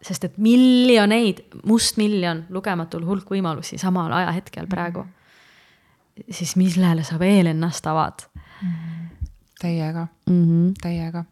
sest 0.03 0.23
et 0.23 0.37
miljoneid, 0.37 1.37
mustmiljon, 1.63 2.45
lugematul 2.49 3.05
hulk 3.07 3.29
võimalusi 3.31 3.77
samal 3.77 4.11
ajahetkel 4.11 4.67
praegu. 4.67 5.05
siis 6.29 6.55
millele 6.55 7.03
sa 7.03 7.19
veel 7.19 7.47
ennast 7.47 7.87
avad 7.87 8.25
täiega 9.63 10.07
mm? 10.29 10.43
-hmm. 10.43 10.73
täiega. 10.81 11.23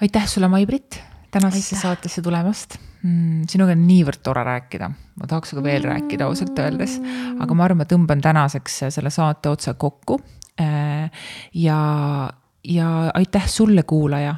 aitäh 0.00 0.26
sulle, 0.26 0.48
Mai-Britt, 0.48 0.98
tänasesse 1.30 1.76
saatesse 1.76 2.22
tulemast 2.22 2.78
mm,. 3.02 3.42
sinuga 3.50 3.76
on 3.76 3.86
niivõrd 3.86 4.22
tore 4.22 4.44
rääkida, 4.44 4.90
ma 4.90 5.28
tahaks 5.30 5.52
sinuga 5.52 5.68
veel 5.70 5.86
rääkida 5.86 6.26
ausalt 6.26 6.58
öeldes, 6.58 6.98
aga 7.40 7.54
ma 7.54 7.68
arvan, 7.68 7.82
ma 7.84 7.88
tõmban 7.92 8.22
tänaseks 8.24 8.80
selle 8.96 9.10
saate 9.14 9.52
otsa 9.52 9.74
kokku. 9.74 10.20
Ja, 10.58 11.78
ja 12.64 12.88
aitäh 13.14 13.48
sulle, 13.48 13.82
kuulaja, 13.82 14.34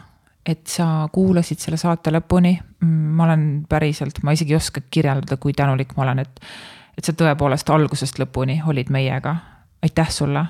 et 0.47 0.66
sa 0.66 1.09
kuulasid 1.12 1.61
selle 1.62 1.78
saate 1.78 2.11
lõpuni. 2.11 2.57
ma 2.82 3.24
olen 3.24 3.66
päriselt, 3.69 4.23
ma 4.23 4.32
isegi 4.32 4.55
ei 4.55 4.57
oska 4.57 4.81
kirjeldada, 4.90 5.36
kui 5.36 5.53
tänulik 5.53 5.97
ma 5.97 6.03
olen, 6.03 6.23
et, 6.23 6.40
et 6.99 7.05
sa 7.05 7.12
tõepoolest 7.12 7.70
algusest 7.70 8.19
lõpuni 8.19 8.61
olid 8.66 8.90
meiega. 8.90 9.36
aitäh 9.82 10.11
sulle 10.11 10.47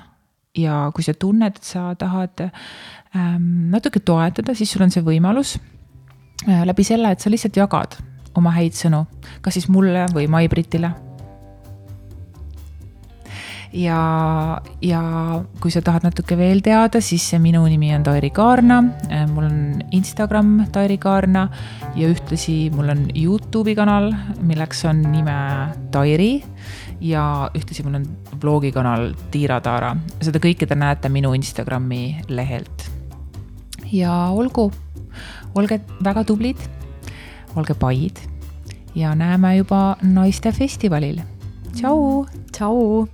ja 0.57 0.91
kui 0.95 1.03
sa 1.03 1.13
tunned, 1.13 1.57
et 1.57 1.63
sa 1.63 1.93
tahad 1.99 2.45
ähm, 2.45 3.69
natuke 3.73 3.99
toetada, 3.99 4.55
siis 4.55 4.71
sul 4.71 4.85
on 4.85 4.93
see 4.93 5.03
võimalus 5.05 5.57
äh, 6.47 6.63
läbi 6.65 6.85
selle, 6.87 7.11
et 7.11 7.21
sa 7.21 7.29
lihtsalt 7.29 7.59
jagad 7.59 7.99
oma 8.37 8.53
häid 8.55 8.77
sõnu, 8.77 9.03
kas 9.41 9.57
siis 9.57 9.69
mulle 9.71 10.05
või 10.13 10.27
Mai-Britile. 10.31 10.93
Ja, 13.73 14.61
ja 14.81 15.01
kui 15.61 15.71
sa 15.71 15.81
tahad 15.85 16.05
natuke 16.07 16.37
veel 16.37 16.61
teada, 16.65 17.01
siis 17.01 17.27
minu 17.41 17.61
nimi 17.69 17.91
on 17.95 18.03
Tairi 18.05 18.31
Kaarna, 18.33 18.79
mul 19.29 19.45
on 19.45 19.59
Instagram 19.95 20.65
Tairi 20.73 20.97
Kaarna 21.01 21.47
ja 21.95 22.09
ühtlasi 22.09 22.71
mul 22.73 22.89
on 22.93 23.05
Youtube'i 23.13 23.75
kanal, 23.77 24.11
milleks 24.41 24.85
on 24.89 25.03
nime 25.11 25.39
Tairi. 25.93 26.39
Ja 26.99 27.49
ühtlasi 27.55 27.85
mul 27.85 28.01
on 28.01 28.07
blogikanal 28.41 29.13
Tiira 29.31 29.61
Taara, 29.63 29.93
seda 30.19 30.41
kõike 30.43 30.67
te 30.67 30.75
näete 30.75 31.07
minu 31.09 31.31
Instagrami 31.37 32.19
lehelt. 32.27 32.89
ja 33.91 34.29
olgu, 34.29 34.71
olge 35.55 35.79
väga 36.03 36.23
tublid, 36.23 36.59
olge 37.55 37.73
paid. 37.73 38.19
Ja 38.95 39.13
näeme 39.15 39.55
juba 39.55 39.95
naistefestivalil. 40.01 41.21
Ciao. 41.75 42.25
Ciao. 42.51 43.07